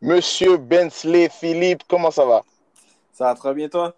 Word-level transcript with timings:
Monsieur 0.00 0.56
Bensley 0.56 1.28
Philippe, 1.28 1.82
comment 1.88 2.10
ça 2.10 2.24
va? 2.24 2.44
Ça 3.12 3.24
va 3.24 3.34
très 3.34 3.52
bien, 3.54 3.68
toi? 3.68 3.96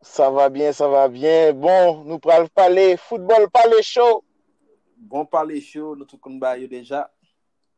Ça 0.00 0.30
va 0.30 0.48
bien, 0.48 0.72
ça 0.72 0.88
va 0.88 1.08
bien. 1.08 1.52
Bon, 1.52 2.02
nous 2.04 2.18
pral 2.18 2.48
parler 2.48 2.96
football, 2.96 3.50
parler 3.50 3.82
chaud. 3.82 4.24
Bon 4.96 5.24
parler 5.26 5.60
chaud, 5.60 5.96
nous 5.96 6.06
tout 6.06 6.20
yo 6.24 6.66
déjà. 6.66 7.10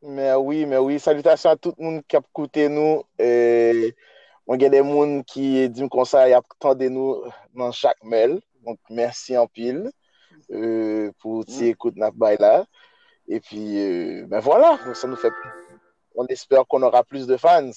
Mais 0.01 0.33
oui, 0.33 0.65
mais 0.65 0.77
oui. 0.77 0.99
Salutation 0.99 1.49
à 1.49 1.55
tout 1.55 1.73
le 1.77 1.83
monde 1.83 2.03
qui 2.07 2.15
a 2.15 2.19
écouté 2.19 2.69
nous. 2.69 3.03
Et 3.19 3.95
Mwen 4.47 4.61
gen 4.61 4.71
den 4.71 4.87
moun 4.87 5.17
ki 5.27 5.67
di 5.67 5.83
m 5.83 5.89
konsay 5.91 6.35
ap 6.37 6.47
tande 6.63 6.87
nou 6.93 7.27
nan 7.57 7.75
chak 7.75 7.99
mel. 8.03 8.37
Mwen 8.63 8.79
mersi 8.95 9.35
an 9.39 9.49
pil 9.51 9.85
euh, 9.87 11.11
pou 11.21 11.43
ti 11.47 11.73
ekout 11.73 11.99
nap 11.99 12.15
bay 12.15 12.39
la. 12.39 12.61
E 13.27 13.41
pi, 13.43 13.59
euh, 13.75 14.25
ben 14.31 14.39
voilà, 14.39 14.77
ça 14.95 15.07
nou 15.07 15.19
fè. 15.19 15.27
On 16.15 16.25
espère 16.31 16.65
qu'on 16.65 16.81
aura 16.81 17.03
plus 17.03 17.27
de 17.27 17.35
fans. 17.35 17.75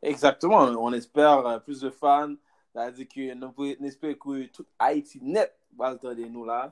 Exactement, 0.00 0.64
on 0.80 0.92
espère 0.94 1.46
euh, 1.46 1.58
plus 1.58 1.80
de 1.80 1.90
fans. 1.90 2.34
Zade 2.72 3.04
ki 3.04 3.26
nou 3.36 3.52
espère 3.84 4.16
kou 4.16 4.40
tout 4.48 4.64
Haiti 4.80 5.18
net 5.20 5.52
bal 5.76 5.98
tande 6.00 6.24
nou 6.32 6.46
la. 6.48 6.70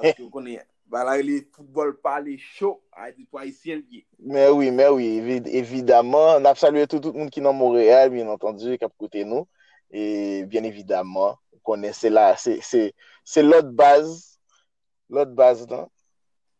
Aske 0.00 0.24
konen 0.32 0.62
Balay 0.92 1.22
li 1.24 1.38
foutbol 1.54 1.94
pa 2.04 2.18
li 2.22 2.36
chou, 2.38 2.76
a 2.92 3.08
di 3.10 3.24
to 3.24 3.40
Haitien 3.40 3.80
li. 3.90 4.02
Men 4.18 4.50
oui, 4.54 4.70
men 4.70 4.92
oui, 4.94 5.40
evidaman, 5.56 6.42
nap 6.44 6.60
salue 6.60 6.84
tout 6.86 7.00
tout 7.00 7.16
moun 7.16 7.30
ki 7.32 7.42
nan 7.44 7.56
Montreal, 7.56 8.12
bien 8.12 8.28
entendu, 8.30 8.76
kap 8.80 8.92
kote 9.00 9.24
nou, 9.28 9.48
e 9.88 10.44
bien 10.50 10.66
evidaman, 10.68 11.38
konen 11.64 11.96
se 11.96 12.12
la, 12.12 12.34
se 12.36 13.44
lot 13.46 13.72
baz, 13.76 14.36
lot 15.08 15.32
baz 15.34 15.64
dan, 15.70 15.88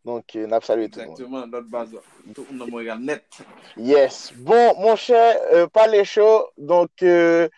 donk 0.05 0.35
nap 0.49 0.65
salue 0.65 0.89
tout 0.89 1.05
moun. 1.05 1.13
Exactement, 1.13 1.45
lot 1.53 1.69
baz 1.71 1.93
dan, 1.93 2.09
tout 2.33 2.49
moun 2.49 2.65
nan 2.65 2.73
Montreal 2.73 3.05
net. 3.05 3.45
Yes, 3.77 4.33
bon, 4.35 4.73
mon 4.81 4.97
chè, 4.97 5.23
euh, 5.53 5.69
pa 5.69 5.87
li 5.91 6.03
chou, 6.09 6.49
donk... 6.57 7.05
Euh, 7.05 7.49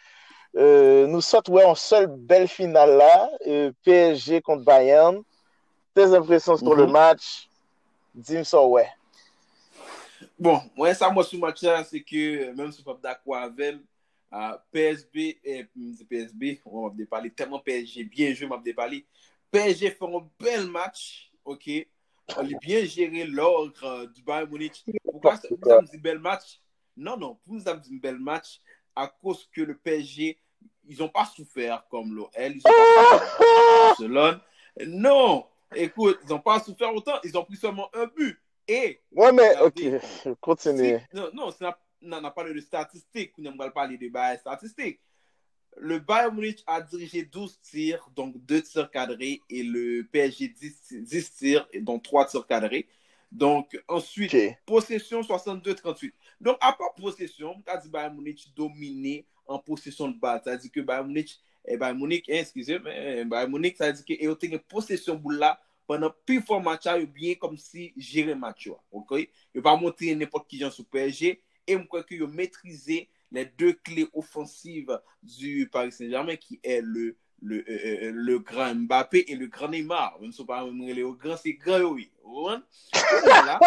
euh, 0.57 1.05
nou 1.11 1.21
sot 1.21 1.51
wè 1.53 1.61
ouais, 1.61 1.69
an 1.69 1.77
sol 1.77 2.07
bel 2.09 2.47
final 2.49 2.95
la 2.97 3.15
euh, 3.45 3.73
PSG 3.85 4.41
kont 4.45 4.63
Bayern. 4.65 5.21
Tes 5.97 6.13
impressions 6.15 6.59
sur 6.59 6.69
Mhm. 6.77 6.77
le 6.83 6.87
match? 6.89 7.49
Dis-moi 8.15 8.45
ça, 8.45 8.63
ouais. 8.63 8.87
Bon, 10.39 10.61
moi, 10.77 10.93
ça, 10.93 11.09
moi, 11.09 11.25
sur 11.25 11.39
le 11.39 11.41
match 11.47 11.61
c'est 11.89 12.03
que, 12.03 12.51
même 12.53 12.55
si 12.55 12.59
je 12.59 12.63
ne 12.65 12.71
suis 12.73 12.85
pas 12.85 12.99
d'accord 13.03 13.37
avec, 13.37 13.77
euh, 14.31 14.59
PSB, 14.71 15.41
et 15.43 15.67
PSB, 16.07 16.61
on 16.67 16.89
va 16.89 16.95
parler 17.09 17.31
tellement 17.31 17.61
PSG, 17.61 18.05
bien 18.05 18.35
joué, 18.35 18.47
va 18.47 18.61
parler. 18.77 19.07
PSG 19.51 19.91
fait 19.91 20.05
un 20.05 20.29
bel 20.39 20.67
match, 20.67 21.33
ok? 21.43 21.67
On 22.37 22.41
a 22.45 22.59
bien 22.61 22.85
géré 22.85 23.25
l'ordre 23.25 23.83
euh, 23.85 24.07
du 24.07 24.23
Bayern 24.23 24.51
Munich. 24.51 24.85
Pourquoi 25.03 25.37
ça- 25.37 25.49
vous 25.51 25.71
avez 25.71 25.87
dit 25.87 25.97
bel 25.97 26.19
match? 26.19 26.61
Non, 26.95 27.17
non, 27.17 27.39
vous 27.47 27.55
nous 27.55 27.67
avez 27.69 27.81
dit 27.81 27.99
bel 27.99 28.19
match 28.19 28.61
à 28.95 29.07
cause 29.09 29.49
que 29.51 29.63
le 29.63 29.75
PSG, 29.79 30.39
ils 30.89 30.99
n'ont 30.99 31.09
pas 31.09 31.25
souffert 31.25 31.87
comme 31.89 32.15
l'OL, 32.15 32.31
ils 32.37 32.57
n'ont 32.57 32.61
pas 32.61 33.05
souffert 33.05 33.39
comme 33.39 33.65
Barcelone. 33.81 34.41
Non, 34.89 35.47
écoute, 35.75 36.19
ils 36.25 36.29
n'ont 36.31 36.41
pas 36.41 36.61
souffert 36.61 36.95
autant, 36.95 37.19
ils 37.25 37.37
ont 37.37 37.45
pris 37.45 37.57
seulement 37.57 37.89
un 37.95 38.07
but. 38.07 38.39
Et 38.69 39.01
Ouais, 39.13 39.33
mais, 39.33 39.57
ok, 39.61 39.81
continue. 40.41 40.99
si- 40.99 41.17
non, 41.17 41.31
non, 41.33 41.51
c'est 41.51 41.65
n'a- 41.65 41.79
on 42.03 42.23
pas 42.23 42.31
parlé 42.31 42.53
de 42.55 42.61
statistiques, 42.61 43.33
on 43.39 43.57
va 43.57 43.71
parler 43.71 43.97
de 43.97 44.11
statistiques. 44.39 45.01
Le 45.79 45.99
Bayern 45.99 46.35
Munich 46.35 46.63
a 46.67 46.81
dirigé 46.81 47.23
12 47.23 47.61
tirs, 47.61 48.09
donc 48.17 48.35
2 48.47 48.63
tirs 48.63 48.91
cadrés, 48.91 49.41
et 49.51 49.63
le 49.63 50.05
PSG 50.11 50.49
10, 50.49 50.95
10 51.03 51.35
tirs, 51.35 51.69
et 51.73 51.81
donc 51.81 52.03
3 52.03 52.25
tirs 52.27 52.47
cadrés. 52.47 52.89
Donc, 53.31 53.79
ensuite, 53.87 54.35
possession 54.65 55.21
62-38. 55.23 56.13
Donc, 56.41 56.57
à 56.61 56.73
part 56.73 56.95
possession, 56.95 57.55
on 57.67 57.71
a 57.71 57.77
dit 57.77 57.91
Bayern 57.91 58.15
Munich 58.17 58.53
dominé 58.57 59.27
en 59.47 59.59
possession 59.59 60.09
de 60.09 60.19
balle. 60.19 60.41
C'est-à-dire 60.43 60.71
que 60.73 60.81
Bayern 60.81 61.07
Munich, 61.07 61.39
eh, 61.67 61.77
Bayern 61.77 61.99
Munich, 61.99 62.25
hein, 62.31 62.39
excusez-moi, 62.41 62.91
eh, 62.95 63.25
Bayern 63.25 63.51
Munich, 63.53 63.77
ça 63.77 63.93
dire 63.93 64.05
que 64.05 64.15
ils 64.19 64.29
ont 64.31 64.39
une 64.41 64.59
possession 64.59 65.15
boule 65.17 65.37
là 65.39 65.61
pwennan 65.87 66.15
pi 66.27 66.39
fwa 66.43 66.61
match 66.63 66.89
a 66.91 66.97
yo 67.01 67.07
byen 67.11 67.39
kom 67.41 67.57
si 67.61 67.93
jere 67.97 68.35
match 68.39 68.67
yo. 68.69 68.79
Okay? 68.93 69.29
Yo 69.55 69.63
pa 69.65 69.77
montre 69.81 70.15
nepot 70.19 70.47
ki 70.49 70.61
jan 70.65 70.75
sou 70.75 70.87
PSG, 70.93 71.37
e 71.67 71.79
mkwen 71.79 72.05
ki 72.07 72.21
yo 72.23 72.31
metrize 72.31 73.05
le 73.35 73.45
de 73.59 73.73
kle 73.85 74.07
offensive 74.15 74.99
du 75.23 75.69
Paris 75.73 75.97
Saint-Germain 75.99 76.39
ki 76.41 76.61
e 76.63 76.81
le, 76.81 77.17
le, 77.43 77.57
euh, 77.57 77.65
euh, 77.69 77.97
euh, 78.09 78.13
le, 78.13 78.23
le 78.33 78.39
gran 78.39 78.75
Mbappé 78.75 79.25
e 79.29 79.35
le 79.35 79.47
gran 79.47 79.69
Neymar. 79.69 80.17
Mwen 80.21 80.33
sou 80.35 80.47
pa 80.49 80.63
mwen 80.67 80.95
le 80.95 81.03
yo 81.03 81.15
gran, 81.19 81.39
se 81.41 81.57
gran 81.59 81.83
yo 81.83 81.95
we. 81.97 82.11
Ouan? 82.25 82.63
Ouan 83.25 83.51
la? 83.51 83.59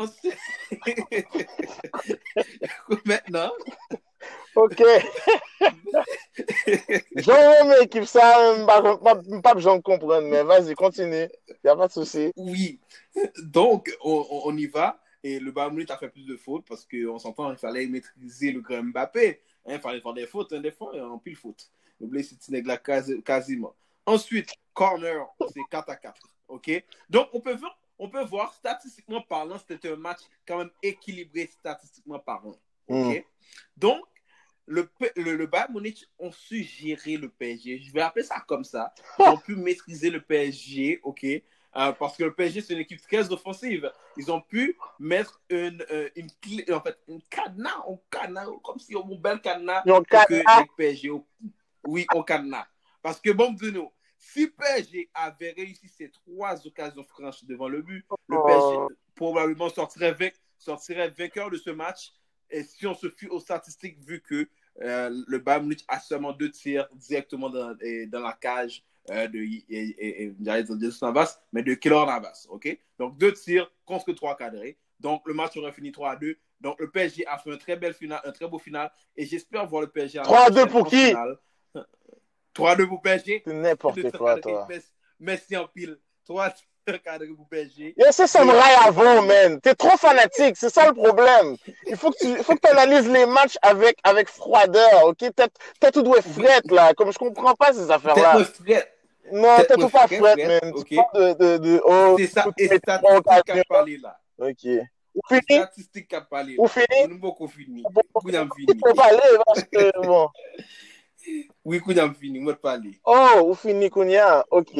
Anse... 0.00 0.36
Mwen 3.06 3.34
nan... 3.34 3.50
Ok. 4.54 4.82
J'en 7.16 7.80
équipe 7.82 8.04
ça, 8.04 8.64
pas 9.42 9.54
besoin 9.54 9.76
de 9.76 9.82
comprendre, 9.82 10.26
mais 10.28 10.42
vas-y, 10.42 10.74
continue. 10.74 11.28
Y 11.64 11.68
a 11.68 11.76
pas 11.76 11.88
de 11.88 11.92
souci. 11.92 12.32
oui. 12.36 12.80
Donc, 13.42 13.90
on, 14.02 14.56
y 14.56 14.66
va. 14.66 15.00
Et 15.22 15.38
le 15.38 15.50
Bayern 15.52 15.84
a 15.90 15.96
fait 15.98 16.08
plus 16.08 16.24
de 16.24 16.36
fautes 16.36 16.64
parce 16.66 16.86
qu'on 16.86 17.18
s'entend, 17.18 17.50
il 17.50 17.58
fallait 17.58 17.86
maîtriser 17.86 18.52
le 18.52 18.60
grand 18.60 18.82
Mbappé. 18.82 19.40
Hein, 19.66 19.74
il 19.74 19.80
fallait 19.80 20.00
faire 20.00 20.14
des 20.14 20.26
fautes, 20.26 20.52
hein, 20.52 20.60
des 20.60 20.70
fois, 20.72 20.92
en 21.02 21.18
pile 21.18 21.36
faute. 21.36 21.70
Ce 22.00 22.06
petit 22.06 22.50
nègre-là 22.52 22.78
quasi- 22.78 23.22
quasiment. 23.22 23.74
Ensuite, 24.06 24.54
corner, 24.72 25.26
c'est 25.52 25.60
4 25.70 25.90
à 25.90 25.96
4. 25.96 26.16
OK? 26.48 26.84
Donc, 27.10 27.28
on 27.34 27.40
peut 27.40 27.54
voir, 27.54 27.78
on 27.98 28.08
peut 28.08 28.24
voir 28.24 28.54
statistiquement 28.54 29.20
parlant, 29.20 29.58
c'était 29.58 29.90
un 29.90 29.96
match 29.96 30.20
quand 30.46 30.58
même 30.58 30.70
équilibré 30.82 31.46
statistiquement 31.46 32.18
parlant. 32.18 32.56
Mm. 32.90 33.20
Donc, 33.76 34.04
le, 34.66 34.88
le, 35.16 35.36
le 35.36 35.46
Bayern 35.46 35.72
Munich 35.72 36.06
ont 36.18 36.30
su 36.32 36.62
gérer 36.62 37.16
le 37.16 37.28
PSG. 37.28 37.80
Je 37.80 37.92
vais 37.92 38.02
appeler 38.02 38.24
ça 38.24 38.40
comme 38.46 38.64
ça. 38.64 38.92
Ils 39.18 39.28
ont 39.30 39.36
pu 39.46 39.56
maîtriser 39.56 40.10
le 40.10 40.20
PSG, 40.20 41.00
OK? 41.02 41.24
Euh, 41.24 41.92
parce 41.92 42.16
que 42.16 42.24
le 42.24 42.34
PSG, 42.34 42.62
c'est 42.62 42.74
une 42.74 42.80
équipe 42.80 43.00
très 43.00 43.30
offensive. 43.32 43.90
Ils 44.16 44.30
ont 44.30 44.40
pu 44.40 44.76
mettre 44.98 45.40
une, 45.50 45.84
euh, 45.90 46.08
une 46.16 46.30
clé, 46.40 46.64
en 46.72 46.80
fait, 46.80 46.98
une 47.06 47.22
cadenas, 47.22 47.84
un 47.88 47.96
cadenas, 48.10 48.46
comme 48.64 48.78
si 48.80 48.96
on 48.96 49.04
un 49.04 49.16
bel 49.20 49.40
cadenas 49.40 49.82
que 49.84 50.02
cadenas. 50.02 50.58
le 50.58 50.66
PSG, 50.76 51.10
oui, 51.84 52.06
on 52.12 52.22
cadenas. 52.24 52.66
Parce 53.02 53.20
que, 53.20 53.30
bon, 53.30 53.52
de 53.52 53.70
nous, 53.70 53.90
si 54.18 54.48
PSG 54.48 55.10
avait 55.14 55.52
réussi 55.52 55.88
ces 55.88 56.10
trois 56.10 56.66
occasions 56.66 57.04
franches 57.04 57.44
devant 57.44 57.68
le 57.68 57.82
but, 57.82 58.04
le 58.28 58.36
Oh. 58.36 58.44
PSG 58.46 58.78
probablement 59.14 59.68
sortirait, 59.68 60.12
vainc- 60.12 60.34
sortirait 60.58 61.10
vainqueur 61.10 61.50
de 61.50 61.56
ce 61.56 61.70
match. 61.70 62.12
Et 62.50 62.62
si 62.64 62.86
on 62.86 62.94
se 62.94 63.08
fie 63.10 63.26
aux 63.28 63.40
statistiques, 63.40 63.98
vu 64.04 64.20
que 64.20 64.48
euh, 64.82 65.10
le 65.26 65.38
Bayern 65.38 65.64
Munich 65.64 65.84
a 65.88 65.98
seulement 66.00 66.32
deux 66.32 66.50
tirs 66.50 66.88
directement 66.94 67.50
dans, 67.50 67.76
et- 67.80 68.06
dans 68.06 68.20
la 68.20 68.32
cage 68.32 68.82
euh, 69.10 69.26
de, 69.28 69.38
et- 69.38 69.64
et- 69.68 70.22
et- 70.24 70.34
Jesus 70.44 70.98
Navas, 71.04 71.40
mais 71.52 71.62
de 71.62 71.74
Keylor 71.74 72.06
Navas. 72.06 72.46
ok? 72.48 72.78
Donc 72.98 73.16
deux 73.18 73.32
tirs 73.32 73.70
contre 73.84 74.12
trois 74.12 74.36
cadrés. 74.36 74.78
Donc 75.00 75.26
le 75.26 75.34
match 75.34 75.56
aurait 75.56 75.72
fini 75.72 75.90
3 75.92 76.10
à 76.12 76.16
2. 76.16 76.36
Donc 76.60 76.78
le 76.78 76.90
PSG 76.90 77.26
a 77.26 77.38
fait 77.38 77.50
un 77.52 77.56
très 77.56 77.76
bel 77.76 77.94
final, 77.94 78.20
un 78.24 78.32
très 78.32 78.46
beau 78.46 78.58
final. 78.58 78.90
Et 79.16 79.24
j'espère 79.24 79.66
voir 79.66 79.82
le 79.82 79.88
PSG 79.88 80.18
en 80.20 80.22
3 80.24 80.44
à 80.46 80.50
2 80.50 80.66
pour 80.66 80.86
qui? 80.88 81.06
finale. 81.06 81.38
3 82.52 82.72
à 82.72 82.76
2 82.76 82.86
pour 82.86 83.00
PSG. 83.00 83.42
N'importe 83.46 84.10
quoi, 84.18 84.38
toi. 84.40 84.66
Merci- 84.68 84.88
Merci 85.18 85.56
en 85.56 85.66
pile. 85.68 85.98
3 86.24 86.50
tirs 86.50 86.54
cadrés 86.54 86.58
pour 86.58 86.68
PSG. 86.68 86.69
Yo, 87.96 88.06
c'est 88.10 88.26
Samurai 88.26 88.74
avant, 88.84 89.22
man. 89.22 89.60
T'es 89.60 89.74
trop 89.74 89.96
fanatique, 89.96 90.56
c'est 90.56 90.70
ça 90.70 90.86
le 90.86 90.94
problème. 90.94 91.56
Il 91.86 91.96
faut 91.96 92.10
que 92.10 92.18
tu 92.18 92.26
il 92.28 92.42
faut 92.44 92.54
que 92.54 92.60
analyses 92.68 93.08
les 93.08 93.26
matchs 93.26 93.56
avec, 93.62 93.98
avec 94.02 94.28
froideur, 94.28 95.04
ok? 95.04 95.18
T'es 95.18 95.46
t'es 95.78 95.90
tout 95.90 96.02
doué 96.02 96.20
frette, 96.22 96.70
là. 96.70 96.92
Comme 96.94 97.12
je 97.12 97.18
comprends 97.18 97.54
pas 97.54 97.72
ces 97.72 97.82
Tête 97.82 97.90
affaires-là. 97.90 98.38
Non, 99.32 99.56
tête 99.58 99.78
tout 99.78 99.88
pas 99.88 100.08
frette, 100.08 100.38
man. 100.38 100.72
ok. 100.74 100.86
Tu 100.86 100.96
parles 100.96 101.08
de, 101.14 101.32
de, 101.34 101.58
de, 101.58 101.82
oh, 101.84 102.16
C'est 102.18 102.26
ça. 102.26 102.46
Et 102.58 102.68
parlé 103.68 103.98
là. 103.98 104.18
Ok. 104.38 104.66
Ou 105.14 105.20
fini? 105.28 105.60
Statistique. 105.60 106.14
Ou 106.58 106.66
parler 108.94 109.22
parce 109.44 109.64
que, 109.64 110.06
bon. 110.06 110.28
Oui, 111.64 111.80
parler. 112.56 113.00
Oh, 113.04 113.40
ou? 113.44 114.44
Ok. 114.50 114.72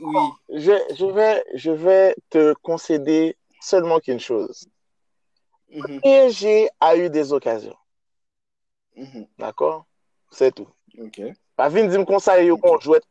Oui. 0.00 0.16
Je, 0.48 0.72
je 0.96 1.06
vais, 1.06 1.44
je 1.54 1.70
vais 1.70 2.14
te 2.30 2.54
concéder 2.62 3.36
seulement 3.60 3.98
qu'une 3.98 4.20
chose. 4.20 4.66
Mhm, 5.74 6.00
PSG 6.00 6.68
a 6.80 6.96
eu 6.96 7.10
des 7.10 7.32
occasions. 7.32 7.76
mhm. 8.96 9.26
D'accord? 9.38 9.84
C'est 10.30 10.54
tout. 10.54 10.68
Ok. 10.98 11.20
Pas 11.56 11.68
vin 11.68 11.88
di 11.88 11.96
m 11.96 12.04
kon 12.06 12.20
sa 12.22 12.36
yo 12.40 12.56
kon 12.56 12.78
jwet 12.78 13.02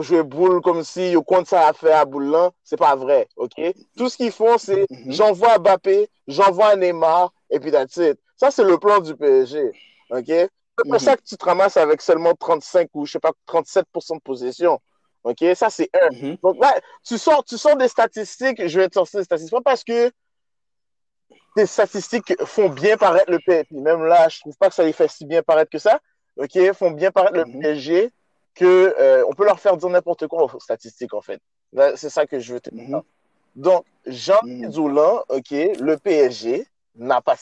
jwe 0.00 0.22
boule 0.24 0.62
kom 0.64 0.82
si 0.82 1.10
yo 1.12 1.20
kont 1.22 1.44
sa 1.46 1.66
a 1.68 1.72
fe 1.76 1.92
a 1.92 2.04
boule 2.08 2.30
lan, 2.32 2.52
se 2.64 2.76
pa 2.80 2.94
vre, 2.96 3.26
ok? 3.36 3.60
Tout 3.96 4.08
ce 4.08 4.16
qu'ils 4.16 4.32
font, 4.32 4.56
c'est 4.56 4.86
Mhm. 4.90 5.12
j'envoie 5.12 5.58
Mbappé, 5.58 6.08
j'envoie 6.26 6.76
Neymar, 6.76 7.32
et 7.50 7.60
puis 7.60 7.70
that's 7.70 7.96
it. 7.98 8.18
Ça, 8.36 8.50
c'est 8.50 8.64
le 8.64 8.78
plan 8.78 9.00
du 9.00 9.14
PSG, 9.14 9.72
ok? 10.10 10.26
C'est 10.26 10.88
pour 10.88 11.00
ça 11.00 11.16
que 11.16 11.22
tu 11.22 11.36
te 11.36 11.44
ramasses 11.44 11.76
avec 11.76 12.00
seulement 12.00 12.34
35 12.34 12.88
ou 12.94 13.04
je 13.06 13.12
sais 13.12 13.20
pas 13.20 13.32
37% 13.46 14.16
de 14.16 14.20
possession. 14.20 14.80
OK? 15.24 15.44
Ça, 15.54 15.70
c'est 15.70 15.90
un. 15.94 16.10
Mhm. 16.10 16.36
Donc 16.42 16.56
là, 16.60 16.74
tu 17.04 17.18
sors, 17.18 17.44
tu 17.44 17.58
sors 17.58 17.76
des 17.76 17.88
statistiques, 17.88 18.66
je 18.66 18.80
vais 18.80 18.88
te 18.88 18.94
sortir 18.94 19.20
des 19.20 19.24
statistiques, 19.24 19.54
pas 19.54 19.70
parce 19.70 19.82
que 19.84 20.10
tes 21.56 21.66
statistiques 21.66 22.34
font 22.44 22.68
bien 22.68 22.96
paraître 22.96 23.30
le 23.30 23.38
PSG. 23.38 23.66
Même 23.72 24.04
là, 24.04 24.28
je 24.28 24.40
trouve 24.40 24.56
pas 24.56 24.68
que 24.68 24.74
ça 24.74 24.84
les 24.84 24.92
fait 24.92 25.08
si 25.08 25.24
bien 25.24 25.42
paraître 25.42 25.70
que 25.70 25.78
ça. 25.78 25.98
OK? 26.36 26.72
Font 26.72 26.90
bien 26.90 27.10
paraître 27.10 27.36
le 27.36 27.44
Mhm. 27.46 27.60
PSG 27.60 28.10
que 28.54 28.94
euh, 28.98 29.24
on 29.28 29.32
peut 29.32 29.44
leur 29.44 29.58
faire 29.58 29.76
dire 29.76 29.88
n'importe 29.88 30.26
quoi 30.26 30.44
aux 30.44 30.60
statistiques, 30.60 31.14
en 31.14 31.20
fait. 31.20 31.40
C'est 31.96 32.10
ça 32.10 32.26
que 32.26 32.38
je 32.38 32.54
veux 32.54 32.60
te 32.60 32.70
dire. 32.70 32.96
Mhm. 32.98 33.02
Donc, 33.56 33.84
Jean. 34.06 34.38
Zoulin, 34.70 35.22
OK, 35.28 35.50
le 35.50 35.96
PSG 35.96 36.66
n'a 36.96 37.20
pas 37.20 37.36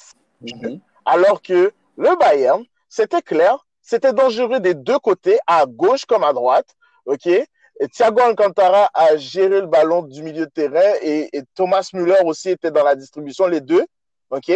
alors 1.05 1.43
que 1.43 1.73
le 1.97 2.17
Bayern, 2.19 2.65
c'était 2.89 3.23
clair, 3.23 3.67
c'était 3.81 4.13
dangereux 4.13 4.61
des 4.61 4.75
deux 4.75 4.99
côtés, 4.99 5.39
à 5.47 5.67
gauche 5.67 6.05
comme 6.05 6.25
à 6.25 6.33
droite. 6.33 6.75
OK? 7.07 7.29
Thiago 7.89 8.21
Alcantara 8.21 8.91
a 8.95 9.17
géré 9.17 9.61
le 9.61 9.67
ballon 9.67 10.03
du 10.03 10.23
milieu 10.23 10.47
de 10.47 10.51
terrain 10.51 10.95
et, 11.03 11.31
Thomas 11.55 11.89
Müller 11.93 12.21
aussi 12.25 12.51
était 12.51 12.71
dans 12.71 12.85
la 12.85 12.95
distribution, 12.95 13.47
les 13.47 13.61
deux. 13.61 13.85
OK? 14.31 14.49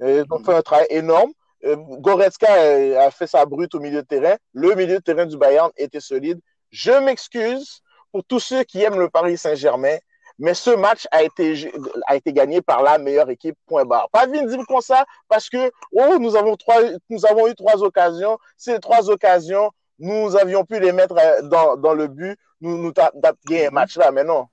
Ils 0.00 0.24
ont 0.30 0.42
fait 0.42 0.54
un 0.54 0.62
travail 0.62 0.86
énorme. 0.90 1.32
Euh, 1.64 1.76
Goretzka 1.76 2.52
a, 2.52 3.04
a 3.04 3.10
fait 3.10 3.26
sa 3.28 3.44
brute 3.46 3.74
au 3.74 3.80
milieu 3.80 4.02
de 4.02 4.06
terrain. 4.06 4.36
Le 4.52 4.74
milieu 4.74 4.96
de 4.96 5.02
terrain 5.02 5.26
du 5.26 5.36
Bayern 5.36 5.70
était 5.76 6.00
solide. 6.00 6.40
Je 6.70 6.92
m'excuse 7.04 7.82
pour 8.10 8.24
tous 8.24 8.40
ceux 8.40 8.64
qui 8.64 8.82
aiment 8.82 8.98
le 8.98 9.08
Paris 9.08 9.38
Saint-Germain, 9.38 9.96
mais 10.38 10.54
ce 10.54 10.70
match 10.70 11.06
a 11.10 11.22
été, 11.22 11.70
a 12.06 12.16
été 12.16 12.32
gagné 12.32 12.60
par 12.62 12.82
la 12.82 12.98
meilleure 12.98 13.30
équipe, 13.30 13.56
point 13.66 13.84
barre. 13.84 14.08
Pas 14.10 14.26
dire 14.26 14.42
comme 14.66 14.80
ça, 14.80 15.04
parce 15.28 15.48
que, 15.48 15.70
oh, 15.92 16.18
nous 16.18 16.36
avons 16.36 16.56
trois, 16.56 16.80
nous 17.08 17.26
avons 17.26 17.48
eu 17.48 17.54
trois 17.54 17.82
occasions. 17.82 18.38
Ces 18.56 18.78
trois 18.80 19.10
occasions, 19.10 19.70
nous 19.98 20.36
avions 20.36 20.64
pu 20.64 20.80
les 20.80 20.92
mettre 20.92 21.16
euh, 21.18 21.42
dans, 21.42 21.76
dans 21.76 21.94
le 21.94 22.08
but. 22.08 22.38
Nous, 22.62 22.78
nous 22.78 22.92
t'a 22.92 23.10
gagné 23.44 23.66
un 23.66 23.68
Mhm. 23.70 23.74
match 23.74 23.96
là, 23.96 24.10
mais 24.12 24.24
non. 24.24 24.46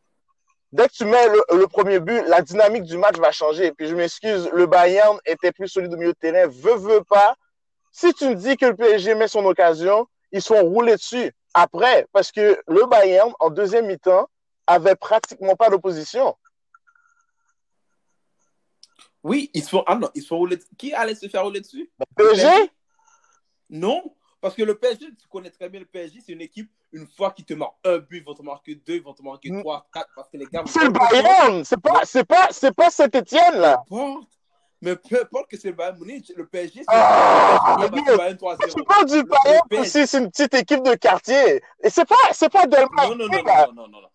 Dès 0.71 0.87
que 0.87 0.93
tu 0.93 1.05
mets 1.05 1.27
le, 1.29 1.41
le 1.57 1.67
premier 1.67 1.99
but, 1.99 2.21
la 2.27 2.41
dynamique 2.41 2.83
du 2.83 2.97
match 2.97 3.17
va 3.17 3.31
changer. 3.31 3.71
Puis 3.71 3.87
je 3.87 3.95
m'excuse, 3.95 4.49
le 4.51 4.65
Bayern 4.67 5.17
était 5.25 5.51
plus 5.51 5.67
solide 5.67 5.93
au 5.93 5.97
milieu 5.97 6.13
de 6.13 6.17
terrain. 6.19 6.47
Veux, 6.47 6.75
veux 6.75 7.03
pas. 7.03 7.35
Si 7.91 8.13
tu 8.13 8.27
me 8.29 8.35
dis 8.35 8.55
que 8.57 8.65
le 8.67 8.75
PSG 8.75 9.15
met 9.15 9.27
son 9.27 9.45
occasion, 9.45 10.07
ils 10.31 10.41
sont 10.41 10.61
roulés 10.63 10.95
dessus. 10.95 11.31
Après, 11.55 12.07
parce 12.11 12.31
que 12.31 12.61
le 12.67 12.85
Bayern, 12.85 13.31
en 13.39 13.49
deuxième 13.49 13.87
mi-temps, 13.87 14.27
avait 14.67 14.95
pratiquement 14.95 15.55
pas 15.55 15.69
d'opposition. 15.69 16.35
Oui, 19.23 19.49
ils 19.53 19.63
se 19.63 19.69
font. 19.69 19.83
Ah 19.87 19.95
non, 19.95 20.09
ils 20.15 20.21
se 20.21 20.27
font 20.27 20.37
rouler. 20.37 20.59
Qui 20.77 20.93
allait 20.93 21.15
se 21.15 21.27
faire 21.27 21.43
rouler 21.43 21.61
dessus? 21.61 21.91
PSG, 22.15 22.47
Non, 23.71 24.03
parce 24.41 24.55
que 24.55 24.63
le 24.63 24.75
PSG, 24.77 25.07
tu 25.19 25.27
connais 25.29 25.49
très 25.49 25.69
bien 25.69 25.79
le 25.81 25.85
PSG, 25.85 26.19
c'est 26.25 26.31
une 26.33 26.41
équipe, 26.41 26.69
une 26.93 27.07
fois 27.07 27.31
qu'ils 27.31 27.45
te 27.45 27.53
marquent 27.53 27.75
un 27.85 27.97
but, 27.97 28.17
ils 28.19 28.23
vont 28.23 28.33
te 28.33 28.41
marquer 28.41 28.75
deux, 28.75 28.95
ils 28.95 29.03
vont 29.03 29.13
te 29.13 29.21
marquer 29.23 29.51
Mm. 29.51 29.61
trois, 29.61 29.85
quatre, 29.93 30.09
parce 30.15 30.29
que 30.29 30.37
les 30.37 30.45
gars. 30.45 30.63
c'est 30.65 30.83
le 30.83 30.89
Bayern. 30.91 31.63
C'est 31.65 31.79
pas, 31.81 32.01
c'est 32.05 32.23
pas, 32.23 32.47
c'est 32.51 32.73
pas 32.73 32.89
Saint-Etienne, 32.89 33.55
là. 33.57 33.83
Mais 34.81 34.95
peu 34.95 35.21
importe 35.21 35.51
que 35.51 35.57
c'est 35.57 35.67
le 35.67 35.73
Bayern 35.73 35.97
Munich, 35.99 36.31
le 36.37 36.45
PSG, 36.47 36.79
c'est 36.79 36.85
Ah, 36.87 37.75
le 37.81 37.89
Bayern 37.89 38.37
3-0. 38.37 38.73
Tu 38.75 38.83
parles 38.85 39.05
du 39.07 39.23
Bayern 39.23 39.61
PSG. 39.69 39.81
aussi, 39.81 40.07
c'est 40.07 40.17
une 40.19 40.29
petite 40.31 40.53
équipe 40.53 40.83
de 40.83 40.95
quartier. 40.95 41.61
Et 41.83 41.89
c'est 41.89 42.05
pas, 42.07 42.15
c'est 42.31 42.47
pas 42.49 42.65
Delma. 42.65 42.87
Non, 43.07 43.15
non, 43.15 43.27
non, 43.27 43.27
non, 43.27 43.73
non, 43.73 43.87
non, 43.89 44.01
non. 44.01 44.07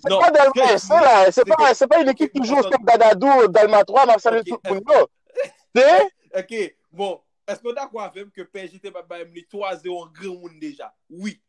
C'est 0.00 0.08
pas 0.08 0.24
ce 0.24 0.30
que 0.30 0.32
Delma, 0.32 0.72
je 0.72 0.76
c'est 0.78 0.94
là. 0.94 1.30
C'est 1.30 1.44
pas, 1.46 1.74
c'est 1.74 1.86
pas 1.86 2.00
une 2.00 2.08
équipe 2.08 2.32
qui 2.32 2.42
joue 2.48 2.56
au. 2.56 2.62
Stade 2.62 2.82
Dadadou, 2.82 3.48
Dalma 3.48 3.84
3, 3.84 4.06
Marcelo. 4.06 4.40
C'est, 4.42 4.54
Ok, 6.34 6.74
bon, 6.92 7.20
est-ce 7.46 7.60
est 7.60 7.74
d'accord 7.74 8.02
avec 8.02 8.32
que 8.32 8.42
PSG 8.42 8.76
était 8.76 8.90
pas 8.90 9.04
Munich 9.24 9.48
3-0 9.52 10.02
en 10.02 10.06
grand 10.06 10.40
monde 10.40 10.58
déjà? 10.60 10.94
Oui. 11.10 11.40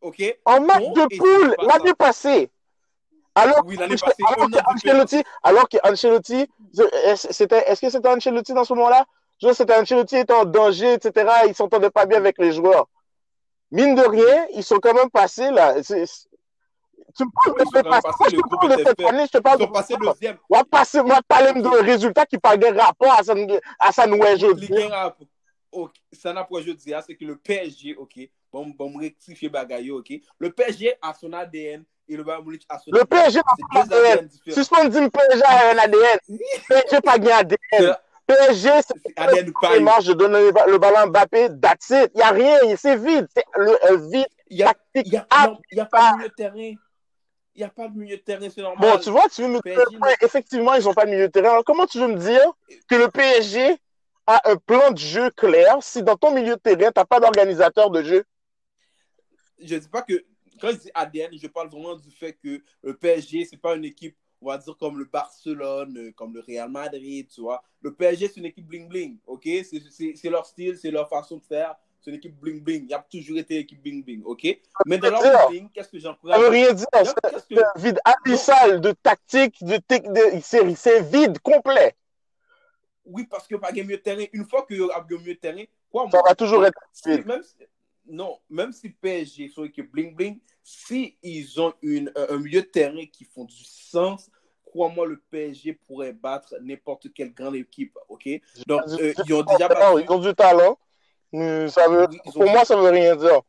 Ok? 0.00 0.22
en 0.44 0.60
match 0.60 0.82
de 0.82 1.16
poule, 1.16 1.56
l'année 1.62 1.94
passée. 1.94 2.50
Alors, 3.34 3.64
Oui, 3.66 3.76
l'année 3.76 3.96
passée, 3.96 4.22
alors 4.26 4.50
que 4.50 4.72
Ancelotti, 4.72 5.24
alors 5.42 5.68
que 5.68 5.76
Ancelotti, 5.82 6.48
est-ce 7.04 7.32
c'était, 7.32 7.64
est-ce 7.66 7.80
que 7.80 7.90
c'était 7.90 8.08
Ancelotti 8.08 8.52
dans 8.52 8.64
ce 8.64 8.74
moment-là? 8.74 9.06
Je 9.42 9.52
c'était 9.52 9.74
Ancelotti 9.74 10.16
était 10.16 10.32
en 10.32 10.44
danger, 10.44 10.92
etc. 10.92 11.28
Il 11.48 11.54
s'entendait 11.54 11.90
pas 11.90 12.06
bien 12.06 12.18
avec 12.18 12.38
les 12.38 12.52
joueurs. 12.52 12.86
Mine 13.72 13.94
de 13.94 14.02
rien, 14.02 14.46
ils 14.54 14.62
sont 14.62 14.78
quand 14.78 14.94
même 14.94 15.10
passés, 15.10 15.50
là. 15.50 15.74
Tu 17.16 17.24
me 17.24 17.30
parles 17.30 17.54
ils 17.60 17.64
de 17.64 17.88
passé, 17.88 18.02
passés, 18.02 18.36
je 18.36 18.40
te 18.40 18.48
parle 18.48 18.76
de 18.76 18.84
cette 18.84 19.00
année, 19.00 19.24
je 19.26 19.30
te 19.30 19.38
parle 19.38 19.58
de 19.60 19.66
passés 19.66 19.94
deuxième. 19.96 20.36
On 20.50 20.56
va 20.56 20.64
passer, 20.64 21.00
moi, 21.02 21.20
parler 21.28 21.52
de 21.60 21.68
résultats 21.68 22.26
qui 22.26 22.38
parlent 22.38 22.58
de 22.58 22.66
rapport 22.66 23.12
à 23.12 23.22
sa, 23.22 23.34
à 23.78 23.92
sa 23.92 24.06
nouvelle 24.06 24.38
jeu. 24.38 24.52
Ligue 24.54 24.72
1 24.74 24.90
a- 24.92 25.16
ok, 25.70 25.92
ça 26.12 26.32
n'a 26.32 26.44
pas 26.44 26.60
je 26.60 26.72
dire, 26.72 27.02
c'est 27.06 27.14
que 27.14 27.24
le 27.24 27.36
PSG, 27.36 27.94
ok, 27.96 28.18
bon, 28.52 28.66
bon, 28.76 28.96
rectifier 28.98 29.48
bagaille, 29.48 29.90
ok. 29.92 30.12
Le 30.38 30.50
PSG 30.50 30.94
a 31.00 31.14
son 31.14 31.32
ADN 31.32 31.84
et 32.08 32.16
le 32.16 32.24
Bayern 32.24 32.44
Munich 32.44 32.64
a 32.68 32.78
son 32.78 32.90
Le 32.92 33.04
PSG 33.04 33.40
pas 33.72 33.84
deux 33.84 33.96
ADN. 33.96 34.28
Suspend 34.50 34.84
dit 34.86 35.08
PSG 35.08 35.42
a 35.44 35.70
un 35.70 35.78
ADN. 35.78 36.18
PSG 36.68 37.00
pas 37.00 37.18
gagné 37.18 37.32
ADN. 37.32 37.96
PSG, 38.26 38.70
c'est 38.82 40.02
je 40.02 40.12
donne 40.12 40.32
le, 40.32 40.78
ballon 40.78 40.96
à 40.96 41.06
Mbappé, 41.06 41.48
that's 41.60 41.90
it. 41.90 42.10
Il 42.14 42.16
n'y 42.16 42.22
a 42.22 42.30
rien, 42.30 42.58
c'est 42.76 42.96
vide. 42.96 43.28
C'est 43.36 43.44
euh, 43.58 43.98
vide, 44.10 44.26
Il 44.48 44.56
n'y 44.56 44.62
a, 44.62 44.68
tactique. 44.68 45.06
il 45.06 45.16
a, 45.16 45.26
Ah, 45.28 45.52
a 45.78 45.84
pas 45.84 46.14
milieu 46.16 46.28
de 46.28 46.34
terrain. 46.34 46.72
Il 47.54 47.58
n'y 47.58 47.64
a 47.64 47.68
pas 47.68 47.88
de 47.88 47.96
milieu 47.96 48.16
de 48.16 48.22
terrain, 48.22 48.48
c'est 48.50 48.62
normal. 48.62 48.90
Bon, 48.90 48.98
tu 48.98 49.10
vois, 49.10 49.28
tu 49.28 49.42
veux 49.42 49.48
me 49.48 49.60
dire, 49.60 49.62
PSG, 49.62 49.98
effectivement, 50.22 50.74
ils 50.74 50.84
n'ont 50.84 50.94
pas 50.94 51.04
de 51.04 51.10
milieu 51.10 51.28
de 51.28 51.32
terrain. 51.32 51.50
Alors, 51.50 51.64
comment 51.64 51.86
tu 51.86 52.00
veux 52.00 52.08
me 52.08 52.18
dire 52.18 52.42
que 52.88 52.96
le 52.96 53.08
PSG 53.08 53.76
a 54.26 54.50
un 54.50 54.56
plan 54.56 54.90
de 54.90 54.98
jeu 54.98 55.30
clair 55.30 55.76
si 55.80 56.02
dans 56.02 56.16
ton 56.16 56.32
milieu 56.32 56.56
de 56.56 56.60
terrain, 56.60 56.90
tu 56.90 56.98
n'as 56.98 57.04
pas 57.04 57.20
d'organisateur 57.20 57.90
de 57.90 58.02
jeu? 58.02 58.24
je 59.58 59.76
dis 59.76 59.88
pas 59.88 60.02
que 60.02 60.24
quand 60.60 60.70
je 60.70 60.76
dis 60.76 60.90
ADN, 60.94 61.36
je 61.36 61.46
parle 61.48 61.68
vraiment 61.68 61.96
du 61.96 62.10
fait 62.10 62.34
que 62.34 62.62
le 62.82 62.96
PSG, 62.96 63.44
c'est 63.44 63.56
pas 63.56 63.74
une 63.74 63.84
équipe, 63.84 64.16
on 64.40 64.46
va 64.46 64.58
dire 64.58 64.76
comme 64.76 64.98
le 64.98 65.04
Barcelone, 65.06 65.96
euh, 65.98 66.12
comme 66.12 66.34
le 66.34 66.40
Real 66.40 66.70
Madrid, 66.70 67.28
tu 67.28 67.40
vois. 67.40 67.62
Le 67.80 67.94
PSG, 67.94 68.28
c'est 68.28 68.40
une 68.40 68.46
équipe 68.46 68.68
bling-bling, 68.68 69.18
ok? 69.26 69.48
C'est 69.64 70.30
leur 70.30 70.46
style, 70.46 70.78
c'est 70.78 70.90
leur 70.90 71.08
façon 71.08 71.38
de 71.38 71.44
faire. 71.44 71.74
C'est 72.04 72.10
une 72.10 72.16
équipe 72.18 72.38
bling-bling. 72.38 72.82
Il 72.84 72.90
y 72.90 72.94
a 72.94 72.98
toujours 73.10 73.38
été 73.38 73.54
une 73.54 73.60
équipe 73.62 73.82
bling-bling, 73.82 74.22
ok? 74.24 74.58
Mais 74.84 74.98
dans 74.98 75.08
leur 75.10 75.48
bling, 75.48 75.70
qu'est-ce 75.70 75.88
que 75.88 75.98
Ça 75.98 76.10
veut 76.10 76.14
j'encourage? 76.14 76.50
rien 76.50 76.72
dire. 76.74 76.86
C'est 76.92 77.54
que- 77.54 77.60
un 77.60 77.80
vide 77.80 77.98
abyssal 78.04 78.80
de 78.82 78.92
tactique, 78.92 79.64
de, 79.64 79.76
de 79.76 80.40
c'est 80.76 81.00
vide 81.00 81.38
complet. 81.38 81.94
Oui, 83.06 83.26
parce 83.30 83.46
que 83.46 83.54
pas 83.56 83.72
de 83.72 83.80
milieu 83.80 83.96
de 83.96 84.02
terrain. 84.02 84.24
Une 84.34 84.44
fois 84.44 84.66
qu'il 84.66 84.76
y 84.76 84.82
a 84.82 85.00
de 85.00 85.32
terrain, 85.34 85.64
quoi, 85.90 86.06
Ça 86.10 86.20
va 86.26 86.34
toujours 86.34 86.66
être 86.66 86.78
vide. 87.06 87.24
même 87.26 87.42
si- 87.42 87.56
non, 88.06 88.38
même 88.50 88.72
si 88.72 88.90
PSG 88.90 89.48
sont 89.48 89.64
équipe 89.64 89.90
bling 89.90 90.14
bling, 90.14 90.38
si 90.62 91.16
ils 91.22 91.58
ont 91.58 91.72
une, 91.80 92.12
un 92.16 92.36
milieu 92.36 92.60
de 92.60 92.66
terrain 92.66 93.06
qui 93.10 93.24
font 93.24 93.44
du 93.44 93.64
sens, 93.64 94.30
crois-moi, 94.66 95.06
le 95.06 95.16
PSG 95.30 95.72
pourrait 95.72 96.12
battre 96.12 96.54
n'importe 96.60 97.12
quelle 97.14 97.32
grande 97.32 97.56
équipe, 97.56 97.96
ok? 98.08 98.28
Donc, 98.66 98.82
euh, 98.98 99.14
ils 99.24 99.32
ont 99.32 99.42
déjà 99.42 99.68
battu. 99.68 100.04
ils 100.06 100.12
ont 100.12 100.18
du 100.18 100.34
talent. 100.34 100.78
Mais 101.34 101.68
Ça 101.68 101.88
veut, 101.88 102.06
pour 102.32 102.48
moi, 102.48 102.64
ça 102.64 102.76
veut 102.76 102.90
rien 102.90 103.16
dire. 103.16 103.40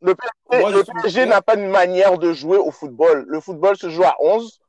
Le 0.00 0.14
PSG, 0.50 1.22
le 1.24 1.26
n'a 1.26 1.40
pas 1.42 1.54
une 1.54 1.68
manière 1.70 2.18
de 2.18 2.32
jouer 2.32 2.58
au 2.58 2.70
football. 2.72 3.24
Le 3.28 3.40
football 3.40 3.76
se 3.76 3.88
joue 3.88 4.02
à 4.04 4.16
11. 4.20 4.60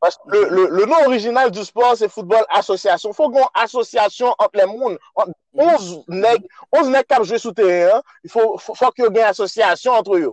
Parce 0.00 0.16
que 0.16 0.22
le, 0.28 0.48
le- 0.48 0.68
le 0.68 0.84
nom 0.86 0.96
original 1.04 1.50
du 1.50 1.62
sport, 1.62 1.96
c'est 1.96 2.08
football 2.08 2.44
association. 2.48 3.10
Il 3.10 3.14
faut 3.14 3.30
qu'on 3.30 3.38
ait 3.40 3.50
association 3.54 4.34
entre 4.38 4.56
les 4.58 4.66
mondes. 4.66 4.98
Entre 5.14 5.32
Mhm. 5.52 5.64
11 5.74 6.04
nègres, 6.08 6.46
11 6.72 6.88
nègres 6.88 7.22
qui 7.22 7.38
sous 7.38 7.52
terrain. 7.52 7.98
hein. 7.98 8.02
Il 8.24 8.30
faut, 8.30 8.56
faut, 8.58 8.74
faut 8.74 8.90
qu'il 8.92 9.04
y 9.04 9.06
ait 9.06 9.10
une 9.10 9.18
association 9.18 9.92
entre 9.92 10.16
eux. 10.16 10.32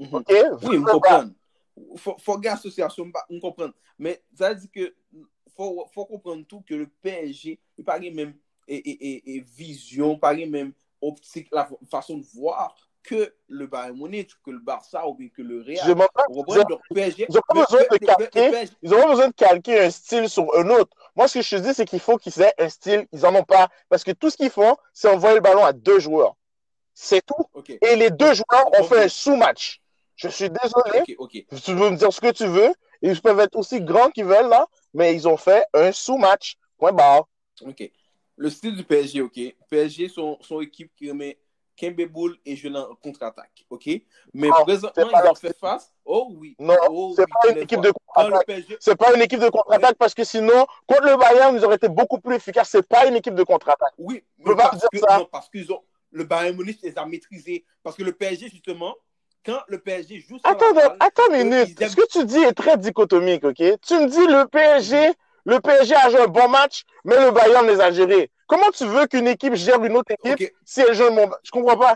Mhm. 0.00 0.14
OK? 0.14 0.32
Oui, 0.62 0.78
je 0.78 0.90
comprends. 0.90 1.24
Faut, 1.96 2.16
faut 2.18 2.38
garder 2.38 2.58
association, 2.58 3.10
je 3.30 3.38
comprends. 3.38 3.70
Mais 3.98 4.22
ça 4.36 4.48
veut 4.52 4.60
dire 4.60 4.70
que 4.74 4.94
faut, 5.54 5.86
faut 5.94 6.06
comprendre 6.06 6.44
tout 6.46 6.62
que 6.66 6.74
le 6.74 6.86
PSG, 7.02 7.60
il 7.78 7.84
paraît 7.84 8.10
même 8.10 8.34
et, 8.68 8.76
et, 8.76 9.36
et, 9.36 9.40
vision, 9.40 10.18
paraît 10.18 10.46
même 10.46 10.72
optique, 11.00 11.48
la 11.52 11.68
façon 11.90 12.18
de 12.18 12.24
voir 12.34 12.74
que 13.02 13.34
le 13.48 13.66
Bayern 13.66 13.96
Munich, 13.96 14.30
que 14.44 14.50
le 14.50 14.60
Barça 14.60 15.06
ou 15.06 15.14
bien 15.14 15.28
que 15.28 15.42
le 15.42 15.62
Je 15.62 15.72
Real. 15.72 15.96
PSG, 16.94 17.26
ils 17.28 17.34
n'ont 17.34 17.40
pas 17.48 17.64
besoin 19.08 19.28
de 19.28 19.34
calquer 19.34 19.80
un 19.80 19.90
style 19.90 20.28
sur 20.28 20.46
un 20.56 20.68
autre. 20.70 20.96
Moi, 21.16 21.28
ce 21.28 21.38
que 21.38 21.44
je 21.44 21.56
te 21.56 21.62
dis, 21.62 21.74
c'est 21.74 21.84
qu'il 21.84 22.00
faut 22.00 22.16
qu'ils 22.16 22.40
aient 22.40 22.54
un 22.58 22.68
style. 22.68 23.06
Ils 23.12 23.20
n'en 23.20 23.34
ont 23.34 23.42
pas. 23.42 23.68
Parce 23.88 24.04
que 24.04 24.12
tout 24.12 24.30
ce 24.30 24.36
qu'ils 24.36 24.50
font, 24.50 24.76
c'est 24.92 25.08
envoyer 25.08 25.34
le 25.34 25.40
ballon 25.40 25.64
à 25.64 25.72
deux 25.72 25.98
joueurs. 25.98 26.36
C'est 26.94 27.24
tout. 27.24 27.44
Et 27.80 27.96
les 27.96 28.10
deux 28.10 28.34
joueurs 28.34 28.70
ont 28.78 28.84
fait 28.84 29.04
un 29.04 29.08
sous-match. 29.08 29.80
Je 30.16 30.28
suis 30.28 30.50
désolé. 30.50 31.02
Tu 31.64 31.74
veux 31.74 31.90
me 31.90 31.96
dire 31.96 32.12
ce 32.12 32.20
que 32.20 32.30
tu 32.30 32.46
veux. 32.46 32.72
Ils 33.02 33.20
peuvent 33.20 33.40
être 33.40 33.56
aussi 33.56 33.80
grands 33.80 34.10
qu'ils 34.10 34.26
veulent, 34.26 34.48
là. 34.48 34.66
Mais 34.94 35.14
ils 35.14 35.26
ont 35.26 35.36
fait 35.36 35.64
un 35.74 35.90
sous-match. 35.90 36.56
Point 36.78 36.92
barre. 36.92 37.26
Ok. 37.66 37.90
Le 38.42 38.50
style 38.50 38.74
du 38.74 38.82
PSG, 38.82 39.20
ok. 39.20 39.38
PSG, 39.70 40.08
son, 40.08 40.36
son 40.40 40.60
équipe 40.60 40.90
qui 40.96 41.08
remet 41.08 41.38
Kembe 41.76 42.04
Boule 42.08 42.36
et 42.44 42.56
je 42.56 42.68
en 42.68 42.96
contre-attaque. 42.96 43.64
OK? 43.70 43.88
Mais 44.34 44.48
présentement, 44.64 45.10
ils 45.10 45.30
ont 45.30 45.34
fait 45.36 45.56
face. 45.56 45.94
Oh 46.04 46.26
oui. 46.32 46.56
Non, 46.58 46.74
oh, 46.90 47.12
c'est 47.14 47.24
pas 47.28 47.52
une 47.52 47.58
équipe 47.58 47.80
de 47.80 47.92
contre-attaque. 47.92 48.64
C'est 48.80 48.96
pas 48.96 49.14
une 49.14 49.22
équipe 49.22 49.38
de 49.38 49.48
contre-attaque 49.48 49.96
parce 49.96 50.12
que 50.12 50.24
sinon, 50.24 50.66
contre 50.88 51.04
le 51.04 51.16
Bayern, 51.16 51.54
ils 51.54 51.64
auraient 51.64 51.76
été 51.76 51.88
beaucoup 51.88 52.18
plus 52.18 52.34
efficaces. 52.34 52.70
C'est 52.70 52.88
pas 52.88 53.06
une 53.06 53.14
équipe 53.14 53.36
de 53.36 53.44
contre-attaque. 53.44 53.94
Oui, 53.96 54.24
mais 54.38 54.56
parce, 54.56 54.88
que, 54.90 55.18
non, 55.18 55.28
parce 55.30 55.48
qu'ils 55.48 55.72
ont. 55.72 55.80
Le 56.10 56.24
Bayern 56.24 56.56
Munich 56.56 56.80
les 56.82 56.98
a 56.98 57.06
maîtrisés. 57.06 57.64
Parce 57.84 57.94
que 57.94 58.02
le 58.02 58.10
PSG, 58.10 58.48
justement, 58.48 58.96
quand 59.46 59.60
le 59.68 59.78
PSG 59.78 60.18
joue 60.18 60.40
sur 60.40 60.50
attends, 60.50 60.74
la 60.74 60.88
balle, 60.88 60.96
attends 60.98 61.32
une 61.32 61.48
minute. 61.48 61.78
Ce 61.78 61.94
que 61.94 62.08
tu 62.08 62.24
dis 62.24 62.42
est 62.42 62.54
très 62.54 62.76
dichotomique, 62.76 63.44
OK? 63.44 63.54
Tu 63.54 63.94
me 63.94 64.08
dis 64.08 64.26
le 64.26 64.48
PSG, 64.48 65.12
le 65.44 65.60
PSG 65.60 65.94
a 65.94 66.10
joué 66.10 66.20
un 66.20 66.26
bon 66.26 66.48
match, 66.48 66.84
mais 67.04 67.18
le 67.24 67.30
Bayern 67.30 67.66
les 67.66 67.80
a 67.80 67.90
gérés. 67.90 68.30
Comment 68.46 68.70
tu 68.70 68.84
veux 68.86 69.06
qu'une 69.06 69.28
équipe 69.28 69.54
gère 69.54 69.82
une 69.84 69.96
autre 69.96 70.12
équipe 70.12 70.32
okay. 70.32 70.52
si 70.64 70.80
elle 70.80 70.94
joue 70.94 71.04
un 71.04 71.10
bon 71.10 71.26
match? 71.28 71.40
Je 71.44 71.50
comprends 71.50 71.76
pas. 71.76 71.94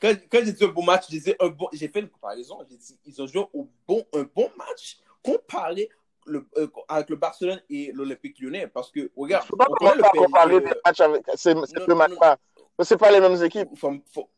Quand, 0.00 0.14
quand 0.30 0.40
j'ai 0.44 0.52
dit 0.52 0.64
un 0.64 0.68
bon 0.68 0.84
match, 0.84 1.04
j'ai 1.10 1.34
bon, 1.38 1.68
fait 1.72 2.00
une 2.00 2.08
comparaison. 2.08 2.58
J'ai 2.70 2.76
dit 2.76 2.98
ils 3.06 3.22
ont 3.22 3.26
joué 3.26 3.44
au 3.52 3.68
bon, 3.86 4.04
un 4.14 4.24
bon 4.34 4.50
match 4.56 4.98
comparé 5.22 5.88
le, 6.26 6.46
euh, 6.56 6.68
avec 6.88 7.10
le 7.10 7.16
Barcelone 7.16 7.60
et 7.68 7.92
l'Olympique 7.92 8.38
lyonnais. 8.40 8.66
Parce 8.66 8.90
que, 8.90 9.10
regarde, 9.16 9.46
on 9.52 9.56
pas 9.56 9.94
le 9.94 10.02
PSG, 10.02 10.18
comparer 10.18 10.60
des 10.60 10.72
matchs 10.84 11.00
avec 11.00 11.22
ces 11.36 11.54
deux 11.54 11.94
matchs-là. 11.94 12.38
C'est 12.82 12.96
pas 12.96 13.10
les 13.10 13.20
mêmes 13.20 13.42
équipes. 13.42 13.68
Faut, 13.76 13.92
faut, 14.12 14.28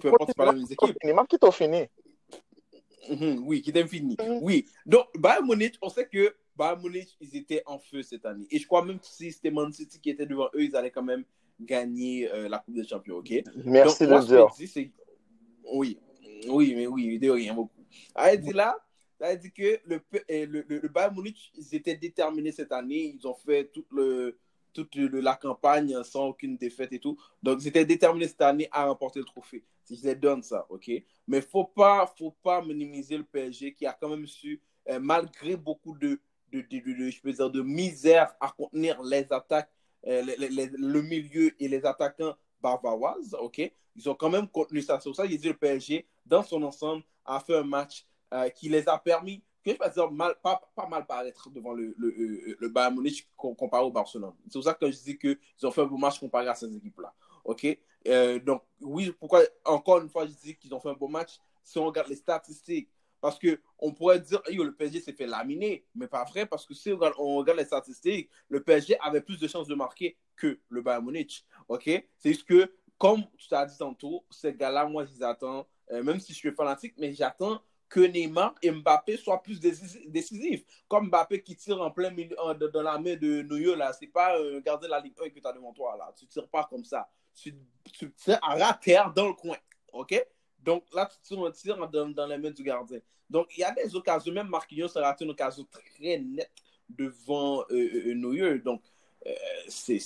peu 0.00 0.08
importe, 0.08 0.34
pas 0.34 0.52
les 0.52 0.58
mêmes 0.58 0.66
équipes. 0.70 0.96
Fini, 1.00 1.12
même 1.12 1.26
qui 1.26 1.38
t'ont 1.38 1.50
fini? 1.50 1.88
Mm 3.08 3.14
-hmm, 3.14 3.38
oui, 3.46 3.62
qui 3.62 3.72
t'ont 3.72 3.88
fini. 3.88 4.14
Mm 4.14 4.24
-hmm. 4.24 4.38
Oui. 4.42 4.66
Donc, 4.86 5.06
Bayern 5.18 5.46
Munich, 5.46 5.76
on 5.82 5.88
sait 5.88 6.06
que 6.06 6.34
Bayern 6.62 6.80
Munich, 6.80 7.16
ils 7.20 7.36
étaient 7.36 7.62
en 7.66 7.78
feu 7.80 8.02
cette 8.02 8.24
année. 8.24 8.46
Et 8.50 8.58
je 8.60 8.66
crois 8.66 8.84
même 8.84 9.00
que 9.00 9.06
si 9.06 9.32
c'était 9.32 9.50
Man 9.50 9.72
City 9.72 9.98
qui 10.00 10.10
était 10.10 10.26
devant 10.26 10.46
eux, 10.54 10.62
ils 10.62 10.76
allaient 10.76 10.92
quand 10.92 11.02
même 11.02 11.24
gagner 11.60 12.30
euh, 12.32 12.48
la 12.48 12.60
Coupe 12.60 12.74
des 12.74 12.86
Champions, 12.86 13.16
ok? 13.16 13.32
Merci 13.64 14.06
Donc, 14.06 14.22
de 14.22 14.26
dire. 14.26 14.46
Oui, 15.72 15.98
oui, 16.46 16.74
mais 16.76 16.86
oui, 16.86 17.18
de 17.18 17.30
rien 17.30 17.52
beaucoup. 17.54 17.84
Elle 18.14 18.40
dit 18.40 18.52
là, 18.52 18.76
elle 19.18 19.38
dit 19.40 19.52
que 19.52 19.80
le, 19.84 20.00
le, 20.28 20.64
le, 20.68 20.78
le 20.78 20.88
Bayern 20.88 21.14
Munich, 21.16 21.52
ils 21.56 21.74
étaient 21.74 21.96
déterminés 21.96 22.52
cette 22.52 22.70
année. 22.72 23.12
Ils 23.16 23.26
ont 23.26 23.34
fait 23.34 23.64
tout 23.72 23.84
le, 23.90 24.38
toute 24.72 24.94
le, 24.94 25.20
la 25.20 25.34
campagne 25.34 26.00
sans 26.04 26.28
aucune 26.28 26.56
défaite 26.56 26.92
et 26.92 27.00
tout. 27.00 27.18
Donc, 27.42 27.58
ils 27.62 27.68
étaient 27.68 27.84
déterminés 27.84 28.28
cette 28.28 28.42
année 28.42 28.68
à 28.70 28.86
remporter 28.86 29.18
le 29.18 29.24
trophée. 29.24 29.64
Je 29.90 30.00
les 30.02 30.14
donne 30.14 30.42
ça, 30.42 30.64
ok? 30.68 30.86
Mais 31.26 31.38
il 31.38 31.40
ne 31.40 31.40
faut 31.40 31.64
pas, 31.64 32.12
faut 32.16 32.36
pas 32.42 32.62
minimiser 32.64 33.16
le 33.18 33.24
PSG 33.24 33.74
qui 33.74 33.84
a 33.84 33.92
quand 33.92 34.08
même 34.08 34.26
su, 34.26 34.60
euh, 34.88 35.00
malgré 35.00 35.56
beaucoup 35.56 35.96
de, 35.98 36.20
de, 36.52 37.10
je 37.10 37.20
peux 37.20 37.32
dire, 37.32 37.50
de 37.50 37.62
misère 37.62 38.34
à 38.40 38.50
contenir 38.50 39.02
les 39.02 39.32
attaques, 39.32 39.70
euh, 40.06 40.22
le 40.38 41.00
milieu 41.02 41.52
et 41.62 41.68
les 41.68 41.84
attaquants 41.86 42.34
bavaroises, 42.60 43.34
ok? 43.40 43.72
Ils 43.96 44.08
ont 44.08 44.14
quand 44.14 44.30
même 44.30 44.48
contenu 44.48 44.80
ça. 44.82 44.98
C'est 45.00 45.08
pour 45.08 45.16
ça 45.16 45.26
que 45.26 45.34
dit 45.34 45.48
le 45.48 45.56
PSG, 45.56 46.06
dans 46.26 46.42
son 46.42 46.62
ensemble, 46.62 47.02
a 47.24 47.40
fait 47.40 47.56
un 47.56 47.64
match 47.64 48.06
euh, 48.32 48.48
qui 48.48 48.68
les 48.68 48.88
a 48.88 48.98
permis 48.98 49.42
que 49.64 49.72
je 49.72 49.78
vais 49.78 49.90
dire 49.90 50.10
mal, 50.10 50.34
pas, 50.42 50.60
pas 50.74 50.86
mal 50.88 51.06
paraître 51.06 51.48
devant 51.50 51.72
le, 51.72 51.94
le, 51.96 52.56
le 52.58 52.68
Bayern 52.68 52.96
Munich 52.96 53.28
comparé 53.36 53.84
au 53.84 53.90
Barcelone. 53.92 54.32
C'est 54.46 54.54
pour 54.54 54.64
ça 54.64 54.74
que 54.74 54.90
je 54.90 54.98
dis 54.98 55.18
qu'ils 55.18 55.38
ont 55.62 55.70
fait 55.70 55.82
un 55.82 55.86
bon 55.86 55.98
match 55.98 56.18
comparé 56.18 56.48
à 56.48 56.54
ces 56.54 56.74
équipes-là. 56.74 57.12
OK? 57.44 57.78
Euh, 58.08 58.40
donc, 58.40 58.62
oui, 58.80 59.12
pourquoi, 59.18 59.42
encore 59.64 60.00
une 60.00 60.08
fois, 60.08 60.26
je 60.26 60.32
dis 60.32 60.56
qu'ils 60.56 60.74
ont 60.74 60.80
fait 60.80 60.90
un 60.90 60.94
bon 60.94 61.08
match? 61.08 61.38
Si 61.62 61.78
on 61.78 61.86
regarde 61.86 62.08
les 62.08 62.16
statistiques. 62.16 62.88
Parce 63.22 63.38
qu'on 63.38 63.92
pourrait 63.94 64.18
dire, 64.18 64.42
yo, 64.50 64.64
le 64.64 64.74
PSG 64.74 65.00
s'est 65.00 65.12
fait 65.12 65.28
laminer, 65.28 65.86
mais 65.94 66.08
pas 66.08 66.24
vrai, 66.24 66.44
parce 66.44 66.66
que 66.66 66.74
si 66.74 66.92
on 66.92 67.36
regarde, 67.36 67.56
les 67.56 67.64
statistiques, 67.64 68.28
le 68.48 68.60
PSG 68.60 68.98
avait 69.00 69.20
plus 69.20 69.38
de 69.38 69.46
chances 69.46 69.68
de 69.68 69.76
marquer 69.76 70.18
que 70.34 70.58
le 70.68 70.82
Bayern 70.82 71.04
Munich. 71.06 71.46
OK? 71.68 71.84
C'est 72.18 72.32
juste 72.32 72.44
que, 72.44 72.74
comme 72.98 73.22
tu 73.38 73.46
t'as 73.46 73.64
dit 73.64 73.78
tantôt, 73.78 74.26
ces 74.28 74.52
gars-là, 74.52 74.86
moi, 74.86 75.04
je 75.04 75.12
euh, 75.22 76.02
même 76.02 76.18
si 76.18 76.32
je 76.32 76.38
suis 76.38 76.50
fanatique, 76.50 76.94
mais 76.98 77.14
j'attends 77.14 77.62
que 77.88 78.00
Neymar 78.00 78.56
et 78.60 78.72
Mbappé 78.72 79.16
soient 79.16 79.40
plus 79.40 79.60
décisifs. 79.60 80.64
Comme 80.88 81.06
Mbappé 81.06 81.42
qui 81.44 81.54
tire 81.54 81.80
en 81.80 81.92
plein 81.92 82.10
milieu, 82.10 82.34
dans 82.72 82.82
la 82.82 82.98
main 82.98 83.14
de 83.14 83.42
Neuer, 83.42 83.76
là, 83.76 83.92
c'est 83.92 84.08
pas 84.08 84.36
euh, 84.36 84.60
garder 84.62 84.88
la 84.88 84.98
Ligue 84.98 85.14
1 85.22 85.28
que 85.28 85.38
tu 85.38 85.46
as 85.46 85.52
devant 85.52 85.72
toi, 85.72 85.96
là. 85.96 86.12
Tu 86.18 86.26
tires 86.26 86.48
pas 86.48 86.66
comme 86.68 86.84
ça. 86.84 87.08
Tu, 87.32 87.54
tu 87.92 88.12
tires 88.14 88.40
à 88.42 88.56
ras 88.56 88.74
terre 88.74 89.12
dans 89.12 89.28
le 89.28 89.34
coin. 89.34 89.58
OK? 89.92 90.12
Donc 90.62 90.84
là, 90.94 91.06
tu 91.06 91.18
tires 91.22 91.44
un 91.44 91.50
tir 91.50 91.88
dans, 91.88 92.08
dans 92.08 92.26
les 92.26 92.38
mains 92.38 92.50
du 92.50 92.62
gardien. 92.62 93.00
Donc 93.28 93.48
il 93.56 93.60
y 93.60 93.64
a 93.64 93.72
des 93.72 93.94
occasions, 93.96 94.32
même 94.32 94.48
Marquinhos 94.48 94.96
a 94.96 95.00
raté 95.00 95.24
une 95.24 95.30
occasion 95.30 95.66
très 95.70 96.18
nette 96.18 96.52
devant 96.88 97.62
euh, 97.62 97.66
euh, 97.70 98.14
Neuer. 98.14 98.58
Donc 98.58 98.82
euh, 99.26 99.32
c'est 99.68 99.98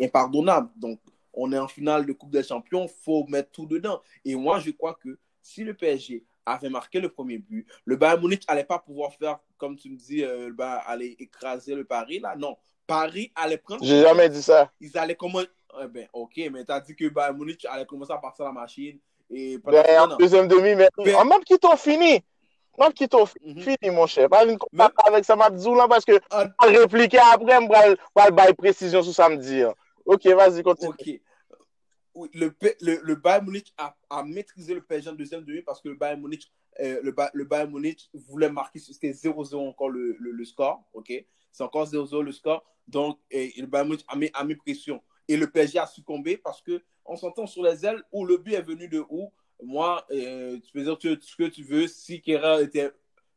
impardonnable. 0.00 0.70
Donc 0.76 1.00
on 1.36 1.52
est 1.52 1.58
en 1.58 1.68
finale 1.68 2.06
de 2.06 2.12
Coupe 2.12 2.30
des 2.30 2.42
Champions, 2.42 2.88
faut 2.88 3.26
mettre 3.28 3.50
tout 3.50 3.66
dedans. 3.66 4.00
Et 4.24 4.34
moi, 4.34 4.58
je 4.58 4.70
crois 4.70 4.94
que 4.94 5.18
si 5.42 5.62
le 5.62 5.74
PSG 5.74 6.24
avait 6.46 6.70
marqué 6.70 7.00
le 7.00 7.08
premier 7.08 7.38
but, 7.38 7.66
le 7.84 7.96
Bayern 7.96 8.20
Munich 8.20 8.44
n'allait 8.48 8.64
pas 8.64 8.78
pouvoir 8.78 9.12
faire, 9.14 9.38
comme 9.58 9.76
tu 9.76 9.90
me 9.90 9.96
dis, 9.96 10.24
euh, 10.24 10.50
bah, 10.54 10.82
aller 10.86 11.14
écraser 11.18 11.74
le 11.74 11.84
Paris. 11.84 12.20
Là, 12.20 12.34
non. 12.36 12.56
Paris 12.86 13.32
allait 13.34 13.58
prendre. 13.58 13.84
J'ai 13.84 14.00
jamais 14.00 14.28
dit 14.28 14.42
ça. 14.42 14.72
Ils 14.80 14.96
allaient 14.96 15.16
commencer. 15.16 15.48
Eh 15.82 15.88
ben, 15.88 16.08
ok, 16.12 16.40
mais 16.50 16.64
tu 16.64 16.72
as 16.72 16.80
dit 16.80 16.96
que 16.96 17.08
Bayern 17.08 17.36
Munich 17.36 17.66
allait 17.68 17.84
commencer 17.84 18.12
à 18.12 18.18
partir 18.18 18.44
la 18.44 18.52
machine. 18.52 18.98
Et 19.30 19.58
ben, 19.58 19.84
en 20.00 20.16
deuxième 20.16 20.48
demi, 20.48 20.74
mais 20.74 20.88
ben... 20.96 21.16
en 21.16 21.24
même 21.24 21.42
qui 21.44 21.58
t'ont 21.58 21.76
fini. 21.76 22.22
T'ont 22.78 22.90
mm 22.90 23.52
-hmm. 23.52 23.60
fini, 23.60 23.90
mon 23.90 24.06
cher. 24.06 24.28
Pas 24.28 24.44
une 24.44 24.58
mais... 24.72 24.84
avec 25.06 25.24
ça, 25.24 25.34
Mabzou, 25.34 25.74
là, 25.74 25.88
parce 25.88 26.04
que 26.04 26.12
uh... 26.12 26.48
on 26.62 26.66
va 26.66 26.78
répliquer 26.80 27.18
après, 27.18 27.56
on 27.56 27.68
va 28.14 28.30
bailler 28.30 28.54
précision 28.54 29.02
sur 29.02 29.14
samedi. 29.14 29.62
Ok, 30.04 30.24
vas-y, 30.26 30.62
continue. 30.62 30.90
Ok 30.90 31.20
le, 32.32 32.54
le, 32.80 33.00
le 33.02 33.14
Bayern 33.14 33.44
Munich 33.44 33.72
a, 33.76 33.96
a, 34.10 34.22
maîtrisé 34.22 34.74
le 34.74 34.82
PSG 34.82 35.10
en 35.10 35.14
deuxième 35.14 35.44
demi 35.44 35.62
parce 35.62 35.80
que 35.80 35.88
le 35.88 35.94
Bayern 35.94 36.20
Munich, 36.20 36.50
euh, 36.80 37.00
le, 37.02 37.14
le, 37.34 37.44
Bayern 37.44 37.70
Munich 37.70 38.10
voulait 38.14 38.50
marquer, 38.50 38.78
c'était 38.78 39.10
0-0 39.10 39.54
encore 39.56 39.90
le, 39.90 40.16
le, 40.18 40.44
score, 40.44 40.82
ok? 40.92 41.12
C'est 41.52 41.62
encore 41.62 41.86
0-0 41.86 42.22
le 42.22 42.32
score, 42.32 42.64
donc 42.86 43.18
et, 43.30 43.58
et 43.58 43.60
le 43.60 43.66
Bayern 43.66 43.88
Munich 43.88 44.04
a 44.08 44.16
mis, 44.16 44.30
a 44.32 44.44
mis, 44.44 44.56
pression. 44.56 45.02
Et 45.28 45.36
le 45.36 45.50
PSG 45.50 45.78
a 45.78 45.86
succombé 45.86 46.36
parce 46.36 46.62
que 46.62 46.82
on 47.04 47.16
s'entend 47.16 47.46
sur 47.46 47.62
les 47.62 47.84
ailes 47.84 48.02
où 48.12 48.24
le 48.24 48.36
but 48.36 48.54
est 48.54 48.62
venu 48.62 48.88
de 48.88 49.04
où 49.08 49.32
Moi, 49.62 50.04
euh, 50.10 50.58
tu 50.60 50.72
peux 50.72 50.82
dire 50.82 50.96
ce 51.20 51.36
que 51.36 51.48
tu 51.48 51.62
veux, 51.62 51.86
si 51.86 52.20
Kerr 52.20 52.60
était 52.60 52.90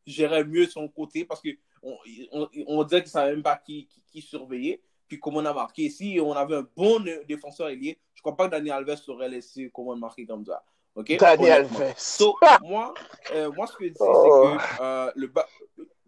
gérait 0.05 0.43
mieux 0.43 0.65
son 0.65 0.88
côté 0.88 1.25
parce 1.25 1.41
que 1.41 1.50
on, 1.81 1.96
on, 2.31 2.50
on 2.67 2.84
dirait 2.84 3.01
qu'il 3.01 3.10
ne 3.10 3.12
savait 3.12 3.31
même 3.31 3.43
pas 3.43 3.58
qui, 3.58 3.88
qui, 3.88 4.01
qui 4.12 4.22
surveillait 4.22 4.81
puis 5.10 5.19
comment 5.19 5.39
on 5.39 5.46
a 5.46 5.53
marqué. 5.53 5.89
Si 5.89 6.19
on 6.24 6.31
avait 6.34 6.58
un 6.58 6.67
bon 6.77 7.03
défenseur 7.27 7.67
ailier, 7.67 8.00
je 8.13 8.19
ne 8.19 8.22
crois 8.22 8.38
pas 8.38 8.46
que 8.46 8.51
Daniel 8.51 8.75
Alves 8.75 9.01
aurait 9.08 9.27
laissé 9.27 9.69
comment 9.74 9.96
marquer 9.96 10.25
comme 10.25 10.46
ça. 10.46 10.63
Okay? 10.96 11.17
Daniel 11.17 11.51
Alves. 11.51 11.93
So, 11.98 12.38
moi, 12.62 12.93
euh, 13.34 13.51
moi, 13.51 13.67
ce 13.67 13.75
que 13.75 13.86
je 13.86 13.89
dis, 13.89 13.98
oh. 14.00 14.53
c'est 14.53 14.77
que 14.77 14.81
euh, 14.84 15.12
le 15.15 15.27
bas. 15.27 15.48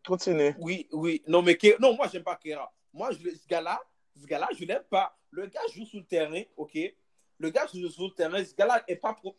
Continue. 0.06 0.56
Oui, 0.60 0.88
oui. 0.92 1.22
Non, 1.28 1.42
mais 1.42 1.58
non, 1.80 1.96
moi, 1.96 2.08
j'aime 2.12 2.24
pas 2.24 2.36
Kera. 2.36 2.72
Moi, 2.94 3.10
je, 3.12 3.30
ce 3.30 3.48
gars-là, 3.48 3.82
ce 4.20 4.26
gars-là, 4.26 4.50
je 4.58 4.66
l'aime 4.66 4.84
pas. 4.90 5.18
Le 5.32 5.48
gars 5.48 5.62
joue 5.74 5.86
sur 5.86 6.00
le 6.00 6.06
terrain, 6.06 6.42
ok? 6.58 6.78
Le 7.40 7.50
gars 7.50 7.68
joue 7.74 7.90
sur 7.90 8.06
le 8.06 8.12
terrain. 8.12 8.44
Ce 8.44 8.54
gars-là 8.56 8.84
est 8.88 8.96
pas 8.96 9.14
pro. 9.14 9.38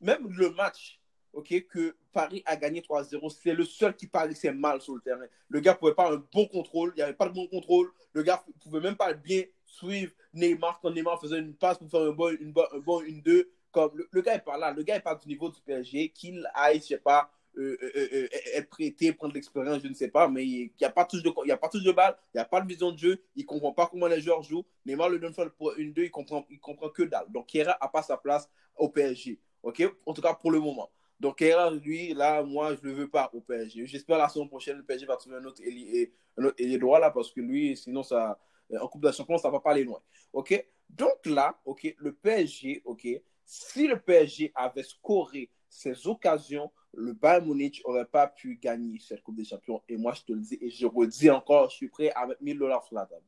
Même 0.00 0.28
le 0.28 0.50
match, 0.50 1.00
ok, 1.32 1.66
que 1.68 1.96
Paris 2.12 2.42
a 2.46 2.56
gagné 2.56 2.80
3-0, 2.80 3.30
c'est 3.30 3.54
le 3.54 3.64
seul 3.64 3.94
qui 3.94 4.06
paraissait 4.06 4.52
mal 4.52 4.80
sur 4.80 4.94
le 4.94 5.00
terrain. 5.00 5.26
Le 5.48 5.60
gars 5.60 5.74
pouvait 5.74 5.94
pas 5.94 6.04
avoir 6.04 6.20
un 6.20 6.26
bon 6.32 6.46
contrôle, 6.46 6.92
il 6.94 6.98
n'y 6.98 7.02
avait 7.02 7.14
pas 7.14 7.28
de 7.28 7.34
bon 7.34 7.46
contrôle. 7.46 7.92
Le 8.12 8.22
gars 8.22 8.44
pouvait 8.62 8.80
même 8.80 8.96
pas 8.96 9.12
bien 9.12 9.44
suivre 9.64 10.12
Neymar 10.32 10.80
quand 10.80 10.90
Neymar 10.90 11.20
faisait 11.20 11.38
une 11.38 11.54
passe 11.54 11.78
pour 11.78 11.90
faire 11.90 12.00
un 12.02 12.12
bon, 12.12 12.36
une, 12.40 12.52
bon, 12.52 12.64
un 12.72 12.78
bon 12.78 13.00
une 13.02 13.20
deux. 13.22 13.50
Comme 13.72 13.90
le, 13.96 14.08
le, 14.12 14.22
gars 14.22 14.36
est 14.36 14.44
pas 14.44 14.56
là, 14.56 14.72
le 14.72 14.84
gars 14.84 14.96
est 14.96 15.00
pas 15.00 15.16
du 15.16 15.26
niveau 15.26 15.50
du 15.50 15.60
PSG, 15.60 16.10
qu'il 16.10 16.48
aille, 16.54 16.78
je 16.78 16.86
sais 16.86 16.98
pas, 16.98 17.32
euh, 17.56 17.78
euh, 17.82 18.08
euh, 18.12 18.28
être 18.54 18.68
prêté, 18.68 19.12
prendre 19.12 19.34
l'expérience, 19.34 19.82
je 19.82 19.88
ne 19.88 19.94
sais 19.94 20.08
pas, 20.08 20.28
mais 20.28 20.46
il 20.46 20.72
n'y 20.80 20.86
a 20.86 20.90
pas 20.90 21.04
touche 21.04 21.22
de, 21.22 21.32
il 21.44 21.48
y 21.48 21.52
a 21.52 21.56
pas 21.56 21.68
touche 21.68 21.84
de 21.84 21.92
balle, 21.92 22.16
il 22.34 22.38
n'y 22.38 22.40
a 22.40 22.44
pas 22.44 22.60
de 22.60 22.66
vision 22.66 22.92
de 22.92 22.98
jeu, 22.98 23.22
il 23.36 23.46
comprend 23.46 23.72
pas 23.72 23.86
comment 23.86 24.06
les 24.06 24.20
joueurs 24.20 24.42
jouent. 24.42 24.64
Neymar 24.86 25.08
le 25.08 25.18
donne 25.18 25.34
pour 25.56 25.74
une 25.76 25.92
deux, 25.92 26.04
il 26.04 26.10
comprend, 26.10 26.46
il 26.50 26.58
comprend 26.58 26.88
que 26.90 27.02
dalle. 27.02 27.26
Donc 27.30 27.48
Kera 27.48 27.76
a 27.80 27.88
pas 27.88 28.02
sa 28.02 28.16
place 28.16 28.48
au 28.76 28.88
PSG, 28.88 29.40
ok? 29.62 29.82
En 30.06 30.12
tout 30.12 30.22
cas 30.22 30.34
pour 30.34 30.50
le 30.50 30.60
moment. 30.60 30.90
Donc, 31.20 31.38
Kera, 31.38 31.70
lui, 31.70 32.12
là, 32.12 32.42
moi, 32.42 32.74
je 32.74 32.86
ne 32.86 32.92
le 32.92 32.98
veux 32.98 33.08
pas 33.08 33.30
au 33.32 33.40
PSG. 33.40 33.86
J'espère 33.86 34.18
la 34.18 34.28
saison 34.28 34.48
prochaine, 34.48 34.76
le 34.76 34.84
PSG 34.84 35.06
va 35.06 35.16
trouver 35.16 35.36
un 35.36 35.44
autre 35.44 35.62
ailier, 35.62 36.12
ailier 36.58 36.78
droit 36.78 36.98
là, 36.98 37.10
parce 37.10 37.32
que 37.32 37.40
lui, 37.40 37.76
sinon, 37.76 38.02
ça, 38.02 38.38
en 38.78 38.88
Coupe 38.88 39.02
de 39.02 39.12
Champions, 39.12 39.38
ça 39.38 39.48
ne 39.48 39.52
va 39.52 39.60
pas 39.60 39.70
aller 39.70 39.84
loin. 39.84 40.00
OK? 40.32 40.66
Donc 40.90 41.24
là, 41.26 41.58
OK, 41.64 41.94
le 41.98 42.12
PSG, 42.12 42.82
OK, 42.84 43.06
si 43.44 43.86
le 43.86 44.00
PSG 44.00 44.52
avait 44.54 44.82
scoré 44.82 45.50
ses 45.68 46.06
occasions, 46.06 46.70
le 46.96 47.12
Bayern 47.12 47.46
Munich 47.46 47.82
n'aurait 47.86 48.04
pas 48.04 48.26
pu 48.26 48.56
gagner 48.56 48.98
cette 48.98 49.22
Coupe 49.22 49.36
des 49.36 49.44
Champions. 49.44 49.82
Et 49.88 49.96
moi, 49.96 50.12
je 50.14 50.22
te 50.22 50.32
le 50.32 50.40
dis, 50.40 50.58
et 50.60 50.70
je 50.70 50.86
redis 50.86 51.30
encore, 51.30 51.70
je 51.70 51.76
suis 51.76 51.88
prêt 51.88 52.12
à 52.14 52.26
mettre 52.26 52.42
1000 52.42 52.58
dollars 52.58 52.84
sur 52.84 52.96
la 52.96 53.06
table. 53.06 53.24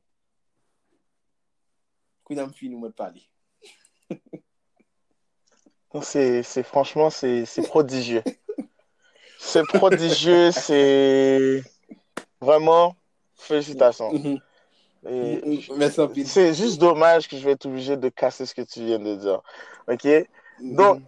Nous 2.28 2.80
me 2.80 2.90
parler. 2.90 3.22
C'est, 6.02 6.42
franchement, 6.62 7.08
c'est, 7.08 7.46
prodigieux. 7.68 8.22
C'est 9.38 9.62
prodigieux, 9.66 10.50
c'est 10.52 11.62
vraiment 12.38 12.94
félicitations. 13.34 14.12
Mm 14.12 14.38
-hmm. 15.04 16.24
C'est 16.26 16.52
juste 16.52 16.78
dommage 16.78 17.28
que 17.28 17.38
je 17.38 17.44
vais 17.44 17.52
être 17.52 17.64
obligé 17.64 17.96
de 17.96 18.10
casser 18.10 18.44
ce 18.44 18.54
que 18.54 18.62
tu 18.62 18.84
viens 18.84 18.98
de 18.98 19.14
dire. 19.16 19.40
OK? 19.88 20.06
Donc, 20.60 21.00
Mhm. 21.00 21.06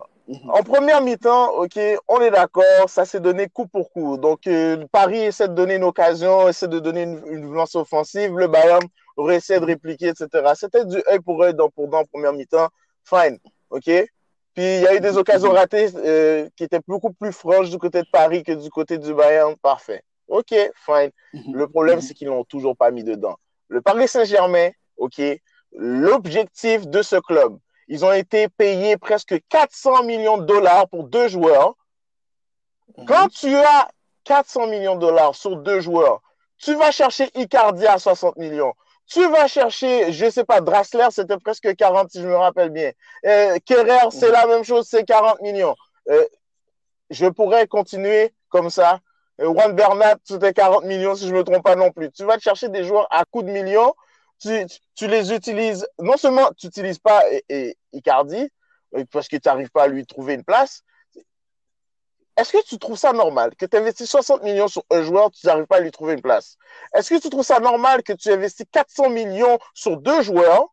En 0.48 0.62
première 0.62 1.00
mi-temps, 1.00 1.52
ok, 1.54 1.78
on 2.06 2.20
est 2.20 2.30
d'accord, 2.30 2.88
ça 2.88 3.06
s'est 3.06 3.20
donné 3.20 3.48
coup 3.48 3.66
pour 3.66 3.90
coup. 3.90 4.18
Donc, 4.18 4.46
euh, 4.46 4.84
Paris 4.92 5.20
essaie 5.20 5.48
de 5.48 5.54
donner 5.54 5.76
une 5.76 5.84
occasion, 5.84 6.48
essaie 6.48 6.68
de 6.68 6.78
donner 6.78 7.04
une, 7.04 7.22
une 7.30 7.52
lance 7.52 7.74
offensive, 7.74 8.36
le 8.36 8.46
Bayern 8.46 8.82
aurait 9.16 9.36
essayé 9.36 9.58
de 9.58 9.64
répliquer, 9.64 10.08
etc. 10.08 10.28
C'était 10.54 10.84
du 10.84 11.02
œil 11.10 11.20
pour 11.20 11.42
œil 11.42 11.54
dans, 11.54 11.70
pour 11.70 11.88
dans 11.88 12.00
en 12.00 12.04
première 12.04 12.32
mi-temps. 12.32 12.68
Fine, 13.04 13.38
ok. 13.70 13.84
Puis 14.54 14.64
il 14.64 14.82
y 14.82 14.86
a 14.86 14.94
eu 14.94 15.00
des 15.00 15.16
occasions 15.16 15.52
ratées 15.52 15.88
euh, 15.94 16.48
qui 16.56 16.64
étaient 16.64 16.80
beaucoup 16.86 17.12
plus 17.12 17.32
franches 17.32 17.70
du 17.70 17.78
côté 17.78 18.02
de 18.02 18.08
Paris 18.12 18.42
que 18.42 18.52
du 18.52 18.68
côté 18.70 18.98
du 18.98 19.14
Bayern. 19.14 19.56
Parfait. 19.56 20.02
Ok, 20.28 20.54
fine. 20.74 21.10
Mhm. 21.32 21.54
Le 21.54 21.68
problème, 21.68 22.00
c'est 22.00 22.12
qu'ils 22.12 22.28
l'ont 22.28 22.44
toujours 22.44 22.76
pas 22.76 22.90
mis 22.90 23.04
dedans. 23.04 23.36
Le 23.68 23.80
Paris 23.80 24.08
Saint-Germain, 24.08 24.70
ok, 24.98 25.22
l'objectif 25.72 26.86
de 26.86 27.02
ce 27.02 27.16
club, 27.16 27.58
ils 27.88 28.04
ont 28.04 28.12
été 28.12 28.48
payés 28.48 28.96
presque 28.96 29.34
400 29.48 30.04
millions 30.04 30.38
de 30.38 30.44
dollars 30.44 30.88
pour 30.88 31.04
deux 31.04 31.28
joueurs. 31.28 31.74
Mhm. 32.96 33.06
Quand 33.06 33.28
tu 33.28 33.54
as 33.54 33.88
400 34.24 34.66
millions 34.68 34.94
de 34.94 35.00
dollars 35.00 35.34
sur 35.34 35.56
deux 35.56 35.80
joueurs, 35.80 36.20
tu 36.58 36.74
vas 36.74 36.90
chercher 36.90 37.30
Icardi 37.34 37.86
à 37.86 37.98
60 37.98 38.36
millions. 38.36 38.74
Tu 39.06 39.26
vas 39.30 39.46
chercher, 39.46 40.12
je 40.12 40.28
sais 40.28 40.44
pas, 40.44 40.60
Drassler, 40.60 41.06
c'était 41.10 41.38
presque 41.38 41.74
40 41.74 42.10
si 42.10 42.20
je 42.20 42.28
me 42.28 42.36
rappelle 42.36 42.68
bien. 42.68 42.92
Euh, 43.24 43.56
Kerrer, 43.64 44.10
c'est 44.10 44.26
mhm. 44.26 44.32
la 44.32 44.46
même 44.46 44.64
chose, 44.64 44.86
c'est 44.86 45.04
40 45.04 45.40
millions. 45.40 45.74
Euh, 46.10 46.24
je 47.08 47.26
pourrais 47.26 47.66
continuer 47.66 48.34
comme 48.50 48.68
ça. 48.68 49.00
Euh, 49.40 49.50
Juan 49.52 49.72
Bernat, 49.72 50.16
c'était 50.24 50.52
40 50.52 50.84
millions 50.84 51.14
si 51.14 51.26
je 51.26 51.34
me 51.34 51.42
trompe 51.42 51.62
pas 51.62 51.76
non 51.76 51.90
plus. 51.90 52.10
Tu 52.10 52.24
vas 52.24 52.36
te 52.36 52.42
chercher 52.42 52.68
des 52.68 52.84
joueurs 52.84 53.06
à 53.10 53.24
coups 53.24 53.46
de 53.46 53.50
millions 53.50 53.94
tu, 54.38 55.06
les 55.06 55.32
utilises, 55.32 55.86
non 55.98 56.16
seulement 56.16 56.50
tu 56.56 56.66
n'utilises 56.66 56.98
pas 56.98 57.22
Icardi, 57.92 58.48
euh, 58.96 59.04
parce 59.12 59.28
que 59.28 59.36
tu 59.36 59.48
n'arrives 59.48 59.70
pas 59.70 59.84
à 59.84 59.88
lui 59.88 60.06
trouver 60.06 60.34
une 60.34 60.44
place, 60.44 60.82
est-ce 62.36 62.52
que 62.52 62.64
tu 62.64 62.78
trouves 62.78 62.96
ça 62.96 63.12
normal 63.12 63.56
que 63.56 63.66
tu 63.66 63.76
investis 63.76 64.08
60 64.08 64.44
millions 64.44 64.68
sur 64.68 64.84
un 64.90 65.02
joueur, 65.02 65.30
tu 65.32 65.44
n'arrives 65.46 65.66
pas 65.66 65.78
à 65.78 65.80
lui 65.80 65.90
trouver 65.90 66.14
une 66.14 66.22
place? 66.22 66.56
Est-ce 66.94 67.10
que 67.10 67.20
tu 67.20 67.30
trouves 67.30 67.44
ça 67.44 67.58
normal 67.58 68.04
que 68.04 68.12
tu 68.12 68.30
investis 68.30 68.64
400 68.70 69.10
millions 69.10 69.58
sur 69.74 69.96
deux 69.96 70.22
joueurs? 70.22 70.72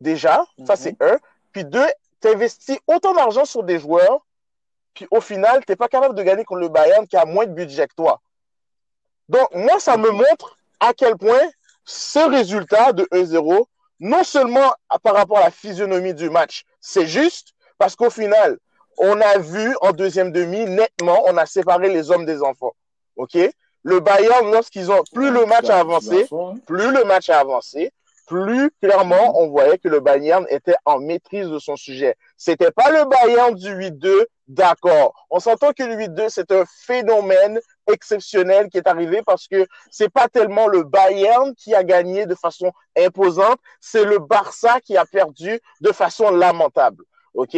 Déjà, 0.00 0.44
ça 0.66 0.76
c'est 0.76 1.00
mhm. 1.00 1.08
un. 1.12 1.18
Puis 1.52 1.64
deux, 1.64 1.88
tu 2.20 2.28
investis 2.28 2.78
autant 2.86 3.14
d'argent 3.14 3.46
sur 3.46 3.62
des 3.62 3.78
joueurs, 3.78 4.26
puis 4.92 5.06
au 5.10 5.20
final, 5.22 5.64
tu 5.64 5.72
n'es 5.72 5.76
pas 5.76 5.88
capable 5.88 6.14
de 6.14 6.22
gagner 6.22 6.44
contre 6.44 6.60
le 6.60 6.68
Bayern 6.68 7.06
qui 7.06 7.16
a 7.16 7.24
moins 7.24 7.46
de 7.46 7.52
budget 7.52 7.86
que 7.86 7.94
toi. 7.94 8.20
Donc, 9.28 9.48
moi, 9.54 9.80
ça 9.80 9.96
me 9.96 10.10
montre 10.10 10.58
à 10.80 10.92
quel 10.92 11.16
point 11.16 11.50
ce 11.88 12.18
résultat 12.18 12.92
de 12.92 13.04
1-0, 13.12 13.64
non 14.00 14.22
seulement 14.22 14.74
par 15.02 15.14
rapport 15.14 15.38
à 15.38 15.44
la 15.44 15.50
physionomie 15.50 16.12
du 16.12 16.28
match, 16.28 16.64
c'est 16.80 17.06
juste 17.06 17.54
parce 17.78 17.96
qu'au 17.96 18.10
final, 18.10 18.58
on 18.98 19.18
a 19.22 19.38
vu 19.38 19.74
en 19.80 19.92
deuxième 19.92 20.30
demi, 20.30 20.66
nettement, 20.66 21.22
on 21.26 21.36
a 21.38 21.46
séparé 21.46 21.88
les 21.88 22.10
hommes 22.10 22.26
des 22.26 22.42
enfants. 22.42 22.74
OK? 23.16 23.38
Le 23.84 24.00
Bayern, 24.00 24.50
lorsqu'ils 24.52 24.92
ont, 24.92 25.02
plus 25.14 25.30
le 25.30 25.46
match 25.46 25.70
a 25.70 25.80
avancé, 25.80 26.28
plus 26.66 26.90
le 26.90 27.04
match 27.04 27.30
a 27.30 27.40
avancé, 27.40 27.90
plus 28.28 28.70
clairement, 28.82 29.40
on 29.40 29.48
voyait 29.48 29.78
que 29.78 29.88
le 29.88 30.00
Bayern 30.00 30.46
était 30.50 30.76
en 30.84 30.98
maîtrise 30.98 31.48
de 31.48 31.58
son 31.58 31.76
sujet. 31.76 32.14
C'était 32.36 32.70
pas 32.70 32.90
le 32.90 33.06
Bayern 33.06 33.54
du 33.54 33.74
8-2, 33.74 34.26
d'accord. 34.46 35.26
On 35.30 35.40
s'entend 35.40 35.72
que 35.72 35.82
le 35.82 35.96
8-2, 35.96 36.26
c'est 36.28 36.52
un 36.52 36.64
phénomène 36.66 37.58
exceptionnel 37.90 38.68
qui 38.68 38.76
est 38.76 38.86
arrivé 38.86 39.22
parce 39.24 39.48
que 39.48 39.66
c'est 39.90 40.10
pas 40.10 40.28
tellement 40.28 40.68
le 40.68 40.82
Bayern 40.82 41.54
qui 41.54 41.74
a 41.74 41.82
gagné 41.82 42.26
de 42.26 42.34
façon 42.34 42.70
imposante, 42.98 43.58
c'est 43.80 44.04
le 44.04 44.18
Barça 44.18 44.80
qui 44.82 44.98
a 44.98 45.06
perdu 45.06 45.58
de 45.80 45.92
façon 45.92 46.30
lamentable. 46.30 47.04
OK? 47.32 47.56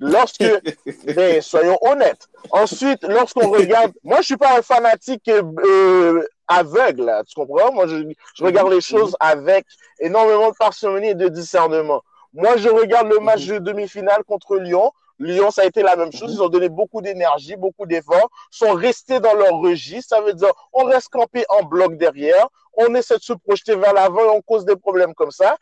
Lorsque, 0.00 0.44
ben, 1.16 1.40
soyons 1.40 1.78
honnêtes. 1.80 2.28
Ensuite, 2.50 3.04
lorsqu'on 3.04 3.50
regarde, 3.50 3.92
moi, 4.04 4.18
je 4.20 4.26
suis 4.26 4.36
pas 4.36 4.58
un 4.58 4.62
fanatique 4.62 5.28
euh, 5.28 6.26
aveugle, 6.50 7.22
tu 7.26 7.34
comprends? 7.34 7.72
Moi, 7.72 7.86
je, 7.86 8.02
je, 8.34 8.44
regarde 8.44 8.70
les 8.70 8.80
choses 8.80 9.16
avec 9.20 9.66
énormément 10.00 10.50
de 10.50 10.56
parcimonie 10.56 11.10
et 11.10 11.14
de 11.14 11.28
discernement. 11.28 12.02
Moi, 12.34 12.56
je 12.56 12.68
regarde 12.68 13.08
le 13.08 13.20
match 13.20 13.46
de 13.46 13.58
demi-finale 13.58 14.24
contre 14.24 14.56
Lyon. 14.56 14.92
Lyon, 15.20 15.50
ça 15.50 15.62
a 15.62 15.64
été 15.66 15.82
la 15.82 15.96
même 15.96 16.12
chose. 16.12 16.32
Ils 16.32 16.42
ont 16.42 16.48
donné 16.48 16.70
beaucoup 16.70 17.02
d'énergie, 17.02 17.54
beaucoup 17.54 17.84
d'efforts, 17.84 18.30
sont 18.50 18.72
restés 18.72 19.20
dans 19.20 19.34
leur 19.34 19.52
registre. 19.60 20.16
Ça 20.16 20.22
veut 20.22 20.32
dire, 20.32 20.50
on 20.72 20.84
reste 20.84 21.10
campé 21.10 21.44
en 21.50 21.62
bloc 21.62 21.96
derrière, 21.96 22.48
on 22.74 22.94
essaie 22.94 23.18
de 23.18 23.22
se 23.22 23.34
projeter 23.34 23.76
vers 23.76 23.92
l'avant 23.92 24.20
et 24.20 24.28
on 24.28 24.40
cause 24.40 24.64
des 24.64 24.76
problèmes 24.76 25.12
comme 25.14 25.30
ça. 25.30 25.56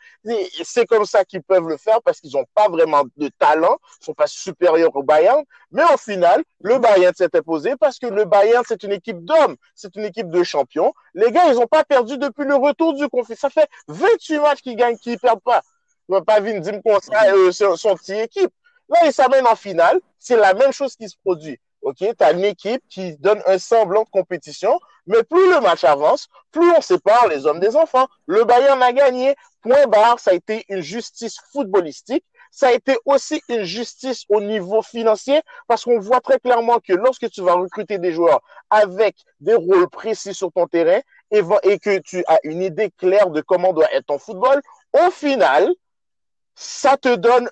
C'est 0.63 0.87
comme 0.87 1.05
ça 1.05 1.25
qu'ils 1.25 1.43
peuvent 1.43 1.69
le 1.69 1.77
faire 1.77 2.01
parce 2.03 2.21
qu'ils 2.21 2.33
n'ont 2.33 2.45
pas 2.55 2.69
vraiment 2.69 3.03
de 3.17 3.29
talent, 3.39 3.79
ils 4.01 4.05
sont 4.05 4.15
pas 4.15 4.29
supérieurs 4.29 4.95
au 4.95 5.03
Bayern. 5.03 5.43
Mais 5.73 5.83
au 5.93 5.97
final, 5.97 6.43
le 6.61 6.79
Bayern 6.79 7.13
s'est 7.15 7.35
imposé 7.35 7.75
parce 7.77 7.99
que 7.99 8.07
le 8.07 8.25
Bayern, 8.25 8.63
c'est 8.67 8.83
une 8.85 8.93
équipe 8.93 9.25
d'hommes, 9.25 9.57
c'est 9.75 9.95
une 9.97 10.05
équipe 10.05 10.31
de 10.31 10.43
champions. 10.45 10.95
Les 11.15 11.33
gars, 11.33 11.49
ils 11.49 11.57
n'ont 11.57 11.67
pas 11.67 11.83
perdu 11.83 12.17
depuis 12.17 12.45
le 12.45 12.55
retour 12.55 12.95
du 12.95 13.09
conflit. 13.09 13.37
Ça 13.37 13.51
fait 13.51 13.69
28 13.89 14.39
matchs 14.39 14.63
qu'ils 14.63 14.77
gagnent, 14.77 14.97
qu'ils 14.99 15.19
perdent 15.19 15.43
pas. 15.43 15.63
Pas 16.27 16.41
venir 16.41 16.63
dire 16.63 16.81
ça, 17.03 17.35
euh, 17.35 17.53
son 17.53 17.95
petit 17.95 18.15
équipe. 18.15 18.53
Là, 18.89 19.11
s'amènent 19.13 19.47
en 19.47 19.57
finale. 19.57 20.01
C'est 20.19 20.37
la 20.37 20.55
même 20.55 20.73
chose 20.73 20.97
qui 20.97 21.09
se 21.09 21.17
produit. 21.25 21.59
OK? 21.83 21.97
Tu 21.99 22.25
as 22.25 22.33
une 22.33 22.45
équipe 22.45 22.83
qui 22.89 23.17
donne 23.19 23.43
un 23.47 23.59
semblant 23.59 24.03
de 24.03 24.09
compétition, 24.11 24.79
mais 25.07 25.23
plus 25.23 25.51
le 25.51 25.61
match 25.61 25.85
avance, 25.85 26.29
plus 26.51 26.71
on 26.73 26.81
sépare 26.81 27.29
les 27.29 27.47
hommes 27.47 27.61
des 27.61 27.77
enfants. 27.77 28.07
Le 28.27 28.45
Bayern 28.45 28.83
a 28.83 28.93
gagné. 28.93 29.37
Point 29.63 29.87
barre, 29.87 30.21
ça 30.21 30.31
a 30.31 30.35
été 30.35 30.65
une 30.69 30.81
justice 30.81 31.39
footballistique. 31.53 32.25
Ça 32.51 32.69
a 32.69 32.73
été 32.73 32.97
aussi 33.05 33.43
une 33.49 33.65
justice 33.65 34.25
au 34.29 34.41
niveau 34.41 34.83
financier 34.83 35.43
parce 35.67 35.85
qu'on 35.85 35.99
voit 36.01 36.21
très 36.21 36.39
clairement 36.39 36.79
que 36.79 36.95
lorsque 36.95 37.29
tu 37.31 37.43
vas 37.43 37.55
recruter 37.55 37.99
des 37.99 38.13
joueurs 38.13 38.41
avec 38.71 39.17
des 39.41 39.55
rôles 39.55 39.89
précis 39.91 40.33
sur 40.33 40.51
ton 40.53 40.67
terrain 40.67 41.01
et 41.31 41.79
que 41.79 41.99
tu 41.99 42.25
as 42.27 42.39
une 42.45 42.63
idée 42.63 42.91
claire 42.97 43.29
de 43.29 43.43
comment 43.43 43.73
doit 43.73 43.93
être 43.93 44.07
ton 44.07 44.19
football, 44.19 44.63
au 44.95 45.11
final, 45.11 45.71
ça 46.55 46.97
te 46.97 47.15
donne 47.15 47.51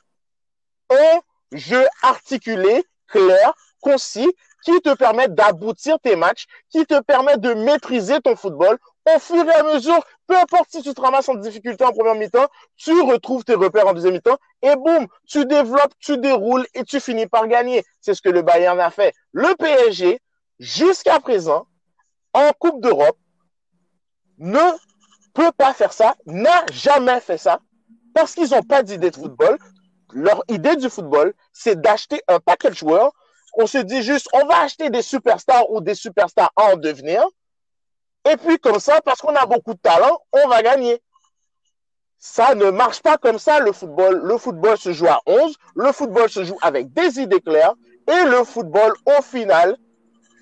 un 0.90 1.20
jeu 1.52 1.86
articulé, 2.02 2.84
clair, 3.08 3.54
concis, 3.80 4.32
qui 4.64 4.80
te 4.80 4.94
permet 4.94 5.28
d'aboutir 5.28 5.98
tes 6.00 6.16
matchs, 6.16 6.46
qui 6.70 6.84
te 6.86 7.00
permet 7.00 7.36
de 7.36 7.54
maîtriser 7.54 8.20
ton 8.20 8.34
football. 8.34 8.78
Au 9.14 9.20
fur 9.20 9.44
et 9.48 9.52
à 9.52 9.62
mesure, 9.62 10.04
peu 10.26 10.36
importe 10.36 10.70
si 10.70 10.82
tu 10.82 10.92
te 10.92 11.00
ramasses 11.00 11.28
en 11.28 11.36
difficulté 11.36 11.84
en 11.84 11.92
première 11.92 12.16
mi-temps, 12.16 12.48
tu 12.76 13.00
retrouves 13.00 13.44
tes 13.44 13.54
repères 13.54 13.86
en 13.86 13.92
deuxième 13.92 14.14
mi-temps 14.14 14.38
et 14.62 14.74
boum, 14.74 15.06
tu 15.28 15.46
développes, 15.46 15.92
tu 16.00 16.18
déroules 16.18 16.66
et 16.74 16.82
tu 16.82 16.98
finis 16.98 17.28
par 17.28 17.46
gagner. 17.46 17.84
C'est 18.00 18.14
ce 18.14 18.22
que 18.22 18.28
le 18.28 18.42
Bayern 18.42 18.80
a 18.80 18.90
fait. 18.90 19.14
Le 19.30 19.54
PSG, 19.54 20.20
jusqu'à 20.58 21.20
présent, 21.20 21.68
en 22.32 22.50
Coupe 22.58 22.82
d'Europe, 22.82 23.16
ne 24.38 24.58
peut 25.32 25.52
pas 25.56 25.72
faire 25.74 25.92
ça, 25.92 26.16
n'a 26.26 26.64
jamais 26.72 27.20
fait 27.20 27.38
ça, 27.38 27.60
parce 28.14 28.34
qu'ils 28.34 28.50
n'ont 28.50 28.62
pas 28.62 28.82
d'idée 28.82 29.10
de 29.10 29.16
football, 29.16 29.58
leur 30.12 30.42
idée 30.48 30.76
du 30.76 30.88
football, 30.88 31.34
c'est 31.52 31.80
d'acheter 31.80 32.20
un 32.28 32.40
paquet 32.40 32.70
de 32.70 32.74
joueurs. 32.74 33.12
On 33.58 33.66
se 33.66 33.78
dit 33.78 34.02
juste, 34.02 34.28
on 34.32 34.46
va 34.46 34.60
acheter 34.60 34.90
des 34.90 35.02
superstars 35.02 35.70
ou 35.70 35.80
des 35.80 35.94
superstars 35.94 36.52
en 36.56 36.76
devenir. 36.76 37.24
Et 38.30 38.36
puis 38.36 38.58
comme 38.58 38.80
ça, 38.80 39.00
parce 39.02 39.20
qu'on 39.20 39.34
a 39.34 39.46
beaucoup 39.46 39.74
de 39.74 39.78
talent, 39.78 40.18
on 40.32 40.48
va 40.48 40.62
gagner. 40.62 41.00
Ça 42.18 42.54
ne 42.54 42.70
marche 42.70 43.02
pas 43.02 43.18
comme 43.18 43.38
ça, 43.38 43.60
le 43.60 43.72
football. 43.72 44.20
Le 44.22 44.38
football 44.38 44.76
se 44.78 44.92
joue 44.92 45.06
à 45.06 45.20
11. 45.26 45.54
Le 45.74 45.92
football 45.92 46.28
se 46.28 46.44
joue 46.44 46.58
avec 46.60 46.92
des 46.92 47.20
idées 47.20 47.40
claires. 47.40 47.74
Et 48.08 48.24
le 48.24 48.44
football, 48.44 48.94
au 49.18 49.22
final, 49.22 49.76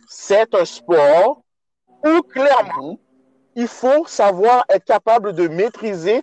c'est 0.08 0.54
un 0.54 0.64
sport 0.64 1.42
où 2.04 2.22
clairement, 2.22 2.98
il 3.54 3.68
faut 3.68 4.06
savoir 4.06 4.64
être 4.68 4.84
capable 4.84 5.32
de 5.32 5.48
maîtriser 5.48 6.22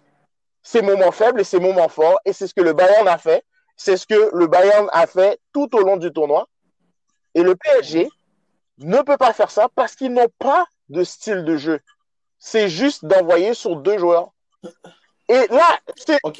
ses 0.63 0.81
moments 0.81 1.11
faibles 1.11 1.41
et 1.41 1.43
ses 1.43 1.59
moments 1.59 1.89
forts. 1.89 2.19
Et 2.25 2.33
c'est 2.33 2.47
ce 2.47 2.53
que 2.53 2.61
le 2.61 2.73
Bayern 2.73 3.07
a 3.07 3.17
fait. 3.17 3.43
C'est 3.75 3.97
ce 3.97 4.05
que 4.05 4.29
le 4.35 4.47
Bayern 4.47 4.87
a 4.91 5.07
fait 5.07 5.39
tout 5.53 5.75
au 5.75 5.79
long 5.79 5.97
du 5.97 6.11
tournoi. 6.11 6.47
Et 7.33 7.43
le 7.43 7.55
PSG 7.55 8.09
ne 8.79 9.01
peut 9.01 9.17
pas 9.17 9.33
faire 9.33 9.51
ça 9.51 9.69
parce 9.73 9.95
qu'ils 9.95 10.13
n'ont 10.13 10.31
pas 10.39 10.65
de 10.89 11.03
style 11.03 11.43
de 11.43 11.55
jeu. 11.57 11.79
C'est 12.37 12.69
juste 12.69 13.05
d'envoyer 13.05 13.53
sur 13.53 13.75
deux 13.75 13.97
joueurs. 13.97 14.31
Et 15.29 15.47
là, 15.47 15.79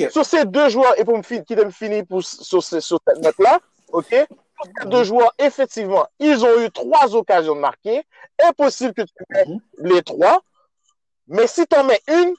sur 0.09 0.25
ces 0.25 0.45
deux 0.45 0.69
joueurs, 0.69 0.99
et 0.99 1.05
pour 1.05 1.17
me 1.17 1.21
qui 1.21 1.55
me 1.55 1.69
finir 1.71 2.03
sur, 2.21 2.61
cette 2.61 2.83
note-là, 3.21 3.59
OK? 3.93 4.13
deux 4.85 5.03
joueurs, 5.03 5.33
effectivement, 5.39 6.05
ils 6.19 6.45
ont 6.45 6.61
eu 6.61 6.69
trois 6.71 7.15
occasions 7.15 7.55
de 7.55 7.61
marquer. 7.61 8.03
Impossible 8.43 8.93
que 8.93 9.01
tu 9.01 9.13
mettes 9.29 9.47
mhm. 9.47 9.59
les 9.77 10.01
trois. 10.03 10.41
Mais 11.27 11.47
si 11.47 11.65
tu 11.65 11.77
en 11.77 11.83
mets 11.83 12.01
une, 12.07 12.33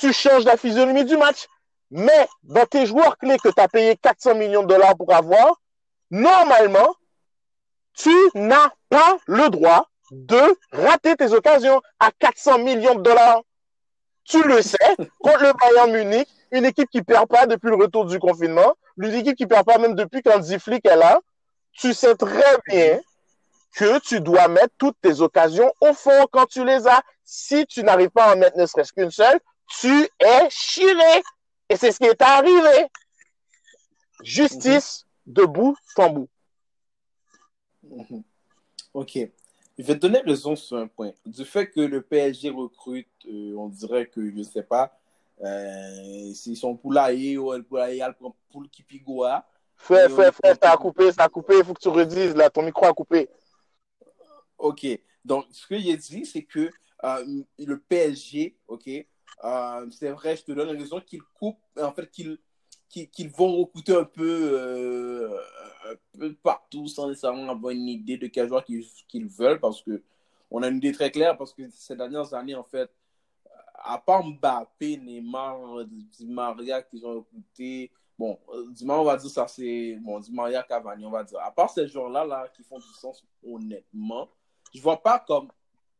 tu 0.00 0.12
changes 0.12 0.44
la 0.44 0.56
physionomie 0.56 1.04
du 1.04 1.16
match. 1.16 1.46
Mais 1.90 2.28
dans 2.44 2.66
tes 2.66 2.86
joueurs 2.86 3.18
clés 3.18 3.38
que 3.38 3.48
tu 3.48 3.60
as 3.60 3.68
payé 3.68 3.96
400 3.96 4.34
millions 4.36 4.62
de 4.62 4.68
dollars 4.68 4.96
pour 4.96 5.12
avoir, 5.12 5.60
normalement, 6.10 6.94
tu 7.94 8.14
n'as 8.34 8.70
pas 8.88 9.18
le 9.26 9.48
droit 9.50 9.88
de 10.10 10.40
rater 10.72 11.16
tes 11.16 11.32
occasions 11.32 11.80
à 11.98 12.10
400 12.18 12.58
millions 12.58 12.94
de 12.94 13.02
dollars. 13.02 13.42
Tu 14.24 14.42
le 14.42 14.62
sais, 14.62 14.96
contre 15.18 15.42
le 15.42 15.52
Bayern 15.52 15.92
Munich, 15.92 16.28
une 16.52 16.64
équipe 16.64 16.88
qui 16.90 17.02
perd 17.02 17.28
pas 17.28 17.46
depuis 17.46 17.68
le 17.68 17.76
retour 17.76 18.04
du 18.04 18.18
confinement, 18.18 18.74
une 18.96 19.14
équipe 19.14 19.36
qui 19.36 19.46
perd 19.46 19.66
pas 19.66 19.78
même 19.78 19.94
depuis 19.94 20.22
quand 20.22 20.40
Ziflik 20.42 20.86
est 20.86 20.96
là, 20.96 21.20
tu 21.72 21.92
sais 21.92 22.14
très 22.14 22.58
bien 22.68 23.00
que 23.74 23.98
tu 24.00 24.20
dois 24.20 24.48
mettre 24.48 24.74
toutes 24.78 24.96
tes 25.00 25.20
occasions 25.20 25.72
au 25.80 25.92
fond 25.92 26.26
quand 26.30 26.46
tu 26.46 26.64
les 26.64 26.86
as. 26.86 27.02
Si 27.24 27.66
tu 27.66 27.82
n'arrives 27.82 28.10
pas 28.10 28.24
à 28.26 28.34
en 28.34 28.36
mettre 28.36 28.56
ne 28.56 28.66
serait-ce 28.66 28.92
qu'une 28.92 29.10
seule, 29.10 29.38
tu 29.78 30.08
es 30.18 30.50
chiré. 30.50 31.22
Et 31.68 31.76
c'est 31.76 31.92
ce 31.92 31.98
qui 31.98 32.06
est 32.06 32.20
arrivé. 32.20 32.86
Justice 34.22 35.06
debout, 35.26 35.76
tambour. 35.94 36.28
Mhm. 37.82 38.22
Ok. 38.92 39.18
Je 39.78 39.84
vais 39.84 39.94
te 39.94 40.00
donner 40.00 40.18
raison 40.18 40.56
sur 40.56 40.76
un 40.76 40.88
point. 40.88 41.12
Du 41.24 41.44
fait 41.44 41.70
que 41.70 41.80
le 41.80 42.02
PSG 42.02 42.50
recrute, 42.50 43.08
euh, 43.26 43.54
on 43.56 43.68
dirait 43.68 44.06
que, 44.06 44.24
je 44.30 44.36
ne 44.36 44.42
sais 44.42 44.62
pas, 44.62 44.98
euh, 45.42 46.34
s'ils 46.34 46.56
sont 46.56 46.76
poulaillés 46.76 47.38
ou 47.38 47.52
le 47.52 47.62
poulailler 47.62 48.04
prend 48.18 48.36
poule 48.50 48.68
qui 48.68 48.82
pigoua. 48.82 49.46
Frère, 49.76 50.10
frère, 50.10 50.34
frère, 50.34 50.56
ça 50.62 50.72
a 50.72 50.76
coupé, 50.76 51.10
ça 51.12 51.24
a 51.24 51.28
coupé, 51.30 51.58
il 51.58 51.64
faut 51.64 51.72
que 51.72 51.80
tu 51.80 51.88
redises, 51.88 52.34
là, 52.34 52.50
ton 52.50 52.62
micro 52.62 52.84
a 52.84 52.92
coupé. 52.92 53.30
Ok. 54.58 54.86
Donc, 55.24 55.46
ce 55.50 55.66
que 55.66 55.78
j'ai 55.78 55.96
dit, 55.96 56.26
c'est 56.26 56.42
que 56.42 56.70
euh, 57.04 57.42
le 57.58 57.78
PSG, 57.78 58.58
ok, 58.68 58.90
euh, 59.44 59.90
c'est 59.90 60.10
vrai, 60.10 60.36
je 60.36 60.44
te 60.44 60.52
donne 60.52 60.68
raison 60.70 61.00
qu'ils 61.00 61.22
coupent, 61.22 61.58
en 61.80 61.92
fait, 61.92 62.10
qu'ils 62.10 62.38
qu'ils 62.90 63.30
vont 63.30 63.66
peu, 63.66 64.04
euh, 64.18 65.38
un 65.84 66.18
peu 66.18 66.34
partout 66.34 66.88
sans 66.88 67.08
nécessairement 67.08 67.48
avoir 67.48 67.72
une 67.72 67.88
idée 67.88 68.18
de 68.18 68.26
quel 68.26 68.48
joueur 68.48 68.64
qu'ils 68.64 69.28
veulent 69.28 69.60
parce 69.60 69.80
que 69.82 70.02
on 70.50 70.62
a 70.62 70.68
une 70.68 70.78
idée 70.78 70.90
très 70.90 71.10
claire 71.12 71.36
parce 71.36 71.54
que 71.54 71.62
ces 71.70 71.94
dernières 71.94 72.34
années, 72.34 72.56
en 72.56 72.64
fait, 72.64 72.90
à 73.74 73.98
part 73.98 74.24
Mbappé, 74.24 74.96
Neymar, 74.96 75.84
Di 75.86 76.26
Maria 76.26 76.82
qu'ils 76.82 77.06
ont 77.06 77.14
recruté, 77.18 77.92
bon, 78.18 78.38
Di 78.70 78.84
Maria, 78.84 79.02
on 79.02 79.04
va 79.04 79.16
dire 79.16 79.30
ça, 79.30 79.46
c'est, 79.46 79.96
bon, 80.00 80.18
Di 80.18 80.32
Maria, 80.32 80.62
Cavani, 80.64 81.06
on 81.06 81.10
va 81.10 81.22
dire. 81.22 81.38
À 81.38 81.52
part 81.52 81.70
ces 81.70 81.86
joueurs-là, 81.86 82.24
là, 82.24 82.48
qui 82.54 82.64
font 82.64 82.78
du 82.78 82.92
sens, 82.94 83.24
honnêtement, 83.44 84.28
je 84.74 84.80
vois 84.80 85.00
pas 85.00 85.20
comme 85.20 85.48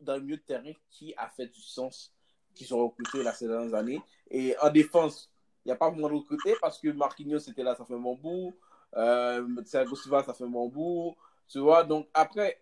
dans 0.01 0.17
le 0.17 0.23
milieu 0.23 0.37
de 0.37 0.43
terrain 0.43 0.73
qui 0.91 1.15
a 1.17 1.29
fait 1.29 1.47
du 1.47 1.61
sens 1.61 2.13
qui 2.55 2.65
sont 2.65 2.87
recrutés 2.87 3.23
là, 3.23 3.33
ces 3.33 3.47
dernières 3.47 3.75
années. 3.75 4.03
Et 4.31 4.55
en 4.61 4.71
défense, 4.71 5.31
il 5.65 5.69
n'y 5.69 5.73
a 5.73 5.77
pas 5.77 5.91
vraiment 5.91 6.09
de 6.09 6.15
recrutés 6.15 6.55
parce 6.61 6.79
que 6.79 6.89
Marquinhos 6.89 7.39
était 7.39 7.63
là, 7.63 7.75
ça 7.75 7.85
fait 7.85 7.97
bon 7.97 8.15
bout. 8.15 8.55
Euh, 8.97 9.47
Silva, 9.65 10.23
ça 10.25 10.35
fait 10.35 10.47
bon 10.47 10.69
bout. 10.69 11.17
Tu 11.49 11.59
vois, 11.59 11.85
donc 11.85 12.09
après, 12.15 12.61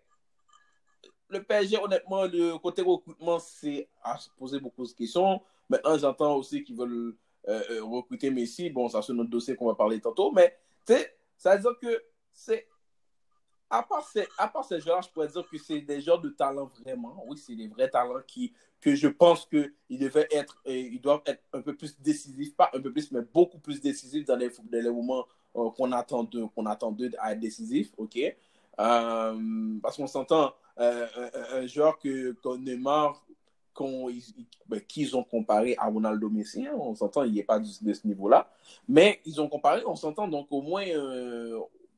le 1.29 1.43
PSG, 1.43 1.77
honnêtement, 1.77 2.25
le 2.25 2.57
côté 2.57 2.81
recrutement, 2.81 3.39
c'est 3.39 3.87
à 4.01 4.17
se 4.17 4.29
poser 4.31 4.59
beaucoup 4.59 4.85
de 4.85 4.91
questions. 4.91 5.41
Maintenant, 5.69 5.97
j'entends 5.97 6.35
aussi 6.35 6.63
qu'ils 6.63 6.75
veulent 6.75 7.15
euh, 7.47 7.61
euh, 7.69 7.83
recruter 7.83 8.31
Messi. 8.31 8.69
Bon, 8.69 8.89
ça, 8.89 9.01
c'est 9.01 9.13
notre 9.13 9.29
dossier 9.29 9.55
qu'on 9.55 9.67
va 9.67 9.75
parler 9.75 10.01
tantôt. 10.01 10.31
Mais, 10.31 10.57
tu 10.85 10.93
sais, 10.93 11.15
ça 11.37 11.55
veut 11.55 11.61
dire 11.61 11.79
que 11.79 12.03
c'est 12.33 12.67
à 13.69 13.83
part, 13.83 14.03
ces, 14.03 14.27
à 14.37 14.79
joueurs, 14.79 15.01
je 15.01 15.09
pourrais 15.09 15.27
dire 15.27 15.47
que 15.47 15.57
c'est 15.57 15.81
des 15.81 16.01
joueurs 16.01 16.19
de 16.19 16.29
talent 16.29 16.71
vraiment. 16.81 17.23
Oui, 17.27 17.37
c'est 17.37 17.55
des 17.55 17.67
vrais 17.67 17.89
talents 17.89 18.21
qui, 18.25 18.51
que 18.81 18.95
je 18.95 19.07
pense 19.07 19.45
qu'ils 19.45 19.99
devaient 19.99 20.27
être, 20.31 20.59
ils 20.65 20.99
doivent 20.99 21.21
être 21.25 21.43
un 21.53 21.61
peu 21.61 21.75
plus 21.75 21.99
décisifs, 21.99 22.55
pas 22.55 22.71
un 22.73 22.81
peu 22.81 22.91
plus, 22.91 23.11
mais 23.11 23.21
beaucoup 23.21 23.59
plus 23.59 23.79
décisifs 23.79 24.25
dans 24.25 24.35
les, 24.35 24.49
dans 24.49 24.83
les 24.83 24.89
moments 24.89 25.25
euh, 25.55 25.69
qu'on 25.71 25.91
attend 25.91 26.23
d'eux, 26.23 26.47
qu'on 26.55 26.65
attend 26.65 26.91
d'eux 26.91 27.11
à 27.19 27.33
être 27.33 27.39
décisifs, 27.39 27.91
ok? 27.97 28.17
Euh, 28.79 29.79
parce 29.81 29.97
qu'on 29.97 30.07
s'entend, 30.07 30.53
euh, 30.79 31.05
un, 31.51 31.67
joueur 31.67 31.99
que, 31.99 32.31
qu'on 32.41 32.57
Neymar, 32.57 33.23
ben, 34.67 34.81
qu'ils 34.87 35.15
ont 35.15 35.23
comparé 35.23 35.75
à 35.77 35.85
Ronaldo 35.85 36.29
Messi, 36.29 36.65
hein, 36.65 36.73
on 36.77 36.95
s'entend, 36.95 37.23
il 37.23 37.33
n'est 37.33 37.43
pas 37.43 37.59
de, 37.59 37.65
ce 37.65 38.07
niveau-là, 38.07 38.49
mais 38.87 39.21
ils 39.25 39.39
ont 39.39 39.47
comparé, 39.47 39.83
on 39.85 39.95
s'entend, 39.95 40.27
donc 40.27 40.47
au 40.49 40.61
moins, 40.61 40.85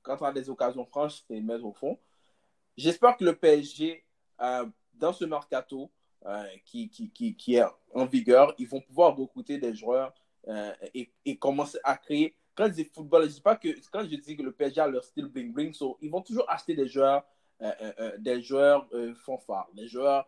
quand 0.01 0.21
on 0.21 0.25
a 0.25 0.31
des 0.31 0.49
occasions 0.49 0.85
franches, 0.85 1.23
c'est 1.27 1.39
mettre 1.39 1.65
au 1.65 1.73
fond. 1.73 1.97
J'espère 2.77 3.17
que 3.17 3.25
le 3.25 3.35
PSG, 3.35 4.03
euh, 4.41 4.65
dans 4.93 5.13
ce 5.13 5.25
mercato 5.25 5.91
euh, 6.25 6.45
qui, 6.65 6.89
est 7.47 7.63
en 7.93 8.05
vigueur, 8.05 8.53
ils 8.57 8.67
vont 8.67 8.81
pouvoir 8.81 9.15
recruter 9.15 9.57
des 9.57 9.73
joueurs 9.73 10.13
euh, 10.47 10.73
et, 10.93 11.37
commencer 11.37 11.79
à 11.83 11.97
créer. 11.97 12.35
Quand 12.55 12.67
je 12.67 12.73
dis 12.73 12.85
football, 12.85 13.23
je 13.23 13.35
dis 13.35 13.41
pas 13.41 13.55
que 13.55 13.69
quand 13.91 14.03
je 14.03 14.15
dis 14.15 14.37
que 14.37 14.43
le 14.43 14.51
PSG 14.51 14.81
a 14.81 14.87
leur 14.87 15.03
style 15.03 15.27
bling 15.27 15.53
bling, 15.53 15.75
ils 16.01 16.09
vont 16.09 16.21
toujours 16.21 16.49
acheter 16.49 16.75
des 16.75 16.87
joueurs, 16.87 17.23
des 18.19 18.41
joueurs 18.41 18.87
fanfares, 19.23 19.69
des 19.73 19.87
joueurs 19.87 20.27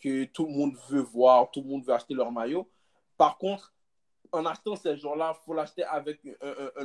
que 0.00 0.24
tout 0.24 0.46
le 0.46 0.52
monde 0.52 0.76
veut 0.88 1.00
voir, 1.00 1.50
tout 1.50 1.60
le 1.60 1.68
monde 1.68 1.84
veut 1.84 1.94
acheter 1.94 2.14
leur 2.14 2.32
maillot. 2.32 2.68
Par 3.16 3.38
contre, 3.38 3.72
en 4.32 4.46
achetant 4.46 4.76
ces 4.76 4.96
gens-là, 4.96 5.36
il 5.40 5.44
faut 5.44 5.54
l'acheter 5.54 5.84
avec 5.84 6.20
un, 6.40 6.84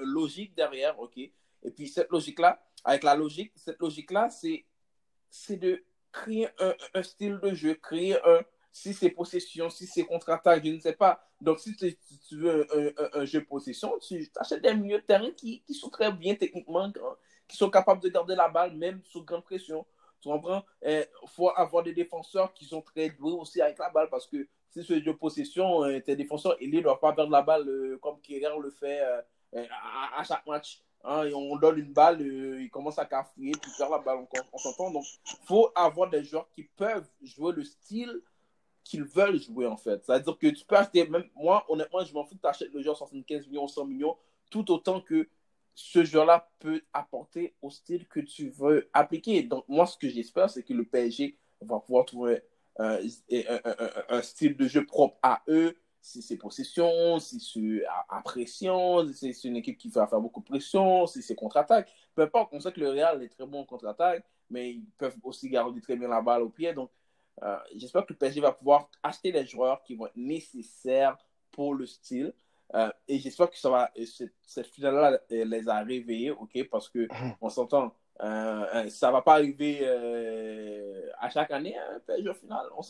logique 0.00 0.54
derrière, 0.54 0.98
ok? 0.98 1.18
Et 1.18 1.70
puis 1.74 1.88
cette 1.88 2.10
logique-là, 2.10 2.62
avec 2.84 3.02
la 3.02 3.14
logique, 3.14 3.52
cette 3.56 3.80
logique-là, 3.80 4.30
c'est, 4.30 4.64
de 5.50 5.82
créer 6.12 6.48
un, 6.94 7.02
style 7.02 7.38
de 7.42 7.54
jeu, 7.54 7.74
créer 7.74 8.16
un, 8.24 8.40
si 8.72 8.94
c'est 8.94 9.10
possession, 9.10 9.70
si 9.70 9.86
c'est 9.86 10.04
contre-attaque, 10.04 10.64
je 10.64 10.70
ne 10.70 10.80
sais 10.80 10.92
pas. 10.92 11.20
Donc, 11.40 11.60
si 11.60 11.76
tu, 11.76 11.96
veux 12.32 12.66
un, 13.14 13.24
jeu 13.24 13.44
possession, 13.44 13.98
tu 13.98 14.30
achètes 14.36 14.62
des 14.62 14.74
milieux 14.74 14.98
de 14.98 15.04
terrain 15.04 15.30
qui, 15.32 15.62
qui, 15.62 15.74
sont 15.74 15.88
très 15.88 16.12
bien 16.12 16.34
techniquement, 16.34 16.92
qui 17.46 17.56
sont 17.56 17.70
capables 17.70 18.02
de 18.02 18.08
garder 18.08 18.34
la 18.34 18.48
balle 18.48 18.76
même 18.76 19.00
sous 19.04 19.24
grande 19.24 19.44
pression. 19.44 19.86
Tu 20.20 20.28
comprends? 20.28 20.64
Il 20.82 20.90
eh, 20.90 21.06
faut 21.26 21.50
avoir 21.50 21.84
des 21.84 21.92
défenseurs 21.92 22.52
qui 22.52 22.64
sont 22.64 22.82
très 22.82 23.10
doués 23.10 23.32
aussi 23.32 23.60
avec 23.60 23.78
la 23.78 23.90
balle 23.90 24.08
parce 24.10 24.26
que 24.26 24.48
si 24.70 24.82
ce 24.82 24.94
jeu 24.94 25.00
de 25.00 25.12
possession, 25.12 25.84
euh, 25.84 26.00
tes 26.00 26.16
défenseurs 26.16 26.56
ils 26.60 26.70
ne 26.70 26.80
doivent 26.80 27.00
pas 27.00 27.12
perdre 27.12 27.30
la 27.30 27.42
balle 27.42 27.68
euh, 27.68 27.98
comme 28.02 28.20
Kerrer 28.20 28.58
le 28.60 28.70
fait 28.70 29.00
euh, 29.00 29.64
à, 30.16 30.22
chaque 30.24 30.46
match. 30.46 30.82
Hein, 31.04 31.30
on 31.32 31.56
donne 31.56 31.78
une 31.78 31.92
balle, 31.92 32.20
il 32.20 32.68
commence 32.70 32.98
à 32.98 33.04
cafouiller, 33.04 33.52
puis 33.62 33.70
perd 33.78 33.92
la 33.92 33.98
balle, 33.98 34.26
on, 34.52 34.58
s'entend. 34.58 34.90
Donc, 34.90 35.04
il 35.26 35.46
faut 35.46 35.70
avoir 35.74 36.10
des 36.10 36.24
joueurs 36.24 36.48
qui 36.50 36.64
peuvent 36.64 37.08
jouer 37.22 37.52
le 37.52 37.62
style 37.62 38.20
qu'ils 38.82 39.04
veulent 39.04 39.40
jouer, 39.40 39.66
en 39.66 39.76
fait. 39.76 40.04
C'est-à-dire 40.04 40.36
que 40.36 40.48
tu 40.48 40.64
peux 40.64 40.76
acheter, 40.76 41.06
même 41.06 41.24
moi, 41.36 41.64
honnêtement, 41.68 42.04
je 42.04 42.12
m'en 42.12 42.24
fous 42.24 42.34
que 42.34 42.40
tu 42.40 42.48
achètes 42.48 42.72
le 42.72 42.82
joueur 42.82 42.96
75 42.96 43.46
millions, 43.46 43.68
100 43.68 43.84
millions, 43.84 44.16
tout 44.50 44.68
autant 44.72 45.00
que 45.00 45.28
ce 45.80 46.04
joueur-là 46.04 46.50
peut 46.58 46.82
apporter 46.92 47.54
au 47.62 47.70
style 47.70 48.08
que 48.08 48.18
tu 48.18 48.48
veux 48.50 48.90
appliquer. 48.92 49.44
Donc, 49.44 49.64
moi, 49.68 49.86
ce 49.86 49.96
que 49.96 50.08
j'espère, 50.08 50.50
c'est 50.50 50.64
que 50.64 50.74
le 50.74 50.84
PSG 50.84 51.38
va 51.60 51.78
pouvoir 51.78 52.04
trouver 52.04 52.42
un, 52.80 52.98
un, 54.08 54.22
style 54.22 54.56
de 54.56 54.66
jeu 54.66 54.84
propre 54.84 55.16
à 55.22 55.40
eux, 55.46 55.76
si 56.00 56.20
c'est 56.20 56.36
possession, 56.36 57.20
si 57.20 57.38
c'est 57.38 57.84
à, 58.08 58.20
pression, 58.22 59.06
si 59.12 59.32
c'est 59.32 59.46
une 59.46 59.56
équipe 59.56 59.78
qui 59.78 59.88
va 59.88 60.08
faire 60.08 60.20
beaucoup 60.20 60.40
de 60.40 60.46
pression, 60.46 61.06
si 61.06 61.22
c'est 61.22 61.36
contre-attaque. 61.36 61.88
Peu 62.16 62.22
importe, 62.22 62.48
on 62.52 62.58
sait 62.58 62.72
que 62.72 62.80
le 62.80 62.90
Real 62.90 63.22
est 63.22 63.28
très 63.28 63.46
bon 63.46 63.60
en 63.60 63.64
contre-attaque, 63.64 64.24
mais 64.50 64.72
ils 64.72 64.90
peuvent 64.98 65.16
aussi 65.22 65.48
garder 65.48 65.80
très 65.80 65.94
bien 65.94 66.08
la 66.08 66.20
balle 66.20 66.42
au 66.42 66.48
pied. 66.48 66.72
Donc, 66.72 66.90
euh, 67.44 67.56
j'espère 67.76 68.04
que 68.04 68.14
le 68.14 68.18
PSG 68.18 68.40
va 68.40 68.50
pouvoir 68.50 68.90
acheter 69.04 69.30
les 69.30 69.46
joueurs 69.46 69.84
qui 69.84 69.94
vont 69.94 70.08
être 70.08 70.16
nécessaires 70.16 71.16
pour 71.52 71.72
le 71.72 71.86
style. 71.86 72.34
Euh, 72.74 72.90
et 73.06 73.18
j'espère 73.18 73.50
que 73.50 73.58
ça 73.58 73.70
va, 73.70 73.90
cette, 74.04 74.34
cette 74.42 74.66
finale-là 74.66 75.18
les 75.30 75.68
a 75.68 75.80
réveillés, 75.80 76.30
ok, 76.30 76.68
parce 76.70 76.88
que 76.88 77.08
on 77.40 77.48
s'entend, 77.48 77.94
euh, 78.20 78.66
euh, 78.74 78.88
ça 78.90 79.10
va 79.10 79.22
pas 79.22 79.34
arriver 79.34 79.78
euh, 79.82 81.08
à 81.20 81.30
chaque 81.30 81.50
année, 81.50 81.76
un 81.78 82.00
PSG 82.00 82.34
final. 82.34 82.66
On 82.76 82.82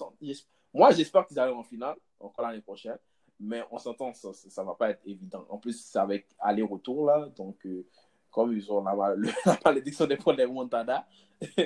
Moi, 0.72 0.90
j'espère 0.92 1.26
qu'ils 1.26 1.38
arrivent 1.38 1.56
en 1.56 1.62
finale, 1.62 1.96
encore 2.18 2.46
l'année 2.46 2.62
prochaine, 2.62 2.98
mais 3.38 3.62
on 3.70 3.78
s'entend, 3.78 4.12
ça, 4.14 4.30
ça 4.32 4.64
va 4.64 4.74
pas 4.74 4.90
être 4.90 5.02
évident. 5.06 5.44
En 5.50 5.58
plus, 5.58 5.84
c'est 5.84 5.98
avec 5.98 6.26
aller-retour, 6.38 7.06
là, 7.06 7.28
donc, 7.36 7.56
comme 8.30 8.52
ils 8.52 8.72
ont 8.72 8.82
la, 8.82 8.94
malédiction 9.64 10.06
des 10.06 10.16
points 10.16 10.34
des 10.34 10.46
Montada. 10.46 11.06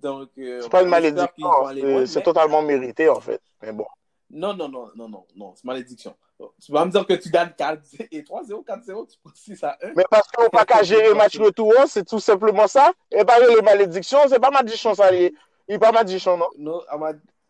donc, 0.00 0.30
c'est 0.36 0.70
pas 0.70 0.82
une 0.82 0.88
malédiction, 0.88 2.06
c'est 2.06 2.22
totalement 2.22 2.62
mérité, 2.62 3.08
en 3.08 3.20
fait, 3.20 3.42
mais 3.60 3.72
bon. 3.72 3.86
Non, 4.30 4.54
non, 4.54 4.68
non, 4.68 4.90
non, 4.94 5.08
non, 5.08 5.26
non, 5.36 5.54
c'est 5.54 5.64
malédiction. 5.64 6.14
Tu 6.60 6.70
vas 6.70 6.84
me 6.84 6.90
dire 6.90 7.06
que 7.06 7.14
tu 7.14 7.30
gagnes 7.30 7.52
4 7.56 7.82
et 8.12 8.22
3-0, 8.22 8.64
4-0, 8.64 9.10
tu 9.10 9.18
prends 9.22 9.34
6 9.34 9.64
à 9.64 9.78
1. 9.82 9.94
Mais 9.96 10.04
parce 10.10 10.28
qu'on 10.28 10.42
n'a 10.44 10.50
pas 10.50 10.64
qu'à 10.64 10.82
gérer 10.82 11.08
le 11.08 11.14
match 11.14 11.38
retour, 11.38 11.72
c'est 11.86 12.06
tout 12.06 12.20
simplement 12.20 12.66
ça. 12.68 12.92
Et 13.10 13.24
parler 13.24 13.46
les 13.54 13.62
malédictions, 13.62 14.18
c'est 14.28 14.38
pas 14.38 14.50
malédiction, 14.50 14.94
ça. 14.94 15.12
Il 15.14 15.32
n'est 15.68 15.78
pas 15.78 15.92
malédiction, 15.92 16.36
non? 16.36 16.48
Non, 16.58 16.82
ah, 16.88 16.98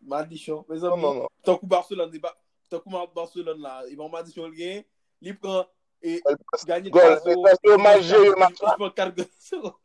malédiction. 0.02 0.64
Non, 0.68 0.96
non, 0.96 1.14
non. 1.14 1.28
Tant 1.42 1.58
que 1.58 1.66
Barcelone, 1.66 2.12
tant 2.70 2.78
que 2.78 3.14
Barcelone, 3.14 3.60
là, 3.60 3.82
il 3.90 3.96
va 3.96 4.08
malédiction 4.08 4.46
le 4.46 4.54
gain, 4.54 4.80
il 5.20 5.36
prend 5.36 5.66
et 6.02 6.22
gagner 6.66 6.90
3-0. 6.90 7.42
Parce 7.42 7.58
que 7.62 7.76
match 7.76 8.02
gérer 8.02 8.28
le 8.28 8.36
match 8.36 8.60
là. 8.62 8.76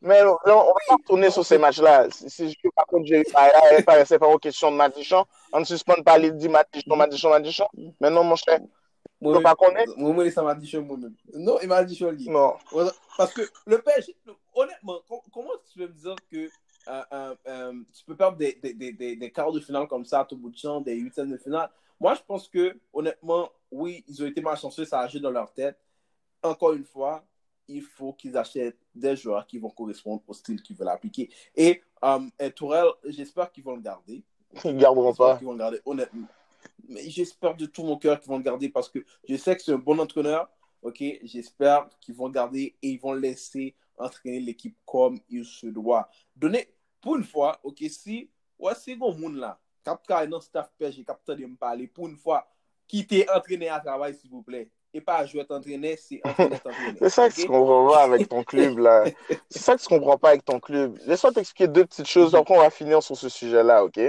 Mais 0.00 0.22
on 0.22 0.36
va 0.46 0.72
pas 0.88 0.96
tourner 1.06 1.30
sur 1.30 1.44
ces 1.44 1.58
matchs-là. 1.58 2.08
Si 2.10 2.50
je 2.50 2.56
ne 2.64 2.70
pas 2.70 2.84
contre 2.84 3.06
gérer, 3.06 3.24
c'est 4.06 4.18
pas 4.18 4.30
une 4.30 4.38
question 4.38 4.70
de 4.70 4.76
Madichon. 4.76 5.24
On 5.52 5.60
ne 5.60 5.64
suspend 5.64 6.02
pas 6.04 6.18
les 6.18 6.30
10 6.30 6.48
Madichon, 6.48 6.96
Madichon, 6.96 7.30
Madichon. 7.30 7.66
Mais 8.00 8.10
non, 8.10 8.24
mon 8.24 8.36
cher. 8.36 8.60
Sa 10.30 10.42
ma 10.42 10.54
disyon 10.54 10.84
mwen 10.84 11.00
men. 11.00 11.14
Non, 11.34 11.58
il 11.62 11.68
ma 11.68 11.82
li. 11.82 12.28
Non. 12.28 12.54
Parce 13.16 13.32
que 13.32 13.42
le 13.66 13.78
PSG, 13.78 14.14
honnêtement, 14.54 15.00
comment 15.32 15.50
tu 15.70 15.78
peux 15.78 15.86
me 15.86 15.92
dire 15.92 16.16
que 16.30 16.50
euh, 16.88 17.02
euh, 17.12 17.34
euh, 17.46 17.72
tu 17.96 18.04
peux 18.04 18.16
perdre 18.16 18.36
des, 18.36 18.58
des, 18.62 18.74
des, 18.74 19.16
des 19.16 19.30
quarts 19.30 19.52
de 19.52 19.60
finale 19.60 19.86
comme 19.86 20.04
ça 20.04 20.20
à 20.20 20.24
tout 20.24 20.36
bout 20.36 20.50
de 20.50 20.56
champ, 20.56 20.80
des 20.80 20.94
huitièmes 20.94 21.30
de 21.30 21.38
finale? 21.38 21.70
Moi, 21.98 22.14
je 22.14 22.20
pense 22.26 22.48
que, 22.48 22.76
honnêtement, 22.92 23.48
oui, 23.70 24.04
ils 24.08 24.22
ont 24.22 24.26
été 24.26 24.42
malchanceux, 24.42 24.84
ça 24.84 25.00
a 25.00 25.04
agit 25.04 25.20
dans 25.20 25.30
leur 25.30 25.52
tête. 25.52 25.78
Encore 26.44 26.74
une 26.74 26.84
fois, 26.84 27.24
il 27.66 27.82
faut 27.82 28.12
qu'ils 28.12 28.36
achètent 28.36 28.78
des 28.94 29.16
joueurs 29.16 29.46
qui 29.46 29.58
vont 29.58 29.70
correspondre 29.70 30.22
au 30.26 30.34
style 30.34 30.62
qu'ils 30.62 30.76
veulent 30.76 30.88
appliquer. 30.88 31.30
Et, 31.56 31.82
um, 32.02 32.30
Tourelle, 32.54 32.90
j'espère 33.06 33.50
qu'ils 33.50 33.64
vont 33.64 33.74
le 33.74 33.80
garder. 33.80 34.22
Ils 34.64 34.74
ne 34.74 34.80
garderont 34.80 35.14
pas. 35.14 35.38
Ils 35.40 35.44
vont 35.46 35.52
le 35.52 35.58
garder, 35.58 35.80
honnêtement. 35.84 36.28
Mais 36.86 37.08
j'espère 37.08 37.56
de 37.56 37.66
tout 37.66 37.82
mon 37.82 37.96
cœur 37.96 38.20
qu'ils 38.20 38.28
vont 38.28 38.36
le 38.36 38.42
garder 38.42 38.68
parce 38.68 38.88
que 38.88 39.04
je 39.26 39.36
sais 39.36 39.56
que 39.56 39.62
c'est 39.62 39.72
un 39.72 39.78
bon 39.78 39.98
entraîneur. 39.98 40.48
Ok, 40.82 41.02
j'espère 41.22 41.88
qu'ils 41.98 42.14
vont 42.14 42.26
le 42.26 42.32
garder 42.32 42.76
et 42.82 42.90
ils 42.90 43.00
vont 43.00 43.14
laisser 43.14 43.74
entraîner 43.96 44.40
l'équipe 44.40 44.76
comme 44.84 45.18
il 45.30 45.46
se 45.46 45.66
doit. 45.66 46.10
Donner, 46.36 46.68
pour 47.00 47.16
une 47.16 47.24
fois, 47.24 47.58
ok, 47.62 47.82
si, 47.88 48.30
ouais, 48.58 48.74
c'est 48.74 48.94
bon 48.94 49.16
monde 49.16 49.36
là, 49.36 49.58
cap 49.82 50.06
dans 50.28 50.40
staff 50.40 50.70
PSG, 50.78 51.04
cap 51.04 51.20
de 51.26 51.46
me 51.46 51.56
parler, 51.56 51.86
pour 51.86 52.06
une 52.06 52.16
fois, 52.16 52.46
quitter 52.86 53.26
entraîner 53.30 53.70
à 53.70 53.80
travail, 53.80 54.14
s'il 54.14 54.30
vous 54.30 54.42
plaît. 54.42 54.68
Et 54.96 55.00
pas 55.00 55.26
jouer 55.26 55.44
t'entraîner, 55.44 55.96
c'est 55.96 56.20
entraîner 56.24 56.58
t'entraîner. 56.60 56.94
c'est 57.00 57.08
ça 57.10 57.28
que 57.28 57.34
tu 57.34 57.46
comprends 57.48 57.88
pas 57.88 58.04
avec 58.04 58.28
ton 58.28 58.44
club, 58.44 58.78
là. 58.78 59.04
c'est 59.50 59.58
ça 59.58 59.76
que 59.76 59.82
tu 59.82 59.88
comprends 59.88 60.16
pas 60.16 60.28
avec 60.28 60.44
ton 60.44 60.60
club. 60.60 60.96
Laisse-moi 61.06 61.32
t'expliquer 61.32 61.66
deux 61.66 61.84
petites 61.84 62.06
choses, 62.06 62.32
mhm. 62.32 62.38
après 62.38 62.56
on 62.56 62.60
va 62.60 62.70
finir 62.70 63.02
sur 63.02 63.16
ce 63.16 63.28
sujet-là, 63.28 63.84
ok? 63.84 64.00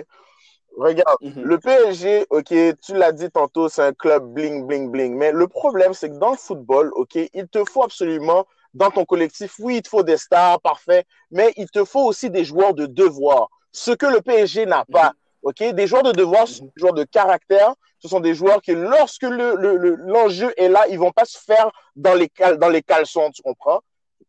Regarde, 0.78 1.18
mhm. 1.22 1.42
le 1.42 1.58
PSG, 1.58 2.28
ok, 2.30 2.54
tu 2.84 2.94
l'as 2.94 3.12
dit 3.14 3.32
tantôt, 3.32 3.68
c'est 3.68 3.82
un 3.82 3.94
club 3.94 4.32
bling, 4.32 4.68
bling, 4.68 4.92
bling. 4.92 5.16
Mais 5.16 5.32
le 5.32 5.48
problème, 5.48 5.96
c'est 5.96 6.10
que 6.10 6.20
dans 6.20 6.32
le 6.32 6.38
football, 6.38 6.92
ok, 6.94 7.18
il 7.34 7.48
te 7.48 7.64
faut 7.66 7.84
absolument, 7.84 8.46
dans 8.76 8.92
ton 8.92 9.06
collectif, 9.06 9.56
oui, 9.58 9.78
il 9.78 9.82
te 9.82 9.90
faut 9.90 10.04
des 10.04 10.18
stars, 10.18 10.62
parfait, 10.62 11.06
mais 11.32 11.52
il 11.58 11.68
te 11.68 11.84
faut 11.84 12.04
aussi 12.04 12.30
des 12.30 12.44
joueurs 12.44 12.76
de 12.76 12.86
devoir. 12.86 13.50
Ce 13.72 13.90
que 13.90 14.06
le 14.06 14.22
PSG 14.22 14.68
n'a 14.68 14.86
pas. 14.86 15.08
Mhm. 15.08 15.14
OK? 15.46 15.64
Des 15.74 15.88
joueurs 15.88 16.04
de 16.04 16.12
devoir, 16.12 16.48
des 16.48 16.72
joueurs 16.76 16.94
de 16.94 17.04
caractère. 17.04 17.76
Ce 18.00 18.08
sont 18.08 18.20
des 18.20 18.34
joueurs 18.34 18.62
qui, 18.62 18.74
lorsque 18.74 19.24
l'enjeu 19.24 20.48
le, 20.48 20.62
est 20.62 20.68
là, 20.68 20.86
ils 20.90 21.00
vont 21.00 21.12
pas 21.12 21.26
se 21.26 21.38
faire 21.38 21.72
dans 21.96 22.16
les, 22.16 22.30
dans 22.58 22.70
les 22.70 22.82
caleçons, 22.82 23.30
tu 23.32 23.42
comprends? 23.44 23.80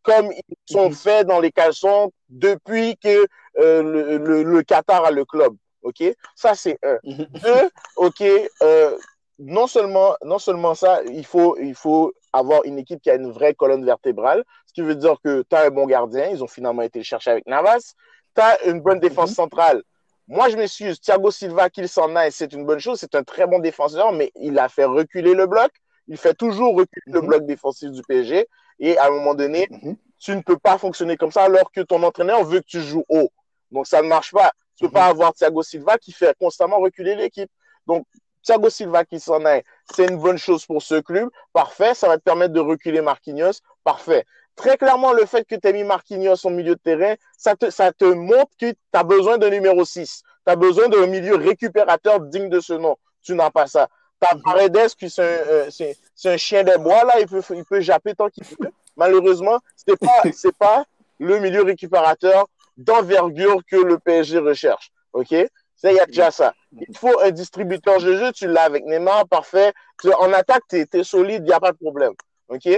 Comme 0.02 0.30
ils 0.30 0.72
sont 0.72 0.90
mhm. 0.90 0.94
faits 0.94 1.26
dans 1.26 1.40
les 1.40 1.50
caleçons 1.50 2.12
depuis 2.28 2.96
que 2.98 3.26
euh, 3.58 4.18
le, 4.18 4.42
le, 4.44 4.62
Qatar 4.62 5.06
a 5.06 5.10
le 5.10 5.24
club. 5.24 5.56
OK? 5.82 6.04
Ça, 6.34 6.54
c'est 6.54 6.78
un. 6.84 6.98
Mhm. 7.02 7.26
Deux, 7.42 7.70
OK, 7.96 8.22
euh, 8.62 8.96
non, 9.38 9.66
seulement, 9.66 10.14
non 10.22 10.38
seulement 10.38 10.74
ça, 10.74 11.00
il 11.06 11.24
faut, 11.24 11.56
il 11.58 11.74
faut 11.74 12.12
avoir 12.34 12.62
une 12.64 12.78
équipe 12.78 13.00
qui 13.00 13.10
a 13.10 13.14
une 13.14 13.32
vraie 13.32 13.54
colonne 13.54 13.86
vertébrale, 13.86 14.44
ce 14.66 14.74
qui 14.74 14.82
veut 14.82 14.94
dire 14.94 15.16
que 15.24 15.44
tu 15.48 15.56
as 15.56 15.64
un 15.64 15.70
bon 15.70 15.86
gardien. 15.86 16.28
Ils 16.28 16.44
ont 16.44 16.48
finalement 16.48 16.82
été 16.82 16.98
le 16.98 17.04
chercher 17.04 17.30
avec 17.30 17.46
Navas. 17.46 17.94
Tu 18.34 18.42
as 18.42 18.66
une 18.66 18.82
bonne 18.82 19.00
défense 19.00 19.30
mhm. 19.30 19.36
centrale 19.36 19.82
moi, 20.28 20.48
je 20.48 20.56
m'excuse. 20.56 21.00
Thiago 21.00 21.30
Silva, 21.30 21.70
qu'il 21.70 21.88
s'en 21.88 22.14
aille, 22.16 22.32
c'est 22.32 22.52
une 22.52 22.66
bonne 22.66 22.80
chose. 22.80 22.98
C'est 22.98 23.14
un 23.14 23.22
très 23.22 23.46
bon 23.46 23.60
défenseur, 23.60 24.12
mais 24.12 24.32
il 24.34 24.58
a 24.58 24.68
fait 24.68 24.84
reculer 24.84 25.34
le 25.34 25.46
bloc. 25.46 25.70
Il 26.08 26.16
fait 26.16 26.34
toujours 26.34 26.74
reculer 26.76 27.02
le 27.06 27.20
mhm. 27.20 27.26
bloc 27.26 27.46
défensif 27.46 27.90
du 27.90 28.02
PSG. 28.02 28.48
Et 28.80 28.98
à 28.98 29.06
un 29.06 29.10
moment 29.10 29.34
donné, 29.34 29.68
mhm. 29.70 29.96
tu 30.18 30.34
ne 30.34 30.40
peux 30.40 30.58
pas 30.58 30.78
fonctionner 30.78 31.16
comme 31.16 31.30
ça 31.30 31.44
alors 31.44 31.70
que 31.70 31.80
ton 31.80 32.02
entraîneur 32.02 32.44
veut 32.44 32.60
que 32.60 32.66
tu 32.66 32.80
joues 32.80 33.04
haut. 33.08 33.30
Donc, 33.70 33.86
ça 33.86 34.02
ne 34.02 34.08
marche 34.08 34.32
pas. 34.32 34.50
Tu 34.76 34.84
ne 34.84 34.88
peux 34.88 34.94
pas 34.94 35.04
mhm. 35.04 35.10
avoir 35.10 35.32
Thiago 35.32 35.62
Silva 35.62 35.96
qui 35.96 36.12
fait 36.12 36.36
constamment 36.38 36.80
reculer 36.80 37.14
l'équipe. 37.14 37.50
Donc, 37.86 38.04
Thiago 38.42 38.68
Silva 38.68 39.04
qui 39.04 39.20
s'en 39.20 39.44
aille, 39.44 39.62
c'est 39.92 40.08
une 40.08 40.18
bonne 40.18 40.38
chose 40.38 40.66
pour 40.66 40.82
ce 40.82 41.00
club. 41.00 41.28
Parfait. 41.52 41.94
Ça 41.94 42.08
va 42.08 42.18
te 42.18 42.22
permettre 42.22 42.52
de 42.52 42.60
reculer 42.60 43.00
Marquinhos. 43.00 43.60
Parfait 43.84 44.24
très 44.56 44.76
clairement, 44.76 45.12
le 45.12 45.26
fait 45.26 45.44
que 45.44 45.54
tu 45.54 45.68
aies 45.68 45.72
mis 45.72 45.84
Marquinhos 45.84 46.44
au 46.44 46.50
milieu 46.50 46.74
de 46.74 46.80
terrain, 46.80 47.14
ça 47.36 47.54
te, 47.54 47.70
ça 47.70 47.92
te 47.92 48.04
montre 48.04 48.50
que 48.58 48.70
tu 48.70 48.76
as 48.92 49.04
besoin 49.04 49.38
d'un 49.38 49.50
numéro 49.50 49.84
6. 49.84 50.22
Tu 50.46 50.52
as 50.52 50.56
besoin 50.56 50.88
d'un 50.88 51.06
milieu 51.06 51.36
récupérateur 51.36 52.20
digne 52.20 52.48
de 52.48 52.60
ce 52.60 52.72
nom. 52.72 52.96
Tu 53.22 53.34
n'as 53.34 53.50
pas 53.50 53.66
ça. 53.66 53.88
Tu 54.20 54.28
as 54.28 54.38
Paredes, 54.42 54.94
qui 54.98 55.12
euh, 55.18 55.68
c'est 55.70 55.96
un, 56.24 56.36
chien 56.36 56.64
des 56.64 56.78
bois, 56.78 57.04
là, 57.04 57.20
il 57.20 57.26
peut, 57.26 57.42
il 57.50 57.64
peut 57.64 57.80
japper 57.80 58.14
tant 58.14 58.28
qu'il 58.28 58.44
veut. 58.44 58.70
Malheureusement, 58.96 59.58
ce 59.76 59.92
n'est 59.92 59.96
pas, 59.96 60.22
pas 60.58 60.84
le 61.18 61.38
milieu 61.38 61.62
récupérateur 61.62 62.46
d'envergure 62.76 63.60
que 63.70 63.76
le 63.76 63.98
PSG 63.98 64.38
recherche. 64.38 64.90
OK? 65.12 65.34
Il 65.82 65.92
y 65.92 66.00
a 66.00 66.06
déjà 66.06 66.30
ça. 66.30 66.54
Il 66.72 66.96
faut 66.96 67.20
un 67.20 67.30
distributeur 67.30 68.00
de 68.00 68.16
jeu, 68.16 68.32
tu 68.32 68.48
l'as 68.48 68.64
avec 68.64 68.84
Neymar, 68.84 69.28
parfait. 69.28 69.72
En 70.18 70.32
attaque, 70.32 70.62
tu 70.68 70.86
es, 70.92 71.04
solide, 71.04 71.42
il 71.44 71.48
n'y 71.48 71.52
a 71.52 71.60
pas 71.60 71.72
de 71.72 71.76
problème. 71.76 72.12
OK? 72.48 72.68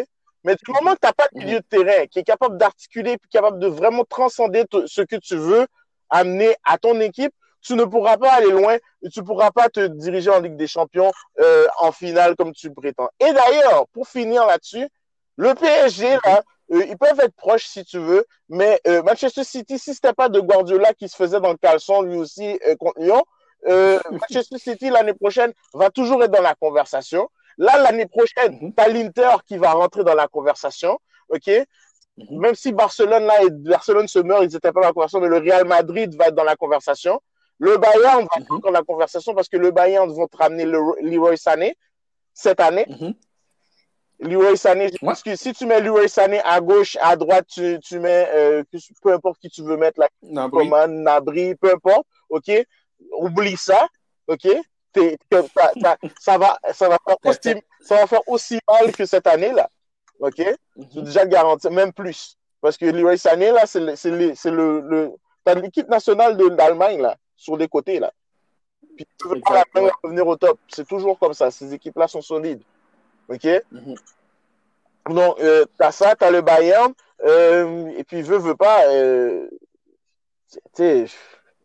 Mais 0.44 0.55
du 0.55 0.72
moment 0.72 0.94
que 0.94 1.01
tu 1.01 1.07
n'as 1.07 1.12
pas 1.12 1.29
de 1.33 1.38
milieu 1.38 1.61
de 1.61 1.66
terrain 1.68 2.07
qui 2.07 2.20
est 2.20 2.24
capable 2.24 2.59
d'articuler, 2.59 3.18
puis 3.18 3.29
capable 3.31 3.59
de 3.59 3.66
vraiment 3.66 4.05
transcender 4.05 4.64
ce 4.87 5.03
que 5.03 5.16
tu 5.16 5.37
veux 5.37 5.66
amener 6.11 6.55
à 6.64 6.79
ton 6.79 7.01
équipe, 7.01 7.33
tu 7.61 7.74
ne 7.74 7.85
pourras 7.85 8.16
pas 8.16 8.33
aller 8.33 8.51
loin 8.51 8.77
et 9.03 9.09
tu 9.11 9.20
ne 9.20 9.24
pourras 9.24 9.51
pas 9.51 9.68
te 9.68 9.87
diriger 9.87 10.31
en 10.31 10.40
Ligue 10.40 10.57
des 10.57 10.66
Champions 10.66 11.12
euh, 11.40 11.66
en 11.79 11.92
finale 11.92 12.37
comme 12.37 12.53
tu 12.53 12.72
prétends. 12.72 13.09
Et 13.20 13.33
d'ailleurs, 13.33 13.87
pour 13.88 14.09
finir 14.09 14.46
là-dessus, 14.46 14.88
le 15.37 15.55
PSG, 15.55 16.18
là, 16.24 16.42
euh, 16.72 16.85
ils 16.88 16.96
peuvent 16.96 17.18
être 17.20 17.35
proches 17.35 17.66
si 17.66 17.85
tu 17.85 17.98
veux, 17.98 18.24
mais 18.48 18.81
euh, 18.87 19.03
Manchester 19.03 19.44
City, 19.44 19.79
si 19.79 19.94
ce 19.94 19.98
n'était 19.98 20.14
pas 20.14 20.29
de 20.29 20.40
Guardiola 20.40 20.94
qui 20.94 21.09
se 21.09 21.16
faisait 21.16 21.40
dans 21.40 21.51
le 21.51 21.57
caleçon 21.57 22.03
lui 22.03 22.16
aussi 22.16 22.59
contre 22.79 23.01
Lyon, 23.01 23.24
Manchester 23.66 24.59
City 24.59 24.88
l'année 24.88 25.14
prochaine 25.14 25.53
va 25.74 25.90
toujours 25.90 26.22
être 26.22 26.31
dans 26.31 26.42
la 26.42 26.55
conversation. 26.55 27.29
Là, 27.58 27.76
l'année 27.82 28.06
prochaine, 28.06 28.58
mhm. 28.60 28.72
tu 28.74 28.82
as 28.82 28.88
l'Inter 28.88 29.36
qui 29.46 29.58
va 29.58 29.72
rentrer 29.72 30.04
dans 30.04 30.14
la 30.14 30.28
conversation. 30.28 30.98
OK? 31.28 31.48
Mhm. 32.16 32.40
Même 32.40 32.54
si 32.54 32.72
Barcelone, 32.72 33.26
là, 33.26 33.42
et 33.42 33.50
Barcelone 33.50 34.08
se 34.08 34.20
meurt, 34.20 34.44
ils 34.44 34.54
n'étaient 34.54 34.72
pas 34.72 34.80
dans 34.80 34.88
la 34.88 34.92
conversation, 34.92 35.20
mais 35.20 35.28
le 35.28 35.38
Real 35.38 35.66
Madrid 35.66 36.14
va 36.16 36.28
être 36.28 36.34
dans 36.34 36.44
la 36.44 36.56
conversation. 36.56 37.20
Le 37.58 37.76
Bayern 37.76 38.20
va 38.20 38.40
être 38.40 38.62
dans 38.62 38.70
la 38.70 38.82
conversation 38.82 39.34
parce 39.34 39.48
que 39.48 39.56
le 39.56 39.72
Bayern 39.72 40.08
vont 40.10 40.28
te 40.28 40.36
ramener 40.36 40.64
le 40.64 40.78
Leroy 41.02 41.36
Sané 41.36 41.76
cette 42.32 42.60
année. 42.60 42.86
Mhm. 42.88 43.14
Leroy 44.20 44.56
Sané, 44.56 44.90
parce 45.00 45.22
que 45.22 45.36
si 45.36 45.52
tu 45.52 45.64
mets 45.66 45.80
Leroy 45.80 46.08
Sané 46.08 46.40
à 46.40 46.60
gauche, 46.60 46.96
à 47.00 47.14
droite, 47.14 47.46
tu, 47.48 47.78
tu 47.80 48.00
mets 48.00 48.28
euh, 48.34 48.64
peu 49.00 49.12
importe 49.12 49.38
qui 49.38 49.48
tu 49.48 49.62
veux 49.62 49.76
mettre 49.76 50.00
là, 50.00 50.08
Nabri. 50.22 50.68
Nabri, 50.88 51.54
peu 51.54 51.72
importe, 51.72 52.06
ok? 52.28 52.50
Oublie 53.12 53.56
ça, 53.56 53.86
ok? 54.26 54.48
ça, 56.20 56.38
va, 56.38 56.59
ça, 56.72 56.88
va 56.88 56.98
faire 57.05 57.16
aussi, 57.24 57.62
ça 57.81 57.96
va 57.96 58.07
faire 58.07 58.22
aussi 58.27 58.59
mal 58.68 58.92
que 58.92 59.05
cette 59.05 59.27
année-là. 59.27 59.68
OK? 60.20 60.38
Mhm. 60.77 60.87
C'est 60.92 61.03
déjà 61.03 61.27
garanti, 61.27 61.68
même 61.70 61.92
plus. 61.92 62.37
Parce 62.61 62.77
que 62.77 62.87
Leroy 62.87 63.16
Sané, 63.16 63.53
là, 63.53 63.66
c'est 63.66 63.81
le, 63.81 64.81
le, 64.81 65.12
t'as 65.44 65.55
l'équipe 65.55 65.88
nationale 65.88 66.37
de 66.37 66.48
l'Allemagne, 66.48 67.01
là, 67.01 67.16
sur 67.37 67.57
les 67.57 67.68
côtés, 67.68 68.01
là. 68.01 68.12
Puis 68.96 69.07
tu 69.20 69.29
veux 69.29 69.40
pas 69.40 69.62
revenir 70.03 70.27
au 70.27 70.37
top. 70.37 70.59
C'est 70.68 70.87
toujours 70.87 71.18
comme 71.18 71.33
ça. 71.33 71.53
Ces 71.53 71.72
équipes-là 71.72 72.09
sont 72.09 72.20
solides. 72.20 72.62
OK? 73.29 73.46
Mhm. 73.70 73.94
Donc, 75.11 75.40
euh, 75.40 75.64
t'as 75.79 75.92
ça, 75.92 76.16
t'as 76.16 76.31
le 76.31 76.42
Bayern, 76.42 76.92
euh, 77.24 77.88
et 77.96 78.05
puis 78.05 78.22
veut, 78.22 78.38
veut 78.38 78.57
pas, 78.57 78.87
euh, 78.88 79.48
tu 80.51 80.59
sais, 80.74 81.07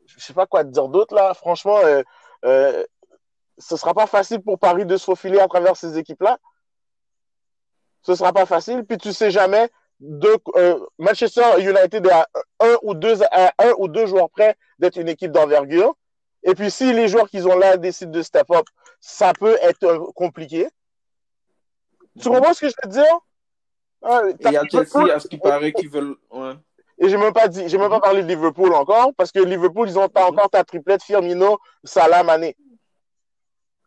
je 0.05 0.19
sais 0.19 0.33
pas 0.33 0.45
quoi 0.45 0.63
te 0.63 0.69
dire 0.69 0.87
d'autre, 0.87 1.13
là. 1.15 1.33
Franchement, 1.33 1.79
euh, 1.83 2.83
ce 3.57 3.77
sera 3.77 3.93
pas 3.93 4.07
facile 4.07 4.41
pour 4.41 4.59
Paris 4.59 4.85
de 4.85 4.97
se 4.97 5.05
faufiler 5.05 5.39
à 5.39 5.47
travers 5.47 5.75
ces 5.75 5.97
équipes-là. 5.97 6.37
Ce 8.01 8.15
sera 8.15 8.33
pas 8.33 8.45
facile. 8.45 8.83
Puis 8.83 8.97
tu 8.97 9.13
sais 9.13 9.31
jamais, 9.31 9.69
euh, 10.01 10.79
Manchester 10.97 11.59
United 11.59 12.05
est 12.05 12.11
à 12.11 12.27
un 12.59 12.75
ou 12.81 12.93
deux, 12.93 13.23
à 13.31 13.53
un 13.59 13.73
ou 13.77 13.87
deux 13.87 14.05
joueurs 14.05 14.29
près 14.29 14.55
d'être 14.79 14.97
une 14.97 15.09
équipe 15.09 15.31
d'envergure. 15.31 15.95
Et 16.43 16.55
puis 16.55 16.69
si 16.69 16.91
les 16.93 17.07
joueurs 17.07 17.29
qu'ils 17.29 17.47
ont 17.47 17.57
là 17.57 17.77
décident 17.77 18.11
de 18.11 18.21
step 18.21 18.49
up, 18.51 18.65
ça 18.99 19.33
peut 19.33 19.57
être 19.61 19.83
euh, 19.83 19.99
compliqué. 20.15 20.67
Tu 22.21 22.29
comprends 22.29 22.53
ce 22.53 22.61
que 22.61 22.69
je 22.69 22.75
veux 22.83 22.91
dire? 22.91 23.19
Il 24.41 24.51
y 24.51 24.57
a 24.57 24.63
Chelsea, 24.69 25.13
à 25.13 25.19
ce 25.19 25.27
qui 25.27 25.37
paraît, 25.37 25.71
qui 25.71 25.87
veulent. 25.87 26.17
Et 26.99 27.09
j'ai 27.09 27.17
même 27.17 27.33
pas 27.33 27.47
dit, 27.47 27.67
j'ai 27.67 27.77
même 27.77 27.89
pas 27.89 27.99
parlé 27.99 28.21
de 28.21 28.27
Liverpool 28.27 28.73
encore, 28.73 29.11
parce 29.17 29.31
que 29.31 29.39
Liverpool, 29.39 29.89
ils 29.89 29.97
ont 29.97 30.09
pas 30.09 30.23
mhm. 30.23 30.37
encore 30.37 30.49
ta 30.49 30.63
triplette 30.63 31.01
Firmino, 31.01 31.57
Salah, 31.83 32.23
Mané. 32.23 32.55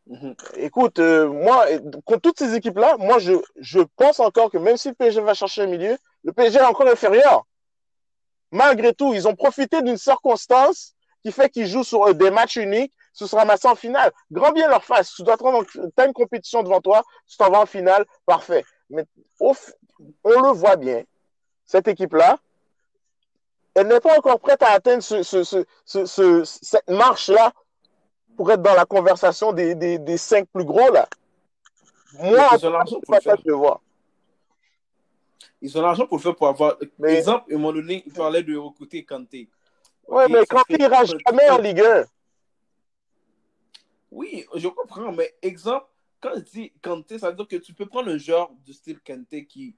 Mhm. 0.06 0.36
Écoute, 0.56 1.00
euh, 1.00 1.28
moi, 1.28 1.66
contre 2.04 2.20
toutes 2.20 2.38
ces 2.38 2.54
équipes-là, 2.54 2.96
moi, 2.98 3.18
je, 3.18 3.80
pense 3.96 4.20
encore 4.20 4.50
que 4.50 4.58
même 4.58 4.76
si 4.76 4.88
le 4.88 4.94
PSG 4.94 5.20
va 5.20 5.34
chercher 5.34 5.62
un 5.62 5.66
milieu, 5.66 5.98
le 6.22 6.32
PSG 6.32 6.58
est 6.58 6.62
encore 6.62 6.86
inférieur. 6.86 7.44
Malgré 8.52 8.94
tout, 8.94 9.14
ils 9.14 9.26
ont 9.26 9.34
profité 9.34 9.82
d'une 9.82 9.96
circonstance 9.96 10.94
qui 11.22 11.32
fait 11.32 11.50
qu'ils 11.50 11.66
jouent 11.66 11.82
sur 11.82 12.06
euh, 12.06 12.14
des 12.14 12.30
matchs 12.30 12.56
uniques, 12.56 12.92
ce 13.12 13.26
sera 13.26 13.44
massé 13.44 13.66
en 13.66 13.74
finale. 13.74 14.12
Grand 14.30 14.52
bien 14.52 14.68
leur 14.68 14.84
face. 14.84 15.12
Tu 15.12 15.24
dois 15.24 15.36
as 15.96 16.06
une 16.06 16.12
compétition 16.12 16.62
devant 16.62 16.80
toi, 16.80 17.02
tu 17.26 17.36
t'en 17.36 17.50
vas 17.50 17.60
en 17.60 17.66
finale, 17.66 18.04
parfait. 18.26 18.64
Mais 18.90 19.04
on 19.40 19.54
le 20.24 20.52
voit 20.52 20.76
bien, 20.76 21.02
cette 21.64 21.88
équipe-là, 21.88 22.38
elle 23.74 23.88
n'est 23.88 24.00
pas 24.00 24.16
encore 24.16 24.38
prête 24.38 24.62
à 24.62 24.70
atteindre 24.70 25.02
ce, 25.02 25.22
ce, 25.22 25.42
ce, 25.84 26.44
cette 26.44 26.88
marche-là 26.88 27.52
pour 28.36 28.50
être 28.52 28.62
dans 28.62 28.74
la 28.74 28.84
conversation 28.84 29.52
des, 29.52 29.74
des, 29.74 29.98
des 29.98 30.16
cinq 30.16 30.46
plus 30.52 30.64
gros, 30.64 30.92
là. 30.92 31.08
Moi, 32.14 32.48
ils 32.52 32.66
ont 32.66 32.70
l'argent 32.70 33.00
pour 33.00 33.14
le 33.14 33.20
faire. 33.20 33.36
voir. 33.56 33.80
Ils 35.60 35.78
ont 35.78 35.82
l'argent 35.82 36.06
pour 36.06 36.18
le 36.18 36.22
faire 36.22 36.36
pour 36.36 36.48
avoir. 36.48 36.76
Par 36.78 37.10
exemple, 37.10 37.52
à 37.52 37.54
un 37.54 37.58
moment 37.58 37.72
donné, 37.72 38.02
il 38.06 38.12
parlait 38.12 38.42
de 38.42 38.56
recruter 38.56 39.04
Kanté. 39.04 39.48
Oui, 40.08 40.24
mais 40.30 40.46
Kanté 40.46 40.78
n'ira 40.78 41.04
jamais 41.04 41.50
en 41.50 41.58
Ligue 41.58 41.80
1. 41.80 42.04
Oui, 44.12 44.46
je 44.54 44.68
comprends, 44.68 45.12
mais 45.12 45.34
exemple, 45.42 45.86
quand 46.20 46.30
je 46.36 46.40
dis 46.40 46.72
Kanté, 46.80 47.18
ça 47.18 47.30
veut 47.30 47.36
dire 47.36 47.48
que 47.48 47.56
tu 47.56 47.74
peux 47.74 47.86
prendre 47.86 48.10
un 48.10 48.18
joueur 48.18 48.50
du 48.64 48.72
style 48.72 49.00
Kanté 49.00 49.44
qui, 49.46 49.74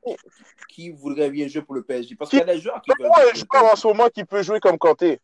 qui 0.68 0.90
voudrait 0.90 1.31
bien 1.31 1.49
jouer 1.49 1.62
pour 1.62 1.75
le 1.75 1.83
PSG. 1.83 2.14
Parce 2.14 2.31
qu'il 2.31 2.38
y 2.38 2.42
a 2.42 2.44
des 2.44 2.61
joueurs 2.61 2.81
qui 2.83 2.90
veulent. 2.99 3.11
un 3.11 3.35
joueur 3.35 3.73
en 3.73 3.77
ce 3.77 3.87
moment 3.88 4.09
qui 4.14 4.25
peut 4.25 4.42
jouer 4.42 4.61
comme 4.61 4.79
Kanté 4.79 5.21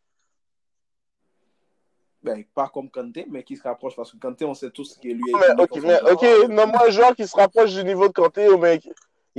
ben, 2.25 2.43
pas 2.55 2.71
comme 2.73 2.91
Kanté, 2.91 3.27
mais 3.31 3.43
qui 3.43 3.57
se 3.57 3.63
rapproche 3.63 3.95
parce 3.95 4.11
que 4.11 4.17
Kanté, 4.17 4.47
on 4.47 4.55
sait 4.55 4.71
tous 4.71 4.97
qu'il 4.97 5.19
lui 5.19 5.31
est. 5.31 5.61
ok, 5.61 5.83
mais, 5.83 6.01
ok, 6.11 6.49
nomme-moi 6.49 6.87
un 6.87 6.91
joueur 6.91 7.15
qui 7.15 7.29
se 7.29 7.37
rapproche 7.37 7.75
du 7.75 7.85
niveau 7.85 8.09
de 8.09 8.15
Kanté, 8.15 8.49
oh, 8.49 8.57
mec. 8.57 8.89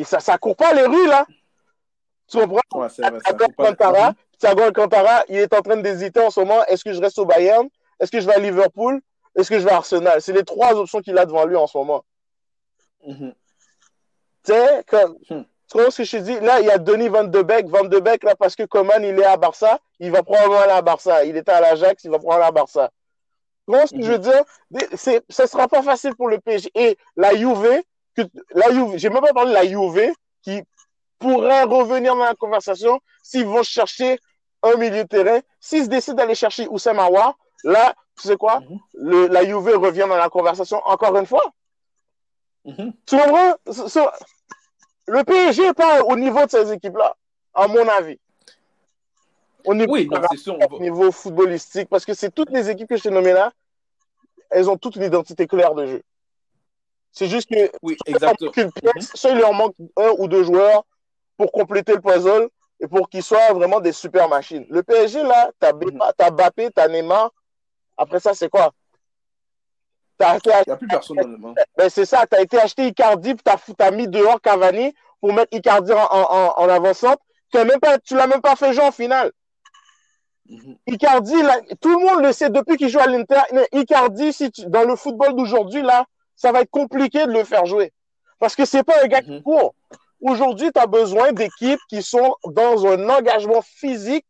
ça, 0.04 0.20
ça 0.20 0.38
court 0.38 0.56
pas 0.56 0.72
les 0.74 0.86
rues, 0.86 1.08
là. 1.08 1.26
Tu 2.28 2.38
comprends? 2.38 2.62
Ouais. 2.74 2.88
Cantara, 3.58 4.14
Thiago 4.38 4.62
Alcantara, 4.62 5.24
il 5.30 5.38
est 5.38 5.54
en 5.54 5.62
train 5.62 5.78
d'hésiter 5.78 6.20
en 6.20 6.30
ce 6.30 6.40
moment. 6.40 6.64
Est-ce 6.66 6.84
que 6.84 6.94
je 6.94 7.02
reste 7.02 7.18
au 7.18 7.26
Bayern? 7.26 7.68
Est-ce 8.00 8.12
que 8.12 8.20
je 8.20 8.26
vais 8.28 8.36
à 8.36 8.40
Liverpool? 8.40 9.02
Est-ce 9.36 9.50
que 9.50 9.60
je 9.60 9.66
vais 9.66 9.72
à 9.72 9.78
Arsenal? 9.78 10.22
C'est 10.22 10.34
les 10.34 10.44
trois 10.44 10.74
options 10.74 11.02
qu'il 11.02 11.18
a 11.18 11.26
devant 11.26 11.46
lui 11.46 11.56
en 11.56 11.68
ce 11.68 11.78
moment. 11.78 12.06
Mm-hmm. 13.08 13.34
Tu 14.44 14.52
sais, 14.52 14.84
comme. 14.88 15.18
Hmm. 15.30 15.44
Tu 15.70 15.78
comprends 15.78 15.92
ce 15.92 15.98
que 15.98 16.04
je 16.04 16.18
te 16.18 16.22
dis? 16.22 16.40
Là, 16.42 16.60
il 16.60 16.68
y 16.68 16.72
a 16.72 16.78
Denis 16.78 17.08
Van 17.08 17.24
de 17.24 17.42
Beek. 17.42 17.68
Van 17.68 17.84
de 17.84 18.00
Beek, 18.00 18.24
là, 18.24 18.36
parce 18.36 18.56
que 18.56 18.64
Coman, 18.64 19.04
il 19.04 19.20
est 19.20 19.26
à 19.26 19.38
Barça, 19.38 19.80
il 20.00 20.12
va 20.12 20.22
probablement 20.22 20.60
aller 20.60 20.72
à 20.74 20.82
Barça. 20.82 21.26
Il 21.26 21.36
était 21.38 21.52
à 21.52 21.62
l'Ajax, 21.62 22.04
il 22.04 22.12
va 22.12 22.20
probablement 22.20 22.48
aller 22.48 22.50
à 22.50 22.52
Barça. 22.52 22.92
Tu 23.68 23.72
comprends 23.72 23.88
ce 23.88 23.96
que 23.96 24.04
je 24.04 24.12
veux 24.12 24.20
dire? 24.20 24.44
Ce 24.96 25.42
ne 25.42 25.48
sera 25.48 25.68
pas 25.68 25.82
facile 25.82 26.16
pour 26.16 26.28
le 26.28 26.40
PSG. 26.40 26.70
Et 26.76 26.98
la 27.16 27.36
Juve, 27.36 27.82
que, 28.16 28.22
la 28.54 28.72
Juve, 28.72 28.98
j'ai 28.98 29.10
même 29.10 29.22
pas 29.22 29.34
parlé 29.34 29.50
de 29.50 29.56
la 29.56 29.66
Juve, 29.66 30.14
qui 30.44 30.62
pourrait 31.18 31.64
revenir 31.64 32.16
dans 32.16 32.26
la 32.26 32.36
conversation 32.36 33.00
s'ils 33.24 33.46
vont 33.46 33.64
chercher 33.64 34.20
un 34.62 34.76
milieu 34.76 35.04
de 35.04 35.08
terrain. 35.08 35.40
S'ils 35.60 35.90
décident 35.90 36.18
d'aller 36.18 36.36
chercher 36.36 36.68
Oussem 36.68 37.00
Aouar, 37.00 37.36
là, 37.64 37.96
tu 38.22 38.28
sais 38.28 38.38
quoi? 38.38 38.60
Mhm. 38.60 38.80
le, 38.94 39.28
la 39.28 39.44
Juve 39.44 39.78
revient 39.78 40.06
dans 40.08 40.18
la 40.18 40.30
conversation 40.30 40.80
encore 40.86 41.18
une 41.18 41.26
fois. 41.26 41.44
Mhm. 42.66 42.94
Tu 43.06 43.18
comprends? 43.18 43.56
Le 45.08 45.24
PSG 45.24 45.68
n'est 45.68 45.74
pas 45.74 46.04
au 46.04 46.16
niveau 46.16 46.46
de 46.46 46.50
ces 46.50 46.72
équipes-là, 46.72 47.16
à 47.54 47.68
mon 47.68 47.88
avis. 47.88 48.20
Au 49.66 49.74
niveau, 49.74 49.94
oui, 49.94 50.10
au 50.70 50.80
niveau 50.80 51.12
footballistique, 51.12 51.90
parce 51.90 52.06
que 52.06 52.14
c'est 52.14 52.34
toutes 52.34 52.52
les 52.52 52.70
équipes 52.70 52.90
que 52.90 52.98
je 52.98 53.04
t'ai 53.04 53.10
nommées 53.10 53.34
là, 53.34 53.52
elles 54.52 54.70
ont 54.70 54.78
toutes 54.78 54.96
une 54.96 55.04
identité 55.04 55.48
claire 55.48 55.74
de 55.74 55.86
jeu. 55.88 56.04
C'est 57.12 57.28
juste 57.28 57.50
que 57.50 57.72
oui, 57.82 57.96
exactement. 58.06 58.52
Pièce, 58.52 58.72
mhm. 58.84 59.02
soit 59.02 59.32
il 59.32 59.38
leur 59.38 59.54
manque 59.54 59.76
un 59.98 60.12
ou 60.18 60.28
deux 60.28 60.44
joueurs 60.44 60.84
pour 61.38 61.52
compléter 61.52 61.94
le 61.94 62.02
puzzle 62.02 62.50
et 62.80 62.88
pour 62.88 63.10
qu'ils 63.10 63.24
soient 63.24 63.54
vraiment 63.54 63.80
des 63.80 63.94
super 63.94 64.28
machines. 64.28 64.66
Le 64.70 64.84
PSG, 64.84 65.24
là, 65.24 65.52
t'as 65.60 65.74
mm 65.74 66.02
as 66.20 66.32
Bappé, 66.32 66.70
t'as 66.72 66.88
Neymar. 66.88 67.32
Après 67.98 68.20
ça, 68.20 68.34
c'est 68.34 68.50
quoi? 68.50 68.72
Il 70.20 70.50
n'y 70.68 70.74
a 70.74 70.78
plus 70.78 70.88
personne 70.88 71.18
dans 71.18 71.54
Ben, 71.78 71.90
c'est 71.90 72.06
ça, 72.06 72.26
tu 72.26 72.38
as 72.38 72.42
été 72.42 72.60
acheté 72.60 72.88
Icardi, 72.88 73.36
tu 73.36 73.74
as, 73.80 73.92
mis 73.92 74.08
dehors 74.08 74.42
Cavani 74.42 74.94
pour 75.20 75.34
mettre 75.34 75.56
Icardi 75.56 75.92
en, 75.92 75.98
en, 75.98 76.54
en 76.56 76.70
avançante. 76.70 77.20
Tu 77.52 77.58
ne 77.58 78.18
l'as 78.18 78.28
même 78.28 78.42
pas 78.42 78.56
fait 78.56 78.74
jouer 78.74 78.86
en 78.86 78.92
finale. 78.92 79.32
Mhm. 80.48 80.78
Icardi, 80.88 81.34
tout 81.82 82.00
le 82.00 82.06
monde 82.06 82.24
le 82.24 82.32
sait 82.32 82.50
depuis 82.50 82.78
qu'il 82.78 82.90
joue 82.90 83.00
à 83.00 83.08
l'Inter. 83.08 83.42
Icardi, 83.72 84.32
si 84.32 84.52
dans 84.68 84.84
le 84.84 84.96
football 84.96 85.36
d'aujourd'hui, 85.36 85.82
là, 85.82 86.06
ça 86.36 86.52
va 86.52 86.62
être 86.62 86.72
compliqué 86.72 87.26
de 87.26 87.32
le 87.32 87.44
faire 87.44 87.66
jouer. 87.66 87.92
Parce 88.40 88.56
que 88.56 88.66
c'est 88.66 88.84
pas 88.84 89.04
un 89.04 89.08
gars 89.08 89.22
qui 89.22 89.32
mhm. 89.32 89.44
court. 89.44 89.74
Aujourd'hui, 90.22 90.72
tu 90.72 90.80
as 90.80 90.88
besoin 90.88 91.32
d'équipes 91.34 91.80
qui 91.90 92.02
sont 92.02 92.36
dans 92.48 92.86
un 92.86 93.10
engagement 93.10 93.62
physique 93.62 94.26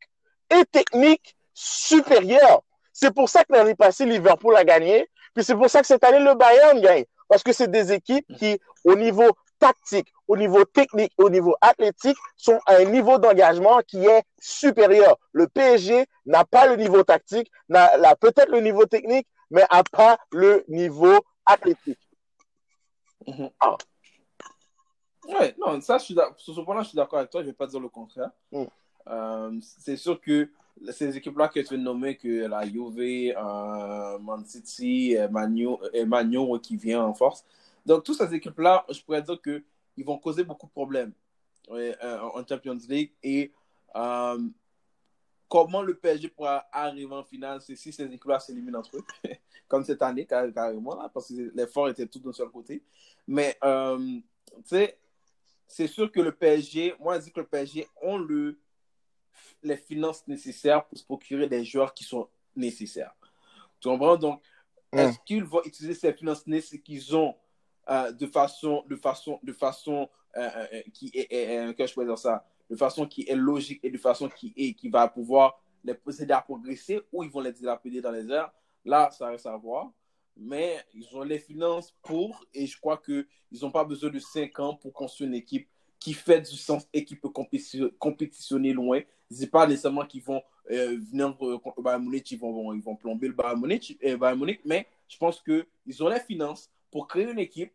et 0.49 0.65
technique 0.65 1.35
supérieur. 1.53 2.61
C'est 2.93 3.13
pour 3.13 3.29
ça 3.29 3.43
que 3.43 3.53
l'année 3.53 3.75
passée, 3.75 4.05
Liverpool 4.05 4.55
a 4.55 4.63
gagné. 4.63 5.09
Puis 5.35 5.43
c'est 5.43 5.55
pour 5.55 5.69
ça 5.69 5.81
que 5.81 5.87
cette 5.87 6.03
année, 6.03 6.19
le 6.19 6.33
Bayern 6.33 6.79
gagne. 6.79 7.05
Parce 7.27 7.43
que 7.43 7.51
c'est 7.51 7.69
des 7.69 7.91
équipes 7.91 8.25
qui, 8.37 8.59
au 8.85 8.95
niveau 8.95 9.29
tactique, 9.59 10.11
au 10.27 10.37
niveau 10.37 10.63
technique, 10.63 11.11
au 11.17 11.29
niveau 11.29 11.55
athlétique, 11.59 12.17
sont 12.37 12.59
à 12.65 12.77
un 12.77 12.85
niveau 12.85 13.19
d'engagement 13.19 13.81
qui 13.85 14.05
est 14.05 14.23
supérieur. 14.39 15.17
Le 15.33 15.47
PSG 15.47 16.05
n'a 16.25 16.45
pas 16.45 16.67
le 16.67 16.77
niveau 16.77 17.03
tactique, 17.03 17.51
n'a 17.67 18.15
peut-être 18.15 18.49
le 18.49 18.61
niveau 18.61 18.85
technique, 18.85 19.27
mais 19.51 19.65
n'a 19.71 19.83
pas 19.83 20.17
le 20.31 20.63
niveau 20.67 21.19
athlétique. 21.45 21.99
Mm-hmm. 23.27 23.51
Ah. 23.59 23.77
Ouais, 25.27 25.55
non, 25.57 25.81
ça, 25.81 25.97
je 25.97 26.05
suis 26.05 26.15
sur 26.37 26.55
ce 26.55 26.61
point-là, 26.61 26.83
je 26.83 26.89
suis 26.89 26.95
d'accord 26.95 27.19
avec 27.19 27.31
toi, 27.31 27.41
je 27.41 27.47
ne 27.47 27.51
vais 27.51 27.55
pas 27.55 27.67
dire 27.67 27.79
le 27.79 27.89
contraire. 27.89 28.29
Mm. 28.51 28.63
Euh, 29.07 29.59
c'est 29.61 29.97
sûr 29.97 30.19
que 30.21 30.49
ces 30.91 31.15
équipes-là 31.17 31.47
que 31.47 31.59
tu 31.59 31.69
viens 31.69 31.77
de 31.77 31.83
nommer, 31.83 32.17
que 32.17 32.47
la 32.47 32.65
Juve, 32.65 32.99
euh, 32.99 34.19
Man 34.19 34.45
City, 34.45 35.13
Emmanuel 35.13 36.59
qui 36.61 36.75
vient 36.75 37.03
en 37.03 37.13
force. 37.13 37.43
Donc, 37.85 38.03
toutes 38.03 38.17
ces 38.17 38.33
équipes-là, 38.33 38.85
je 38.89 39.01
pourrais 39.01 39.21
dire 39.21 39.39
qu'ils 39.41 40.05
vont 40.05 40.17
causer 40.17 40.43
beaucoup 40.43 40.67
de 40.67 40.71
problèmes 40.71 41.13
euh, 41.69 42.19
en 42.33 42.45
Champions 42.47 42.77
League. 42.89 43.11
Et 43.23 43.51
euh, 43.95 44.39
comment 45.47 45.81
le 45.81 45.95
PSG 45.95 46.29
pourra 46.29 46.65
arriver 46.71 47.13
en 47.13 47.23
finale, 47.23 47.61
si 47.61 47.75
ces 47.77 48.03
équipes-là 48.03 48.39
s'éliminent 48.39 48.79
entre 48.79 48.97
eux, 48.97 49.05
comme 49.67 49.83
cette 49.83 50.01
année, 50.01 50.25
carrément, 50.25 50.95
là, 50.95 51.09
parce 51.13 51.29
que 51.29 51.51
l'effort 51.55 51.89
était 51.89 52.07
tout 52.07 52.19
d'un 52.19 52.33
seul 52.33 52.49
côté. 52.49 52.83
Mais, 53.27 53.57
tu 53.61 54.21
sais, 54.65 54.97
c'est 55.67 55.88
sûr 55.88 56.11
que 56.11 56.19
le 56.19 56.31
PSG, 56.31 56.95
moi, 56.99 57.17
je 57.19 57.25
dis 57.25 57.31
que 57.31 57.39
le 57.39 57.47
PSG 57.47 57.88
ont 58.01 58.17
le 58.17 58.59
les 59.63 59.77
finances 59.77 60.27
nécessaires 60.27 60.85
pour 60.85 60.97
se 60.97 61.03
procurer 61.03 61.47
des 61.47 61.63
joueurs 61.63 61.93
qui 61.93 62.03
sont 62.03 62.27
nécessaires. 62.55 63.15
Tu 63.79 63.89
comprends? 63.89 64.17
Donc, 64.17 64.41
mm. 64.93 64.99
est-ce 64.99 65.19
qu'ils 65.25 65.43
vont 65.43 65.63
utiliser 65.63 65.93
ces 65.93 66.13
finances 66.13 66.45
nécessaires 66.47 66.83
qu'ils 66.83 67.15
ont 67.15 67.35
euh, 67.89 68.11
de 68.11 68.25
façon, 68.25 68.83
de 68.87 68.95
façon, 68.95 69.39
de 69.43 69.53
façon 69.53 70.09
euh, 70.37 70.49
euh, 70.73 70.81
qui 70.91 71.11
est, 71.13 71.75
que 71.75 71.85
je 71.85 71.93
peux 71.93 72.05
dire 72.05 72.17
ça, 72.17 72.43
de 72.69 72.75
façon 72.75 73.05
qui 73.05 73.29
est 73.29 73.35
logique 73.35 73.79
et 73.83 73.91
de 73.91 73.97
façon 73.97 74.27
qui 74.27 74.53
est, 74.57 74.73
qui 74.73 74.89
va 74.89 75.07
pouvoir 75.07 75.61
les 75.83 75.93
posséder 75.93 76.33
à 76.33 76.41
progresser 76.41 77.01
ou 77.11 77.23
ils 77.23 77.29
vont 77.29 77.41
les 77.41 77.51
dilapider 77.51 78.01
dans 78.01 78.11
les 78.11 78.27
airs? 78.31 78.51
Là, 78.83 79.11
ça 79.11 79.27
reste 79.27 79.45
à 79.45 79.55
voir. 79.55 79.91
Mais 80.37 80.83
ils 80.93 81.07
ont 81.15 81.21
les 81.21 81.39
finances 81.39 81.93
pour, 82.01 82.43
et 82.53 82.65
je 82.65 82.77
crois 82.77 82.97
qu'ils 82.97 83.25
n'ont 83.61 83.71
pas 83.71 83.85
besoin 83.85 84.09
de 84.09 84.19
5 84.19 84.59
ans 84.59 84.75
pour 84.75 84.91
construire 84.91 85.29
une 85.29 85.35
équipe 85.35 85.69
qui 85.99 86.13
fait 86.13 86.41
du 86.41 86.57
sens 86.57 86.87
et 86.91 87.05
qui 87.05 87.15
peut 87.15 87.29
compétitionner 87.29 88.73
loin. 88.73 89.01
C'est 89.31 89.49
pas 89.49 89.67
nécessairement 89.67 90.05
qu'ils 90.05 90.23
vont 90.23 90.41
euh, 90.71 90.97
venir 91.11 91.35
euh, 91.41 91.57
contre 91.59 91.77
le 91.77 91.83
Bayern 91.83 92.03
Munich, 92.03 92.31
ils 92.31 92.39
vont, 92.39 92.73
ils 92.73 92.81
vont 92.81 92.95
plomber 92.95 93.27
le 93.27 93.33
Bayern 93.33 93.59
Munich, 93.59 93.97
euh, 94.03 94.17
Bayern 94.17 94.39
Munich 94.39 94.61
mais 94.65 94.88
je 95.07 95.17
pense 95.17 95.41
qu'ils 95.41 96.03
ont 96.03 96.09
les 96.09 96.19
finances 96.19 96.69
pour 96.91 97.07
créer 97.07 97.29
une 97.29 97.39
équipe 97.39 97.73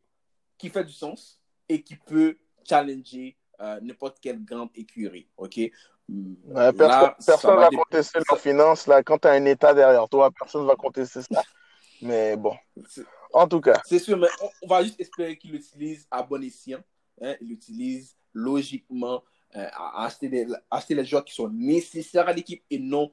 qui 0.59 0.69
fait 0.69 0.85
du 0.85 0.93
sens 0.93 1.41
et 1.69 1.83
qui 1.83 1.97
peut 1.97 2.37
challenger 2.69 3.37
n'importe 3.83 4.19
quelle 4.21 4.43
grande 4.43 4.71
écurie. 4.75 5.29
OK? 5.37 5.61
personne 6.77 7.55
ne 7.55 7.61
va, 7.61 7.69
contester 7.69 8.19
leurs 8.29 8.41
finances. 8.41 8.87
Là. 8.87 9.03
Quand 9.03 9.19
tu 9.19 9.29
as 9.29 9.33
un 9.33 9.45
État 9.45 9.75
derrière 9.75 10.09
toi, 10.09 10.31
personne 10.31 10.63
ne 10.63 10.67
va 10.67 10.77
contester 10.77 11.21
ça. 11.23 11.43
Mais 12.03 12.37
bon, 12.37 12.55
en 13.33 13.47
tout 13.47 13.61
cas. 13.61 13.81
C'est 13.85 13.99
sûr, 13.99 14.17
mais 14.17 14.29
on, 14.63 14.67
va 14.67 14.83
juste 14.83 14.99
espérer 14.99 15.37
qu'ils 15.37 15.53
l'utilisent 15.53 16.07
à 16.11 16.23
bon 16.23 16.43
escient. 16.43 16.81
Hein, 17.21 17.35
ils 17.41 17.49
l'utilisent 17.49 18.17
logiquement 18.33 19.17
euh, 19.17 19.21
à 19.55 20.05
acheter, 20.05 20.29
des, 20.29 20.47
acheter 20.71 20.95
les 20.95 21.05
joueurs 21.05 21.25
qui 21.25 21.35
sont 21.35 21.49
nécessaires 21.49 22.29
à 22.29 22.33
l'équipe 22.33 22.63
et 22.71 22.79
non 22.79 23.13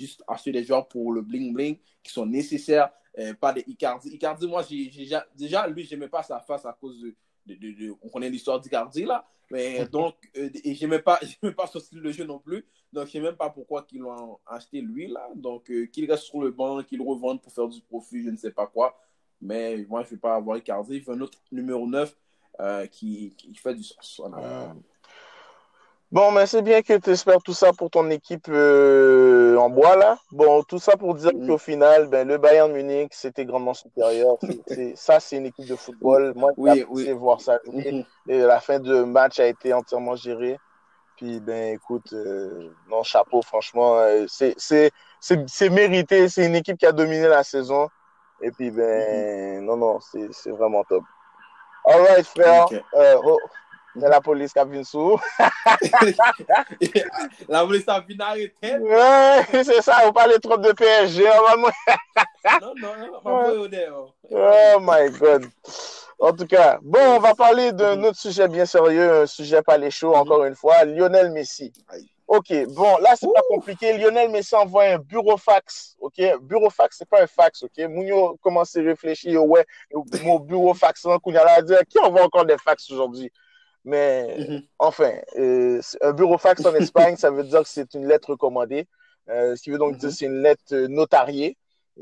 juste 0.00 0.22
acheter 0.26 0.52
des 0.52 0.64
joueurs 0.64 0.88
pour 0.88 1.12
le 1.12 1.22
bling-bling 1.22 1.78
qui 2.02 2.12
sont 2.12 2.26
nécessaires, 2.26 2.90
euh, 3.18 3.34
pas 3.34 3.52
des 3.52 3.64
Icardi. 3.66 4.08
Icardi, 4.10 4.46
moi, 4.46 4.62
j'ai, 4.68 4.90
déjà, 5.34 5.66
lui, 5.68 5.84
je 5.84 5.94
n'aimais 5.94 6.08
pas 6.08 6.22
sa 6.22 6.40
face 6.40 6.64
à 6.64 6.72
cause 6.72 7.00
de. 7.00 7.14
de, 7.54 7.94
on 8.02 8.08
connaît 8.08 8.30
l'histoire 8.30 8.60
d'Icardi 8.60 9.04
là, 9.04 9.26
mais 9.50 9.86
donc, 9.92 10.14
euh, 10.36 10.50
et 10.64 10.74
j'aimais 10.74 11.00
pas, 11.00 11.20
pas 11.56 11.66
son 11.66 11.80
style 11.80 12.02
de 12.02 12.12
jeu 12.12 12.24
non 12.24 12.38
plus, 12.38 12.64
donc 12.92 13.06
je 13.06 13.12
sais 13.12 13.20
même 13.20 13.36
pas 13.36 13.50
pourquoi 13.50 13.82
qu'ils 13.82 14.00
l'ont 14.00 14.38
acheté 14.46 14.80
lui 14.80 15.08
là, 15.08 15.28
donc 15.34 15.70
qu'il 15.92 16.10
reste 16.10 16.24
sur 16.24 16.40
le 16.40 16.50
banc, 16.50 16.82
qu'il 16.82 17.02
revende 17.02 17.42
pour 17.42 17.52
faire 17.52 17.68
du 17.68 17.80
profit, 17.82 18.22
je 18.22 18.30
ne 18.30 18.36
sais 18.36 18.52
pas 18.52 18.66
quoi, 18.66 18.98
mais 19.40 19.84
moi, 19.88 20.02
je 20.02 20.08
ne 20.08 20.10
vais 20.12 20.20
pas 20.20 20.36
avoir 20.36 20.56
Icardi, 20.56 20.96
il 20.96 21.02
faut 21.02 21.12
un 21.12 21.20
autre 21.20 21.38
numéro 21.52 21.86
9 21.86 22.16
qui, 22.90 23.34
qui, 23.36 23.54
fait 23.54 23.74
du 23.74 23.82
sens. 23.82 24.20
Bon, 26.12 26.32
mais 26.32 26.46
c'est 26.46 26.62
bien 26.62 26.82
que 26.82 26.96
tu 26.98 27.10
espères 27.10 27.40
tout 27.40 27.52
ça 27.52 27.72
pour 27.72 27.88
ton 27.88 28.10
équipe 28.10 28.48
euh, 28.48 29.56
en 29.56 29.70
bois, 29.70 29.94
là. 29.94 30.18
Bon, 30.32 30.64
tout 30.64 30.80
ça 30.80 30.96
pour 30.96 31.14
dire 31.14 31.30
qu'au 31.46 31.56
final, 31.56 32.08
ben, 32.08 32.26
le 32.26 32.36
Bayern 32.36 32.72
Munich, 32.72 33.12
c'était 33.14 33.44
grandement 33.44 33.74
supérieur. 33.74 34.36
ça, 34.96 35.20
c'est 35.20 35.36
une 35.36 35.46
équipe 35.46 35.68
de 35.68 35.76
football. 35.76 36.32
Moi, 36.34 36.50
oui, 36.56 36.84
oui. 36.90 37.12
voir 37.12 37.40
ça. 37.40 37.60
Mhm. 37.64 38.04
Et 38.28 38.38
la 38.40 38.58
fin 38.58 38.80
de 38.80 39.04
match 39.04 39.38
a 39.38 39.46
été 39.46 39.72
entièrement 39.72 40.16
gérée. 40.16 40.58
Puis, 41.16 41.38
ben, 41.38 41.74
écoute, 41.74 42.12
euh, 42.12 42.70
non, 42.90 43.04
chapeau, 43.04 43.40
franchement, 43.42 43.98
euh, 43.98 44.26
c'est 44.26 45.70
mérité. 45.70 46.28
C'est 46.28 46.44
une 46.44 46.56
équipe 46.56 46.78
qui 46.78 46.86
a 46.86 46.92
dominé 46.92 47.28
la 47.28 47.44
saison. 47.44 47.88
Et 48.42 48.50
puis, 48.50 48.72
ben, 48.72 49.60
mhm. 49.60 49.64
non, 49.64 49.76
non, 49.76 50.00
c'est 50.00 50.50
vraiment 50.50 50.82
top. 50.82 51.04
All 51.84 52.00
right, 52.00 52.26
frère. 52.26 52.66
Oh, 53.22 53.38
Men 53.94 54.10
la 54.10 54.20
polis 54.22 54.52
ka 54.54 54.64
vin 54.64 54.84
sou. 54.86 55.18
La 57.48 57.64
polis 57.66 57.84
ka 57.84 57.98
vin 58.06 58.20
arete. 58.20 58.78
Ouais, 58.80 59.64
c'est 59.64 59.82
ça, 59.82 60.06
ou 60.08 60.12
pale 60.12 60.38
trop 60.40 60.56
de 60.56 60.72
PSG. 60.72 61.24
Non, 62.60 62.74
non, 62.80 62.94
non. 63.22 64.06
Oh 64.30 64.78
my 64.80 65.10
God. 65.18 65.46
En 66.20 66.32
tout 66.32 66.46
cas, 66.46 66.78
bon, 66.82 67.00
on 67.16 67.18
va 67.18 67.34
parler 67.34 67.72
d'un 67.72 68.02
autre 68.04 68.18
sujet 68.18 68.46
bien 68.46 68.66
sérieux, 68.66 69.22
un 69.22 69.26
sujet 69.26 69.62
pas 69.62 69.78
les 69.78 69.90
chauds, 69.90 70.14
encore 70.14 70.44
une 70.44 70.54
fois, 70.54 70.84
Lionel 70.84 71.30
Messi. 71.30 71.72
Ok, 72.28 72.52
bon, 72.68 72.98
là, 72.98 73.14
c'est 73.16 73.26
pas 73.26 73.40
compliqué. 73.48 73.96
Lionel 73.98 74.28
Messi 74.30 74.54
envoie 74.54 74.84
un 74.84 74.98
bureau-fax, 74.98 75.96
ok? 75.98 76.38
Bureau-fax, 76.42 76.98
c'est 76.98 77.08
pas 77.08 77.22
un 77.22 77.26
fax, 77.26 77.62
ok? 77.64 77.78
Mounio 77.88 78.38
commence 78.42 78.76
à 78.76 78.82
réfléchir, 78.82 79.44
ouais, 79.44 79.66
mon 80.22 80.38
bureau-fax, 80.38 81.06
qui 81.88 81.98
envoie 81.98 82.22
encore 82.22 82.44
des 82.44 82.58
fax 82.58 82.88
aujourd'hui? 82.90 83.32
Mais 83.84 84.36
mm-hmm. 84.38 84.66
enfin, 84.78 85.12
euh, 85.38 85.80
un 86.02 86.12
bureau 86.12 86.38
fax 86.38 86.64
en 86.64 86.74
Espagne, 86.74 87.16
ça 87.16 87.30
veut 87.30 87.44
dire 87.44 87.62
que 87.62 87.68
c'est 87.68 87.94
une 87.94 88.06
lettre 88.06 88.30
recommandée. 88.30 88.86
Euh, 89.28 89.56
ce 89.56 89.62
qui 89.62 89.70
veut 89.70 89.78
donc 89.78 89.96
dire 89.96 90.00
que 90.00 90.06
mm-hmm. 90.06 90.16
c'est 90.16 90.26
une 90.26 90.42
lettre 90.42 90.76
notariée 90.88 91.56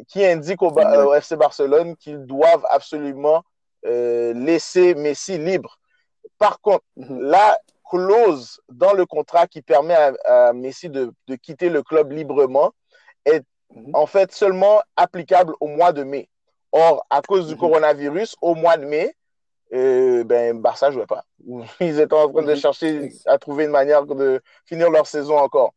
qui 0.08 0.24
indique 0.24 0.62
au, 0.62 1.14
FC 1.14 1.36
Barcelone 1.36 1.96
qu'ils 1.96 2.24
doivent 2.24 2.64
absolument 2.70 3.42
euh, 3.86 4.32
laisser 4.34 4.94
Messi 4.94 5.38
libre. 5.38 5.78
Par 6.38 6.60
contre, 6.60 6.84
mm-hmm. 6.96 7.20
la 7.20 7.58
clause 7.88 8.60
dans 8.68 8.92
le 8.92 9.06
contrat 9.06 9.46
qui 9.46 9.62
permet 9.62 9.96
à, 10.24 10.52
Messi 10.52 10.90
de, 10.90 11.12
quitter 11.42 11.70
le 11.70 11.82
club 11.82 12.12
librement 12.12 12.72
est 13.24 13.44
en 13.92 14.06
fait 14.06 14.32
seulement 14.32 14.80
applicable 14.96 15.54
au 15.60 15.68
mois 15.68 15.92
de 15.92 16.02
mai. 16.02 16.28
Or, 16.72 17.06
à 17.08 17.22
cause 17.22 17.48
du 17.48 17.56
coronavirus, 17.56 18.36
au 18.42 18.54
mois 18.54 18.76
de 18.76 18.84
mai, 18.84 19.14
et 19.70 20.24
ben 20.24 20.60
Barça 20.60 20.90
jouait 20.90 21.06
pas. 21.06 21.24
Ils 21.80 22.00
étaient 22.00 22.14
en 22.14 22.30
train 22.30 22.42
de 22.42 22.52
mhm. 22.52 22.56
chercher 22.56 23.12
à 23.26 23.38
trouver 23.38 23.64
une 23.64 23.70
manière 23.70 24.06
de 24.06 24.40
finir 24.64 24.90
leur 24.90 25.06
saison 25.06 25.38
encore. 25.38 25.74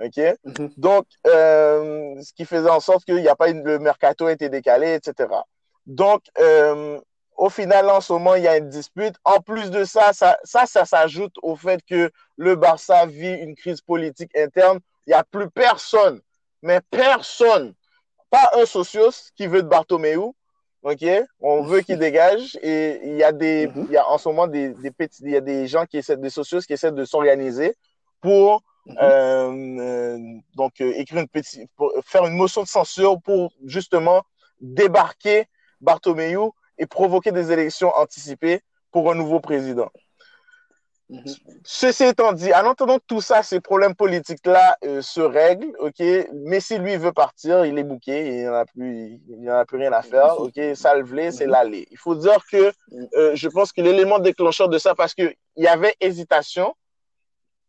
OK? 0.00 0.16
Mhm. 0.44 0.72
Donc, 0.76 1.06
euh, 1.26 2.20
ce 2.22 2.32
qui 2.32 2.44
faisait 2.44 2.70
en 2.70 2.80
sorte 2.80 3.04
qu'il 3.04 3.16
n'y 3.16 3.28
a 3.28 3.36
pas 3.36 3.48
une, 3.48 3.62
le 3.62 3.78
mercato 3.78 4.26
a 4.26 4.32
été 4.32 4.48
décalé, 4.48 4.94
etc. 4.94 5.28
Donc, 5.86 6.22
euh, 6.38 7.00
au 7.36 7.48
final, 7.48 7.88
en 7.90 8.00
ce 8.00 8.12
moment, 8.12 8.34
il 8.34 8.44
y 8.44 8.48
a 8.48 8.56
une 8.56 8.68
dispute. 8.68 9.14
En 9.24 9.40
plus 9.40 9.70
de 9.70 9.84
ça, 9.84 10.12
ça, 10.12 10.38
ça, 10.44 10.66
ça 10.66 10.84
s'ajoute 10.84 11.34
au 11.42 11.56
fait 11.56 11.80
que 11.84 12.10
le 12.36 12.56
Barça 12.56 13.06
vit 13.06 13.34
une 13.34 13.54
crise 13.54 13.80
politique 13.80 14.36
interne. 14.36 14.78
Il 15.06 15.10
n'y 15.10 15.14
a 15.14 15.24
plus 15.24 15.50
personne, 15.50 16.20
mais 16.62 16.80
personne, 16.90 17.74
pas 18.30 18.52
un 18.54 18.64
socios 18.64 19.30
qui 19.36 19.46
veut 19.46 19.62
de 19.62 19.68
Bartomeu, 19.68 20.32
OK? 20.82 21.04
On 21.40 21.62
veut 21.62 21.80
qu'il 21.80 21.98
dégage 21.98 22.58
et 22.62 23.00
il 23.04 23.16
y 23.16 23.22
a 23.24 23.32
des, 23.32 23.68
mhm. 23.68 23.86
il 23.88 23.92
y 23.92 23.96
a 23.96 24.08
en 24.08 24.18
ce 24.18 24.28
moment 24.28 24.46
des, 24.46 24.70
des 24.70 24.90
petits, 24.90 25.22
il 25.24 25.30
y 25.30 25.36
a 25.36 25.40
des 25.40 25.66
gens 25.66 25.86
qui 25.86 25.98
essaient, 25.98 26.16
des 26.16 26.30
socios 26.30 26.60
qui 26.60 26.72
essaient 26.72 26.92
de 26.92 27.04
s'organiser 27.04 27.74
pour, 28.20 28.62
mhm. 28.86 28.96
euh, 29.00 29.80
euh, 29.80 30.18
donc, 30.56 30.80
euh, 30.80 30.92
écrire 30.96 31.20
une 31.20 31.28
petite, 31.28 31.70
pour 31.76 31.92
faire 32.04 32.26
une 32.26 32.34
motion 32.34 32.62
de 32.62 32.68
censure 32.68 33.20
pour 33.20 33.52
justement 33.64 34.22
débarquer 34.60 35.46
Bartomeu 35.80 36.50
et 36.78 36.86
provoquer 36.86 37.32
des 37.32 37.52
élections 37.52 37.92
anticipées 37.96 38.60
pour 38.90 39.10
un 39.10 39.14
nouveau 39.14 39.40
président. 39.40 39.90
Mhm. 41.12 41.34
Ceci 41.62 42.04
étant 42.04 42.32
dit, 42.32 42.52
en 42.54 42.64
entendant 42.64 42.98
tout 43.06 43.20
ça, 43.20 43.42
ces 43.42 43.60
problèmes 43.60 43.94
politiques-là 43.94 44.78
euh, 44.84 45.02
se 45.02 45.20
règlent, 45.20 45.74
ok. 45.78 46.02
Mais 46.32 46.58
si 46.60 46.78
lui 46.78 46.96
veut 46.96 47.12
partir, 47.12 47.66
il 47.66 47.78
est 47.78 47.84
bouqué, 47.84 48.26
il 48.26 48.34
n'y 48.40 48.48
en 48.48 48.54
a 48.54 48.64
plus, 48.64 49.20
il 49.28 49.48
a 49.48 49.64
plus 49.66 49.76
rien 49.76 49.92
à 49.92 50.00
faire, 50.00 50.40
ok. 50.40 50.58
Salvelé, 50.74 51.30
c'est 51.30 51.44
mhm. 51.44 51.52
l'aller. 51.52 51.86
Il 51.90 51.98
faut 51.98 52.14
dire 52.14 52.42
que 52.50 52.72
mhm. 52.90 53.08
euh, 53.16 53.32
je 53.34 53.48
pense 53.48 53.72
que 53.72 53.82
l'élément 53.82 54.18
déclencheur 54.18 54.70
de 54.70 54.78
ça, 54.78 54.94
parce 54.94 55.14
qu'il 55.14 55.34
y 55.56 55.66
avait 55.66 55.94
hésitation 56.00 56.74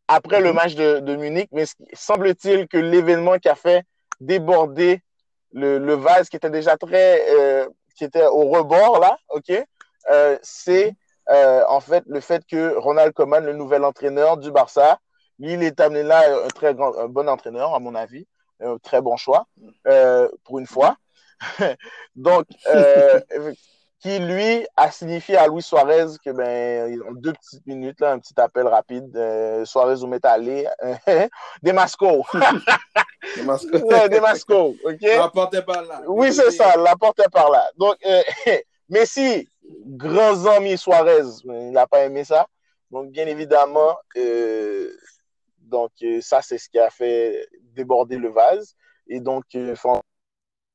après 0.08 0.39
le 0.39 0.54
match 0.54 0.76
de, 0.76 1.16
Munich, 1.16 1.50
mais 1.52 1.66
semble-t-il 1.94 2.68
que 2.68 2.78
l'événement 2.78 3.39
qui 3.39 3.50
a 3.50 3.56
fait 3.56 3.84
déborder 4.22 5.02
le, 5.52 5.94
vase 5.96 6.30
qui 6.30 6.38
était 6.38 6.50
déjà 6.50 6.78
très, 6.78 7.26
euh, 7.32 7.68
qui 7.96 8.06
était 8.06 8.26
au 8.26 8.50
rebord 8.50 9.00
là, 9.00 9.18
ok, 9.30 9.52
c'est 10.41 10.96
euh, 11.30 11.63
en 11.67 11.80
fait, 11.80 12.03
le 12.07 12.19
fait 12.19 12.45
que 12.45 12.76
Ronald 12.78 13.13
Koeman, 13.13 13.45
le 13.45 13.53
nouvel 13.53 13.84
entraîneur 13.84 14.38
du 14.38 14.51
Barça, 14.51 14.99
lui, 15.39 15.53
il 15.53 15.63
est 15.63 15.80
amené 15.80 16.03
là 16.03 16.21
un 16.45 16.47
très 16.49 16.76
grand, 16.76 16.97
un 16.97 17.07
bon 17.07 17.28
entraîneur, 17.30 17.74
à 17.74 17.80
mon 17.80 17.95
avis, 17.95 18.28
un 18.61 18.78
très 18.78 19.01
bon 19.01 19.17
choix, 19.17 19.45
euh, 19.88 20.28
pour 20.43 20.59
une 20.59 20.67
fois. 20.67 20.97
Donc, 22.15 22.45
euh, 22.74 23.19
qui 23.99 24.19
lui 24.19 24.67
a 24.76 24.91
signifié 24.91 25.38
à 25.38 25.47
Luis 25.47 25.61
Suarez 25.61 26.07
que, 26.24 26.30
ben, 26.32 27.01
en 27.07 27.13
deux 27.13 27.32
petites 27.32 27.65
minutes, 27.65 28.01
là, 28.01 28.11
un 28.11 28.19
petit 28.19 28.34
appel 28.38 28.67
rapide, 28.67 29.17
Suarez 29.63 29.95
vous 29.95 30.07
met 30.07 30.26
aller, 30.26 30.67
des 31.63 31.71
mascots. 31.71 32.26
des 33.38 33.43
mascots. 33.43 34.07
des 34.09 34.19
mascots, 34.19 34.76
ok? 34.84 35.01
La 35.01 35.30
porte 35.30 35.53
est 35.53 35.63
par 35.63 35.84
là. 35.84 36.01
Oui, 36.05 36.34
c'est 36.34 36.51
ça, 36.51 36.76
la 36.78 36.97
porte 36.97 37.21
est 37.21 37.32
par 37.32 37.49
là. 37.49 37.71
Donc, 37.78 37.95
Messi, 38.89 39.47
Grand 39.47 39.53
ami 40.57 40.78
Suarez, 40.78 41.41
il 41.45 41.72
n'a 41.72 41.88
pas 41.88 42.03
aimé 42.03 42.24
ça. 42.24 42.47
Donc, 42.93 43.09
bien 43.09 43.26
évidemment, 43.26 43.97
euh, 44.18 44.95
donc, 45.57 45.91
euh, 46.03 46.22
ça, 46.22 46.43
c'est 46.43 46.59
ce 46.59 46.70
qui 46.70 46.78
a 46.78 46.91
fait 46.91 47.47
déborder 47.74 48.18
le 48.18 48.30
vase. 48.30 48.76
Et 49.07 49.20
donc, 49.20 49.45
euh, 49.55 49.74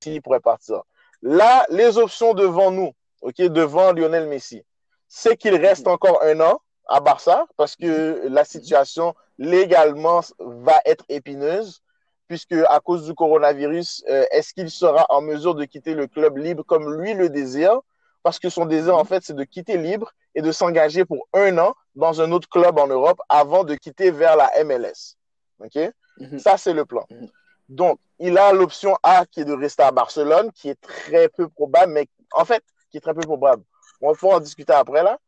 il 0.04 0.20
pourrait 0.20 0.40
partir. 0.40 0.82
Là, 1.22 1.64
les 1.70 1.96
options 1.96 2.34
devant 2.34 2.70
nous, 2.70 2.90
ok, 3.22 3.36
devant 3.42 3.92
Lionel 3.92 4.26
Messi, 4.26 4.64
c'est 5.06 5.36
qu'il 5.36 5.54
reste 5.54 5.86
encore 5.86 6.22
un 6.22 6.40
an 6.40 6.60
à 6.88 7.00
Barça 7.00 7.46
parce 7.56 7.76
que 7.76 8.26
la 8.28 8.44
situation 8.44 9.14
légalement 9.38 10.20
va 10.38 10.80
être 10.84 11.04
épineuse 11.08 11.82
puisque 12.26 12.54
à 12.68 12.80
cause 12.80 13.06
du 13.06 13.14
coronavirus, 13.14 14.04
est-ce 14.30 14.52
qu'il 14.52 14.70
sera 14.70 15.06
en 15.08 15.22
mesure 15.22 15.54
de 15.54 15.64
quitter 15.64 15.94
le 15.94 16.06
club 16.06 16.36
libre 16.36 16.62
comme 16.64 16.94
lui 17.00 17.14
le 17.14 17.28
désire? 17.30 17.80
Parce 18.28 18.38
que 18.38 18.50
son 18.50 18.66
désir, 18.66 18.94
en 18.94 19.04
fait, 19.04 19.22
c'est 19.24 19.34
de 19.34 19.44
quitter 19.44 19.78
libre 19.78 20.12
et 20.34 20.42
de 20.42 20.52
s'engager 20.52 21.06
pour 21.06 21.26
un 21.32 21.56
an 21.56 21.74
dans 21.94 22.20
un 22.20 22.30
autre 22.30 22.46
club 22.46 22.78
en 22.78 22.86
Europe 22.86 23.18
avant 23.30 23.64
de 23.64 23.74
quitter 23.74 24.10
vers 24.10 24.36
la 24.36 24.50
MLS. 24.64 25.16
OK? 25.60 25.78
Mhm. 26.18 26.38
Ça, 26.38 26.58
c'est 26.58 26.74
le 26.74 26.84
plan. 26.84 27.06
Mhm. 27.08 27.30
Donc, 27.70 27.98
il 28.18 28.36
a 28.36 28.52
l'option 28.52 28.98
A 29.02 29.24
qui 29.24 29.40
est 29.40 29.46
de 29.46 29.54
rester 29.54 29.82
à 29.82 29.92
Barcelone, 29.92 30.52
qui 30.52 30.68
est 30.68 30.78
très 30.78 31.30
peu 31.30 31.48
probable, 31.48 31.90
mais 31.94 32.06
en 32.32 32.44
fait, 32.44 32.62
qui 32.90 32.98
est 32.98 33.00
très 33.00 33.14
peu 33.14 33.22
probable. 33.22 33.62
On 34.02 34.12
va 34.12 34.28
en 34.28 34.40
discuter 34.40 34.74
après, 34.74 35.02
là. 35.02 35.18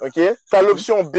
OK? 0.00 0.12
Tu 0.12 0.22
as 0.52 0.62
mhm. 0.62 0.68
l'option 0.68 1.02
B, 1.02 1.18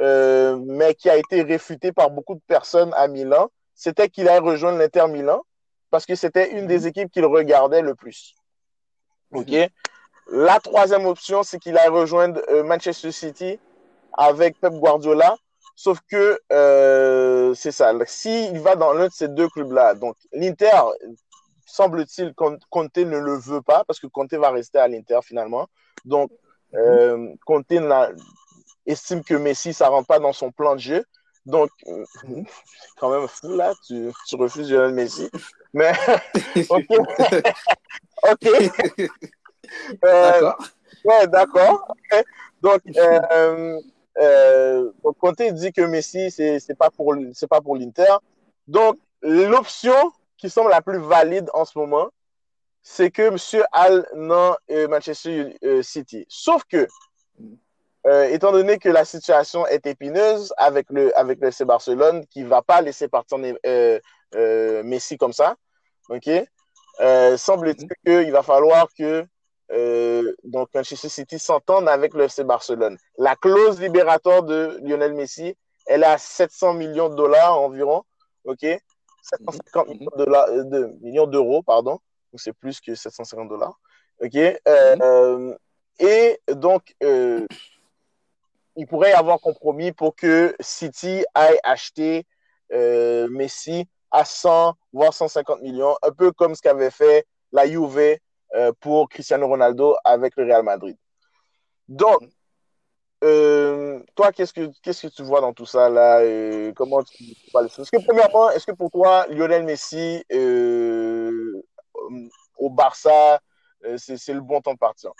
euh, 0.00 0.58
mais 0.66 0.92
qui 0.96 1.08
a 1.08 1.16
été 1.16 1.42
réfutée 1.42 1.92
par 1.92 2.10
beaucoup 2.10 2.34
de 2.34 2.42
personnes 2.48 2.92
à 2.94 3.06
Milan. 3.06 3.48
C'était 3.76 4.08
qu'il 4.08 4.28
allait 4.28 4.40
rejoindre 4.40 4.78
l'Inter 4.78 5.06
Milan 5.06 5.40
parce 5.88 6.04
que 6.04 6.16
c'était 6.16 6.58
une 6.58 6.66
des 6.66 6.88
équipes 6.88 7.12
qu'il 7.12 7.26
regardait 7.26 7.80
le 7.80 7.94
plus. 7.94 8.34
OK? 9.30 9.54
La 10.30 10.60
troisième 10.60 11.06
option, 11.06 11.42
c'est 11.42 11.58
qu'il 11.58 11.76
a 11.78 11.88
rejoindre 11.88 12.40
euh, 12.50 12.62
Manchester 12.62 13.12
City 13.12 13.58
avec 14.12 14.60
Pep 14.60 14.74
Guardiola. 14.74 15.36
Sauf 15.74 16.00
que 16.10 16.38
euh, 16.52 17.54
c'est 17.54 17.70
ça. 17.70 17.92
S'il 18.06 18.58
va 18.60 18.76
dans 18.76 18.92
l'un 18.92 19.06
de 19.06 19.12
ces 19.12 19.28
deux 19.28 19.48
clubs-là, 19.48 19.94
donc 19.94 20.16
l'Inter, 20.32 20.80
semble-t-il, 21.64 22.34
Conte 22.34 22.96
ne 22.96 23.16
le 23.16 23.38
veut 23.38 23.62
pas 23.62 23.84
parce 23.84 24.00
que 24.00 24.06
Conte 24.08 24.34
va 24.34 24.50
rester 24.50 24.78
à 24.78 24.88
l'Inter 24.88 25.20
finalement. 25.22 25.68
Donc, 26.04 26.30
euh, 26.74 27.28
Conte 27.46 27.72
estime 28.86 29.22
que 29.22 29.34
Messi, 29.34 29.72
ça 29.72 29.88
rentre 29.88 30.08
pas 30.08 30.18
dans 30.18 30.32
son 30.32 30.50
plan 30.50 30.74
de 30.74 30.80
jeu. 30.80 31.04
Donc, 31.46 31.70
quand 32.98 33.10
même 33.10 33.28
fou 33.28 33.54
là, 33.54 33.72
tu, 33.86 34.10
tu 34.26 34.36
refuses 34.36 34.70
Lionel 34.70 34.94
Messi. 34.94 35.30
Mais, 35.72 35.92
ok. 36.68 36.86
ok. 38.30 38.48
Euh, 40.04 40.30
d'accord. 40.30 40.58
Ouais, 41.04 41.26
d'accord. 41.26 41.94
Donc, 42.62 42.80
euh, 42.96 43.80
euh, 44.20 44.90
Conte 45.18 45.42
dit 45.52 45.72
que 45.72 45.82
Messi, 45.82 46.30
c'est 46.30 46.58
n'est 46.68 46.74
pas 46.74 46.90
pour, 46.90 47.14
pas 47.48 47.60
pour 47.60 47.76
l'Inter. 47.76 48.16
Donc, 48.66 48.96
l'option 49.22 50.12
qui 50.36 50.50
semble 50.50 50.70
la 50.70 50.82
plus 50.82 50.98
valide 50.98 51.48
en 51.54 51.64
ce 51.64 51.78
moment, 51.78 52.08
c'est 52.82 53.10
que 53.10 53.22
M. 53.22 53.64
Al 53.72 54.06
dans 54.14 54.56
Manchester 54.88 55.56
City. 55.82 56.24
Sauf 56.28 56.62
que, 56.64 56.86
étant 58.30 58.52
donné 58.52 58.78
que 58.78 58.88
la 58.88 59.04
situation 59.04 59.66
est 59.66 59.86
épineuse 59.86 60.52
avec 60.56 60.86
le, 60.90 61.16
avec 61.18 61.40
le 61.40 61.48
FC 61.48 61.64
Barcelone, 61.64 62.24
qui 62.26 62.44
ne 62.44 62.48
va 62.48 62.62
pas 62.62 62.80
laisser 62.80 63.08
partir 63.08 63.38
Messi 64.84 65.18
comme 65.18 65.32
ça, 65.32 65.56
ok, 66.08 66.30
semble-t-il 67.36 67.88
mm-hmm. 67.88 68.24
qu'il 68.24 68.32
va 68.32 68.42
falloir 68.42 68.88
que 68.96 69.26
euh, 69.70 70.34
donc 70.44 70.68
Manchester 70.74 71.08
City 71.08 71.38
s'entendent 71.38 71.88
avec 71.88 72.14
le 72.14 72.24
FC 72.24 72.44
Barcelone. 72.44 72.96
La 73.18 73.36
clause 73.36 73.80
libératoire 73.80 74.42
de 74.42 74.78
Lionel 74.82 75.14
Messi, 75.14 75.56
elle 75.86 76.02
est 76.02 76.06
à 76.06 76.18
700 76.18 76.74
millions 76.74 77.08
de 77.08 77.14
dollars 77.14 77.60
environ, 77.60 78.04
ok? 78.44 78.66
750 79.22 79.88
millions 79.88 80.10
euh, 80.18 80.64
de 80.64 80.92
millions 81.02 81.26
d'euros, 81.26 81.62
pardon. 81.62 81.98
Donc 82.32 82.40
c'est 82.40 82.52
plus 82.52 82.80
que 82.80 82.94
750 82.94 83.48
dollars, 83.48 83.78
ok? 84.22 84.36
Euh, 84.66 85.54
Et 85.98 86.40
donc 86.48 86.94
il 88.78 88.86
pourrait 88.86 89.10
y 89.10 89.14
avoir 89.14 89.40
compromis 89.40 89.90
pour 89.92 90.14
que 90.14 90.54
City 90.60 91.24
aille 91.34 91.58
acheter 91.64 92.26
euh, 92.72 93.28
Messi 93.28 93.88
à 94.12 94.24
100 94.24 94.74
voire 94.92 95.12
150 95.12 95.62
millions, 95.62 95.96
un 96.02 96.12
peu 96.12 96.30
comme 96.30 96.54
ce 96.54 96.62
qu'avait 96.62 96.92
fait 96.92 97.26
la 97.50 97.66
Juve 97.66 98.18
euh, 98.54 98.72
pour 98.80 99.08
Cristiano 99.08 99.46
Ronaldo 99.46 99.96
avec 100.04 100.36
le 100.36 100.44
Real 100.44 100.62
Madrid. 100.62 100.96
Donc, 101.88 102.20
euh, 103.24 104.00
toi, 104.14 104.32
qu'est-ce 104.32 104.52
que 104.52 104.66
que 104.66 105.06
tu 105.08 105.22
vois 105.22 105.40
dans 105.40 105.52
tout 105.52 105.66
ça 105.66 105.88
là 105.88 106.20
Comment 106.74 107.02
tu 107.02 107.34
parles 107.52 107.66
Est-ce 107.66 107.90
que 107.90 108.04
premièrement, 108.04 108.50
est-ce 108.50 108.66
que 108.66 108.72
pour 108.72 108.90
toi, 108.90 109.26
Lionel 109.28 109.64
Messi 109.64 110.22
au 112.56 112.70
Barça, 112.70 113.40
c'est 113.96 114.32
le 114.34 114.40
bon 114.40 114.60
temps 114.60 114.74
de 114.74 114.78
partir? 114.78 115.12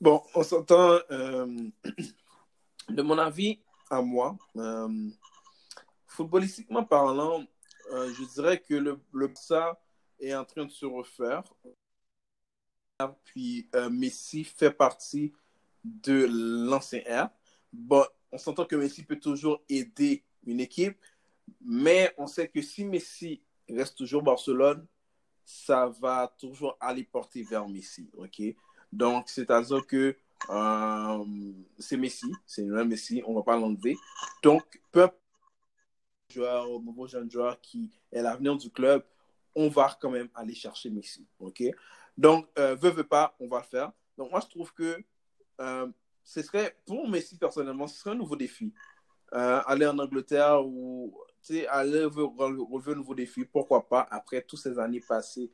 Bon, 0.00 0.22
on 0.34 0.42
s'entend. 0.42 0.98
de 2.88 3.02
mon 3.02 3.18
avis, 3.18 3.60
à 3.90 4.00
moi, 4.02 4.36
footballistiquement 6.06 6.84
parlant, 6.84 7.44
euh, 7.92 8.12
je 8.14 8.24
dirais 8.34 8.60
que 8.60 8.74
le 8.74 9.00
Barça 9.12 9.78
est 10.18 10.34
en 10.34 10.44
train 10.44 10.64
de 10.64 10.70
se 10.70 10.86
refaire. 10.86 11.42
Puis 13.24 13.68
euh, 13.74 13.90
Messi 13.90 14.44
fait 14.44 14.70
partie 14.70 15.32
de 15.84 16.26
l'ancien 16.30 17.00
R. 17.08 17.28
Bon, 17.72 18.04
on 18.32 18.38
s'entend 18.38 18.64
que 18.64 18.76
Messi 18.76 19.02
peut 19.02 19.18
toujours 19.18 19.62
aider 19.68 20.24
une 20.46 20.60
équipe, 20.60 20.98
mais 21.60 22.14
on 22.18 22.26
sait 22.26 22.48
que 22.48 22.62
si 22.62 22.84
Messi 22.84 23.42
reste 23.68 23.96
toujours 23.98 24.22
Barcelone, 24.22 24.86
ça 25.44 25.86
va 26.00 26.32
toujours 26.38 26.76
aller 26.80 27.04
porter 27.04 27.42
vers 27.42 27.68
Messi. 27.68 28.08
ok? 28.16 28.42
Donc, 28.92 29.28
c'est-à-dire 29.28 29.86
que 29.86 30.16
euh, 30.50 31.24
c'est 31.78 31.96
Messi, 31.96 32.32
c'est 32.46 32.68
un 32.68 32.84
Messi, 32.84 33.22
on 33.26 33.30
ne 33.32 33.36
va 33.36 33.42
pas 33.42 33.56
l'enlever. 33.56 33.96
Donc, 34.42 34.80
peu 34.92 35.08
au 36.36 36.80
nouveau 36.80 37.06
jeune 37.06 37.30
joueur 37.30 37.60
qui 37.60 37.90
est 38.10 38.22
l'avenir 38.22 38.56
du 38.56 38.70
club, 38.70 39.04
on 39.54 39.68
va 39.68 39.96
quand 40.00 40.10
même 40.10 40.28
aller 40.34 40.54
chercher 40.54 40.90
Messi. 40.90 41.26
OK? 41.38 41.62
Donc, 42.16 42.46
euh, 42.58 42.74
veut, 42.74 42.90
veut 42.90 43.04
pas, 43.06 43.34
on 43.40 43.48
va 43.48 43.58
le 43.58 43.64
faire. 43.64 43.92
Donc, 44.16 44.30
moi, 44.30 44.40
je 44.40 44.48
trouve 44.48 44.72
que 44.72 44.98
euh, 45.60 45.86
ce 46.22 46.42
serait, 46.42 46.76
pour 46.86 47.08
Messi 47.08 47.36
personnellement, 47.38 47.86
ce 47.86 47.98
serait 47.98 48.10
un 48.10 48.16
nouveau 48.16 48.36
défi. 48.36 48.72
Euh, 49.32 49.60
aller 49.66 49.86
en 49.86 49.98
Angleterre 49.98 50.64
ou 50.64 51.18
aller 51.68 52.04
relever 52.04 52.92
un 52.92 52.96
nouveau 52.96 53.14
défi, 53.14 53.44
pourquoi 53.44 53.88
pas, 53.88 54.06
après 54.10 54.42
toutes 54.42 54.60
ces 54.60 54.78
années 54.78 55.00
passées 55.00 55.50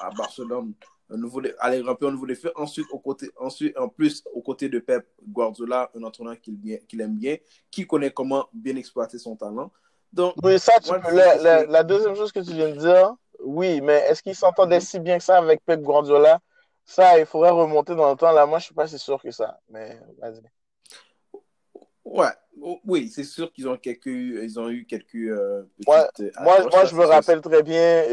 à 0.00 0.10
Barcelone, 0.10 0.74
un 1.10 1.16
nouveau, 1.16 1.40
aller 1.60 1.80
remplir 1.80 2.10
un 2.10 2.12
nouveau 2.12 2.26
défi. 2.26 2.48
Ensuite, 2.54 2.86
au 2.90 2.98
côté, 2.98 3.30
ensuite, 3.36 3.76
en 3.78 3.88
plus, 3.88 4.22
aux 4.32 4.42
côtés 4.42 4.68
de 4.68 4.78
Pep 4.78 5.06
Guardiola, 5.22 5.90
un 5.94 6.02
entraîneur 6.02 6.36
qu'il 6.40 7.00
aime 7.00 7.16
bien, 7.16 7.36
qui 7.70 7.86
connaît 7.86 8.10
comment 8.10 8.48
bien 8.52 8.76
exploiter 8.76 9.18
son 9.18 9.36
talent. 9.36 9.72
Donc, 10.12 10.34
oui, 10.42 10.58
ça, 10.58 10.72
tu 10.82 10.90
peux, 10.90 11.14
la, 11.16 11.82
deuxième 11.82 12.14
chose 12.14 12.32
que 12.32 12.40
tu 12.40 12.52
viens 12.52 12.70
de 12.70 12.78
dire, 12.78 13.14
oui, 13.40 13.80
mais 13.80 14.04
est-ce 14.08 14.22
qu'il 14.22 14.34
s'entendait 14.34 14.80
si 14.80 15.00
bien 15.00 15.18
que 15.18 15.24
ça 15.24 15.38
avec 15.38 15.64
Pep 15.64 15.80
Guardiola? 15.80 16.40
Ça, 16.84 17.18
il 17.18 17.26
faudrait 17.26 17.50
remonter 17.50 17.94
dans 17.94 18.10
le 18.10 18.16
temps. 18.16 18.32
Là, 18.32 18.46
moi, 18.46 18.58
je 18.58 18.64
ne 18.64 18.66
suis 18.66 18.74
pas 18.74 18.86
si 18.86 18.98
sûr 18.98 19.20
que 19.20 19.30
ça. 19.30 19.58
Mais 19.68 19.98
vas-y. 20.18 20.40
Ouais, 22.04 22.30
oui, 22.84 23.08
c'est 23.08 23.24
sûr 23.24 23.52
qu'ils 23.52 23.68
ont 23.68 23.76
quelques, 23.76 24.06
ils 24.06 24.60
ont 24.60 24.70
eu 24.70 24.86
quelques 24.86 25.16
euh, 25.16 25.64
moi, 25.86 26.08
moi, 26.40 26.84
je 26.84 26.94
me 26.94 27.04
rappelle 27.04 27.40
très 27.40 27.64
bien, 27.64 28.04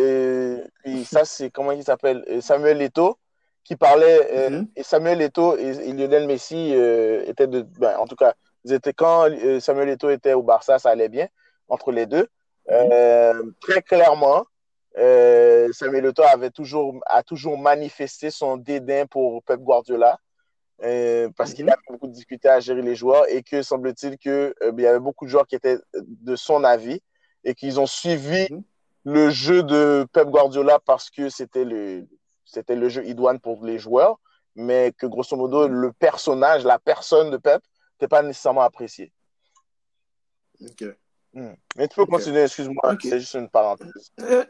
et, 0.84 1.04
ça, 1.06 1.26
c'est 1.26 1.52
comment 1.52 1.72
il 1.72 1.84
s'appelle 1.84 2.42
Samuel 2.42 2.80
Leto, 2.80 3.20
qui 3.64 3.76
parlait, 3.76 4.50
mm-hmm. 4.50 4.68
et 4.76 4.84
Samuel 4.84 5.20
Leto 5.20 5.58
et, 5.58 5.94
Lionel 5.94 6.26
Messi 6.26 6.74
euh, 6.74 7.24
étaient 7.28 7.48
de, 7.48 7.62
ben, 7.62 7.96
en 7.98 8.08
tout 8.08 8.16
cas, 8.16 8.34
ils 8.66 8.74
étaient, 8.74 8.94
quand 8.94 9.30
euh, 9.30 9.60
Samuel 9.60 9.90
Leto 9.90 10.10
était 10.10 10.34
au 10.34 10.42
Barça, 10.42 10.80
ça 10.80 10.90
allait 10.90 11.10
bien 11.10 11.28
entre 11.68 11.92
les 11.92 12.06
deux. 12.06 12.28
Mhm. 12.70 12.90
Euh, 12.92 13.44
très 13.62 13.82
clairement, 13.82 14.46
euh, 14.98 15.72
Samuel 15.72 16.06
Eto'o 16.06 16.26
avait 16.26 16.52
toujours, 16.52 17.00
a 17.08 17.24
toujours 17.24 17.58
manifesté 17.58 18.30
son 18.30 18.58
dédain 18.58 19.06
pour 19.06 19.44
Pep 19.44 19.60
Guardiola 19.60 20.20
euh, 20.84 21.30
parce 21.36 21.54
qu'il 21.54 21.66
mhm. 21.66 21.72
a 21.72 21.78
beaucoup 21.90 22.08
discuté 22.08 22.50
à 22.50 22.60
gérer 22.60 22.82
les 22.82 22.96
joueurs 22.96 23.26
et 23.30 23.42
que 23.42 23.62
semble-t-il 23.62 24.18
qu'il 24.18 24.54
il 24.62 24.82
y 24.82 24.88
avait 24.88 25.00
beaucoup 25.00 25.26
de 25.26 25.30
joueurs 25.30 25.48
qui 25.48 25.56
étaient 25.56 25.78
de 25.96 26.36
son 26.36 26.64
avis 26.64 27.02
et 27.44 27.56
qu'ils 27.56 27.80
ont 27.80 27.88
suivi 27.88 28.48
mhm. 28.52 28.64
le 29.06 29.30
jeu 29.30 29.64
de 29.64 30.06
Pep 30.14 30.28
Guardiola 30.28 30.80
parce 30.86 31.10
que 31.10 31.30
c'était 31.30 31.66
le, 31.66 32.08
c'était 32.46 32.76
le 32.76 32.90
jeu 32.90 33.06
idoine 33.06 33.40
pour 33.40 33.66
les 33.66 33.80
joueurs, 33.80 34.20
mais 34.56 34.94
que 34.98 35.06
grosso 35.08 35.36
modo, 35.36 35.68
le 35.68 35.92
personnage, 35.92 36.64
la 36.64 36.80
personne 36.80 37.32
de 37.32 37.38
Pep 37.38 37.62
n'était 37.94 38.08
pas 38.08 38.22
nécessairement 38.22 38.62
apprécié. 38.62 39.12
Ok. 40.62 40.86
Hmm. 41.34 41.54
Mais 41.76 41.88
tu 41.88 41.96
peux 41.96 42.06
continuer, 42.06 42.42
excuse-moi, 42.42 42.96
c'est 43.02 43.20
juste 43.20 43.34
une 43.34 43.50
parenthèse. 43.50 44.12
Euh, 44.22 44.46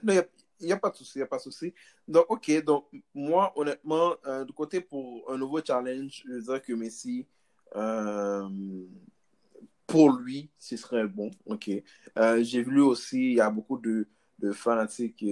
il 0.60 0.68
n'y 0.68 0.72
a, 0.72 0.78
pas 0.78 0.90
de 0.90 0.96
souci, 0.96 1.14
il 1.16 1.20
n'y 1.20 1.24
a 1.24 1.28
pas 1.28 1.38
de 1.38 1.42
souci. 1.42 1.74
Donc, 2.08 2.26
ok, 2.30 2.64
donc 2.64 2.86
moi, 3.14 3.54
honnêtement, 3.56 4.16
euh, 4.26 4.44
de 4.46 4.52
côté 4.52 4.82
pour 4.82 5.30
un 5.32 5.38
nouveau 5.38 5.62
challenge, 5.66 6.24
je 6.28 6.40
dirais 6.40 6.62
que 6.62 6.74
Messi, 6.74 7.26
euh, 7.76 8.48
pour 9.88 10.12
lui, 10.12 10.50
ce 10.60 10.76
serait 10.78 11.08
bon, 11.08 11.32
ok. 11.46 11.70
J'ai 12.42 12.64
vu 12.64 12.82
aussi, 12.82 13.32
il 13.32 13.36
y 13.36 13.42
a 13.42 13.50
beaucoup 13.50 13.78
de, 13.78 14.08
de 14.40 14.52
fanatiques, 14.52 15.26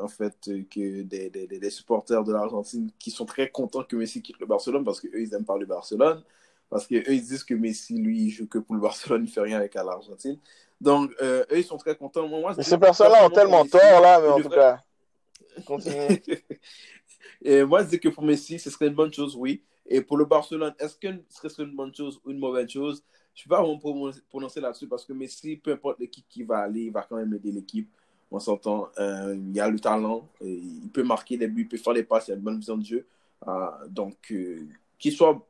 en 0.00 0.08
fait, 0.08 0.50
que 0.70 1.02
des, 1.02 1.30
des, 1.30 1.46
des 1.46 1.70
supporters 1.70 2.24
de 2.24 2.32
l'Argentine 2.32 2.90
qui 2.98 3.10
sont 3.10 3.26
très 3.26 3.50
contents 3.50 3.84
que 3.84 3.96
Messi 3.96 4.22
quitte 4.22 4.38
le 4.38 4.46
Barcelone 4.46 4.84
parce 4.84 5.00
qu'eux, 5.00 5.20
ils 5.20 5.32
aiment 5.34 5.44
parler 5.44 5.64
Barcelone. 5.66 6.22
Parce 6.70 6.86
qu'eux, 6.86 7.02
ils 7.08 7.22
disent 7.22 7.44
que 7.44 7.54
Messi, 7.54 7.98
lui, 7.98 8.26
il 8.26 8.30
joue 8.30 8.46
que 8.46 8.58
pour 8.58 8.76
le 8.76 8.80
Barcelone, 8.80 9.22
il 9.22 9.26
ne 9.26 9.30
fait 9.30 9.40
rien 9.40 9.56
avec 9.56 9.74
l'Argentine. 9.74 10.38
Donc, 10.80 11.12
euh, 11.20 11.44
eux, 11.50 11.58
ils 11.58 11.64
sont 11.64 11.76
très 11.76 11.94
contents. 11.94 12.26
Moi, 12.26 12.54
ces 12.62 12.78
personnes-là 12.78 13.26
ont 13.26 13.30
tellement 13.30 13.66
tort, 13.66 14.00
là, 14.00 14.20
mais 14.20 14.28
en 14.28 14.40
tout 14.40 14.48
cas, 14.48 14.80
continue. 15.66 16.22
Et 17.42 17.64
moi, 17.64 17.82
je 17.82 17.88
dis 17.88 18.00
que 18.00 18.08
pour 18.08 18.22
Messi, 18.22 18.58
ce 18.58 18.70
serait 18.70 18.86
une 18.86 18.94
bonne 18.94 19.12
chose, 19.12 19.36
oui. 19.36 19.62
Et 19.86 20.00
pour 20.00 20.16
le 20.16 20.24
Barcelone, 20.24 20.74
est-ce 20.78 20.96
que 20.96 21.08
ce 21.28 21.48
serait 21.48 21.64
une 21.64 21.74
bonne 21.74 21.94
chose 21.94 22.20
ou 22.24 22.30
une 22.30 22.38
mauvaise 22.38 22.68
chose? 22.68 23.02
Je 23.34 23.42
ne 23.42 23.44
vais 23.44 23.56
pas 23.56 23.62
vraiment 23.62 24.12
prononcer 24.28 24.60
là-dessus 24.60 24.86
parce 24.86 25.04
que 25.04 25.12
Messi, 25.12 25.56
peu 25.56 25.72
importe 25.72 25.98
l'équipe 25.98 26.24
qui 26.28 26.42
va 26.42 26.58
aller, 26.58 26.82
il 26.82 26.92
va 26.92 27.02
quand 27.02 27.16
même 27.16 27.32
aider 27.34 27.52
l'équipe. 27.52 27.88
On 28.30 28.38
s'entend, 28.38 28.88
euh, 28.98 29.34
il 29.36 29.54
y 29.54 29.60
a 29.60 29.68
le 29.68 29.80
talent, 29.80 30.28
il 30.40 30.88
peut 30.92 31.02
marquer 31.02 31.36
des 31.36 31.48
buts, 31.48 31.62
il 31.62 31.68
peut 31.68 31.76
faire 31.76 31.92
les 31.92 32.04
passes, 32.04 32.28
il 32.28 32.32
a 32.32 32.34
une 32.34 32.42
bonne 32.42 32.58
vision 32.58 32.76
de 32.76 32.84
jeu. 32.84 33.06
Euh, 33.48 33.88
donc, 33.88 34.32
qu'il 34.98 35.12
soit, 35.12 35.44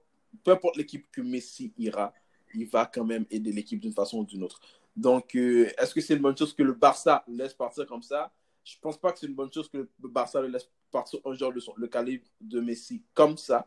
peu 0.44 0.52
importe 0.52 0.76
l'équipe 0.76 1.06
que 1.12 1.20
Messi 1.20 1.72
ira, 1.78 2.14
il 2.54 2.66
va 2.66 2.86
quand 2.86 3.04
même 3.04 3.26
aider 3.30 3.52
l'équipe 3.52 3.80
d'une 3.80 3.92
façon 3.92 4.20
ou 4.20 4.24
d'une 4.24 4.42
autre. 4.42 4.60
Donc, 4.96 5.34
euh, 5.34 5.70
est-ce 5.78 5.94
que 5.94 6.00
c'est 6.00 6.14
une 6.14 6.22
bonne 6.22 6.36
chose 6.36 6.52
que 6.52 6.62
le 6.62 6.72
Barça 6.72 7.24
laisse 7.28 7.54
partir 7.54 7.86
comme 7.86 8.02
ça? 8.02 8.32
Je 8.64 8.76
ne 8.76 8.80
pense 8.80 8.98
pas 8.98 9.12
que 9.12 9.18
c'est 9.18 9.26
une 9.26 9.34
bonne 9.34 9.52
chose 9.52 9.68
que 9.68 9.78
le 9.78 10.08
Barça 10.08 10.42
laisse 10.42 10.68
partir 10.90 11.20
un 11.24 11.34
joueur 11.34 11.52
de 11.52 11.60
son, 11.60 11.72
le 11.76 11.88
calibre 11.88 12.26
de 12.40 12.60
Messi 12.60 13.02
comme 13.14 13.36
ça. 13.36 13.66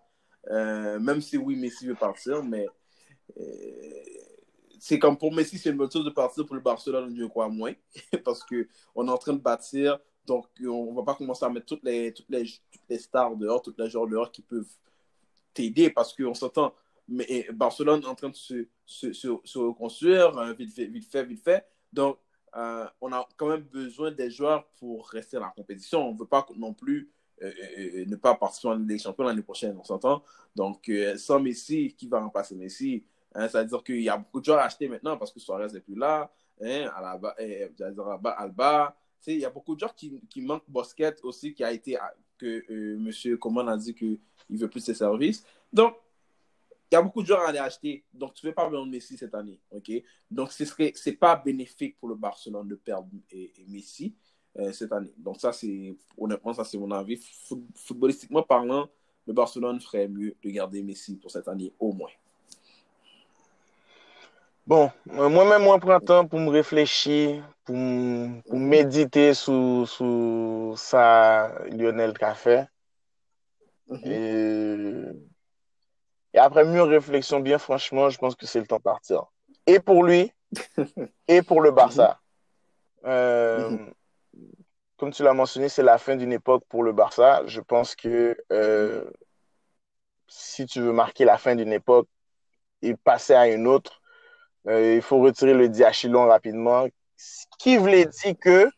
Euh, 0.49 0.99
même 0.99 1.21
si 1.21 1.37
oui, 1.37 1.55
Messi 1.55 1.87
veut 1.87 1.95
partir, 1.95 2.43
mais 2.43 2.67
euh, 3.37 4.03
c'est 4.79 4.99
comme 4.99 5.17
pour 5.17 5.33
Messi, 5.33 5.57
c'est 5.57 5.69
une 5.69 5.77
bonne 5.77 5.91
chose 5.91 6.05
de 6.05 6.09
partir 6.09 6.45
pour 6.45 6.55
le 6.55 6.61
Barcelone, 6.61 7.15
je 7.17 7.25
crois 7.25 7.47
moins, 7.47 7.73
parce 8.25 8.43
qu'on 8.43 9.07
est 9.07 9.11
en 9.11 9.17
train 9.17 9.33
de 9.33 9.39
bâtir, 9.39 9.97
donc 10.25 10.45
on 10.61 10.91
ne 10.91 10.95
va 10.95 11.03
pas 11.03 11.15
commencer 11.15 11.45
à 11.45 11.49
mettre 11.49 11.67
toutes 11.67 11.83
les, 11.83 12.13
toutes 12.13 12.29
les, 12.29 12.43
toutes 12.43 12.89
les 12.89 12.97
stars 12.99 13.35
dehors, 13.37 13.61
toutes 13.61 13.79
les 13.79 13.89
joueurs 13.89 14.07
dehors 14.07 14.31
qui 14.31 14.41
peuvent 14.41 14.67
t'aider, 15.53 15.89
parce 15.89 16.13
qu'on 16.13 16.33
s'entend, 16.33 16.73
mais 17.07 17.47
Barcelone 17.53 18.01
est 18.01 18.07
en 18.07 18.15
train 18.15 18.29
de 18.29 18.35
se, 18.35 18.67
se, 18.85 19.13
se, 19.13 19.57
reconstruire 19.57 20.37
hein, 20.37 20.53
vite 20.53 20.73
fait, 20.73 20.85
vite 20.85 21.09
fait, 21.09 21.25
vite 21.25 21.43
fait. 21.43 21.65
Donc, 21.91 22.17
euh, 22.55 22.85
on 23.01 23.11
a 23.11 23.27
quand 23.35 23.47
même 23.47 23.63
besoin 23.63 24.11
des 24.11 24.29
joueurs 24.29 24.67
pour 24.79 25.07
rester 25.09 25.37
dans 25.37 25.43
la 25.43 25.53
compétition. 25.55 26.07
On 26.07 26.13
ne 26.13 26.19
veut 26.19 26.27
pas 26.27 26.45
non 26.55 26.73
plus 26.73 27.11
euh, 27.41 27.51
euh, 27.77 28.05
ne 28.05 28.15
pas 28.15 28.35
participer 28.35 28.67
en 28.69 28.75
Ligue 28.75 28.87
des 28.87 28.99
Champions 28.99 29.25
l'année 29.25 29.41
prochaine, 29.41 29.75
on 29.79 29.83
s'entend. 29.83 30.23
Donc, 30.55 30.89
sans 31.17 31.39
Messi, 31.39 31.95
qui 31.97 32.07
va 32.07 32.21
remplacer 32.21 32.55
Messi? 32.55 33.05
Hein, 33.33 33.47
Ça 33.49 33.61
veut 33.61 33.67
dire 33.67 33.83
qu'il 33.83 34.01
y 34.01 34.09
a 34.09 34.17
beaucoup 34.17 34.39
de 34.39 34.45
joueurs 34.45 34.59
à 34.59 34.65
acheter 34.65 34.87
maintenant 34.87 35.17
parce 35.17 35.31
que 35.31 35.39
Suarez 35.39 35.67
n'est 35.73 35.79
plus 35.79 35.95
là. 35.95 36.31
Hein, 36.61 36.89
eh, 37.39 37.67
Alba. 38.37 38.95
Il 39.25 39.39
y 39.39 39.45
a 39.45 39.49
beaucoup 39.49 39.73
de 39.73 39.79
joueurs 39.79 39.95
qui, 39.95 40.19
qui 40.29 40.41
manquent 40.41 40.69
Bosquet 40.69 41.15
aussi, 41.23 41.53
qui 41.53 41.63
a 41.63 41.71
été 41.71 41.97
que 42.37 42.95
Monsieur 42.97 43.37
Coman 43.37 43.67
a 43.69 43.77
dit 43.77 43.95
qu'il 43.95 44.19
ne 44.49 44.57
veut 44.57 44.69
plus 44.69 44.81
ses 44.81 44.93
services. 44.93 45.43
Donc, 45.71 45.95
il 46.93 46.97
y 46.97 46.99
a 46.99 47.01
beaucoup 47.01 47.23
de 47.23 47.27
gens 47.27 47.39
à 47.41 47.49
aller 47.49 47.57
acheter. 47.57 48.03
Donc, 48.13 48.35
tu 48.35 48.45
ne 48.45 48.51
veux 48.51 48.53
pas 48.53 48.69
vendre 48.69 48.85
Messi 48.85 49.17
cette 49.17 49.33
année. 49.33 49.59
ok? 49.71 49.91
Donc, 50.29 50.51
ce 50.51 50.63
n'est 50.79 50.91
c'est 50.93 51.13
pas 51.13 51.35
bénéfique 51.35 51.97
pour 51.97 52.07
le 52.07 52.13
Barcelone 52.13 52.67
de 52.67 52.75
perdre 52.75 53.07
Messi 53.67 54.13
euh, 54.59 54.71
cette 54.71 54.91
année. 54.91 55.11
Donc, 55.17 55.39
ça, 55.41 55.51
c'est 55.51 55.95
honnêtement, 56.15 56.53
ça, 56.53 56.63
c'est 56.63 56.77
mon 56.77 56.91
avis. 56.91 57.19
Footballistiquement 57.73 58.43
parlant, 58.43 58.87
le 59.25 59.33
Barcelone 59.33 59.81
ferait 59.81 60.07
mieux 60.07 60.35
de 60.43 60.49
garder 60.51 60.83
Messi 60.83 61.15
pour 61.15 61.31
cette 61.31 61.47
année, 61.47 61.73
au 61.79 61.93
moins. 61.93 62.11
Bon, 64.67 64.91
euh, 65.13 65.29
moi-même, 65.29 65.63
moi, 65.63 65.79
prends 65.79 65.99
temps 65.99 66.27
pour 66.27 66.39
me 66.39 66.49
réfléchir, 66.51 67.43
pour, 67.65 67.75
pour 68.47 68.59
méditer 68.59 69.33
sur, 69.33 69.89
sur 69.89 70.73
ça, 70.77 71.55
Lionel 71.71 72.13
Café. 72.13 72.65
Mm 73.87 73.95
-hmm. 73.95 74.11
Et 74.11 75.32
Et 76.33 76.39
après 76.39 76.65
mûre 76.65 76.87
réflexion, 76.87 77.39
bien 77.39 77.57
franchement, 77.57 78.09
je 78.09 78.17
pense 78.17 78.35
que 78.35 78.45
c'est 78.45 78.59
le 78.59 78.65
temps 78.65 78.77
de 78.77 78.83
partir. 78.83 79.23
Et 79.67 79.79
pour 79.79 80.03
lui, 80.03 80.31
et 81.27 81.41
pour 81.41 81.61
le 81.61 81.71
Barça. 81.71 82.19
Euh, 83.05 83.77
comme 84.95 85.11
tu 85.11 85.23
l'as 85.23 85.33
mentionné, 85.33 85.67
c'est 85.67 85.83
la 85.83 85.97
fin 85.97 86.15
d'une 86.15 86.31
époque 86.31 86.63
pour 86.69 86.83
le 86.83 86.93
Barça. 86.93 87.45
Je 87.47 87.59
pense 87.59 87.97
que 87.97 88.37
euh, 88.49 89.03
si 90.29 90.65
tu 90.65 90.79
veux 90.79 90.93
marquer 90.93 91.25
la 91.25 91.37
fin 91.37 91.53
d'une 91.53 91.73
époque 91.73 92.07
et 92.81 92.95
passer 92.95 93.33
à 93.33 93.49
une 93.49 93.67
autre, 93.67 94.01
euh, 94.67 94.95
il 94.95 95.01
faut 95.01 95.19
retirer 95.19 95.53
le 95.53 95.67
diachylon 95.67 96.27
rapidement. 96.27 96.87
Qui 97.59 97.75
voulait 97.75 98.05
dire 98.05 98.35
que, 98.39 98.69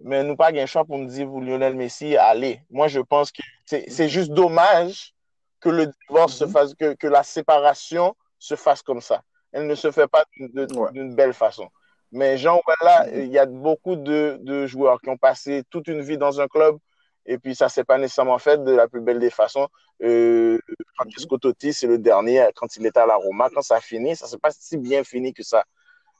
mais 0.00 0.22
nous 0.22 0.36
pas 0.36 0.52
un 0.52 0.66
choix 0.66 0.84
pour 0.84 0.98
me 0.98 1.08
dire, 1.08 1.26
vous, 1.26 1.40
Lionel 1.40 1.74
Messi, 1.74 2.16
allez. 2.16 2.62
Moi, 2.70 2.86
je 2.86 3.00
pense 3.00 3.32
que 3.32 3.42
c'est 3.64 4.08
juste 4.08 4.30
dommage 4.30 5.15
que 5.60 5.68
le 5.68 5.86
divorce 6.08 6.34
se 6.36 6.44
Mhm. 6.44 6.50
fasse, 6.50 6.74
que, 6.74 6.94
que 6.94 7.06
la 7.06 7.22
séparation 7.22 8.14
se 8.38 8.54
fasse 8.56 8.82
comme 8.82 9.00
ça. 9.00 9.22
Elle 9.52 9.66
ne 9.66 9.74
se 9.74 9.90
fait 9.90 10.06
pas 10.06 10.24
d'une 10.38 10.76
Ouais. 10.76 10.90
belle 11.14 11.32
façon. 11.32 11.68
Mais 12.12 12.36
Jean, 12.38 12.60
là, 12.82 13.06
Mhm. 13.06 13.20
il 13.22 13.32
y 13.32 13.38
a 13.38 13.46
beaucoup 13.46 13.96
de, 13.96 14.38
de 14.40 14.66
joueurs 14.66 15.00
qui 15.00 15.08
ont 15.08 15.16
passé 15.16 15.64
toute 15.70 15.88
une 15.88 16.02
vie 16.02 16.18
dans 16.18 16.40
un 16.40 16.46
club 16.46 16.76
et 17.24 17.38
puis 17.38 17.54
ça 17.54 17.68
s'est 17.68 17.84
pas 17.84 17.98
nécessairement 17.98 18.38
fait 18.38 18.62
de 18.62 18.70
la 18.72 18.86
plus 18.86 19.00
belle 19.00 19.18
des 19.18 19.30
façons. 19.30 19.68
Euh, 20.02 20.58
Francesco 20.94 21.38
Totti, 21.38 21.72
c'est 21.72 21.86
le 21.86 21.98
dernier 21.98 22.48
quand 22.54 22.76
il 22.76 22.84
était 22.86 23.00
à 23.00 23.06
la 23.06 23.16
Roma. 23.16 23.48
Quand 23.52 23.62
ça 23.62 23.76
a 23.76 23.80
fini, 23.80 24.14
ça 24.14 24.26
s'est 24.26 24.38
pas 24.38 24.50
si 24.50 24.76
bien 24.76 25.02
fini 25.04 25.32
que 25.32 25.42
ça. 25.42 25.64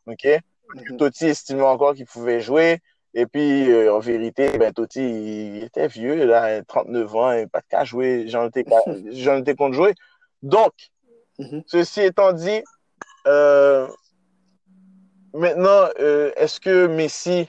OK? 0.07 0.27
Mhm. 0.75 0.97
Totti 0.97 1.27
estimait 1.27 1.63
encore 1.63 1.95
qu'il 1.95 2.07
pouvait 2.07 2.41
jouer. 2.41 2.81
Et 3.19 3.25
puis, 3.25 3.73
euh, 3.73 3.95
en 3.95 3.99
vérité, 3.99 4.59
ben, 4.59 4.75
Totti, 4.75 5.01
il 5.01 5.65
était 5.65 5.89
vieux, 5.89 6.27
là, 6.27 6.63
39 6.63 7.17
ans, 7.17 7.33
et 7.33 7.47
pas 7.47 7.61
de 7.61 7.67
qu'à 7.67 7.83
jouer. 7.83 8.29
J'en 8.29 8.47
étais, 8.47 8.63
j'en 9.13 9.39
étais 9.39 9.55
contre 9.55 9.75
jouer. 9.75 9.95
Donc, 10.43 10.73
Mhm. 11.39 11.63
ceci 11.67 12.03
étant 12.03 12.33
dit, 12.33 12.63
euh, 13.27 13.89
maintenant, 15.33 15.89
euh, 15.99 16.31
est-ce 16.37 16.61
que 16.61 16.87
Messi, 16.87 17.49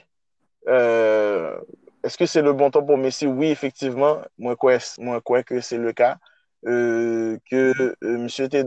est-ce 0.66 2.16
que 2.16 2.24
c'est 2.24 2.42
le 2.42 2.54
bon 2.54 2.70
temps 2.70 2.84
pour 2.84 2.96
Messi? 2.96 3.26
Oui, 3.26 3.48
effectivement. 3.48 4.22
Moi, 4.38 4.56
quoi, 4.56 4.78
moi, 4.98 5.20
quoi 5.20 5.42
que 5.42 5.60
c'est 5.60 5.78
le 5.78 5.92
cas. 5.92 6.16
Que 6.64 7.38
euh, 7.50 7.94
monsieur 8.02 8.46
était 8.46 8.64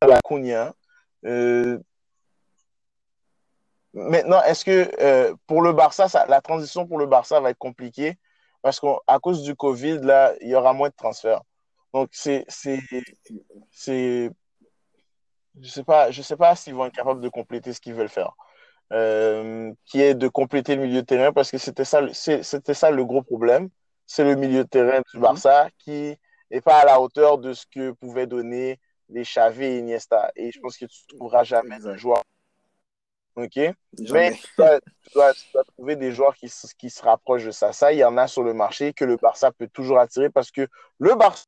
à 0.00 0.06
la 0.06 0.20
Cunha. 0.22 0.74
Euh, 1.26 1.78
Maintenant, 3.96 4.42
est-ce 4.42 4.64
que 4.64 4.90
euh, 5.00 5.34
pour 5.46 5.62
le 5.62 5.72
Barça, 5.72 6.06
ça, 6.08 6.26
la 6.26 6.42
transition 6.42 6.86
pour 6.86 6.98
le 6.98 7.06
Barça 7.06 7.40
va 7.40 7.50
être 7.50 7.58
compliquée? 7.58 8.18
Parce 8.60 8.78
qu'à 8.78 9.18
cause 9.22 9.42
du 9.42 9.54
Covid, 9.56 10.00
là, 10.02 10.34
il 10.42 10.48
y 10.48 10.54
aura 10.54 10.74
moins 10.74 10.90
de 10.90 10.94
transferts. 10.94 11.40
Donc, 11.94 12.10
c'est, 12.12 12.44
je 12.48 14.30
sais 15.64 15.84
pas, 15.84 16.10
je 16.10 16.20
sais 16.20 16.36
pas 16.36 16.54
s'ils 16.56 16.74
vont 16.74 16.84
être 16.84 16.94
capables 16.94 17.22
de 17.22 17.28
compléter 17.30 17.72
ce 17.72 17.80
qu'ils 17.80 17.94
veulent 17.94 18.10
faire, 18.10 18.32
euh, 18.92 19.72
qui 19.86 20.02
est 20.02 20.14
de 20.14 20.28
compléter 20.28 20.76
le 20.76 20.82
milieu 20.82 21.00
de 21.00 21.06
terrain 21.06 21.32
parce 21.32 21.50
que 21.50 21.56
c'était 21.56 21.86
ça, 21.86 22.02
c'était 22.12 22.74
ça 22.74 22.90
le 22.90 23.04
gros 23.04 23.22
problème. 23.22 23.70
C'est 24.04 24.24
le 24.24 24.36
milieu 24.36 24.64
de 24.64 24.68
terrain 24.68 25.00
du 25.10 25.16
Mhm. 25.16 25.22
Barça 25.22 25.68
qui 25.78 26.18
est 26.50 26.60
pas 26.60 26.80
à 26.80 26.84
la 26.84 27.00
hauteur 27.00 27.38
de 27.38 27.54
ce 27.54 27.64
que 27.66 27.92
pouvaient 27.92 28.26
donner 28.26 28.78
les 29.08 29.22
Xavi 29.22 29.64
et 29.64 29.78
Iniesta. 29.78 30.30
Et 30.36 30.52
je 30.52 30.60
pense 30.60 30.76
que 30.76 30.84
tu 30.84 31.06
trouveras 31.06 31.44
jamais 31.44 31.84
un 31.86 31.96
joueur 31.96 32.22
OK? 33.36 33.58
Mais 34.10 34.32
tu 34.32 34.48
dois, 34.58 34.80
tu 34.80 35.10
dois- 35.14 35.34
tu 35.34 35.44
dois 35.52 35.64
trouver 35.64 35.96
des 35.96 36.12
joueurs 36.12 36.34
qui, 36.34 36.50
qui 36.78 36.90
se 36.90 37.02
rapprochent 37.02 37.44
de 37.44 37.50
ça. 37.50 37.72
Ça, 37.72 37.92
il 37.92 37.98
y 37.98 38.04
en 38.04 38.16
a 38.16 38.26
sur 38.26 38.42
le 38.42 38.54
marché 38.54 38.92
que 38.92 39.04
le 39.04 39.16
Barça 39.16 39.52
peut 39.52 39.68
toujours 39.68 39.98
attirer 39.98 40.30
parce 40.30 40.50
que 40.50 40.66
le 40.98 41.14
Barça, 41.14 41.44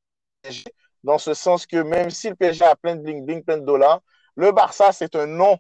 dans 1.03 1.19
ce 1.19 1.35
sens 1.35 1.67
que 1.67 1.77
même 1.79 2.11
si 2.11 2.29
le 2.29 2.35
PSG 2.35 2.65
a 2.65 2.77
plein 2.77 2.97
de 2.97 3.03
bling-bling, 3.03 3.43
plein 3.45 3.59
de 3.59 3.65
dollars, 3.65 4.01
le 4.35 4.53
Barça, 4.53 4.93
c'est 4.93 5.17
un 5.17 5.27
nom 5.27 5.59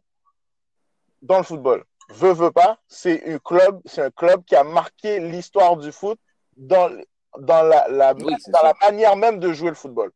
dans 1.22 1.39
le 1.39 1.45
football. 1.45 1.85
Veux, 2.11 2.33
veux 2.33 2.51
pas, 2.53 2.79
c'est 2.89 3.26
un 3.35 3.39
club, 3.39 3.81
c'est 3.85 4.03
un 4.03 4.11
club 4.11 4.45
qui 4.45 4.55
a 4.57 4.64
marqué 4.64 5.20
l'histoire 5.20 5.76
du 5.76 5.93
foot 5.93 6.18
dans, 6.57 6.91
dans, 7.39 7.62
la, 7.62 7.87
la, 7.89 8.14
Oui, 8.14 8.35
c'est 8.39 8.51
dans 8.51 8.62
la 8.62 8.74
ça. 8.81 8.91
manière 8.91 9.16
même 9.16 9.39
de 9.39 9.53
jouer 9.53 9.68
le 9.70 9.74
football. 9.74 10.11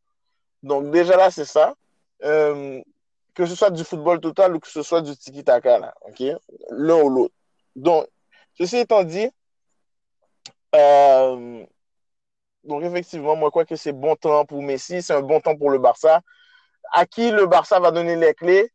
Donc 0.63 0.91
déjà 0.91 1.17
là, 1.17 1.29
c'est 1.29 1.45
ça. 1.45 1.75
Euh, 2.23 2.81
que 3.35 3.45
ce 3.45 3.55
soit 3.55 3.71
du 3.71 3.83
football 3.83 4.19
total 4.19 4.55
ou 4.55 4.59
que 4.59 4.67
ce 4.67 4.83
soit 4.83 5.01
du 5.01 5.15
tiki-taka, 5.15 5.79
là, 5.79 5.93
OK? 6.01 6.21
L'un 6.69 7.01
ou 7.01 7.09
l'autre. 7.09 7.33
Donc, 7.75 8.07
ceci 8.57 8.77
étant 8.77 9.03
dit, 9.03 9.29
euh, 10.75 11.65
donc 12.63 12.83
effectivement, 12.83 13.35
moi, 13.35 13.51
quoi 13.51 13.65
que 13.65 13.75
c'est 13.75 13.91
bon 13.91 14.15
temps 14.15 14.45
pour 14.45 14.61
Messi, 14.61 15.01
c'est 15.01 15.13
un 15.13 15.21
bon 15.21 15.39
temps 15.39 15.55
pour 15.55 15.69
le 15.69 15.79
Barça. 15.79 16.21
À 16.91 17.05
qui 17.05 17.31
le 17.31 17.45
Barça 17.47 17.79
va 17.79 17.91
donner 17.91 18.15
les 18.15 18.33
clés? 18.33 18.71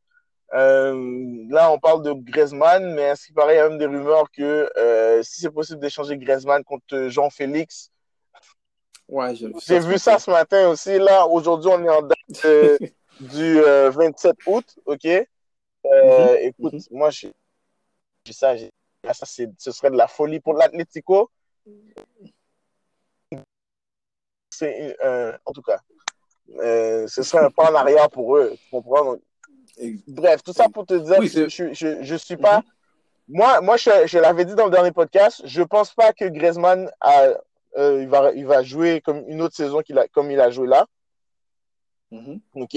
Euh, 0.55 1.45
là, 1.51 1.71
on 1.71 1.79
parle 1.79 2.03
de 2.03 2.13
Griezmann, 2.13 2.95
mais 2.95 3.11
à 3.11 3.17
ce 3.17 3.27
qui 3.27 3.33
paraît, 3.33 3.55
il 3.55 3.59
y 3.59 3.61
a 3.61 3.69
même 3.69 3.79
des 3.79 3.87
rumeurs 3.87 4.31
que 4.31 4.71
euh, 4.79 5.23
si 5.23 5.43
c'est 5.43 5.51
possible 5.51 5.79
d'échanger 5.81 6.17
Griezmann 6.17 6.65
contre 6.65 7.09
Jean-Félix, 7.09 7.91
Ouais, 9.09 9.35
j'ai 9.35 9.47
vu 9.47 9.55
j'ai 9.67 9.81
ça 9.81 9.81
ce 9.81 9.87
vu 9.89 9.99
ça 9.99 10.11
matin. 10.13 10.19
ce 10.25 10.31
matin 10.31 10.69
aussi. 10.69 10.99
Là, 10.99 11.27
aujourd'hui, 11.27 11.71
on 11.73 11.83
est 11.83 11.89
en 11.89 12.03
date 12.03 12.19
du 13.21 13.61
euh, 13.61 13.91
27 13.91 14.37
août, 14.47 14.79
OK? 14.87 15.05
Euh, 15.07 15.25
Mhm. 15.85 16.37
écoute, 16.43 16.73
Mhm. 16.75 16.83
moi, 16.91 17.11
j'ai 17.11 17.33
j'ai 18.25 18.33
ça, 18.33 18.57
j'ai- 18.57 18.71
là, 19.05 19.15
ça 19.15 19.25
ce 19.27 19.71
serait 19.73 19.91
de 19.91 19.97
la 19.97 20.07
folie 20.09 20.41
pour 20.41 20.55
l'Atlético. 20.55 21.31
C'est, 24.51 24.97
euh, 25.05 25.37
en 25.45 25.53
tout 25.53 25.63
cas, 25.63 25.81
euh, 26.63 27.07
ce 27.07 27.23
serait 27.23 27.45
un 27.45 27.51
pas 27.51 27.71
en 27.71 27.75
arrière 27.75 28.11
pour 28.11 28.37
eux, 28.37 28.57
tu 28.61 28.71
comprends? 28.71 29.17
Bref, 30.09 30.43
tout 30.43 30.53
ça 30.53 30.69
pour 30.69 30.85
te 30.85 30.95
dire 30.95 31.19
Oui, 31.19 31.31
que 31.31 31.49
je, 31.49 31.73
je, 31.73 32.03
je 32.03 32.15
suis 32.17 32.37
pas. 32.37 32.59
Mhm. 32.59 32.65
Moi, 33.29 33.61
moi 33.61 33.77
je, 33.77 33.91
je 34.07 34.19
l'avais 34.19 34.45
dit 34.45 34.55
dans 34.55 34.65
le 34.65 34.71
dernier 34.71 34.91
podcast, 34.91 35.43
je 35.45 35.63
pense 35.63 35.95
pas 35.95 36.13
que 36.13 36.25
Griezmann 36.25 36.91
a, 37.01 37.29
euh, 37.77 38.03
il, 38.03 38.09
va, 38.09 38.33
il 38.33 38.47
va 38.47 38.63
jouer 38.63 39.01
comme 39.01 39.23
une 39.29 39.43
autre 39.43 39.55
saison 39.55 39.81
qu'il 39.83 39.99
a, 39.99 40.09
comme 40.09 40.31
il 40.31 40.41
a 40.41 40.51
joué 40.51 40.67
là. 40.67 40.87
OK? 42.55 42.77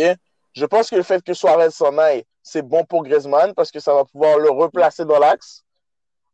Je 0.53 0.65
pense 0.65 0.89
que 0.89 0.95
le 0.95 1.03
fait 1.03 1.23
que 1.23 1.33
Suarez 1.33 1.71
s'en 1.71 1.97
aille, 1.97 2.25
c'est 2.43 2.61
bon 2.61 2.83
pour 2.85 3.03
Griezmann 3.03 3.53
parce 3.53 3.71
que 3.71 3.79
ça 3.79 3.93
va 3.93 4.05
pouvoir 4.05 4.37
le 4.37 4.49
replacer 4.49 5.05
dans 5.05 5.19
l'axe. 5.19 5.63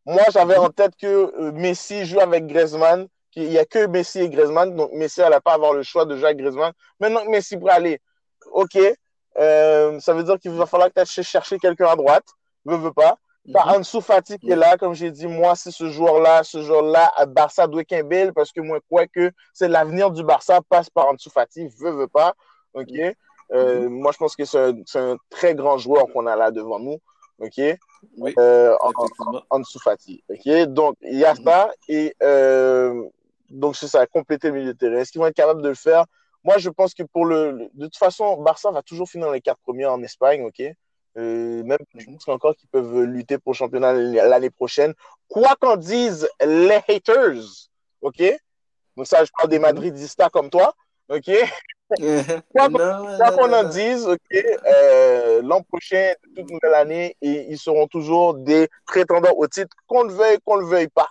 Moi, 0.05 0.23
j'avais 0.31 0.57
en 0.57 0.69
tête 0.69 0.95
que 0.95 1.07
euh, 1.07 1.51
Messi 1.51 2.05
joue 2.05 2.19
avec 2.19 2.47
Griezmann, 2.47 3.07
qu'il 3.31 3.49
n'y 3.49 3.57
a 3.57 3.65
que 3.65 3.85
Messi 3.87 4.21
et 4.21 4.29
Griezmann, 4.29 4.75
donc 4.75 4.91
Messi 4.93 5.19
n'allait 5.19 5.41
pas 5.41 5.53
avoir 5.53 5.73
le 5.73 5.83
choix 5.83 6.05
de 6.05 6.15
jouer 6.15 6.27
avec 6.27 6.37
Griezmann. 6.37 6.71
Maintenant 6.99 7.25
que 7.25 7.29
Messi 7.29 7.57
pourrait 7.57 7.73
aller, 7.73 8.01
OK, 8.51 8.77
euh, 9.37 9.99
ça 9.99 10.13
veut 10.13 10.23
dire 10.23 10.39
qu'il 10.39 10.51
va 10.51 10.65
falloir 10.65 10.89
que 10.89 10.93
tu 10.93 10.99
ailles 11.01 11.23
chercher 11.23 11.59
quelqu'un 11.59 11.87
à 11.87 11.95
droite, 11.95 12.25
veux, 12.65 12.77
veux 12.77 12.93
pas. 12.93 13.17
T'as 13.53 13.65
Mhm. 13.65 13.79
Ansu 13.79 14.01
Fati 14.01 14.37
qui 14.39 14.51
est 14.51 14.55
là, 14.55 14.77
comme 14.77 14.93
j'ai 14.93 15.09
dit, 15.11 15.27
moi, 15.27 15.55
c'est 15.55 15.71
ce 15.71 15.89
joueur-là, 15.89 16.43
ce 16.43 16.61
joueur-là, 16.63 17.11
à 17.15 17.25
Barça 17.25 17.67
doit 17.67 17.83
parce 18.35 18.51
que 18.51 18.59
moi, 18.59 18.79
quoi 18.89 19.07
que 19.07 19.31
c'est 19.53 19.69
l'avenir 19.69 20.11
du 20.11 20.23
Barça 20.23 20.59
passe 20.69 20.89
par 20.89 21.07
Ansu 21.07 21.29
Fati, 21.29 21.67
veut, 21.79 21.91
veut 21.91 22.07
pas, 22.07 22.33
ok? 22.73 22.87
Euh, 23.53 23.89
moi, 23.89 24.11
je 24.11 24.17
pense 24.17 24.35
que 24.35 24.45
c'est 24.45 24.99
un, 24.99 25.17
très 25.29 25.55
grand 25.55 25.77
joueur 25.77 26.07
qu'on 26.11 26.25
a 26.27 26.35
là 26.35 26.51
devant 26.51 26.79
nous, 26.79 26.97
ok? 27.39 27.61
Oui, 28.17 28.33
Euh, 28.37 28.75
en, 28.81 28.89
effectivement. 28.91 29.41
en 29.49 29.59
dessous 29.59 29.79
Fati, 29.79 30.23
ok? 30.29 30.65
Donc, 30.67 30.95
il 31.01 31.17
y 31.17 31.25
a 31.25 31.33
Mhm. 31.33 31.43
ça, 31.43 31.71
et 31.87 32.15
euh, 32.21 33.03
donc 33.49 33.75
c'est 33.75 33.87
ça, 33.87 34.05
compléter 34.05 34.49
le 34.49 34.55
milieu 34.55 34.73
de 34.73 34.77
terrain. 34.77 34.97
Est-ce 34.97 35.11
qu'ils 35.11 35.21
vont 35.21 35.27
être 35.27 35.35
capables 35.35 35.61
de 35.61 35.69
le 35.69 35.75
faire? 35.75 36.05
Moi, 36.43 36.57
je 36.57 36.69
pense 36.69 36.93
que 36.93 37.03
pour 37.03 37.25
le, 37.25 37.69
de 37.73 37.85
toute 37.85 37.97
façon, 37.97 38.41
Barça 38.41 38.71
va 38.71 38.81
toujours 38.81 39.09
finir 39.09 39.27
dans 39.27 39.33
les 39.33 39.41
quatre 39.41 39.59
premiers 39.61 39.85
en 39.85 40.01
Espagne, 40.03 40.43
ok? 40.43 40.61
Euh, 41.17 41.63
même, 41.63 41.79
je 41.95 42.05
Mhm. 42.05 42.13
pense 42.13 42.27
encore 42.27 42.55
qu'ils 42.55 42.69
peuvent 42.69 43.01
lutter 43.03 43.37
pour 43.37 43.53
le 43.53 43.57
championnat 43.57 43.93
l'année 43.93 44.51
prochaine. 44.51 44.93
Quoi 45.27 45.55
qu'en 45.59 45.75
disent 45.75 46.29
les 46.45 46.79
haters, 46.87 47.43
ok? 48.01 48.21
Donc 48.95 49.07
ça, 49.07 49.23
je 49.23 49.31
parle 49.35 49.49
des 49.49 49.57
Mhm. 49.57 49.63
madridistas 49.63 50.29
comme 50.29 50.49
toi, 50.49 50.73
ok? 51.09 51.31
Quoi 52.53 53.31
qu'on 53.31 53.53
en 53.53 53.63
dise, 53.63 54.07
euh, 54.33 55.41
l'an 55.41 55.61
prochain, 55.61 56.13
toute 56.35 56.49
nouvelle 56.49 56.73
année, 56.73 57.15
et 57.21 57.45
ils 57.49 57.57
seront 57.57 57.87
toujours 57.87 58.33
des 58.33 58.67
prétendants 58.85 59.33
au 59.35 59.47
titre, 59.47 59.75
qu'on 59.87 60.03
le 60.03 60.13
veuille, 60.13 60.37
qu'on 60.43 60.57
le 60.57 60.65
veuille 60.65 60.89
pas, 60.89 61.07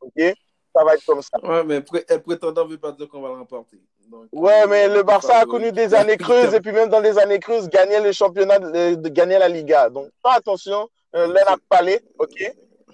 ok? 0.00 0.34
Ça 0.74 0.84
va 0.84 0.94
être 0.94 1.04
comme 1.06 1.22
ça. 1.22 1.38
Ouais, 1.42 1.64
mais 1.64 1.80
pré- 1.80 2.04
être 2.08 2.22
prétendant 2.22 2.64
ne 2.64 2.70
veut 2.72 2.78
pas 2.78 2.92
dire 2.92 3.08
qu'on 3.08 3.20
va 3.22 3.28
le 3.28 3.34
remporter. 3.36 3.78
Donc, 4.10 4.26
Ouais, 4.32 4.62
euh, 4.62 4.66
mais 4.68 4.88
le 4.88 5.02
Barça 5.02 5.38
a 5.38 5.46
connu 5.46 5.72
des 5.72 5.94
années 5.94 6.16
creuses, 6.16 6.52
et 6.54 6.60
puis 6.60 6.72
même 6.72 6.88
dans 6.88 7.00
les 7.00 7.18
années 7.18 7.38
creuses, 7.38 7.68
gagner 7.68 8.00
le 8.00 8.12
championnat, 8.12 8.58
de, 8.58 8.94
de 8.96 9.08
gagner 9.08 9.38
la 9.38 9.48
Liga. 9.48 9.88
Donc, 9.90 10.08
fais 10.24 10.34
attention, 10.36 10.88
euh, 11.14 11.26
l'un 11.28 11.42
a 11.46 11.56
parlé, 11.68 12.00
ok? 12.18 12.52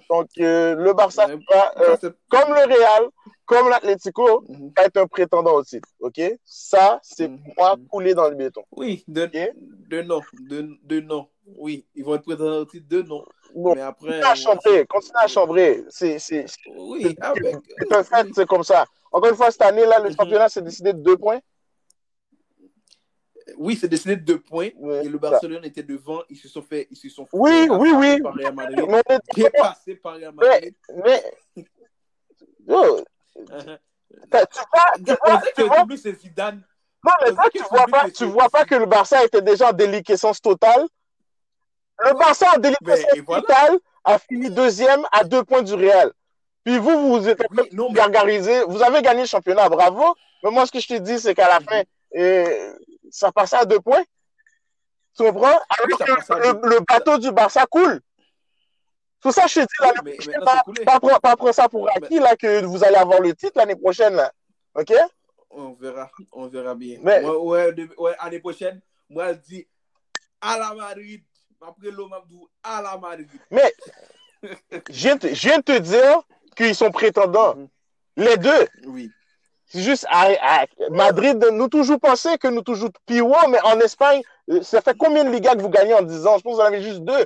Donc, 0.09 0.27
euh, 0.39 0.75
le 0.75 0.93
Barça 0.93 1.27
Ouais, 1.27 1.39
va, 1.49 1.73
euh, 1.81 1.97
comme 2.29 2.49
le 2.49 2.65
Real, 2.73 3.09
comme 3.45 3.69
l'Atlético, 3.69 4.43
Mhm. 4.47 4.71
va 4.75 4.83
être 4.85 4.97
un 4.97 5.07
prétendant 5.07 5.53
au 5.55 5.63
titre, 5.63 5.87
ok? 5.99 6.21
Ça, 6.43 6.99
c'est 7.03 7.27
pour 7.27 7.37
Mhm. 7.47 7.53
moi 7.57 7.75
coulé 7.89 8.13
dans 8.13 8.29
le 8.29 8.35
béton. 8.35 8.63
Oui, 8.71 9.03
de, 9.07 9.23
Ok? 9.23 9.51
de 9.89 10.01
non. 10.01 10.21
De, 10.41 10.69
de 10.83 10.99
non. 11.01 11.27
Oui, 11.57 11.85
ils 11.95 12.03
vont 12.05 12.15
être 12.15 12.23
prétendants 12.23 12.59
au 12.59 12.65
titre 12.65 12.87
de 12.87 13.01
non. 13.01 13.23
Bon, 13.53 13.75
Mais 13.75 13.81
après. 13.81 14.07
continue 14.07 14.23
à 14.25 14.35
chambrer, 14.35 14.85
continue 14.87 15.17
à 15.21 15.27
chambrer. 15.27 15.83
C'est, 15.89 16.17
c'est, 16.19 16.45
Oui, 16.75 17.15
avec. 17.19 17.55
c'est 17.77 17.93
un 17.93 18.03
fait, 18.03 18.27
c'est 18.33 18.47
comme 18.47 18.63
ça. 18.63 18.85
Encore 19.11 19.29
une 19.29 19.35
fois, 19.35 19.51
cette 19.51 19.61
année-là, 19.61 19.99
le 19.99 20.09
Mhm. 20.09 20.15
championnat 20.15 20.49
s'est 20.49 20.61
décidé 20.61 20.93
de 20.93 20.99
deux 20.99 21.17
points. 21.17 21.39
Oui, 23.57 23.77
c'est 23.79 23.87
décidé 23.87 24.15
de 24.15 24.21
deux 24.21 24.39
points. 24.39 24.69
et 25.03 25.09
le 25.09 25.17
Barcelone 25.17 25.65
était 25.65 25.83
devant. 25.83 26.21
Ils 26.29 26.37
se 26.37 26.47
sont 26.47 26.61
fait. 26.61 26.87
Ils 26.91 26.97
se 26.97 27.09
sont 27.09 27.25
fait 27.25 27.37
oui, 27.37 27.67
oui, 27.69 27.91
oui. 27.95 28.21
Par 28.21 28.33
Real 28.33 28.53
Madrid. 28.53 29.21
Dépassé 29.35 29.95
par 29.95 30.15
Real 30.15 30.33
Madrid. 30.33 30.73
Mais. 30.95 31.23
mais... 31.55 31.65
Yo, 32.65 33.03
tu 34.31 34.37
vois, 34.71 35.41
tu 35.55 35.63
vois, 35.63 35.85
tu 35.89 35.97
c'est 35.97 36.13
Zidane. 36.13 36.61
Non, 37.03 37.11
mais 37.21 37.31
toi, 37.33 37.45
tu 37.53 37.63
vois 37.69 37.85
pas, 37.85 38.09
tu 38.09 38.25
vois 38.25 38.49
pas 38.49 38.65
que 38.65 38.75
le 38.75 38.85
Barça 38.85 39.23
était 39.25 39.41
déjà 39.41 39.69
en 39.69 39.73
déliquescence 39.73 40.41
totale. 40.41 40.85
Le 41.99 42.13
Barça 42.13 42.47
en 42.55 42.59
déliquescence 42.59 43.25
totale 43.25 43.79
a 44.03 44.19
fini 44.19 44.49
deuxième 44.49 45.05
à 45.11 45.23
deux 45.23 45.43
points 45.43 45.61
du 45.61 45.73
Real. 45.73 46.11
Puis 46.63 46.77
vous, 46.77 47.09
vous 47.09 47.27
êtes 47.27 47.43
oui, 47.51 47.69
non, 47.73 47.91
gargarisé. 47.91 48.63
Vous 48.67 48.81
avez 48.81 49.01
gagné 49.01 49.21
le 49.21 49.27
championnat, 49.27 49.67
bravo. 49.67 50.15
Mais 50.43 50.51
moi, 50.51 50.65
ce 50.65 50.71
que 50.71 50.79
je 50.79 50.87
te 50.87 50.93
dis, 50.93 51.19
c'est 51.19 51.35
qu'à 51.35 51.49
la 51.49 51.59
fin, 51.59 51.83
euh, 52.15 52.73
ça 53.11 53.31
passait 53.31 53.57
à 53.57 53.65
deux 53.65 53.79
points. 53.79 54.03
Tu 55.15 55.23
comprends? 55.23 55.47
Alors 55.47 55.99
que 55.99 56.33
le, 56.33 56.69
le, 56.69 56.79
bateau 56.79 57.17
du 57.17 57.31
Barça 57.31 57.65
coule. 57.67 58.01
Tout 59.21 59.31
ça, 59.31 59.47
je 59.47 59.53
te 59.53 59.59
dis 59.61 59.65
l'année 59.79 60.15
prochaine, 60.15 60.43
pas, 60.43 60.99
pas, 60.99 61.19
pas, 61.19 61.35
prendre 61.35 61.53
ça 61.53 61.69
pour 61.69 61.89
acquis, 61.89 62.19
là, 62.19 62.35
que 62.35 62.65
vous 62.65 62.83
allez 62.83 62.95
avoir 62.95 63.21
le 63.21 63.33
titre 63.33 63.53
l'année 63.55 63.75
prochaine, 63.75 64.15
là. 64.15 64.31
OK? 64.75 64.91
On 65.51 65.73
verra, 65.73 66.09
on 66.31 66.47
verra 66.47 66.75
bien. 66.75 66.97
Mais, 67.01 67.23
ouais, 67.23 67.71
de, 67.73 67.87
ouais, 67.97 68.15
année 68.19 68.39
prochaine, 68.39 68.81
moi, 69.09 69.33
je 69.33 69.39
dis 69.39 69.67
à 70.41 70.57
la 70.57 70.73
Madrid. 70.73 71.23
Après 71.65 71.91
l'eau, 71.91 72.09
à 72.63 72.81
la 72.81 72.97
Madrid. 72.97 73.29
Mais, 73.49 73.73
je 74.41 74.49
viens, 74.89 75.17
te, 75.17 75.27
je 75.27 75.47
viens 75.47 75.59
de 75.59 75.63
te 75.63 75.79
dire 75.79 76.21
qu'ils 76.57 76.75
sont 76.75 76.91
prétendants. 76.91 77.55
Mm 77.55 77.63
-hmm. 77.63 77.69
Les 78.17 78.37
deux. 78.37 78.67
Oui. 78.85 79.09
C'est 79.73 79.81
juste 79.81 80.05
à, 80.07 80.27
à, 80.39 80.65
Madrid, 80.91 81.43
nous 81.51 81.67
toujours 81.67 81.99
pensé 81.99 82.37
que 82.37 82.47
nous 82.47 82.61
toujours 82.61 82.91
pire, 83.07 83.25
mais 83.49 83.59
en 83.63 83.79
Espagne, 83.79 84.21
ça 84.61 84.81
fait 84.81 84.95
combien 84.95 85.23
de 85.23 85.31
Ligas 85.31 85.55
que 85.55 85.61
vous 85.61 85.69
gagnez 85.69 85.95
en 85.95 86.03
10 86.03 86.27
ans? 86.27 86.37
Je 86.37 86.43
pense 86.43 86.53
que 86.53 86.57
vous 86.57 86.61
en 86.61 86.65
avez 86.65 86.83
juste 86.83 87.01
deux. 87.01 87.25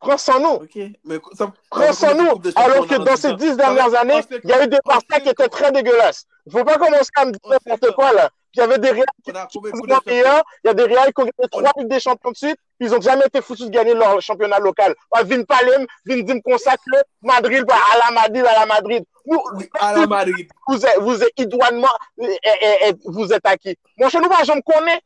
Prends 0.00 0.16
sans 0.16 0.40
nous. 0.40 0.64
Okay. 0.64 0.92
Mais 1.04 1.18
ça, 1.34 1.52
Prends 1.70 1.92
sans 1.92 2.14
nous. 2.14 2.40
Alors 2.54 2.86
que 2.86 2.96
dans 2.96 3.16
ces 3.16 3.34
dix 3.34 3.54
dernières 3.54 3.94
années, 3.94 4.20
il 4.44 4.48
y 4.48 4.52
a 4.52 4.64
eu 4.64 4.68
des 4.68 4.78
parties 4.82 5.20
qui 5.22 5.28
étaient 5.28 5.48
très 5.48 5.72
dégueulasses. 5.72 6.24
Il 6.46 6.54
ne 6.54 6.58
faut 6.58 6.64
pas 6.64 6.78
commencer 6.78 7.10
à 7.16 7.26
me 7.26 7.32
dire 7.32 7.40
n'importe 7.44 7.94
quoi 7.94 8.12
là. 8.12 8.30
Il 8.54 8.60
y 8.60 8.62
avait 8.62 8.78
des 8.78 8.90
Real 8.90 9.04
qui 9.22 9.30
il 9.30 10.62
y 10.64 10.68
a 10.68 10.74
des 10.74 10.84
Real 10.84 11.12
qui 11.12 11.20
ont 11.20 11.24
gagné 11.24 11.48
trois 11.50 11.62
Ligues 11.76 11.88
des 11.88 12.00
Champions 12.00 12.30
de 12.30 12.36
suite, 12.36 12.56
ils 12.80 12.90
n'ont 12.90 13.00
jamais 13.02 13.26
été 13.26 13.42
foutus 13.42 13.66
de 13.66 13.70
gagner 13.70 13.92
leur 13.92 14.20
championnat 14.22 14.58
local. 14.58 14.94
Vin 15.24 15.42
Palem, 15.44 15.86
Vin 16.06 16.22
Dim 16.22 16.40
consacre 16.40 16.82
Madrid 17.20 17.64
à 17.70 18.08
la 18.08 18.14
Madrid, 18.14 18.46
à 18.46 18.60
la 18.60 18.66
Madrid. 18.66 19.04
Nous, 19.26 19.42
oui, 19.54 19.68
à 19.80 19.92
la 19.92 20.06
Madrid. 20.06 20.48
Vous 20.68 20.86
êtes, 20.86 20.98
vous 21.00 21.22
êtes 21.22 21.32
idoinement, 21.36 21.88
et, 22.18 22.38
et, 22.42 22.88
et, 22.88 22.94
vous 23.04 23.32
êtes 23.32 23.44
acquis. 23.44 23.76
Mon 23.98 24.08
chez 24.08 24.20
nous, 24.20 24.28
je 24.44 24.52
me 24.52 24.62
connais. 24.62 25.00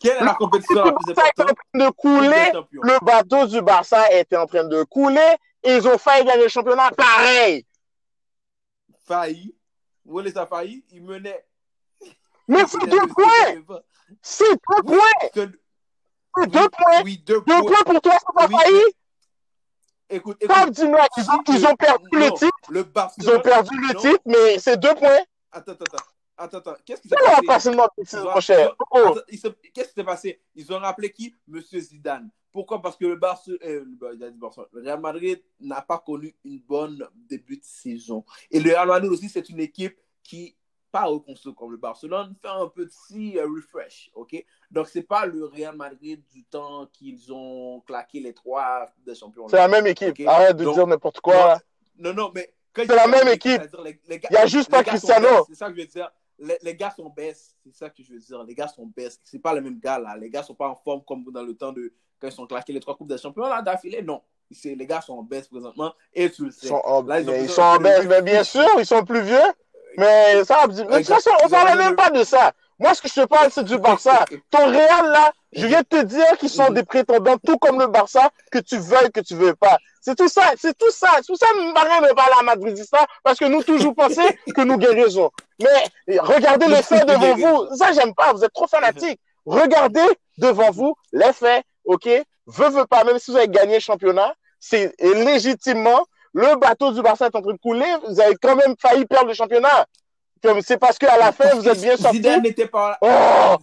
Quelle 0.00 0.16
est 0.18 0.24
la 0.24 0.34
compétition 0.34 0.84
la 0.84 0.92
plus 0.92 1.12
importante? 1.12 1.56
de 1.74 1.88
couler, 1.90 2.52
le 2.72 3.04
bateau 3.04 3.46
du 3.46 3.62
Barça 3.62 4.12
était 4.12 4.36
en 4.36 4.46
train 4.46 4.64
de 4.64 4.82
couler, 4.84 5.36
et 5.62 5.76
ils 5.76 5.88
ont 5.88 5.96
failli 5.96 6.26
gagner 6.26 6.42
le 6.42 6.48
championnat 6.48 6.90
pareil. 6.90 7.64
Failli? 9.06 9.54
Où 10.04 10.20
les 10.20 10.36
a 10.36 10.46
failli? 10.46 10.84
Ils 10.90 11.02
menaient. 11.02 11.46
Mais 12.48 12.64
c'est 12.66 12.86
deux 12.86 13.06
points! 13.06 13.78
C'est 14.20 14.44
deux 14.50 14.82
points! 14.82 15.30
C'est 15.34 15.46
deux 15.46 15.58
points! 16.36 16.46
Deux 16.46 16.68
points. 16.68 17.02
Deux 17.24 17.42
points 17.42 17.84
pour 17.86 18.00
toi, 18.02 18.12
c'est 18.18 18.34
pas 18.34 18.48
failli? 18.48 18.82
Écoute, 20.10 20.38
qu'ils 20.38 20.50
ont, 20.50 20.96
ils 21.48 21.66
ont 21.66 21.76
perdu 21.76 22.08
le 22.12 22.30
titre. 22.32 22.52
Le 22.68 22.86
ils 23.18 23.30
ont 23.30 23.40
perdu 23.40 23.76
le 23.76 23.94
titre, 23.94 24.22
mais 24.26 24.58
c'est 24.58 24.76
deux 24.76 24.94
points. 24.94 25.20
Attends, 25.50 25.72
attends, 25.72 25.84
attends. 25.84 26.04
Attends. 26.36 26.74
Qu'est-ce 26.84 27.02
qui 27.02 27.08
s'est 27.08 27.16
passé? 27.46 27.70
Mon 27.70 28.40
cher. 28.40 28.74
Oh. 28.90 29.16
Qu'est-ce 29.72 29.88
qui 29.88 29.94
s'est 29.94 30.04
passé? 30.04 30.40
Ils 30.54 30.72
ont 30.72 30.78
rappelé 30.78 31.12
qui? 31.12 31.34
Monsieur 31.46 31.80
Zidane. 31.80 32.28
Pourquoi? 32.52 32.80
Parce 32.82 32.96
que 32.96 33.04
le, 33.04 33.16
Barce, 33.16 33.48
euh, 33.48 33.84
le 34.00 34.82
Real 34.82 35.00
Madrid 35.00 35.42
n'a 35.60 35.80
pas 35.82 35.98
connu 35.98 36.34
une 36.44 36.60
bonne 36.60 37.06
début 37.28 37.56
de 37.56 37.64
saison. 37.64 38.24
Et 38.50 38.60
le 38.60 38.70
Real 38.70 38.88
Madrid 38.88 39.10
aussi, 39.10 39.28
c'est 39.28 39.48
une 39.48 39.60
équipe 39.60 39.96
qui, 40.22 40.56
pas 40.94 41.06
reconstruite 41.06 41.56
comme 41.56 41.72
le 41.72 41.76
Barcelone, 41.76 42.36
fait 42.40 42.46
un 42.46 42.68
petit 42.68 43.32
uh, 43.32 43.40
refresh. 43.40 44.12
ok? 44.14 44.44
Donc, 44.70 44.86
c'est 44.86 45.02
pas 45.02 45.26
le 45.26 45.44
Real 45.44 45.74
Madrid 45.74 46.22
du 46.32 46.44
temps 46.44 46.86
qu'ils 46.92 47.32
ont 47.32 47.82
claqué 47.84 48.20
les 48.20 48.32
trois 48.32 48.86
des 49.04 49.16
champions. 49.16 49.48
C'est 49.48 49.56
la 49.56 49.66
même 49.66 49.88
équipe. 49.88 50.10
Okay? 50.10 50.28
Arrête 50.28 50.56
de 50.56 50.62
Donc, 50.62 50.74
dire 50.76 50.86
n'importe 50.86 51.18
quoi. 51.18 51.58
Non, 51.98 52.14
non, 52.14 52.30
mais. 52.32 52.54
C'est 52.76 52.86
la 52.86 53.08
même 53.08 53.26
équipe. 53.26 53.60
Les, 53.82 54.00
les 54.06 54.20
gars, 54.20 54.28
Il 54.30 54.34
n'y 54.34 54.38
a 54.38 54.46
juste 54.46 54.70
pas 54.70 54.84
Cristiano. 54.84 55.44
C'est 55.48 55.56
ça 55.56 55.68
que 55.68 55.74
je 55.74 55.80
veux 55.80 55.86
dire 55.88 56.12
les, 56.38 56.58
les, 56.62 56.76
gars 56.76 56.92
sont 56.96 57.08
baisses, 57.08 57.56
c'est 57.64 57.74
ça 57.74 57.90
que 57.90 58.02
je 58.02 58.12
veux 58.12 58.18
dire. 58.18 58.42
Les 58.44 58.54
gars 58.54 58.68
sont 58.68 58.86
baisses. 58.86 59.20
C'est 59.24 59.38
pas 59.40 59.52
les 59.54 59.60
mêmes 59.60 59.78
gars 59.78 59.98
là. 59.98 60.16
Les 60.16 60.30
gars 60.30 60.42
sont 60.42 60.54
pas 60.54 60.68
en 60.68 60.74
forme 60.74 61.02
comme 61.06 61.24
dans 61.32 61.42
le 61.42 61.54
temps 61.54 61.72
de 61.72 61.92
quand 62.20 62.28
ils 62.28 62.32
sont 62.32 62.46
claqués 62.46 62.72
les 62.72 62.80
trois 62.80 62.96
coupes 62.96 63.08
des 63.08 63.18
champions 63.18 63.46
là 63.46 63.62
d'affilée. 63.62 64.02
Non. 64.02 64.22
Les 64.64 64.86
gars 64.86 65.00
sont 65.00 65.14
en 65.14 65.22
baisse 65.22 65.48
présentement 65.48 65.92
et 66.12 66.30
tu 66.30 66.44
le 66.44 66.50
sais. 66.50 66.66
Ils 66.66 66.68
sont 66.68 66.82
en, 66.84 67.02
là, 67.02 67.20
ils, 67.20 67.28
ils 67.28 67.48
sont 67.48 67.62
en 67.62 67.78
baisse, 67.78 68.06
mais 68.06 68.22
bien 68.22 68.44
sûr, 68.44 68.68
ils 68.78 68.86
sont 68.86 69.04
plus 69.04 69.22
vieux. 69.22 69.38
Mais 69.96 70.44
ça, 70.44 70.66
de 70.66 70.82
toute 70.82 71.06
façon, 71.06 71.30
on 71.44 71.48
parle 71.48 71.78
même 71.78 71.96
pas 71.96 72.10
de 72.10 72.24
ça. 72.24 72.52
Moi, 72.78 72.92
ce 72.94 73.02
que 73.02 73.08
je 73.08 73.14
te 73.14 73.26
parle, 73.26 73.50
c'est 73.52 73.64
du 73.64 73.78
Barça. 73.78 74.24
Ton 74.50 74.66
Real, 74.66 75.10
là, 75.10 75.32
je 75.52 75.66
viens 75.66 75.82
de 75.82 75.86
te 75.86 76.02
dire 76.02 76.36
qu'ils 76.38 76.50
sont 76.50 76.70
des 76.70 76.82
prétendants, 76.82 77.36
tout 77.38 77.56
comme 77.58 77.78
le 77.78 77.86
Barça, 77.86 78.30
que 78.50 78.58
tu 78.58 78.76
veuilles, 78.78 79.12
que 79.12 79.20
tu 79.20 79.34
veux 79.36 79.54
pas. 79.54 79.78
C'est 80.00 80.16
tout 80.16 80.28
ça, 80.28 80.52
c'est 80.58 80.76
tout 80.76 80.90
ça. 80.90 81.08
C'est 81.18 81.26
tout 81.26 81.36
ça, 81.36 81.46
Marin 81.72 82.00
ne 82.00 82.12
pas 82.12 82.26
la 82.36 82.42
Madridista, 82.42 83.06
parce 83.22 83.38
que 83.38 83.44
nous 83.44 83.62
toujours 83.62 83.94
pensons 83.94 84.28
que 84.54 84.60
nous 84.62 84.76
guérissons. 84.76 85.30
Mais 85.60 86.18
regardez 86.18 86.66
les 86.66 86.82
faits 86.82 87.06
devant 87.06 87.34
vous. 87.36 87.76
Ça, 87.76 87.92
j'aime 87.92 88.14
pas. 88.14 88.32
Vous 88.32 88.44
êtes 88.44 88.52
trop 88.52 88.66
fanatiques. 88.66 89.20
Regardez 89.46 90.06
devant 90.38 90.70
vous 90.70 90.94
les 91.12 91.32
faits, 91.32 91.64
ok? 91.84 92.08
Veux, 92.46 92.68
veux 92.68 92.86
pas, 92.86 93.04
même 93.04 93.18
si 93.18 93.30
vous 93.30 93.36
avez 93.36 93.48
gagné 93.48 93.74
le 93.74 93.80
championnat, 93.80 94.34
c'est 94.58 94.94
légitimement, 95.00 96.04
le 96.34 96.56
bateau 96.56 96.92
du 96.92 97.00
Barça 97.00 97.26
est 97.26 97.36
en 97.36 97.40
train 97.40 97.52
de 97.52 97.58
couler. 97.58 97.86
Vous 98.06 98.20
avez 98.20 98.34
quand 98.34 98.56
même 98.56 98.74
failli 98.78 99.06
perdre 99.06 99.28
le 99.28 99.34
championnat. 99.34 99.86
C'est 100.60 100.78
parce 100.78 100.98
qu'à 100.98 101.16
la 101.16 101.32
fin, 101.32 101.54
vous 101.54 101.66
êtes 101.66 101.80
bien 101.80 101.96
sorti. 101.96 102.18
Zidane 102.18 102.42
n'était 102.42 102.66
pas 102.66 102.98
Oh! 103.00 103.56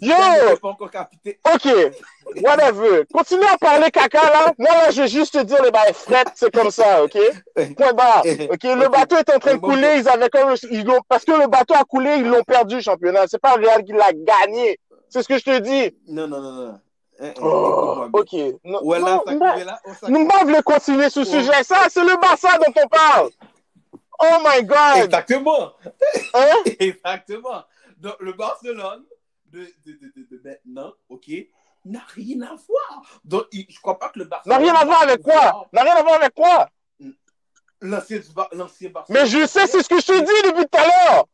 Zidane 0.00 0.50
Yo! 0.50 0.56
pas 0.58 0.68
encore. 0.68 0.88
OK. 1.54 1.68
Whatever. 2.42 3.04
Continuez 3.12 3.48
à 3.48 3.58
parler 3.58 3.90
caca, 3.90 4.30
là. 4.30 4.52
Moi, 4.56 4.70
là, 4.70 4.90
je 4.90 5.02
vais 5.02 5.08
juste 5.08 5.34
te 5.34 5.42
dire 5.42 5.60
les 5.62 5.72
bails 5.72 5.92
fret, 5.92 6.24
c'est 6.36 6.54
comme 6.54 6.70
ça, 6.70 7.02
OK? 7.02 7.18
Point 7.76 7.92
barre. 7.94 8.22
OK? 8.48 8.62
Le 8.62 8.88
bateau 8.88 9.16
est 9.16 9.34
en 9.34 9.38
train 9.40 9.54
de 9.54 9.58
couler. 9.60 9.96
Ils 9.98 10.08
avaient 10.08 10.28
comme, 10.28 10.54
ils 10.70 10.86
parce 11.08 11.24
que 11.24 11.32
le 11.32 11.48
bateau 11.48 11.74
a 11.74 11.82
coulé, 11.82 12.16
ils 12.18 12.28
l'ont 12.28 12.44
perdu, 12.44 12.76
le 12.76 12.82
championnat. 12.82 13.24
C'est 13.26 13.40
pas 13.40 13.54
Real 13.54 13.82
qui 13.82 13.92
l'a 13.92 14.12
gagné. 14.12 14.78
C'est 15.08 15.22
ce 15.24 15.28
que 15.28 15.38
je 15.38 15.44
te 15.44 15.58
dis. 15.58 15.96
Non, 16.06 16.28
non, 16.28 16.40
non, 16.40 16.52
non. 16.52 16.80
Oh, 17.42 18.06
ok. 18.12 18.32
Non, 18.64 18.90
ça, 18.90 18.98
là, 18.98 19.80
nous 20.08 20.26
voulons 20.26 20.62
continuer 20.62 21.10
sur 21.10 21.26
ce 21.26 21.32
ouais. 21.32 21.42
sujet. 21.42 21.64
Ça, 21.64 21.88
c'est 21.90 22.02
le 22.02 22.16
Barça 22.20 22.56
dont 22.58 22.72
on 22.82 22.88
parle. 22.88 23.30
Oh 24.22 24.36
my 24.44 24.62
God! 24.64 25.04
Exactement! 25.04 25.72
Hein? 26.34 26.62
Exactement! 26.78 27.64
Donc, 27.98 28.16
le 28.20 28.32
Barcelone 28.32 29.04
de, 29.46 29.60
de, 29.84 29.92
de, 29.92 30.26
de 30.30 30.42
maintenant, 30.44 30.92
OK, 31.08 31.30
n'a 31.84 32.02
rien 32.14 32.42
à 32.42 32.54
voir. 32.54 33.20
Donc, 33.24 33.44
je 33.52 33.80
crois 33.80 33.98
pas 33.98 34.08
que 34.10 34.18
le 34.18 34.24
Barcelone. 34.26 34.58
N'a 34.58 34.62
rien 34.62 34.74
à 34.74 34.84
voir 34.84 35.02
avec 35.02 35.22
quoi? 35.22 35.68
N'a 35.72 35.82
rien 35.82 35.96
à 35.96 36.02
voir 36.02 36.14
avec 36.16 36.34
quoi? 36.34 36.68
L'ancien 37.82 38.20
Barcelone. 38.34 39.04
Mais 39.08 39.26
je 39.26 39.46
sais, 39.46 39.66
c'est 39.66 39.82
ce 39.82 39.88
que 39.88 40.00
je 40.00 40.06
te 40.06 40.18
dis 40.18 40.48
depuis 40.50 40.66
tout 40.66 40.78
à 40.78 40.84
l'heure! 40.84 41.26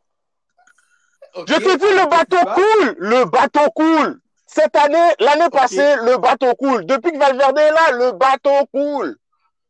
Okay. 1.34 1.55
Je 1.55 1.59
te 1.59 1.76
dis, 1.76 1.84
le 1.84 2.09
bateau 2.09 2.39
coule! 2.55 2.97
Le 2.99 3.24
bateau 3.24 3.70
coule! 3.74 4.20
Cette 4.57 4.74
année, 4.74 5.12
l'année 5.20 5.44
okay. 5.44 5.59
passée, 5.59 5.96
le 6.02 6.16
bateau 6.16 6.54
coule. 6.54 6.86
Depuis 6.86 7.12
que 7.12 7.18
Valverde 7.18 7.59
est 7.59 7.70
là, 7.72 7.90
le 7.92 8.12
bateau 8.12 8.64
coule. 8.72 9.18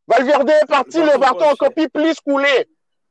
Valverde 0.07 0.49
est 0.49 0.67
parti, 0.67 0.99
le 0.99 1.07
bateau, 1.07 1.19
le 1.19 1.19
bateau 1.19 1.45
en 1.45 1.57
copie 1.57 1.89
plus 1.89 2.21
coulé. 2.21 2.69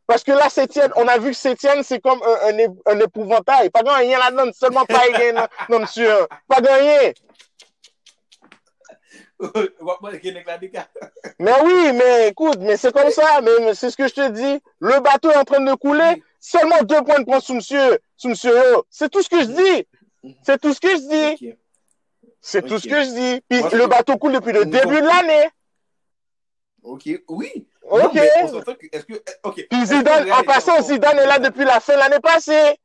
Parce 0.08 0.24
que 0.24 0.32
là, 0.32 0.48
Sétienne, 0.48 0.94
on 0.96 1.06
a 1.06 1.18
vu 1.18 1.32
que 1.32 1.36
Sétienne, 1.36 1.84
c'est 1.84 2.00
comme 2.00 2.22
un, 2.24 2.58
un, 2.58 2.94
un, 2.94 3.00
épouvantail. 3.02 3.72
Pas 3.72 3.84
grand 3.84 3.98
rien 3.98 4.18
là-dedans, 4.20 4.54
seulement 4.54 4.86
pas 4.86 5.00
rien, 5.00 5.34
non, 5.70 5.80
monsieur. 5.80 6.14
Pas 6.48 6.62
grand 6.62 6.78
rien. 6.78 7.12
mais 11.40 11.52
oui, 11.62 11.92
mais 11.92 12.30
écoute, 12.30 12.60
mais 12.62 12.78
c'est 12.78 12.94
comme 12.94 13.12
ça, 13.12 13.42
mais, 13.42 13.52
mais 13.60 13.74
c'est 13.74 13.90
ce 13.90 13.98
que 13.98 14.08
je 14.08 14.14
te 14.14 14.30
dis. 14.30 14.62
Le 14.80 15.02
bateau 15.02 15.30
est 15.30 15.36
en 15.36 15.44
train 15.44 15.60
de 15.60 15.74
couler, 15.74 16.24
seulement 16.40 16.82
deux 16.84 17.02
points 17.02 17.20
de 17.20 17.26
points 17.26 17.42
sous 17.42 17.56
monsieur, 17.56 18.00
sous 18.16 18.30
monsieur 18.30 18.54
C'est 18.90 19.10
tout 19.10 19.22
ce 19.22 19.28
que 19.28 19.42
je 19.42 19.48
dis. 19.48 19.88
C'est 20.42 20.62
tout 20.62 20.74
ce 20.74 20.80
que 20.80 20.90
je 20.90 21.10
dis. 21.10 21.48
Okay. 21.48 21.58
C'est 22.48 22.60
okay. 22.60 22.70
tout 22.70 22.78
ce 22.80 22.88
que 22.88 23.04
je 23.04 23.10
dis. 23.10 23.42
Puis 23.50 23.60
Moi, 23.60 23.70
le 23.72 23.88
bateau 23.88 24.20
coule 24.20 24.34
depuis 24.34 24.52
le 24.52 24.66
début 24.66 25.02
de 25.02 25.08
l'année. 25.08 25.50
Ok, 26.84 27.10
oui. 27.28 27.68
Ok. 27.82 28.02
Non, 28.04 28.10
que, 28.10 28.86
est-ce 28.92 29.06
que, 29.06 29.14
ok. 29.42 29.66
Puis 29.68 29.86
Zidane, 29.88 30.32
en 30.32 30.44
passant, 30.44 30.80
Zidane 30.80 31.18
est 31.18 31.26
là 31.26 31.40
depuis 31.40 31.66
la 31.66 31.80
fin 31.80 31.96
de 31.96 32.00
l'année 32.02 32.20
passée. 32.20 32.80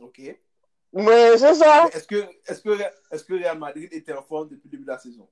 Ok. 0.00 0.20
Mais 0.92 1.38
c'est 1.38 1.54
ça. 1.54 1.88
Est-ce 1.92 2.06
que, 2.06 2.24
est-ce 2.46 2.60
que, 2.60 2.78
est-ce 3.10 3.24
que 3.24 3.34
Real 3.34 3.58
Madrid 3.58 3.88
était 3.90 4.12
en 4.12 4.22
forme 4.22 4.48
depuis 4.48 4.66
le 4.66 4.70
début 4.70 4.84
de 4.84 4.90
la 4.90 4.98
saison? 4.98 5.28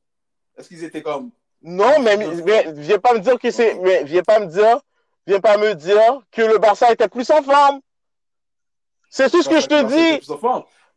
Est-ce 0.58 0.66
qu'ils 0.66 0.82
étaient 0.82 1.02
comme. 1.02 1.30
Non, 1.62 2.00
mais, 2.00 2.16
mais, 2.16 2.72
viens 2.72 2.98
pas 2.98 3.14
me 3.14 3.20
dire 3.20 3.38
que 3.38 3.52
c'est, 3.52 3.76
mais 3.76 4.02
viens 4.02 4.24
pas 4.24 4.40
me 4.40 4.46
dire, 4.46 4.80
viens 5.24 5.40
pas 5.40 5.56
me 5.56 5.76
dire 5.76 6.20
que 6.32 6.42
le 6.42 6.58
Barça 6.58 6.90
était 6.90 7.06
plus 7.06 7.30
en 7.30 7.44
forme. 7.44 7.80
C'est 9.08 9.30
tout 9.30 9.40
ce 9.40 9.48
que 9.48 9.60
je 9.60 9.68
te 9.68 9.84
dis. 9.84 10.26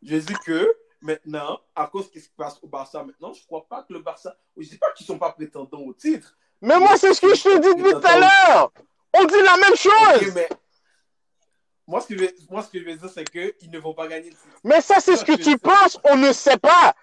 je 0.02 0.16
dis 0.16 0.34
que 0.44 0.76
maintenant, 1.06 1.60
à 1.74 1.86
cause 1.86 2.02
de 2.02 2.06
ce 2.08 2.12
qui 2.12 2.20
se 2.20 2.28
passe 2.36 2.58
au 2.62 2.66
Barça 2.66 3.02
maintenant, 3.02 3.32
je 3.32 3.40
ne 3.40 3.46
crois 3.46 3.66
pas 3.66 3.82
que 3.82 3.92
le 3.92 4.00
Barça. 4.00 4.36
Je 4.56 4.64
ne 4.64 4.68
dis 4.68 4.78
pas 4.78 4.92
qu'ils 4.92 5.04
ne 5.04 5.14
sont 5.14 5.18
pas 5.18 5.32
prétendants 5.32 5.80
au 5.80 5.94
titre. 5.94 6.36
Mais 6.60 6.78
moi, 6.78 6.96
c'est 6.96 7.14
ce 7.14 7.20
que 7.20 7.34
je 7.34 7.42
te 7.42 7.58
dis 7.58 7.74
depuis 7.74 7.92
tout 7.92 8.06
à 8.06 8.18
l'heure. 8.18 8.72
On 9.14 9.24
dit 9.24 9.42
la 9.42 9.56
même 9.56 9.76
chose. 9.76 10.34
mais 10.34 10.48
moi, 11.86 12.00
ce 12.00 12.08
que 12.08 12.18
je 12.18 12.24
veux, 12.24 12.34
moi, 12.50 12.62
ce 12.62 12.70
que 12.70 12.80
je 12.80 12.84
veux 12.84 12.96
dire, 12.96 13.08
c'est 13.08 13.24
qu'ils 13.30 13.70
ne 13.70 13.78
vont 13.78 13.94
pas 13.94 14.08
gagner 14.08 14.30
le 14.30 14.36
titre. 14.36 14.60
Mais 14.64 14.80
ça, 14.80 14.96
c'est 15.00 15.16
ce 15.16 15.24
que 15.24 15.36
tu 15.36 15.56
penses. 15.58 15.98
On 16.04 16.16
ne 16.16 16.32
sait 16.32 16.58
pas. 16.58 16.94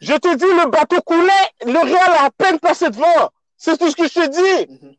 Je 0.00 0.14
te 0.14 0.34
dis, 0.34 0.44
le 0.44 0.68
bateau 0.68 1.00
coulait. 1.02 1.30
Le 1.64 1.78
Real 1.78 2.12
a 2.18 2.24
à 2.24 2.30
peine 2.30 2.58
passé 2.58 2.90
devant. 2.90 3.30
C'est 3.56 3.78
tout 3.78 3.88
ce 3.88 3.96
que 3.96 4.08
je 4.08 4.14
te 4.14 4.26
dis. 4.28 4.72
Mm 4.72 4.78
-hmm. 4.78 4.96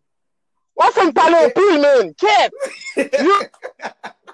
On 0.76 0.92
fait 0.92 1.06
me 1.06 1.12
parler 1.12 1.46
okay. 1.46 1.54
pile, 1.54 1.82
man. 1.82 2.14
Quête. 2.16 2.54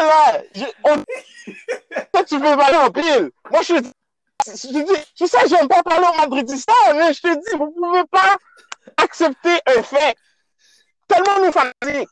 Là, 0.00 0.42
je, 0.54 0.64
on... 0.84 2.22
tu 2.24 2.38
veux 2.38 2.56
parler 2.56 2.78
en 2.78 2.90
pile. 2.90 3.30
Moi, 3.50 3.62
je 3.62 3.74
je 4.46 4.68
dis, 4.68 5.02
je 5.14 5.26
sais, 5.26 5.48
j'aime 5.48 5.68
pas 5.68 5.82
parler 5.82 6.06
au 6.06 6.16
madridista, 6.16 6.72
mais 6.94 7.12
je 7.12 7.20
te 7.20 7.34
dis, 7.34 7.56
vous 7.58 7.70
pouvez 7.72 8.04
pas 8.10 8.36
accepter 8.96 9.60
un 9.66 9.82
fait. 9.82 10.16
Tellement 11.06 11.44
nous 11.44 11.52
fanatique. 11.52 12.08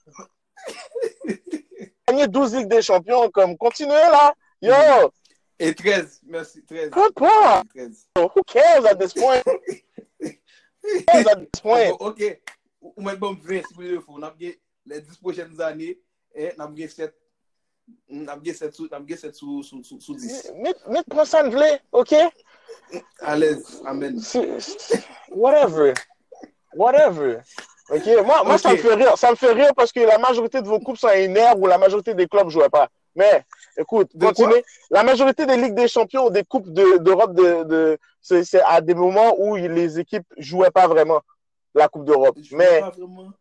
Gagner 2.08 2.28
12 2.28 2.54
Ligues 2.56 2.68
des 2.68 2.82
Champions, 2.82 3.30
comme, 3.30 3.56
continuez 3.56 3.94
là. 3.94 4.34
Yo. 4.60 5.12
Et 5.58 5.74
13, 5.74 6.20
merci, 6.26 6.64
13. 6.64 6.90
Peu 6.90 7.10
pas. 7.12 7.62
Who 8.16 8.42
cares 8.46 8.84
at 8.86 8.96
this 8.96 9.12
point? 9.12 9.42
Who 10.20 11.02
cares 11.06 11.26
at 11.26 11.36
this 11.36 11.60
point? 11.60 11.90
Ok. 12.00 12.22
Ou 12.80 13.02
mwen 13.02 13.16
bon 13.18 13.34
20, 13.34 13.66
si 13.66 13.74
vous 13.74 13.82
voulez, 13.82 13.98
on 14.06 14.22
a 14.22 14.32
les 14.38 15.00
10 15.00 15.16
prochaines 15.18 15.60
années, 15.60 15.98
et 16.34 16.52
on 16.58 16.62
a 16.64 16.88
7 16.88 17.12
Nam 18.08 18.40
gen 18.44 18.54
set 18.54 18.74
sou 18.74 19.60
10. 19.62 20.52
Met 20.64 21.08
pran 21.08 21.26
san 21.28 21.50
vle, 21.52 21.68
ok? 21.92 22.14
Alez, 23.20 23.82
amen. 23.84 24.16
Whatever. 25.30 25.92
Whatever. 26.74 27.42
Ok, 27.90 28.06
moi, 28.24 28.58
ça 28.58 28.72
me 28.72 28.76
fait 28.76 28.94
rire. 28.94 29.16
Ça 29.16 29.30
me 29.30 29.36
fait 29.36 29.52
rire 29.52 29.72
parce 29.74 29.92
que 29.92 30.00
la 30.00 30.18
majorité 30.18 30.60
de 30.60 30.68
vos 30.68 30.78
coupes 30.80 30.98
sont 30.98 31.08
ère 31.08 31.58
où 31.58 31.66
la 31.66 31.78
majorité 31.78 32.14
des 32.14 32.26
clubs 32.26 32.46
ne 32.46 32.50
jouaient 32.50 32.68
pas. 32.68 32.88
Mais, 33.14 33.44
écoute, 33.76 34.10
continuez. 34.18 34.64
La 34.90 35.02
majorité 35.02 35.44
des 35.44 35.56
Ligues 35.56 35.74
des 35.74 35.88
Champions 35.88 36.26
ou 36.26 36.30
des 36.30 36.44
coupes 36.44 36.68
d'Europe, 36.70 37.34
de, 37.34 37.98
c'est 38.20 38.62
à 38.62 38.80
des 38.80 38.94
moments 38.94 39.34
où 39.38 39.56
les 39.56 39.98
équipes 39.98 40.26
ne 40.36 40.42
jouaient 40.42 40.70
pas 40.70 40.86
vraiment 40.86 41.20
la 41.74 41.88
Coupe 41.88 42.04
d'Europe. 42.04 42.36
Mais, 42.52 42.82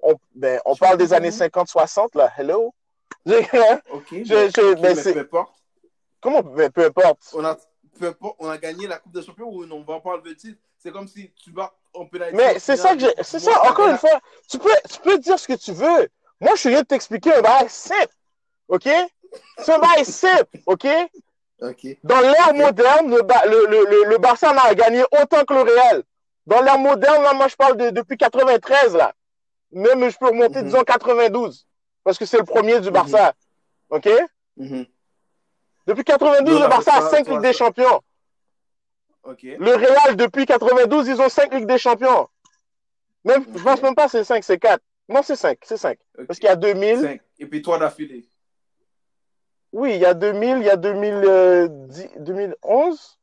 on, 0.02 0.16
ben, 0.34 0.60
on 0.66 0.76
parle 0.76 0.98
des 0.98 1.14
années 1.14 1.30
50-60, 1.30 2.18
là. 2.18 2.32
Hello? 2.38 2.74
Ok, 3.28 4.06
je, 4.12 4.24
je, 4.26 4.82
mais, 4.82 5.14
peu 5.14 5.20
importe. 5.20 5.54
Comment 6.22 6.44
mais 6.44 6.70
peu 6.70 6.86
importe? 6.86 7.20
On 7.34 7.44
a, 7.44 7.58
peu 8.00 8.08
importe, 8.08 8.36
on 8.40 8.50
a 8.50 8.58
gagné 8.58 8.88
la 8.88 9.00
Coupe 9.00 9.14
des 9.14 9.22
Champions 9.22 9.50
ou 9.50 9.66
non, 9.66 9.78
on 9.78 9.84
va 9.84 10.00
pas 10.00 10.12
enlever 10.12 10.32
le 10.32 10.36
titre. 10.36 10.60
C'est 10.78 10.92
comme 10.92 11.08
si 11.08 11.32
tu 11.44 11.52
vas 11.52 11.74
en 11.94 12.06
pénalité. 12.06 12.38
Mais 12.38 12.60
c'est 12.60 12.78
ça 12.78 12.94
que 12.94 13.00
j'ai. 13.00 13.14
C'est 13.22 13.40
ça, 13.40 13.52
encore 13.70 13.90
une 13.90 13.98
fois. 13.98 14.20
Tu 14.50 14.58
peux, 14.60 14.70
tu 14.90 15.00
peux 15.00 15.18
dire 15.18 15.38
ce 15.40 15.48
que 15.48 15.54
tu 15.54 15.72
veux. 15.72 16.08
Moi, 16.40 16.52
je 16.56 16.60
suis 16.60 16.70
venu 16.70 16.82
de 16.82 16.88
t'expliquer 16.88 17.34
un 17.34 17.42
bail 17.42 17.68
simple. 17.68 18.14
OK? 18.68 18.88
C'est 19.58 19.74
un 19.74 19.80
bail 19.80 20.06
simple. 20.06 20.60
OK? 20.66 20.88
Dans 22.04 22.20
l'ère 22.22 22.54
moderne, 22.54 23.10
le, 23.10 23.20
le, 23.20 23.86
le, 23.90 24.10
le, 24.10 24.18
Barça 24.20 24.52
en 24.52 24.58
a 24.58 24.76
gagné 24.76 25.04
autant 25.20 25.44
que 25.44 25.54
le 25.56 25.62
Real. 25.62 26.04
Dans 26.46 26.62
l'ère 26.62 26.78
moderne, 26.78 27.24
là, 27.24 27.34
moi, 27.34 27.48
je 27.48 27.56
parle 27.56 27.76
de, 27.78 27.90
depuis 27.90 28.16
93, 28.16 28.96
là. 28.96 29.14
Même, 29.72 30.10
je 30.10 30.18
peux 30.18 30.28
remonter, 30.28 30.60
mm 30.60 30.62
-hmm. 30.62 30.66
disons, 30.66 30.84
92 30.84 31.67
parce 32.08 32.18
que 32.18 32.26
c'est 32.26 32.38
le 32.38 32.46
premier 32.46 32.80
du 32.80 32.90
Barça. 32.90 33.34
Mm 33.90 33.98
-hmm. 33.98 33.98
OK? 33.98 34.08
Mm 34.56 34.68
-hmm. 34.68 34.86
Depuis 35.88 36.06
92, 36.06 36.62
le 36.62 36.68
Barça 36.70 36.94
a 37.00 37.02
5 37.02 37.28
Ligues 37.28 37.42
des 37.42 37.58
Champions. 37.62 38.00
Okay. 39.24 39.58
Le 39.68 39.74
Real, 39.76 40.16
depuis 40.16 40.46
92, 40.46 41.10
ils 41.10 41.20
ont 41.20 41.28
5 41.28 41.54
Ligues 41.54 41.68
des 41.68 41.78
Champions. 41.78 42.30
Même, 43.26 43.42
okay. 43.42 43.58
Je 43.58 43.64
pense 43.68 43.82
même 43.82 43.98
pas 44.00 44.08
c'est 44.08 44.24
5, 44.24 44.42
c'est 44.50 44.58
4. 44.58 44.82
Non, 45.10 45.22
c'est 45.22 45.36
5, 45.36 45.58
c'est 45.70 45.76
5. 45.76 46.00
Okay. 46.00 46.28
Parce 46.28 46.40
qu'il 46.40 46.48
y 46.48 46.52
a 46.52 46.56
2000. 46.56 47.02
5. 47.02 47.22
Et 47.40 47.46
puis 47.46 47.62
3 47.62 47.78
d'affilée. 47.80 48.24
Oui, 49.74 49.90
il 49.96 50.02
y 50.06 50.06
a 50.06 50.14
2000, 50.14 50.58
il 50.64 50.68
y 50.70 50.70
a 50.70 50.78
2010, 50.78 52.10
2011. 52.20 53.20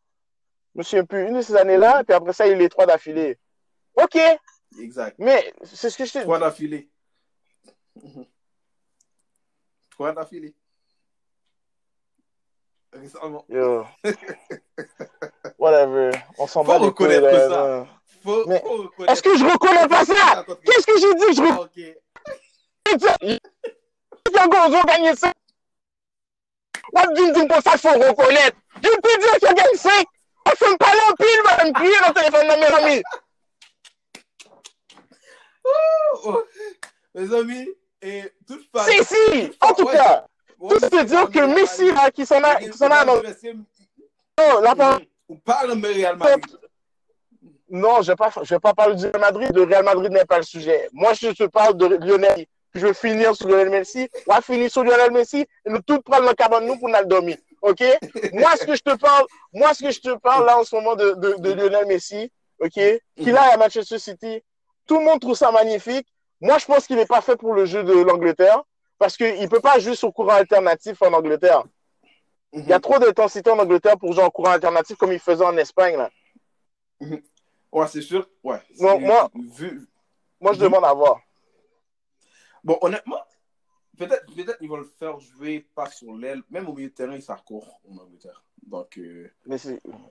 Je 0.75 0.79
me 0.79 0.83
souviens 0.83 1.07
plus, 1.07 1.23
une 1.29 1.37
de 1.37 1.43
ces 1.49 1.57
années-là. 1.57 1.93
Et 2.01 2.05
puis 2.05 2.15
après 2.21 2.35
ça, 2.35 2.47
il 2.47 2.51
y 2.51 2.55
a 2.55 2.59
les 2.59 2.69
3 2.69 2.85
d'affilée. 2.85 3.39
OK. 4.03 4.19
Exact. 4.87 5.15
Mais 5.27 5.41
c'est 5.63 5.89
ce 5.89 5.97
que 5.97 6.05
je 6.05 6.13
t'ai 6.13 6.19
dit. 6.19 6.25
3 6.25 6.39
d'affilée. 6.39 6.85
Trois 9.95 10.13
d'affilée. 10.13 10.53
Récemment. 12.93 13.45
Yo. 13.49 13.87
Whatever. 15.59 16.11
On 16.37 16.49
s'en 16.49 16.65
bat. 16.65 16.79
Faut 16.79 16.87
reconnaître 16.87 17.31
ça. 17.31 17.87
Faut, 18.25 18.45
Mais 18.49 18.59
faut 18.61 18.77
reconnaître 18.83 19.13
Est-ce 19.13 19.23
que 19.23 19.37
je 19.39 19.45
reconnais 19.45 19.87
pas 19.87 20.05
ça? 20.05 20.45
Qu'est-ce 20.65 20.87
que 20.87 20.99
j'ai 20.99 21.15
dit? 21.15 21.35
Je 21.37 21.43
reconnais. 21.43 21.97
Ok. 22.93 23.05
Ont 24.43 24.85
gagné 24.85 25.15
5. 25.15 25.33
On 26.93 27.13
dit 27.13 27.33
dit 27.33 27.47
pour 27.47 27.63
ça, 27.63 27.79
faut 27.79 27.91
reconnaître. 27.91 28.57
Je 28.83 28.89
peux 28.89 29.21
dire 29.21 29.35
qu'ils 29.39 29.49
ont 29.49 29.53
gagné 29.53 29.77
5. 29.77 30.07
On 30.47 30.51
fait 30.51 30.71
me 30.71 30.77
parler 30.77 31.01
en 31.09 31.15
pile, 31.15 31.43
va 31.45 31.65
me 31.65 31.73
crier 31.73 32.01
dans 32.01 32.09
le 32.09 32.15
téléphone 32.15 32.47
mes 32.61 32.67
amis. 32.83 33.03
Mes 37.15 37.35
amis, 37.35 37.69
et 38.05 38.33
toute 38.47 38.71
façon. 38.71 38.91
Si, 38.91 39.05
si, 39.05 39.53
en 39.61 39.73
tout 39.75 39.87
cas. 39.87 40.27
Tout 40.69 40.79
se 40.79 41.05
dire 41.05 41.31
que 41.31 41.45
Messi, 41.55 41.93
là, 41.93 42.11
qui 42.11 42.25
s'en 42.25 42.43
a, 42.43 42.57
qui 42.57 42.73
s'en 42.73 42.87
a 42.91 43.05
dans 43.05 43.17
non, 43.17 44.61
là, 44.63 44.75
par- 44.75 45.01
On 45.29 45.37
parle 45.37 45.81
de 45.81 45.87
Real 45.87 46.17
Madrid. 46.17 46.45
non, 47.69 48.03
je 48.03 48.13
vais 48.13 48.17
pas, 48.17 48.33
je 48.43 48.55
vais 48.55 48.61
pas 48.61 48.75
parler 48.75 48.95
du 48.97 49.07
Real 49.07 49.21
Madrid. 49.21 49.51
Le 49.55 49.63
Real 49.63 49.85
Madrid 49.85 50.11
n'est 50.11 50.25
pas 50.25 50.39
le 50.39 50.43
sujet. 50.45 50.89
Moi, 50.93 51.13
je 51.15 51.29
te 51.31 51.45
parle 51.45 51.77
de 51.77 51.87
Lionel. 51.87 52.47
Je 52.75 52.87
veux 52.87 52.93
finir 52.93 53.37
sur 53.37 53.47
Lionel 53.49 53.71
Messi. 53.71 54.09
On 54.27 54.35
va 54.35 54.41
finir 54.41 54.71
sur 54.71 54.83
Lionel 54.83 55.13
Messi 55.13 55.41
et 55.65 55.71
nous 55.71 55.81
tous 55.83 56.01
prendre 56.01 56.27
le 56.29 56.35
cabane 56.35 56.67
nous 56.67 56.79
pour 56.79 56.89
nous 56.89 57.05
dormir. 57.05 57.37
OK? 57.63 57.83
moi, 58.33 58.51
ce 58.59 58.65
que 58.67 58.75
je 58.75 58.83
te 58.83 58.97
parle, 58.97 59.27
moi, 59.53 59.73
ce 59.75 59.85
que 59.85 59.91
je 59.91 60.01
te 60.01 60.15
parle 60.19 60.47
là 60.47 60.59
en 60.59 60.65
ce 60.65 60.75
moment 60.75 60.97
de, 60.97 61.13
de, 61.13 61.35
de 61.39 61.53
Lionel 61.53 61.87
Messi, 61.87 62.31
OK? 62.59 62.81
Qu'il 63.17 63.37
a 63.37 63.53
à 63.55 63.57
Manchester 63.57 63.99
City. 63.99 64.43
Tout 64.87 64.99
le 64.99 65.05
monde 65.05 65.21
trouve 65.21 65.37
ça 65.37 65.51
magnifique. 65.51 66.07
Moi, 66.45 66.59
je 66.59 66.67
pense 66.67 66.87
qu'il 66.87 66.97
n'est 66.97 67.07
pas 67.07 67.23
fait 67.23 67.37
pour 67.37 67.55
le 67.55 67.65
jeu 67.65 67.83
de 67.85 67.95
l'Angleterre 67.95 68.63
parce 68.99 69.17
qu'il 69.17 69.41
ne 69.41 69.47
peut 69.47 69.61
pas 69.61 69.79
jouer 69.79 69.95
sur 69.95 70.13
courant 70.13 70.35
alternatif 70.35 71.01
en 71.01 71.11
Angleterre. 71.15 71.65
Il 72.53 72.67
y 72.67 72.73
a 72.75 72.79
trop 72.81 72.99
d'intensité 72.99 73.51
en 73.51 73.59
Angleterre 73.59 73.97
pour 73.99 74.13
jouer 74.13 74.25
en 74.25 74.29
courant 74.31 74.51
alternatif 74.51 74.99
comme 74.99 75.11
il 75.13 75.19
faisait 75.19 75.43
en 75.45 75.57
Espagne. 75.57 75.97
Là. 75.97 76.11
Ouais, 77.73 77.87
c'est 77.89 78.03
sûr. 78.03 78.29
Ouais. 78.43 78.59
Moi- 78.79 78.99
moi- 78.99 79.31
vu- 79.57 79.89
Moi, 80.39 80.53
je 80.53 80.59
Mhm. 80.59 80.65
demande 80.65 80.85
à 80.85 80.93
voir. 80.93 81.19
Bon, 82.63 82.77
honnêtement, 82.83 83.23
peut-être 83.97 84.27
peut 84.27 84.57
ils 84.61 84.69
vont 84.69 84.77
le 84.77 84.85
faire 84.99 85.19
jouer 85.21 85.67
pas 85.75 85.87
sur 85.87 86.13
l'aile. 86.15 86.43
Même 86.51 86.69
au 86.69 86.75
milieu 86.75 86.91
de 86.91 86.95
terrain, 86.95 87.19
ça 87.23 87.41
court 87.47 87.81
en 87.91 87.97
Angleterre. 87.97 88.45
Donc, 88.67 88.99
euh, 88.99 89.31
Mais 89.47 89.57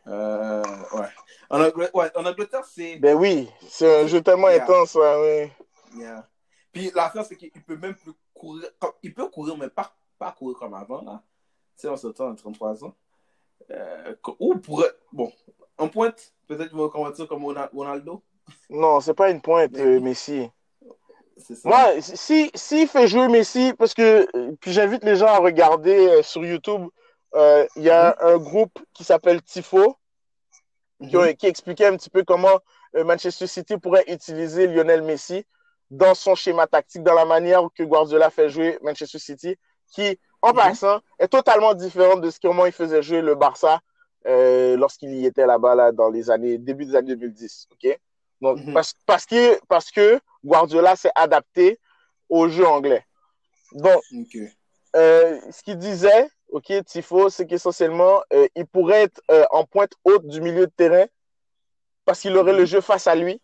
euh, 0.08 0.64
ouais. 0.94 1.08
En 1.52 1.62
Angleterre, 1.62 1.96
ouais, 1.96 2.12
en 2.18 2.26
Angleterre 2.26 2.66
c'est. 2.66 2.96
ben 2.98 3.16
oui, 3.16 3.48
c'est 3.70 4.02
un 4.04 4.08
jeu 4.08 4.22
tellement 4.22 4.50
Yeah. 4.50 4.64
intense. 4.64 4.96
ouais, 4.96 5.16
oui. 5.46 5.52
Yeah. 5.98 6.28
Puis 6.72 6.92
l'affaire, 6.96 7.26
c'est 7.26 7.36
qu'il 7.36 7.52
peut 7.52 7.78
même 7.78 7.96
plus 7.96 8.14
courir. 8.34 8.68
comme- 8.80 8.94
Il 9.04 9.14
peut 9.14 9.28
courir, 9.30 9.58
mais 9.58 9.70
pas, 9.70 9.94
pas 10.18 10.32
courir 10.32 10.58
comme 10.58 10.74
avant, 10.74 11.02
là. 11.04 11.22
Tu 11.76 11.82
sais, 11.82 11.88
en 11.88 11.98
ce 11.98 12.08
temps, 12.08 12.32
à 12.32 12.36
33 12.36 12.84
ans. 12.84 12.94
Euh, 13.72 14.16
ou 14.40 14.56
pourrait. 14.56 14.92
Bon, 15.12 15.32
en 15.78 15.88
pointe, 15.88 16.34
peut-être 16.48 16.74
vont 16.76 16.90
convertir 16.90 17.28
comme 17.28 17.44
Ronal- 17.44 17.70
Ronaldo. 17.74 18.22
Non, 18.70 19.00
c'est 19.00 19.14
pas 19.14 19.30
une 19.30 19.42
pointe, 19.42 19.72
Mais 19.74 19.82
euh. 19.82 20.00
Messi. 20.00 20.50
Moi, 21.64 22.00
si, 22.02 22.52
s'il 22.54 22.88
fait 22.88 23.08
jouer 23.08 23.28
Messi, 23.28 23.74
parce 23.74 23.94
que 23.94 24.28
euh, 24.36 24.52
puis 24.60 24.72
j'invite 24.72 25.04
les 25.04 25.16
gens 25.16 25.28
à 25.28 25.38
regarder 25.40 25.96
euh, 26.08 26.22
sur 26.24 26.46
YouTube, 26.46 26.88
euh, 27.36 27.66
il 27.76 27.84
y 27.84 27.90
a 27.90 28.16
un 28.20 28.38
groupe 28.38 28.78
qui 28.94 29.04
s'appelle 29.04 29.42
Tifo, 29.42 29.98
qui, 31.02 31.36
qui 31.38 31.48
expliquait 31.48 31.88
un 31.88 31.98
petit 31.98 32.10
peu 32.10 32.24
comment 32.24 32.60
Manchester 32.94 33.48
City 33.48 33.78
pourrait 33.78 34.04
utiliser 34.08 34.68
Lionel 34.68 35.02
Messi 35.02 35.46
dans 35.94 36.16
son 36.16 36.34
schéma 36.34 36.66
tactique, 36.66 37.04
dans 37.04 37.14
la 37.14 37.26
manière 37.26 37.62
que 37.76 37.84
Guardiola 37.84 38.30
fait 38.32 38.50
jouer 38.50 38.80
Manchester 38.82 39.20
City, 39.20 39.56
qui, 39.94 40.20
en 40.42 40.50
Mhm. 40.50 40.56
passant, 40.56 41.00
est 41.20 41.28
totalement 41.28 41.74
différente 41.76 42.22
de 42.22 42.32
ce 42.32 42.40
comment 42.40 42.66
il 42.66 42.72
faisait 42.72 43.04
jouer 43.04 43.22
le 43.22 43.36
Barça 43.36 43.80
euh, 44.26 44.76
lorsqu'il 44.76 45.14
y 45.16 45.26
était 45.26 45.46
là-bas 45.46 45.76
là, 45.76 45.92
dans 45.92 46.10
les 46.10 46.32
années 46.32 46.58
début 46.58 46.86
des 46.86 46.96
années 46.96 47.16
2010. 47.16 47.68
Ok, 47.72 48.00
donc 48.42 48.58
Mhm. 48.58 48.74
parce, 48.74 48.94
parce 49.06 49.26
que 49.28 49.60
parce 49.68 49.92
que 49.92 50.20
Guardiola 50.44 50.96
s'est 50.96 51.12
adapté 51.14 51.80
au 52.28 52.48
jeu 52.48 52.66
anglais. 52.66 53.06
Donc 53.74 54.02
euh, 54.96 55.40
ce 55.52 55.62
qu'il 55.62 55.78
disait, 55.78 56.28
ok, 56.50 56.72
Tifo, 56.86 57.30
c'est 57.30 57.46
qu'essentiellement, 57.46 58.24
euh, 58.34 58.48
il 58.56 58.66
pourrait 58.66 59.04
être 59.04 59.22
en 59.52 59.64
pointe 59.66 59.92
haute 60.06 60.26
du 60.28 60.42
milieu 60.42 60.66
de 60.66 60.72
terrain 60.76 61.06
parce 62.06 62.20
qu'il 62.22 62.36
aurait 62.38 62.54
le 62.54 62.66
jeu 62.66 62.82
face 62.82 63.06
à 63.08 63.16
lui. 63.16 63.40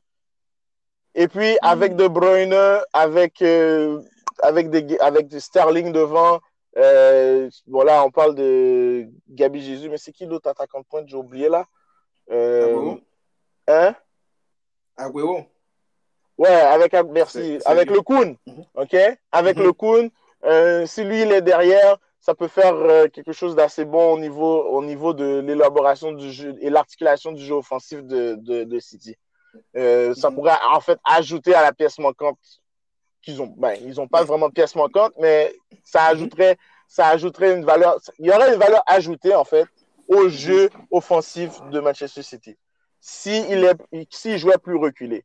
Et 1.15 1.27
puis, 1.27 1.57
avec 1.61 1.95
De 1.95 2.07
Bruyne, 2.07 2.55
avec, 2.93 3.41
euh, 3.41 4.01
avec, 4.41 4.69
des, 4.69 4.97
avec 4.99 5.31
Sterling 5.39 5.91
devant, 5.91 6.39
Euh, 6.77 7.49
bon, 7.67 7.83
là, 7.83 8.03
on 8.05 8.11
parle 8.11 8.35
de 8.35 9.07
Gabi 9.27 9.61
Jésus, 9.61 9.89
mais 9.89 9.97
c'est 9.97 10.11
qui 10.11 10.25
l'autre 10.25 10.49
attaquant 10.49 10.79
de 10.79 10.85
pointe? 10.85 11.07
J'ai 11.07 11.17
oublié 11.17 11.49
là. 11.49 11.65
Euh, 12.31 12.95
hein? 13.67 13.95
Agüero. 14.95 15.45
Ouais, 16.37 16.49
avec, 16.49 16.93
merci, 17.09 17.59
avec 17.65 17.89
le 17.89 18.01
Kun. 18.01 18.35
Mhm. 18.45 18.65
OK? 18.75 18.95
Avec 19.31 19.57
mhm. 19.57 19.63
le 19.63 19.73
Kun. 19.73 20.09
Euh, 20.45 20.85
si 20.85 21.03
lui, 21.03 21.23
il 21.23 21.31
est 21.31 21.41
derrière, 21.41 21.97
ça 22.21 22.33
peut 22.33 22.47
faire 22.47 22.75
euh, 22.75 23.07
quelque 23.07 23.33
chose 23.33 23.55
d'assez 23.55 23.83
bon 23.83 24.13
au 24.13 24.19
niveau, 24.19 24.63
au 24.63 24.83
niveau 24.83 25.13
de 25.13 25.39
l'élaboration 25.39 26.11
du 26.13 26.31
jeu 26.31 26.55
et 26.61 26.69
l'articulation 26.69 27.31
du 27.31 27.43
jeu 27.43 27.55
offensif 27.55 28.03
de, 28.03 28.35
de, 28.35 28.63
de 28.63 28.79
City. 28.79 29.17
Euh, 29.75 30.13
ça 30.13 30.29
mhm. 30.29 30.35
pourrait 30.35 30.57
en 30.71 30.79
fait 30.79 30.99
ajouter 31.03 31.53
à 31.53 31.61
la 31.61 31.71
pièce 31.71 31.99
manquante 31.99 32.39
qu'ils 33.21 33.41
ont. 33.41 33.53
Ben, 33.57 33.75
ils 33.81 33.95
n'ont 33.95 34.07
pas 34.07 34.23
vraiment 34.23 34.47
de 34.47 34.53
pièce 34.53 34.75
manquante, 34.75 35.13
mais 35.19 35.55
ça 35.83 36.01
mhm. 36.01 36.15
ajouterait, 36.15 36.57
ça 36.87 37.07
ajouterait 37.07 37.55
une 37.55 37.65
valeur. 37.65 37.97
Il 38.19 38.27
y 38.27 38.31
aurait 38.31 38.53
une 38.53 38.59
valeur 38.59 38.83
ajoutée 38.87 39.35
en 39.35 39.43
fait 39.43 39.65
au 40.07 40.23
mhm. 40.23 40.29
jeu 40.29 40.69
offensif 40.91 41.59
de 41.71 41.79
Manchester 41.79 42.23
City. 42.23 42.57
S'il 42.99 43.73
s'il 44.09 44.37
jouait 44.37 44.57
plus 44.57 44.75
reculé. 44.75 45.23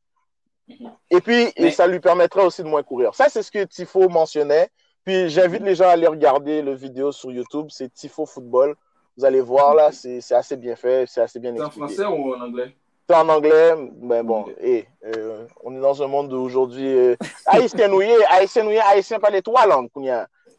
Et 1.11 1.21
puis, 1.21 1.53
ça 1.73 1.87
lui 1.87 2.01
permettrait 2.01 2.45
aussi 2.45 2.63
de 2.63 2.69
moins 2.69 2.83
courir. 2.83 3.15
Ça, 3.15 3.29
c'est 3.29 3.43
ce 3.43 3.51
que 3.51 3.65
Tifo 3.65 4.09
mentionnait. 4.09 4.71
Puis 5.05 5.29
j'invite 5.29 5.63
les 5.63 5.75
gens 5.75 5.85
à 5.85 5.91
aller 5.91 6.07
regarder 6.07 6.63
le 6.63 6.75
vidéo 6.75 7.13
sur 7.13 7.31
YouTube, 7.31 7.67
c'est 7.69 7.93
Tifo 7.93 8.25
Football. 8.25 8.75
Vous 9.17 9.25
allez 9.25 9.41
voir 9.41 9.75
là, 9.75 9.93
c'est 9.93 10.33
assez 10.33 10.57
bien 10.57 10.77
fait, 10.77 11.07
c'est 11.07 11.21
assez 11.21 11.39
bien 11.39 11.55
expliqué. 11.55 11.95
C'est 11.95 12.05
en 12.05 12.07
français 12.07 12.23
ou 12.23 12.35
en 12.35 12.41
anglais? 12.41 12.75
C'est 13.09 13.17
en 13.17 13.29
anglais, 13.29 13.75
ben 13.97 14.23
bon, 14.23 14.47
et 14.61 14.87
euh, 15.05 15.47
on 15.63 15.77
est 15.77 15.81
dans 15.81 16.03
un 16.03 16.07
monde 16.07 16.31
d'aujourd'hui. 16.31 16.87
Euh, 16.87 17.17
haïtien 17.47 17.89
nouillé, 17.89 18.17
haïtien 18.31 18.63
nouillé, 18.63 18.81
haïtien 18.81 19.19
parle 19.19 19.43
trois 19.43 19.67
langues, 19.67 19.91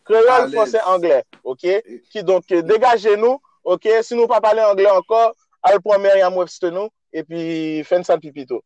Créole, 0.04 0.52
français, 0.52 0.82
anglais, 0.86 1.24
ok? 1.44 1.66
Qui 2.12 2.24
donc, 2.24 2.44
euh, 2.52 2.62
dégagez-nous, 2.62 3.42
ok? 3.64 3.90
Si 4.04 4.14
nous 4.14 4.28
pas 4.28 4.42
parler 4.42 4.62
anglais 4.62 4.92
encore, 4.92 5.34
allez 5.64 5.80
pour 5.80 5.98
Myriam 5.98 6.38
Webster 6.38 6.72
nous, 6.72 6.90
et 7.12 7.24
puis 7.24 7.84
faites 7.84 8.06
ça 8.06 8.18
pipito. 8.20 8.64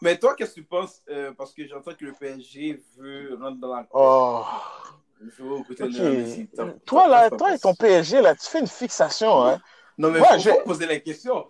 Mais 0.00 0.16
toi, 0.18 0.34
qu'est-ce 0.34 0.50
que 0.50 0.60
tu 0.60 0.64
penses 0.64 1.02
euh, 1.08 1.32
Parce 1.36 1.52
que 1.52 1.66
j'entends 1.66 1.92
que 1.92 2.04
le 2.04 2.12
PSG 2.12 2.80
veut 2.96 3.36
rentrer 3.40 3.60
dans 3.60 3.74
la. 3.74 3.86
Oh. 3.92 4.44
Toi, 6.86 7.08
là, 7.08 7.28
toi 7.30 7.54
et 7.54 7.58
ton 7.58 7.74
PSG, 7.74 8.20
là, 8.20 8.36
tu 8.36 8.46
fais 8.46 8.60
une 8.60 8.68
fixation. 8.68 9.44
Hein? 9.44 9.60
Non, 9.98 10.10
mais 10.10 10.20
il 10.20 10.42
faut 10.42 10.60
poser 10.64 10.86
la 10.86 11.00
question. 11.00 11.48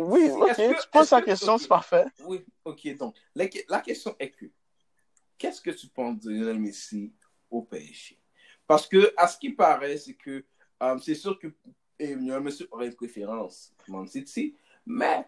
oui, 0.00 0.30
ok, 0.30 0.56
tu 0.56 0.88
poses 0.90 1.10
la 1.10 1.22
question, 1.22 1.58
c'est 1.58 1.68
parfait. 1.68 2.06
Oui, 2.24 2.44
ok. 2.64 2.96
Donc, 2.96 3.14
la, 3.34 3.80
question 3.80 4.16
est 4.18 4.30
que, 4.30 4.46
qu'est-ce 5.36 5.60
que 5.60 5.70
tu 5.70 5.88
penses 5.88 6.20
de 6.20 6.30
Lionel 6.30 6.58
Messi 6.58 7.12
au 7.50 7.62
PSG 7.62 8.18
Parce 8.66 8.86
que, 8.86 9.12
à 9.16 9.28
ce 9.28 9.38
qui 9.38 9.50
paraît, 9.50 9.98
c'est 9.98 10.14
que 10.14 10.44
euh, 10.82 10.98
c'est 10.98 11.14
sûr 11.14 11.38
que 11.38 11.48
Lionel 12.00 12.40
Messi 12.40 12.66
aurait 12.70 12.86
une 12.86 12.94
préférence 12.94 13.72
Man 13.86 14.06
City, 14.08 14.56
mais 14.86 15.26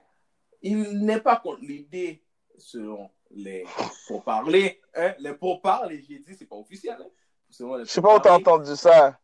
il 0.62 1.04
n'est 1.04 1.20
pas 1.20 1.36
contre 1.36 1.60
l'idée 1.60 2.22
selon 2.56 3.10
les 3.30 3.64
pourparlers. 4.06 4.80
Hein? 4.94 5.14
Les 5.18 5.34
pourparlers, 5.34 6.02
j'ai 6.08 6.18
dit, 6.18 6.34
c'est 6.36 6.46
pas 6.46 6.56
officiel. 6.56 6.96
Hein? 6.98 7.10
Je 7.50 7.84
sais 7.84 8.00
pas 8.00 8.16
où 8.16 8.20
tu 8.20 8.28
as 8.28 8.34
entendu 8.34 8.74
ça. 8.74 9.18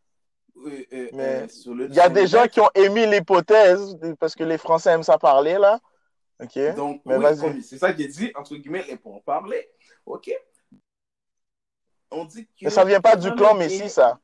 Euh, 0.66 1.46
il 1.88 1.94
y 1.94 2.00
a 2.00 2.08
des 2.08 2.26
gens 2.26 2.46
qui 2.46 2.60
ont 2.60 2.70
émis 2.74 3.06
l'hypothèse, 3.06 3.96
parce 4.18 4.34
que 4.34 4.44
les 4.44 4.58
Français 4.58 4.90
aiment 4.90 5.02
ça 5.02 5.18
parler, 5.18 5.54
là. 5.54 5.80
OK. 6.42 6.74
Donc, 6.74 7.02
mais 7.04 7.18
vas-y. 7.18 7.62
c'est 7.62 7.78
ça 7.78 7.92
que 7.92 7.98
j'ai 7.98 8.08
dit, 8.08 8.32
entre 8.34 8.56
guillemets, 8.56 8.84
les 8.88 8.96
pourparlers. 8.96 9.70
OK. 10.06 10.30
On 12.10 12.24
dit 12.24 12.46
que. 12.46 12.64
Mais 12.64 12.70
ça 12.70 12.84
vient 12.84 13.00
pas 13.00 13.16
du 13.16 13.32
clan 13.34 13.54
Messi, 13.54 13.88
ça. 13.88 14.18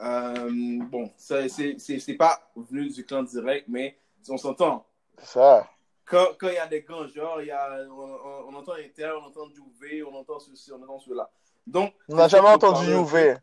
Euh, 0.00 0.78
bon, 0.84 1.10
c'est 1.16 2.16
pas 2.16 2.40
venu 2.56 2.88
du 2.88 3.04
clan 3.04 3.22
direct, 3.24 3.66
mais 3.68 3.98
on 4.28 4.36
s'entend. 4.36 4.86
Ça 5.22 5.68
quand, 6.08 6.36
il 6.42 6.54
y 6.54 6.58
a 6.58 6.66
des 6.66 6.82
grands 6.82 7.06
genres, 7.06 7.42
y 7.42 7.50
a, 7.50 7.80
on, 7.90 8.54
entend 8.54 8.72
Inter, 8.72 9.12
on 9.20 9.26
entend 9.26 9.48
Juve, 9.50 10.06
on 10.10 10.16
entend 10.16 10.38
ceci, 10.38 10.72
on 10.72 10.82
entend 10.82 10.98
cela. 10.98 11.30
Donc, 11.66 11.92
on 12.08 12.16
n'a 12.16 12.28
jamais 12.28 12.48
entendu 12.48 12.84
Juve. 12.86 13.38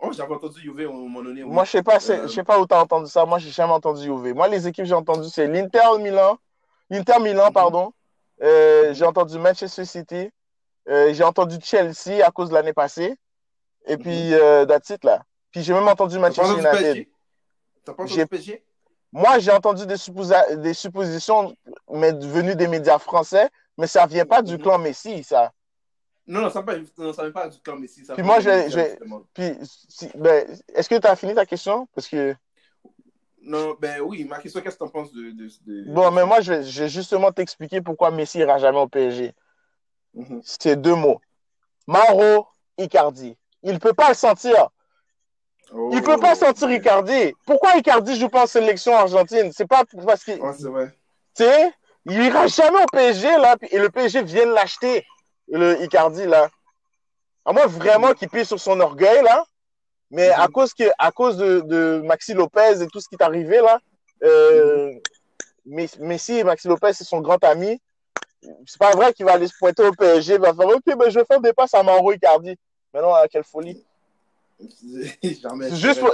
Oh, 0.00 0.12
j'avais 0.12 0.34
entendu 0.34 0.60
Juve 0.60 0.80
à 0.80 0.82
un 0.84 0.92
moment 0.92 1.22
donné. 1.22 1.42
Moi, 1.42 1.64
je 1.64 1.70
sais 1.70 1.82
pas, 1.82 1.98
je 1.98 2.26
sais 2.28 2.44
pas 2.44 2.60
où 2.60 2.66
tu 2.66 2.74
as 2.74 2.80
entendu 2.80 3.10
ça. 3.10 3.24
Moi, 3.24 3.38
j'ai 3.38 3.50
jamais 3.50 3.72
entendu 3.72 4.02
Juve. 4.02 4.32
Moi, 4.34 4.46
les 4.48 4.68
équipes 4.68 4.84
que 4.84 4.88
j'ai 4.88 4.94
entendu, 4.94 5.28
c'est 5.28 5.46
l'Inter 5.46 5.98
Milan, 6.00 6.38
l'Inter 6.88 7.18
Milan, 7.20 7.46
mhm. 7.46 7.52
pardon. 7.52 7.92
Euh, 8.42 8.94
j'ai 8.94 9.04
entendu 9.04 9.38
Manchester 9.38 9.84
City. 9.84 10.30
Euh, 10.88 11.12
j'ai 11.12 11.24
entendu 11.24 11.56
Chelsea 11.60 12.24
à 12.24 12.30
cause 12.30 12.50
de 12.50 12.54
l'année 12.54 12.72
passée. 12.72 13.16
Et 13.86 13.96
puis, 13.96 14.28
mhm. 14.28 14.38
euh, 14.40 14.66
that's 14.66 14.90
it, 14.90 15.02
là. 15.04 15.22
Puis, 15.50 15.62
j'ai 15.62 15.72
même 15.72 15.88
entendu 15.88 16.18
Manchester 16.18 16.52
United. 16.52 17.06
T'as 17.84 17.94
pas 17.94 18.04
entendu 18.04 18.26
PSG 18.26 18.64
moi, 19.10 19.38
j'ai 19.38 19.50
entendu 19.50 19.86
des, 19.86 19.96
des, 20.56 20.74
suppositions 20.74 21.56
mais 21.90 22.12
venues 22.12 22.54
des 22.54 22.68
médias 22.68 22.98
français, 22.98 23.48
mais 23.78 23.86
ça 23.86 24.04
ne 24.04 24.10
vient 24.10 24.26
pas 24.26 24.42
du 24.42 24.54
mhm. 24.54 24.62
clan 24.62 24.78
Messi, 24.78 25.24
ça. 25.24 25.50
Non, 26.28 26.42
non, 26.42 26.50
ça 26.50 26.60
ne 26.60 27.30
pas 27.30 27.48
du 27.48 27.58
clan 27.60 27.76
Messi. 27.76 28.02
puis 28.02 28.22
moi, 28.22 28.38
je, 28.40 28.50
puis, 29.32 29.52
ben, 30.14 30.46
est-ce 30.74 30.88
que 30.88 30.98
tu 30.98 31.06
as 31.06 31.16
fini 31.16 31.34
ta 31.34 31.46
question? 31.46 31.88
Parce 31.94 32.06
que... 32.06 32.36
Non, 33.40 33.76
ben 33.80 34.02
oui, 34.02 34.24
ma 34.24 34.38
question, 34.38 34.60
qu'est-ce 34.60 34.76
que 34.76 34.84
tu 34.84 34.88
en 34.88 34.90
penses 34.90 35.10
de, 35.12 35.30
de, 35.30 35.90
Bon, 35.90 36.10
mais 36.10 36.26
moi, 36.26 36.42
je 36.42 36.52
vais, 36.52 36.88
justement 36.88 37.32
t'expliquer 37.32 37.80
pourquoi 37.80 38.10
Messi 38.10 38.40
ira 38.40 38.58
jamais 38.58 38.78
au 38.78 38.88
PSG. 38.88 39.32
Mhm. 40.12 40.42
C'est 40.44 40.76
deux 40.76 40.94
mots. 40.94 41.20
Mauro 41.86 42.46
Icardi. 42.76 43.34
Il 43.62 43.72
ne 43.72 43.78
peut 43.78 43.94
pas 43.94 44.10
le 44.10 44.14
sentir. 44.14 44.68
Il 45.72 45.94
Il 45.94 46.02
peut 46.02 46.18
pas 46.18 46.34
sortir 46.34 46.70
Icardi. 46.70 47.34
Pourquoi 47.46 47.76
Icardi 47.76 48.18
joue 48.18 48.28
pas 48.28 48.42
en 48.42 48.46
sélection 48.46 48.94
argentine? 48.94 49.50
C'est 49.52 49.66
pas 49.66 49.84
parce 50.04 50.24
qu'il. 50.24 50.40
Ouais, 50.40 50.52
c'est 50.52 50.68
vrai. 50.68 50.94
Tu 51.34 51.44
sais, 51.44 51.72
il 52.04 52.20
ira 52.22 52.46
jamais 52.46 52.82
au 52.82 52.86
PSG 52.92 53.28
là, 53.38 53.56
et 53.70 53.78
le 53.78 53.90
PSG 53.90 54.22
vient 54.22 54.46
de 54.46 54.52
l'acheter, 54.52 55.04
le 55.50 55.82
Icardi 55.82 56.26
là. 56.26 56.48
À 57.44 57.52
moins 57.52 57.66
vraiment 57.66 58.12
qu'il 58.12 58.28
pisse 58.28 58.48
sur 58.48 58.60
son 58.60 58.78
orgueil 58.80 59.22
là, 59.22 59.44
mais 60.10 60.28
à 60.30 60.46
mhm. 60.46 60.52
cause 60.52 60.74
que, 60.74 60.84
à 60.98 61.10
cause 61.10 61.36
de, 61.36 61.60
de, 61.60 62.02
Maxi 62.04 62.34
Lopez 62.34 62.82
et 62.82 62.86
tout 62.88 63.00
ce 63.00 63.08
qui 63.08 63.14
est 63.14 63.22
arrivé 63.22 63.60
là, 63.60 63.78
euh, 64.22 64.92
Messi 65.64 66.38
et 66.38 66.44
Maxi 66.44 66.68
Lopez 66.68 66.92
c'est 66.92 67.04
son 67.04 67.20
grand 67.20 67.42
ami. 67.44 67.80
C'est 68.66 68.78
pas 68.78 68.92
vrai 68.92 69.12
qu'il 69.12 69.26
va 69.26 69.32
aller 69.32 69.48
se 69.48 69.56
pointer 69.58 69.84
au 69.84 69.92
PSG, 69.92 70.34
il 70.34 70.40
va 70.40 70.54
faire 70.54 70.68
ok, 70.68 70.96
ben 70.96 71.10
je 71.10 71.18
vais 71.18 71.24
faire 71.24 71.40
des 71.40 71.52
passes 71.52 71.74
à 71.74 71.82
Mauro 71.82 72.12
Icardi. 72.12 72.56
Mais 72.94 73.02
non, 73.02 73.12
quelle 73.30 73.44
folie. 73.44 73.84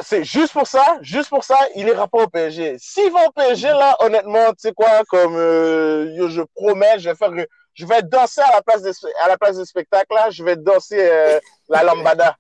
C'est 0.03 0.25
juste, 0.25 0.53
pour, 0.53 0.67
ça, 0.67 0.99
juste 1.01 1.31
pour 1.31 1.45
ça, 1.45 1.57
il 1.75 1.89
ira 1.89 2.07
pas 2.07 2.25
au 2.25 2.29
PSG. 2.29 2.77
S'il 2.79 3.11
va 3.11 3.27
au 3.27 3.31
PSG, 3.31 3.69
là, 3.69 3.97
honnêtement, 4.01 4.51
tu 4.51 4.57
sais 4.59 4.73
quoi, 4.73 5.03
comme 5.09 5.35
euh, 5.37 6.29
je 6.29 6.43
promets, 6.55 6.99
je 6.99 7.09
vais 7.09 7.15
faire, 7.17 7.31
je 7.75 7.87
vais 7.87 8.03
danser 8.03 8.41
à 8.41 8.53
la 8.53 8.63
place 8.63 8.83
des, 8.83 8.93
à 9.23 9.29
la 9.29 9.37
place 9.37 9.63
spectacle, 9.65 10.15
là, 10.15 10.31
je 10.31 10.45
vais 10.45 10.57
danser 10.57 10.99
euh, 10.99 11.39
la 11.69 11.83
lambada. 11.83 12.37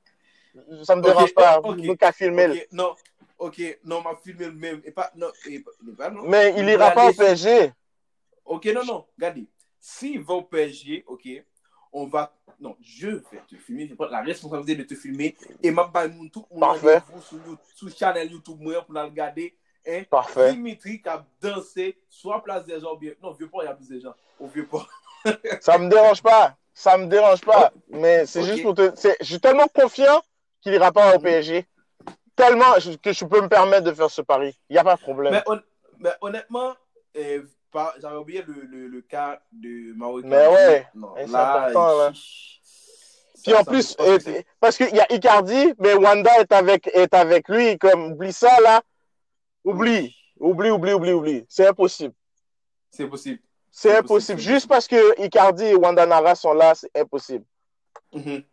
Ça 0.84 0.94
me 0.94 1.02
dérange 1.02 1.34
pas. 1.34 1.58
Okay, 1.58 1.96
qu'à 1.96 2.12
filmer. 2.12 2.66
non, 2.70 2.94
ok, 3.38 3.78
non, 3.84 4.00
m'a 4.02 4.14
filmé 4.16 4.46
le 4.46 4.52
même. 4.52 4.80
Et 4.84 4.92
pas, 4.92 5.10
non, 5.16 5.28
Mais 6.24 6.54
il 6.56 6.68
ira 6.68 6.92
pas 6.92 7.08
au 7.08 7.12
PSG. 7.12 7.72
Ok, 8.44 8.66
non, 8.66 8.84
non, 8.84 9.06
regardez. 9.16 9.46
S'il 9.80 10.22
va 10.22 10.34
au 10.34 10.42
PSG, 10.42 11.04
ok, 11.06 11.28
on 11.92 12.06
va 12.06 12.32
non, 12.60 12.76
je 12.80 13.08
vais 13.08 13.42
te 13.48 13.56
filmer, 13.56 13.88
je 13.88 13.94
prends 13.94 14.06
la 14.06 14.22
responsabilité 14.22 14.76
de 14.76 14.84
te 14.84 14.94
filmer 14.94 15.36
et 15.62 15.70
m'a 15.70 15.88
pas 15.88 16.08
tout 16.08 16.46
le 16.50 16.58
monde 16.58 16.78
sur, 17.22 17.38
sur 17.74 17.96
channel 17.96 18.30
YouTube 18.30 18.56
pour 18.56 18.72
nous 18.72 19.00
regarder. 19.02 19.56
Hein? 19.86 20.02
Parfait. 20.08 20.52
Dimitri 20.52 21.02
qui 21.02 21.08
a 21.08 21.24
dansé 21.40 21.98
soit 22.08 22.42
place 22.42 22.64
des 22.64 22.80
gens 22.80 22.96
bien. 22.96 23.12
Non, 23.22 23.32
vieux 23.32 23.48
pas, 23.48 23.58
il 23.62 23.66
y 23.66 23.68
a 23.68 23.74
plus 23.74 23.88
de 23.88 24.00
gens. 24.00 24.14
Au 24.40 24.46
vieux 24.46 24.66
pas. 24.66 24.86
Ça 25.60 25.78
me 25.78 25.88
dérange 25.88 26.22
pas. 26.22 26.56
Ça 26.72 26.98
me 26.98 27.06
dérange 27.06 27.40
pas. 27.42 27.72
Mais 27.88 28.26
c'est 28.26 28.42
juste 28.42 28.62
pour 28.62 28.74
te. 28.74 28.92
Je 29.20 29.24
suis 29.24 29.40
tellement 29.40 29.68
confiant 29.68 30.22
qu'il 30.60 30.74
ira 30.74 30.92
pas 30.92 31.14
au 31.14 31.18
PSG. 31.18 31.66
Tellement 32.36 32.74
que 33.02 33.12
je 33.12 33.24
peux 33.24 33.40
me 33.40 33.48
permettre 33.48 33.84
de 33.84 33.92
faire 33.92 34.10
ce 34.10 34.22
pari. 34.22 34.58
Il 34.68 34.72
n'y 34.72 34.78
a 34.78 34.84
pas 34.84 34.96
de 34.96 35.00
problème. 35.00 35.40
Mais, 36.00 36.10
honnêtement, 36.20 36.74
euh, 37.16 37.42
j'avais 38.00 38.16
oublié 38.16 38.42
le, 38.46 38.54
le, 38.62 38.88
le, 38.88 39.00
cas 39.02 39.40
de 39.52 39.94
Mauro 39.94 40.20
Mais 40.24 40.46
ouais, 40.48 40.86
c'est 41.16 41.34
important 41.34 41.98
là. 41.98 42.12
Puis 43.44 43.54
en 43.54 43.62
plus, 43.62 43.94
euh, 44.00 44.18
parce 44.58 44.76
qu'il 44.76 44.94
y 44.94 45.00
a 45.00 45.12
Icardi, 45.12 45.74
mais 45.78 45.92
Wanda 45.94 46.40
est 46.40 46.50
avec, 46.50 46.88
est 46.94 47.12
avec 47.12 47.48
lui. 47.48 47.78
Comme, 47.78 48.12
oublie 48.12 48.32
ça 48.32 48.58
là. 48.62 48.82
Oublie. 49.64 50.16
Oublie, 50.40 50.70
oublie, 50.70 50.92
oublie, 50.94 51.12
oublie. 51.12 51.46
C'est 51.48 51.66
impossible. 51.66 52.14
C'est 52.90 53.06
possible. 53.06 53.40
C'est 53.76 53.96
impossible. 53.96 54.38
Juste 54.38 54.68
parce 54.68 54.86
que 54.86 55.20
Icardi 55.20 55.64
et 55.64 55.74
Wanda 55.74 56.06
Nara 56.06 56.36
sont 56.36 56.52
là, 56.52 56.76
c'est 56.76 56.96
impossible. 56.96 57.44
Mm-hmm. 58.12 58.44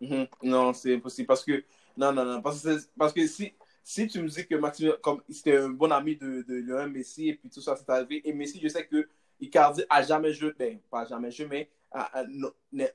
Mm-hmm. 0.00 0.28
Non, 0.44 0.72
c'est 0.72 0.94
impossible. 0.94 1.26
Parce 1.26 1.44
que, 1.44 1.64
non, 1.96 2.12
non, 2.12 2.24
non. 2.24 2.40
Parce 2.40 2.62
que, 2.62 2.78
parce 2.96 3.12
que 3.12 3.26
si, 3.26 3.52
si 3.82 4.06
tu 4.06 4.22
me 4.22 4.28
dis 4.28 4.46
que 4.46 4.54
Maxime, 4.54 4.92
comme 5.02 5.22
c'était 5.28 5.56
un 5.56 5.70
bon 5.70 5.90
ami 5.90 6.14
de, 6.14 6.42
de 6.42 6.54
Lionel 6.54 6.88
Messi 6.90 7.30
et 7.30 7.34
puis 7.34 7.50
tout 7.50 7.60
ça 7.60 7.74
s'est 7.74 7.84
arrivé, 7.88 8.22
et 8.24 8.32
Messi, 8.32 8.60
je 8.62 8.68
sais 8.68 8.86
que 8.86 9.08
Icardi 9.40 9.82
a 9.90 10.02
jamais 10.04 10.32
joué, 10.32 10.52
ben, 10.56 10.78
pas 10.88 11.04
jamais 11.04 11.32
joué, 11.32 11.46
mais 11.46 11.68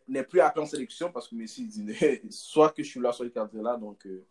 n'est 0.07 0.24
plus 0.24 0.39
appelé 0.39 0.64
en 0.64 0.68
sélection 0.68 1.12
parce 1.12 1.28
que 1.28 1.36
Messi 1.36 1.66
dit 1.66 1.93
soit 2.30 2.70
que 2.70 2.84
je 2.84 2.89
suis 2.89 3.01
là, 3.01 3.12
soit 3.12 3.26
Icardi 3.26 3.57
est 3.57 3.64
là, 3.64 3.76
donc 3.76 4.05
euh, 4.05 4.26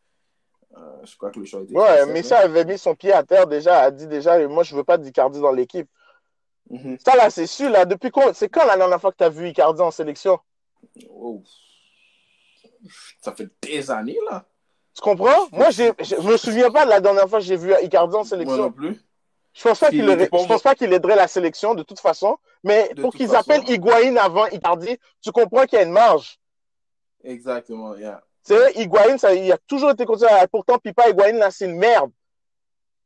euh, 0.79 1.05
je 1.05 1.15
crois 1.15 1.31
que 1.31 1.41
le 1.41 1.45
choix 1.45 1.61
était 1.61 1.77
Ouais, 1.77 2.07
Messi 2.07 2.33
avait 2.33 2.65
mis 2.65 2.79
son 2.79 2.95
pied 2.95 3.13
à 3.13 3.23
terre 3.23 3.47
déjà, 3.47 3.83
a 3.83 3.91
dit 3.91 4.07
déjà, 4.07 4.49
moi 4.49 4.63
je 4.63 4.75
veux 4.75 4.85
pas 4.85 4.97
d'Icardi 4.97 5.43
dans 5.43 5.53
l'équipe. 5.53 5.91
Mm-hmm. 6.71 6.99
Ça 7.05 7.17
là, 7.17 7.31
c'est 7.31 7.47
sûr, 7.47 7.71
là, 7.71 7.85
depuis 7.85 8.11
quand, 8.11 8.35
c'est 8.35 8.49
quand 8.49 8.67
la 8.67 8.77
dernière 8.77 9.01
fois 9.01 9.13
que 9.13 9.17
tu 9.17 9.25
as 9.25 9.29
vu 9.29 9.49
Icardi 9.49 9.81
en 9.81 9.91
sélection? 9.91 10.39
Oh. 11.11 11.43
Ça 13.21 13.33
fait 13.33 13.49
des 13.63 13.91
années, 13.91 14.19
là. 14.31 14.45
Tu 14.95 15.01
comprends? 15.01 15.49
Moi, 15.53 15.71
je 15.71 16.21
me 16.21 16.37
souviens 16.37 16.71
pas 16.71 16.85
de 16.85 16.91
la 16.91 17.01
dernière 17.01 17.29
fois 17.29 17.39
que 17.39 17.45
j'ai 17.45 17.57
vu 17.57 17.73
Icardi 17.83 18.17
en 18.17 18.25
sélection. 18.25 18.57
Moi 18.57 18.67
non 18.67 18.73
plus. 18.73 19.01
Je 19.55 19.63
pense 19.63 19.81
pas 19.81 19.91
qu'il 19.91 20.07
je 20.07 20.47
pense 20.47 20.63
pas 20.63 20.75
qu'il 20.75 20.93
aiderait 20.93 21.17
la 21.17 21.27
sélection 21.27 21.75
de 21.75 21.83
toute 21.83 21.99
façon, 21.99 22.39
mais 22.63 22.93
pour 23.01 23.13
qu'ils 23.13 23.35
appellent 23.35 23.69
Higuain 23.69 24.17
avant 24.17 24.47
Icardi, 24.47 24.99
tu 25.21 25.33
comprends 25.33 25.67
qu'il 25.67 25.79
y 25.79 25.83
a 25.83 25.85
une 25.85 25.93
marge. 25.93 26.39
Exactement, 27.25 27.97
yeah. 27.97 28.23
C'est 28.43 28.57
vrai, 28.57 28.73
Higuain, 28.77 29.19
ça, 29.19 29.35
il 29.35 29.51
a 29.51 29.59
toujours 29.67 29.91
été 29.91 30.07
considéré. 30.07 30.47
Pourtant, 30.47 30.79
Pipa 30.79 31.09
Higuain, 31.11 31.33
là, 31.33 31.51
c'est 31.51 31.65
une 31.65 31.77
merde. 31.77 32.13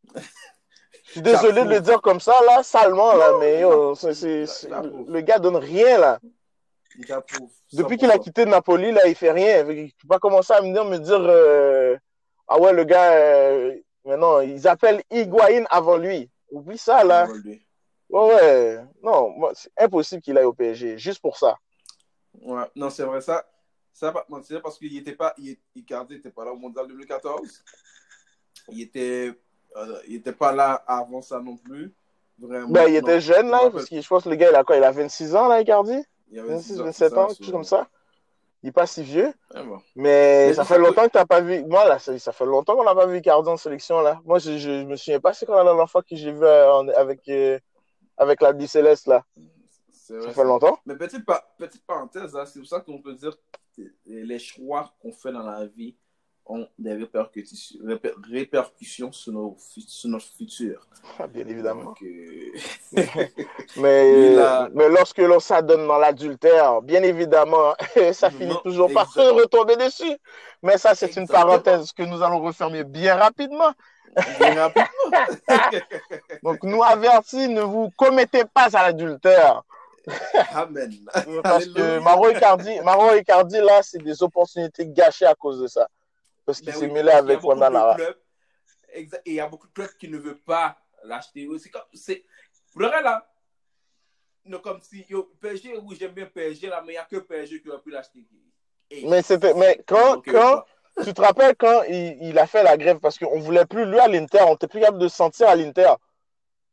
Je 1.13 1.21
suis 1.21 1.23
désolé 1.23 1.65
de 1.65 1.69
le 1.69 1.81
dire 1.83 2.01
comme 2.01 2.21
ça, 2.21 2.33
là, 2.47 2.63
salement, 2.63 3.13
là, 3.15 3.33
mais 3.39 3.61
yo, 3.61 3.93
le 3.93 5.21
gars 5.21 5.39
donne 5.39 5.57
rien, 5.57 5.99
là. 5.99 6.19
Depuis 7.75 7.99
qu'il 7.99 8.11
a 8.11 8.19
quitté 8.19 8.47
Napoli, 8.47 8.93
là, 8.93 9.07
il 9.07 9.15
fait 9.15 9.31
rien. 9.31 9.61
Il 9.69 9.85
ne 9.85 9.89
peut 9.89 10.09
pas 10.09 10.19
commencer 10.19 10.55
à 10.55 10.63
me 10.63 10.73
dire, 10.73 10.87
me 10.87 10.97
dire 10.97 11.21
euh, 11.21 11.99
ah 12.49 12.59
ouais, 12.59 12.73
le 12.73 12.85
gars, 12.85 13.13
euh, 13.13 13.79
maintenant, 14.07 14.41
ils 14.41 14.67
appellent 14.67 15.03
Higuain 15.11 15.65
avant 15.69 15.99
lui. 15.99 16.31
Oublie 16.51 16.79
ça, 16.79 17.05
là. 17.05 17.29
Ouais, 18.09 18.35
ouais. 18.35 18.79
Non, 19.03 19.35
c'est 19.53 19.73
impossible 19.79 20.23
qu'il 20.23 20.39
aille 20.39 20.45
au 20.45 20.55
PSG, 20.55 20.97
juste 20.97 21.21
pour 21.21 21.37
ça. 21.37 21.59
Ouais, 22.41 22.65
non, 22.75 22.89
c'est 22.89 23.05
vrai, 23.05 23.21
ça. 23.21 23.45
Ça 23.93 24.07
va 24.07 24.23
pas 24.23 24.27
mentir 24.31 24.63
parce 24.63 24.79
qu'il 24.79 24.95
n'était 24.95 25.15
pas, 25.15 25.35
il, 25.37 25.59
Icardi 25.75 26.15
n'était 26.15 26.31
pas 26.31 26.47
là 26.47 26.53
au 26.53 26.57
Mondial 26.57 26.87
2014. 26.89 27.63
Il 28.69 28.81
était, 28.81 29.35
euh, 29.77 29.99
il 30.09 30.17
était 30.17 30.33
pas 30.33 30.53
là 30.53 30.83
avant 30.87 31.23
ça 31.23 31.41
non 31.41 31.57
plus. 31.57 31.93
Vraiment. 32.39 32.69
Ben, 32.69 32.89
il 32.89 32.97
était 32.97 33.21
jeune, 33.21 33.49
là, 33.49 33.71
parce 33.71 33.89
que 33.89 34.01
je 34.01 34.09
pense 34.09 34.25
que 34.25 34.29
le 34.29 34.37
gars, 34.37 34.51
il 34.51 34.57
a 34.57 34.65
quoi 34.65 34.77
Il 34.77 34.85
a 34.85 34.91
26 34.91 35.37
ans, 35.37 35.49
là, 35.49 35.61
Icardi? 35.61 36.03
26, 36.33 36.79
27 36.79 37.13
ans, 37.19 37.27
quelque 37.29 37.45
chose 37.45 37.53
comme 37.53 37.65
ça. 37.65 37.87
Il 38.63 38.67
n'est 38.67 38.73
pas 38.73 38.87
si 38.87 39.03
vieux. 39.03 39.33
Mais, 39.97 40.55
ça 40.55 40.65
fait 40.65 40.79
longtemps 40.79 41.05
que 41.07 41.13
tu 41.13 41.19
n'as 41.19 41.27
pas 41.27 41.41
vu. 41.41 41.65
Moi, 41.65 41.87
là, 41.87 41.99
ça, 41.99 42.33
fait 42.33 42.47
longtemps 42.47 42.77
qu'on 42.77 42.85
n'a 42.85 42.95
pas 42.95 43.07
vu 43.07 43.19
Icardi 43.19 43.49
en 43.49 43.57
sélection, 43.57 44.01
là. 44.01 44.21
Moi, 44.25 44.39
je, 44.39 44.57
je, 44.59 44.85
me 44.85 44.97
souviens 44.97 45.21
pas, 45.21 45.33
c'est 45.33 45.47
quand 45.47 45.57
la 45.57 45.65
dernière 45.65 45.91
fois 45.91 46.03
que 46.03 46.17
j'ai 46.17 46.33
vu 46.33 46.43
euh, 46.43 46.93
avec, 46.97 47.29
euh, 47.29 47.59
avec 48.17 48.41
la 48.41 48.67
Céleste, 48.67 49.09
là. 49.09 49.25
ça 49.91 50.33
fait 50.33 50.45
longtemps. 50.45 50.79
Mais 50.87 50.97
petite, 50.97 51.25
petite 51.59 51.85
parenthèse, 51.87 52.37
c'est 52.47 52.61
pour 52.61 52.69
ça 52.69 52.81
qu'on 52.81 53.01
peut 53.01 53.15
dire 53.15 53.37
les 54.07 54.39
choix 54.39 54.93
qu'on 55.01 55.13
fait 55.13 55.33
dans 55.33 55.43
la 55.43 55.67
vie 55.67 55.97
ont 56.47 56.67
des 56.79 56.95
répercussions, 56.95 57.79
répercussions 58.31 59.13
sur, 59.13 59.33
nos, 59.33 59.57
sur 59.59 60.11
notre 60.11 60.27
futur. 60.27 60.87
Ah, 61.19 61.27
bien 61.27 61.47
évidemment. 61.47 61.95
Euh, 62.03 62.53
mais, 63.77 64.37
mais 64.75 64.89
lorsque 64.89 65.19
l'on 65.19 65.41
s'adonne 65.41 65.87
dans 65.87 65.99
l'adultère, 65.99 66.83
bien 66.83 67.03
évidemment, 67.03 67.75
ça 68.13 68.31
finit 68.31 68.57
toujours 68.65 68.93
par 68.93 69.11
se 69.11 69.21
retomber 69.21 69.77
dessus. 69.77 70.17
Mais 70.63 70.79
ça, 70.79 70.95
c'est 70.95 71.17
une 71.17 71.29
parenthèse 71.29 71.93
que 71.93 72.03
nous 72.03 72.23
allons 72.23 72.41
refermer 72.41 72.85
bien 72.85 73.17
rapidement. 73.17 73.73
Bien 74.39 74.55
rapidement. 74.55 74.89
Donc, 76.43 76.63
nous 76.65 76.83
avertis, 76.83 77.49
ne 77.49 77.63
vous 77.63 77.91
commettez 77.97 78.45
pas 78.45 78.69
à 78.77 78.87
l'adultère. 78.87 79.63
Amen. 80.55 80.93
Parce 81.43 81.67
que 81.67 81.99
Maro 82.01 82.29
Icardi, 82.29 82.81
Maro 82.81 83.15
Icardi, 83.15 83.59
là, 83.59 83.83
c'est 83.83 84.03
des 84.03 84.23
opportunités 84.23 84.87
gâchées 84.87 85.27
à 85.27 85.35
cause 85.35 85.61
de 85.61 85.67
ça. 85.67 85.89
Parce 86.45 86.61
qu'il 86.61 86.73
ben 86.73 86.79
s'est 86.79 86.89
mêlé 86.89 87.11
avec 87.11 87.43
Wanda. 87.43 87.97
Et 88.95 89.09
il 89.27 89.35
y 89.35 89.41
a 89.41 89.49
beaucoup 89.49 89.69
de 89.69 89.73
clubs 89.73 89.97
qui 89.99 90.09
ne 90.09 90.19
veulent 90.19 90.43
pas 90.43 90.77
l'acheter. 91.05 91.49
C'est 91.57 91.71
comme, 91.71 91.83
le 92.77 92.87
là, 92.89 93.27
non, 94.45 94.59
comme 94.59 94.81
si, 94.81 95.07
yo, 95.09 95.31
PSG, 95.41 95.79
oui, 95.83 95.97
j'aime 95.99 96.13
bien 96.13 96.27
PSG, 96.27 96.69
là, 96.69 96.83
mais 96.85 96.93
il 96.93 96.97
n'y 96.97 96.99
a 96.99 97.05
que 97.05 97.17
PSG 97.17 97.63
qui 97.63 97.69
aurait 97.69 97.81
pu 97.81 97.91
l'acheter. 97.91 98.27
Mais 99.05 99.23
c'était, 99.23 99.55
mais 99.55 99.81
quand, 99.87 100.21
quand, 100.27 100.65
tu 101.03 101.15
te 101.15 101.21
rappelles 101.21 101.57
quand 101.57 101.83
il, 101.85 102.19
il, 102.21 102.39
a 102.39 102.47
fait 102.47 102.63
la 102.63 102.77
grève 102.77 102.99
parce 102.99 103.19
qu'on 103.19 103.39
ne 103.39 103.43
voulait 103.43 103.65
plus 103.65 103.87
lui 103.87 103.99
à 103.99 104.09
l'Inter, 104.09 104.41
on 104.47 104.53
n'était 104.53 104.67
plus 104.67 104.81
capable 104.81 104.99
de 104.99 105.09
sentir 105.09 105.49
à 105.49 105.57
l'Inter. 105.57 105.93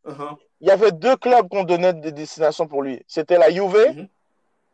Uh-huh. 0.05 0.37
Il 0.61 0.67
y 0.67 0.71
avait 0.71 0.91
deux 0.91 1.15
clubs 1.15 1.47
qu'on 1.47 1.63
donnait 1.63 1.93
des 1.93 2.11
destinations 2.11 2.67
pour 2.67 2.81
lui. 2.81 3.01
C'était 3.07 3.37
la 3.37 3.49
Juve 3.49 3.75
mm-hmm. 3.75 4.07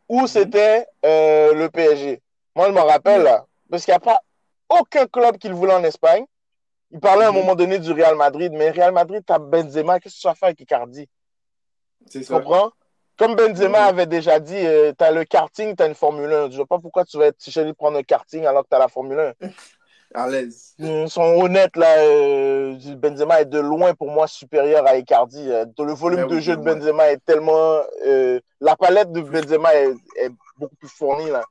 ou 0.10 0.22
mm-hmm. 0.22 0.28
c'était 0.28 0.88
euh, 1.06 1.54
le 1.54 1.70
PSG. 1.70 2.22
Moi, 2.56 2.68
je 2.68 2.74
me 2.74 2.80
rappelle, 2.80 3.24
là, 3.24 3.46
parce 3.70 3.86
qu'il 3.86 3.91
n'y 3.91 3.98
a 3.98 4.00
pas 4.00 4.20
aucun 4.70 5.05
club 5.07 5.38
qu'il 5.38 5.53
voulait 5.53 5.74
en 5.74 5.84
Espagne. 5.84 6.26
Il 6.91 6.99
parlait 6.99 7.26
à 7.26 7.30
un 7.30 7.32
mhm. 7.32 7.39
moment 7.39 7.55
donné 7.55 7.80
du 7.80 7.91
Real 7.91 8.16
Madrid, 8.16 8.51
mais 8.53 8.70
Real 8.70 8.93
Madrid, 8.93 9.24
t'as 9.26 9.39
Benzema, 9.39 9.99
qu'est-ce 9.99 10.16
que 10.16 10.22
tu 10.22 10.28
vas 10.28 10.36
faire 10.36 10.47
avec 10.47 10.61
Icardi? 10.61 11.09
Tu 12.09 12.24
comprends? 12.26 12.72
Comme 13.18 13.36
Benzema 13.36 13.86
avait 13.86 14.07
déjà 14.07 14.39
dit, 14.39 14.53
tu 14.53 14.66
euh, 14.66 14.91
t'as 14.97 15.11
le 15.11 15.24
karting, 15.24 15.76
t'as 15.76 15.88
une 15.88 15.95
Formule 15.95 16.32
1. 16.32 16.49
Je 16.49 16.57
ne 16.57 16.61
sais 16.61 16.66
pas 16.66 16.80
pourquoi 16.80 17.05
tu 17.05 17.18
vas 17.18 17.28
être 17.28 17.41
chez 17.41 17.63
lui 17.63 17.74
prendre 17.74 17.97
un 17.97 18.03
karting 18.03 18.45
alors 18.45 18.63
que 18.63 18.70
t'as 18.70 18.80
la 18.80 18.89
Formule 18.89 19.34
1. 19.41 19.47
à 20.13 20.28
l'aise. 20.28 20.74
Ils 20.80 21.09
sont 21.09 21.22
honnêtes, 21.22 21.78
là. 21.78 21.97
Euh, 21.99 22.78
Benzema 22.95 23.41
est 23.41 23.45
de 23.45 23.59
loin 23.59 23.93
pour 23.93 24.11
moi 24.11 24.28
supérieur 24.28 24.86
à 24.86 24.97
Icardi. 24.97 25.49
Euh, 25.49 25.66
le 25.80 25.93
volume 25.93 26.28
de 26.28 26.39
jeu 26.39 26.57
de 26.57 26.61
Benzema 26.61 27.11
est 27.11 27.24
tellement. 27.26 27.80
la 28.59 28.76
palette 28.76 29.11
de 29.11 29.22
Benzema 29.22 29.74
est, 29.76 29.93
est, 30.18 30.32
beaucoup 30.57 30.76
plus 30.76 30.89
fournie, 30.89 31.30
là. 31.30 31.43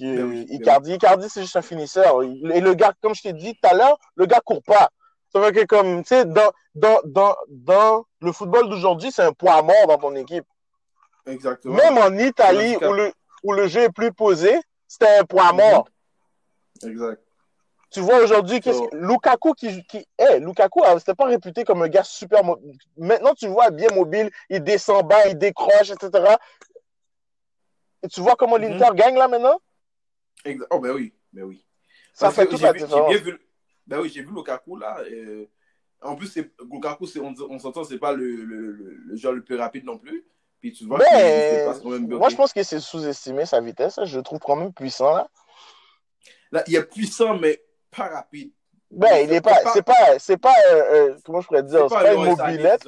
Ben 0.00 0.46
Icardi, 0.48 0.94
Icardi 0.94 1.28
c'est 1.28 1.42
juste 1.42 1.56
un 1.56 1.62
finisseur. 1.62 2.22
Et 2.22 2.60
le 2.60 2.74
gars, 2.74 2.92
comme 3.00 3.14
je 3.14 3.22
t'ai 3.22 3.32
dit 3.32 3.54
tout 3.54 3.68
à 3.68 3.74
l'heure, 3.74 3.98
le 4.16 4.26
gars 4.26 4.40
court 4.44 4.62
pas. 4.62 4.90
Ça 5.32 5.40
veut 5.40 5.50
que 5.50 5.64
comme, 5.64 6.02
tu 6.02 6.08
sais, 6.08 6.24
dans, 6.24 6.52
dans, 6.74 7.00
dans, 7.04 7.36
dans 7.48 8.04
le 8.20 8.32
football 8.32 8.68
d'aujourd'hui, 8.68 9.12
c'est 9.12 9.22
un 9.22 9.32
poids 9.32 9.60
mort 9.62 9.86
dans 9.86 9.98
ton 9.98 10.14
équipe. 10.14 10.46
Exactement. 11.26 11.74
Même 11.74 11.98
en 11.98 12.16
Italie, 12.16 12.76
où 12.76 12.92
le, 12.92 13.12
où 13.42 13.52
le 13.52 13.68
jeu 13.68 13.82
est 13.82 13.92
plus 13.92 14.12
posé, 14.12 14.58
c'était 14.86 15.18
un 15.18 15.24
poids 15.24 15.52
mort. 15.52 15.88
Exact. 16.82 17.20
Tu 17.90 18.00
vois 18.00 18.22
aujourd'hui, 18.22 18.60
so... 18.62 18.88
Lukaku 18.92 19.54
qui, 19.54 19.82
qui 19.84 20.06
hey, 20.18 20.40
Lukaku, 20.40 20.84
hein, 20.84 20.98
c'était 20.98 21.14
pas 21.14 21.24
réputé 21.24 21.64
comme 21.64 21.82
un 21.82 21.88
gars 21.88 22.04
super 22.04 22.42
Maintenant, 22.96 23.34
tu 23.34 23.48
vois 23.48 23.70
bien 23.70 23.88
mobile, 23.94 24.30
il 24.50 24.62
descend 24.62 25.06
bas, 25.06 25.26
il 25.28 25.38
décroche, 25.38 25.90
etc. 25.90 26.36
Et 28.02 28.08
tu 28.08 28.20
vois 28.20 28.36
comment 28.36 28.58
mm-hmm. 28.58 28.78
l'Inter 28.78 28.94
gagne 28.94 29.16
là 29.16 29.28
maintenant? 29.28 29.58
Oh, 30.70 30.78
ben 30.78 30.92
oui, 30.92 31.12
ben 31.32 31.44
oui. 31.44 31.64
Ça 32.14 32.30
fait 32.30 32.46
toute 32.46 32.60
la 32.60 32.72
différence. 32.72 33.12
J'ai 33.12 33.18
vu, 33.18 33.38
ben 33.86 34.00
oui, 34.00 34.10
j'ai 34.12 34.22
vu 34.22 34.32
Lukaku 34.34 34.76
là. 34.76 34.98
Euh, 35.10 35.46
en 36.00 36.16
plus, 36.16 36.36
Lukaku, 36.70 37.06
on, 37.20 37.34
on 37.48 37.58
s'entend, 37.58 37.84
c'est 37.84 37.98
pas 37.98 38.12
le, 38.12 38.44
le, 38.44 38.72
le, 38.72 39.16
joueur 39.16 39.34
le 39.34 39.42
plus 39.42 39.56
rapide 39.56 39.84
non 39.84 39.98
plus. 39.98 40.24
Puis 40.60 40.72
tu 40.72 40.86
vois 40.86 40.98
ben, 40.98 42.08
moi, 42.08 42.28
je 42.28 42.36
pense 42.36 42.52
que 42.52 42.62
c'est 42.62 42.80
sous-estimé 42.80 43.46
sa 43.46 43.60
vitesse. 43.60 44.00
Je 44.04 44.16
le 44.16 44.22
trouve 44.22 44.40
quand 44.40 44.56
même 44.56 44.72
puissant 44.72 45.14
là. 45.14 45.28
Là, 46.50 46.64
il 46.66 46.76
est 46.76 46.84
puissant, 46.84 47.38
mais 47.38 47.62
pas 47.90 48.08
rapide. 48.08 48.52
Ben, 48.90 49.24
il 49.24 49.32
est 49.32 49.40
pas, 49.40 49.70
c'est 49.72 49.82
pas, 49.82 50.18
c'est 50.18 50.38
pas, 50.38 50.54
euh, 50.72 50.82
euh, 50.92 51.18
comment 51.24 51.40
je 51.40 51.46
pourrais 51.46 51.62
dire, 51.62 51.86
c'est 51.88 51.94
pas, 51.94 52.02
pas 52.02 52.14
une 52.14 52.24
mobilette. 52.24 52.86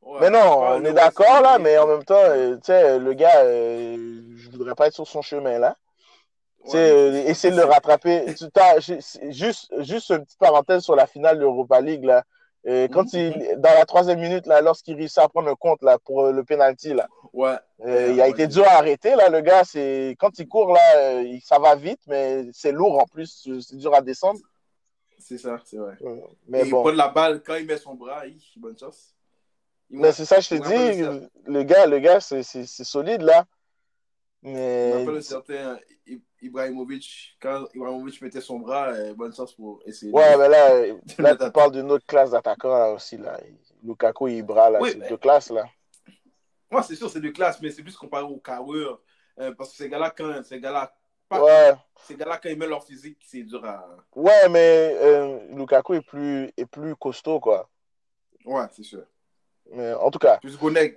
Ouais, 0.00 0.18
mais 0.20 0.30
non, 0.30 0.62
on 0.62 0.84
est 0.84 0.92
d'accord 0.94 1.42
là, 1.42 1.58
mais 1.58 1.78
en 1.78 1.86
même 1.86 2.04
temps, 2.04 2.24
tu 2.56 2.58
sais, 2.64 2.98
le 2.98 3.12
gars, 3.12 3.44
je 3.44 4.50
voudrais 4.50 4.74
pas 4.74 4.88
être 4.88 4.94
sur 4.94 5.06
son 5.06 5.22
chemin 5.22 5.58
là. 5.58 5.76
Ouais, 6.66 7.24
essayer 7.26 7.54
de 7.54 7.60
le 7.60 7.66
rattraper. 7.66 8.34
juste, 9.30 9.72
juste 9.80 10.10
une 10.10 10.24
petite 10.24 10.38
parenthèse 10.38 10.82
sur 10.82 10.94
la 10.94 11.06
finale 11.06 11.36
de 11.36 11.42
l'Europa 11.42 11.80
League. 11.80 12.04
Là. 12.04 12.24
quand 12.64 13.12
il, 13.12 13.56
dans 13.58 13.74
la 13.74 13.84
troisième 13.84 14.20
minute, 14.20 14.46
là, 14.46 14.60
lorsqu'il 14.60 14.96
réussit 14.96 15.18
à 15.18 15.28
prendre 15.28 15.48
un 15.48 15.54
compte 15.54 15.82
là, 15.82 15.98
pour 15.98 16.30
le 16.30 16.44
penalty, 16.44 16.94
là, 16.94 17.08
ouais. 17.32 17.56
il 17.84 18.20
a 18.20 18.28
été 18.28 18.46
dur 18.46 18.64
à 18.64 18.78
arrêter. 18.78 19.16
Là, 19.16 19.28
le 19.28 19.40
gars, 19.40 19.64
c'est 19.64 20.16
quand 20.18 20.38
il 20.38 20.46
court, 20.46 20.72
là, 20.72 21.22
ça 21.42 21.58
va 21.58 21.74
vite, 21.74 22.00
mais 22.06 22.44
c'est 22.52 22.72
lourd 22.72 23.00
en 23.00 23.06
plus. 23.06 23.48
C'est 23.60 23.76
dur 23.76 23.94
à 23.94 24.00
descendre. 24.00 24.40
C'est 25.18 25.38
ça, 25.38 25.58
c'est 25.64 25.76
vrai. 25.76 25.96
mais 26.48 26.64
bon. 26.64 26.80
Il 26.80 26.82
prend 26.82 26.92
la 26.92 27.08
balle 27.08 27.42
quand 27.42 27.54
il 27.54 27.66
met 27.66 27.76
son 27.76 27.94
bras, 27.94 28.22
bonne 28.56 28.78
chance. 28.78 29.14
Mais 29.90 30.10
c'est 30.12 30.24
ça, 30.24 30.40
je 30.40 30.48
te 30.48 30.54
dis, 30.54 31.28
le 31.46 31.62
gars, 31.64 31.86
le 31.86 31.98
gars 31.98 32.20
c'est 32.20 32.42
solide 32.66 33.22
là. 33.22 33.44
Mais... 34.42 34.92
On 34.94 35.02
appelle 35.02 35.16
un 35.18 35.20
certain 35.20 35.78
Ibrahimovic, 36.42 37.36
quand 37.40 37.66
Ibrahimovic 37.74 38.20
mettait 38.20 38.40
son 38.40 38.58
bras, 38.58 38.88
euh, 38.88 39.14
bonne 39.14 39.34
chance 39.34 39.54
pour 39.54 39.80
essayer. 39.86 40.12
Ouais, 40.12 40.36
mais 40.36 40.48
là, 40.48 40.86
là 41.18 41.36
tu 41.36 41.50
parles 41.52 41.72
d'une 41.72 41.90
autre 41.90 42.06
classe 42.06 42.30
d'attaquants 42.30 42.94
aussi. 42.94 43.16
Là. 43.16 43.40
Lukaku 43.82 44.28
et 44.28 44.38
Ibra, 44.38 44.70
là, 44.70 44.80
c'est 44.84 45.08
deux 45.08 45.16
classes. 45.16 45.50
Là. 45.50 45.64
Moi, 46.70 46.82
c'est 46.82 46.96
sûr, 46.96 47.08
c'est 47.10 47.20
deux 47.20 47.32
classes, 47.32 47.60
mais 47.60 47.70
c'est 47.70 47.82
plus 47.82 47.96
comparé 47.96 48.24
au 48.24 48.38
carreur. 48.38 49.00
Euh, 49.38 49.54
parce 49.54 49.70
que 49.70 49.76
ces 49.76 49.88
gars-là, 49.88 50.12
quand 50.16 50.42
ces 50.44 50.60
gars-là, 50.60 50.92
ouais. 51.30 51.72
ces 52.04 52.16
gars-là, 52.16 52.38
quand 52.42 52.48
ils 52.48 52.58
mettent 52.58 52.68
leur 52.68 52.84
physique, 52.84 53.18
c'est 53.26 53.42
dur 53.42 53.64
à. 53.64 53.86
Ouais, 54.14 54.48
mais 54.50 54.96
euh, 55.00 55.38
Lukaku 55.54 55.94
est 55.94 56.02
plus, 56.02 56.50
est 56.56 56.66
plus 56.66 56.94
costaud, 56.96 57.40
quoi. 57.40 57.68
Ouais, 58.44 58.64
c'est 58.72 58.82
sûr. 58.82 59.04
Mais 59.70 59.94
en 59.94 60.10
tout 60.10 60.18
cas. 60.18 60.38
Plus 60.38 60.58
Goneg. 60.58 60.96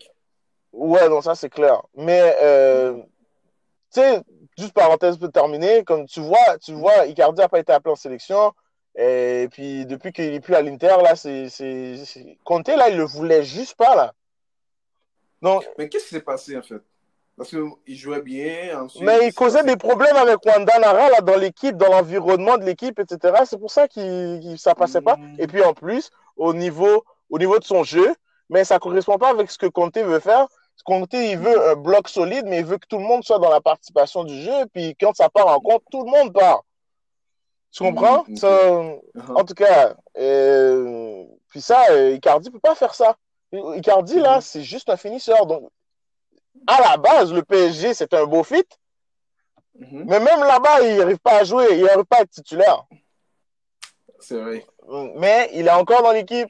Ouais, 0.71 1.07
non, 1.07 1.21
ça 1.21 1.35
c'est 1.35 1.49
clair. 1.49 1.81
Mais, 1.95 2.35
euh, 2.41 3.01
tu 3.95 4.01
sais, 4.01 4.21
juste 4.57 4.73
parenthèse 4.73 5.17
pour 5.17 5.31
terminer, 5.31 5.83
comme 5.83 6.05
tu 6.05 6.19
vois, 6.19 6.57
tu 6.61 6.73
vois, 6.73 7.05
Icardi 7.07 7.41
n'a 7.41 7.49
pas 7.49 7.59
été 7.59 7.71
appelé 7.71 7.93
en 7.93 7.95
sélection. 7.95 8.53
Et 8.97 9.47
puis, 9.51 9.85
depuis 9.85 10.13
qu'il 10.13 10.31
n'est 10.31 10.39
plus 10.39 10.55
à 10.55 10.61
l'Inter, 10.61 10.95
là, 11.03 11.15
c'est. 11.15 11.47
Conte, 12.43 12.67
là, 12.67 12.89
il 12.89 12.97
le 12.97 13.03
voulait 13.03 13.43
juste 13.43 13.75
pas, 13.75 13.95
là. 13.95 14.13
Donc, 15.41 15.67
Mais 15.77 15.89
qu'est-ce 15.89 16.05
qui 16.05 16.15
s'est 16.15 16.21
passé, 16.21 16.57
en 16.57 16.61
fait? 16.61 16.81
Parce 17.37 17.49
qu'il 17.49 17.95
jouait 17.97 18.21
bien. 18.21 18.81
Ensuite, 18.81 19.03
mais 19.03 19.27
il 19.27 19.33
causait 19.33 19.63
des 19.63 19.75
problèmes 19.75 20.15
avec 20.15 20.37
Wanda 20.45 20.79
Nara 20.79 21.09
là, 21.09 21.19
dans 21.19 21.35
l'équipe, 21.35 21.75
dans 21.75 21.89
l'environnement 21.89 22.57
de 22.57 22.63
l'équipe, 22.63 22.97
etc. 22.97 23.43
C'est 23.45 23.59
pour 23.59 23.71
ça 23.71 23.89
que 23.89 24.55
ça 24.55 24.73
passait 24.73 25.01
pas. 25.01 25.17
Mm. 25.17 25.35
Et 25.39 25.47
puis 25.47 25.61
en 25.61 25.73
plus, 25.73 26.09
au 26.37 26.53
niveau, 26.53 27.03
au 27.29 27.37
niveau 27.37 27.59
de 27.59 27.65
son 27.65 27.83
jeu, 27.83 28.15
mais 28.49 28.63
ça 28.63 28.79
correspond 28.79 29.17
pas 29.17 29.29
avec 29.31 29.51
ce 29.51 29.57
que 29.57 29.65
Conte 29.65 29.97
veut 29.97 30.21
faire. 30.21 30.47
Conte, 30.83 31.13
il 31.13 31.37
veut 31.37 31.69
un 31.69 31.75
bloc 31.75 32.07
solide, 32.07 32.45
mais 32.45 32.59
il 32.59 32.65
veut 32.65 32.77
que 32.77 32.87
tout 32.87 32.97
le 32.97 33.03
monde 33.03 33.23
soit 33.23 33.39
dans 33.39 33.49
la 33.49 33.61
participation 33.61 34.23
du 34.23 34.41
jeu. 34.41 34.65
Puis 34.73 34.95
quand 34.99 35.15
ça 35.15 35.29
part 35.29 35.47
en 35.47 35.59
compte, 35.59 35.83
tout 35.91 36.03
le 36.03 36.11
monde 36.11 36.33
part. 36.33 36.63
Tu 37.71 37.83
comprends? 37.83 38.23
Mm, 38.27 38.35
uh-huh. 38.35 39.35
En 39.35 39.43
tout 39.43 39.53
cas, 39.53 39.95
euh, 40.17 41.25
puis 41.49 41.59
ça, 41.59 41.83
euh, 41.89 42.11
Icardi 42.11 42.49
peut 42.51 42.59
pas 42.59 42.75
faire 42.75 42.93
ça. 42.93 43.17
Icardi, 43.51 44.19
là, 44.19 44.37
mm-hmm. 44.37 44.41
c'est 44.41 44.63
juste 44.63 44.89
un 44.89 44.95
finisseur. 44.95 45.45
Donc, 45.45 45.69
à 46.67 46.81
la 46.81 46.97
base, 46.97 47.33
le 47.33 47.43
PSG, 47.43 47.93
c'est 47.93 48.13
un 48.13 48.25
beau 48.25 48.43
fit. 48.43 48.63
Mm-hmm. 49.79 50.03
Mais 50.05 50.19
même 50.19 50.39
là-bas, 50.41 50.81
il 50.83 50.97
n'arrive 50.97 51.19
pas 51.19 51.39
à 51.39 51.43
jouer, 51.43 51.67
il 51.71 51.83
n'arrive 51.83 52.05
pas 52.05 52.17
à 52.17 52.21
être 52.21 52.29
titulaire. 52.29 52.85
C'est 54.19 54.39
vrai. 54.39 54.65
Mais 55.15 55.49
il 55.53 55.67
est 55.67 55.71
encore 55.71 56.03
dans 56.03 56.11
l'équipe. 56.11 56.49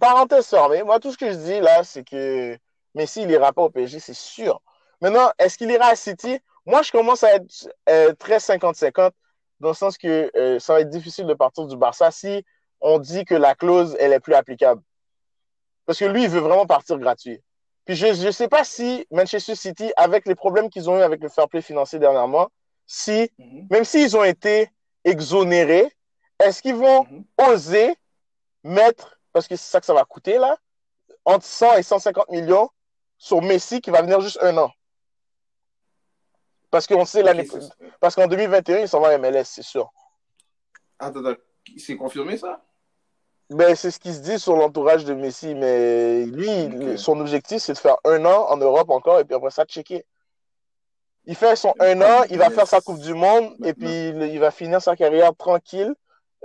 Parenthèse 0.00 0.46
fermée. 0.46 0.82
Moi, 0.82 1.00
tout 1.00 1.12
ce 1.12 1.18
que 1.18 1.30
je 1.30 1.36
dis 1.36 1.60
là, 1.60 1.82
c'est 1.82 2.04
que 2.04 2.58
Messi, 2.98 3.22
il 3.22 3.30
ira 3.30 3.52
pas 3.52 3.62
au 3.62 3.70
PSG, 3.70 4.00
c'est 4.00 4.14
sûr. 4.14 4.60
Maintenant, 5.00 5.30
est-ce 5.38 5.56
qu'il 5.56 5.70
ira 5.70 5.86
à 5.86 5.96
City? 5.96 6.40
Moi, 6.66 6.82
je 6.82 6.90
commence 6.90 7.22
à 7.22 7.36
être 7.36 7.68
euh, 7.88 8.12
très 8.14 8.38
50-50, 8.38 9.12
dans 9.60 9.68
le 9.68 9.74
sens 9.74 9.96
que 9.96 10.30
euh, 10.36 10.58
ça 10.58 10.74
va 10.74 10.80
être 10.80 10.90
difficile 10.90 11.26
de 11.26 11.34
partir 11.34 11.66
du 11.66 11.76
Barça 11.76 12.10
si 12.10 12.44
on 12.80 12.98
dit 12.98 13.24
que 13.24 13.36
la 13.36 13.54
clause, 13.54 13.96
elle 14.00 14.12
est 14.12 14.20
plus 14.20 14.34
applicable. 14.34 14.82
Parce 15.86 16.00
que 16.00 16.06
lui, 16.06 16.24
il 16.24 16.28
veut 16.28 16.40
vraiment 16.40 16.66
partir 16.66 16.98
gratuit. 16.98 17.40
Puis 17.84 17.94
je 17.94 18.26
ne 18.26 18.30
sais 18.32 18.48
pas 18.48 18.64
si 18.64 19.06
Manchester 19.12 19.54
City, 19.54 19.92
avec 19.96 20.26
les 20.26 20.34
problèmes 20.34 20.68
qu'ils 20.68 20.90
ont 20.90 20.98
eu 20.98 21.02
avec 21.02 21.22
le 21.22 21.28
fair 21.28 21.48
play 21.48 21.62
financier 21.62 22.00
dernièrement, 22.00 22.48
si, 22.84 23.30
mhm. 23.38 23.68
même 23.70 23.84
s'ils 23.84 24.16
ont 24.16 24.24
été 24.24 24.68
exonérés, 25.04 25.88
est-ce 26.40 26.62
qu'ils 26.62 26.74
vont 26.74 27.04
mhm. 27.04 27.24
oser 27.38 27.94
mettre, 28.64 29.18
parce 29.32 29.46
que 29.46 29.54
c'est 29.54 29.70
ça 29.70 29.78
que 29.78 29.86
ça 29.86 29.94
va 29.94 30.04
coûter 30.04 30.38
là, 30.38 30.56
entre 31.24 31.44
100 31.44 31.76
et 31.76 31.82
150 31.82 32.28
millions 32.30 32.68
sur 33.18 33.42
Messi 33.42 33.80
qui 33.80 33.90
va 33.90 34.02
venir 34.02 34.20
juste 34.20 34.38
un 34.42 34.56
an? 34.56 34.70
Parce 36.70 36.86
qu'on 36.86 37.04
sait 37.04 37.22
l'année. 37.22 37.48
Parce 38.00 38.14
qu'en 38.14 38.26
2021, 38.26 38.78
il 38.78 38.88
s'en 38.88 39.00
va 39.00 39.08
à 39.08 39.18
MLS, 39.18 39.44
c'est 39.44 39.62
sûr. 39.62 39.90
Attends, 40.98 41.34
c'est 41.76 41.96
confirmé 41.96 42.36
ça? 42.36 42.62
Ben, 43.50 43.74
c'est 43.74 43.90
ce 43.90 43.98
qui 43.98 44.12
se 44.12 44.20
dit 44.20 44.38
sur 44.38 44.56
l'entourage 44.56 45.04
de 45.06 45.14
Messi, 45.14 45.54
mais 45.54 46.26
lui, 46.26 46.98
son 46.98 47.18
objectif, 47.18 47.62
c'est 47.62 47.72
de 47.72 47.78
faire 47.78 47.96
un 48.04 48.24
an 48.26 48.46
en 48.50 48.58
Europe 48.58 48.90
encore 48.90 49.20
et 49.20 49.24
puis 49.24 49.34
après 49.34 49.50
ça, 49.50 49.64
checker. 49.64 50.04
Il 51.24 51.34
fait 51.34 51.56
son 51.56 51.74
un 51.80 52.00
an, 52.02 52.24
il 52.30 52.38
va 52.38 52.50
faire 52.50 52.66
sa 52.66 52.80
Coupe 52.80 53.00
du 53.00 53.14
Monde 53.14 53.54
et 53.64 53.72
puis 53.74 54.08
il, 54.08 54.38
va 54.38 54.50
finir 54.50 54.82
sa 54.82 54.96
carrière 54.96 55.34
tranquille 55.34 55.94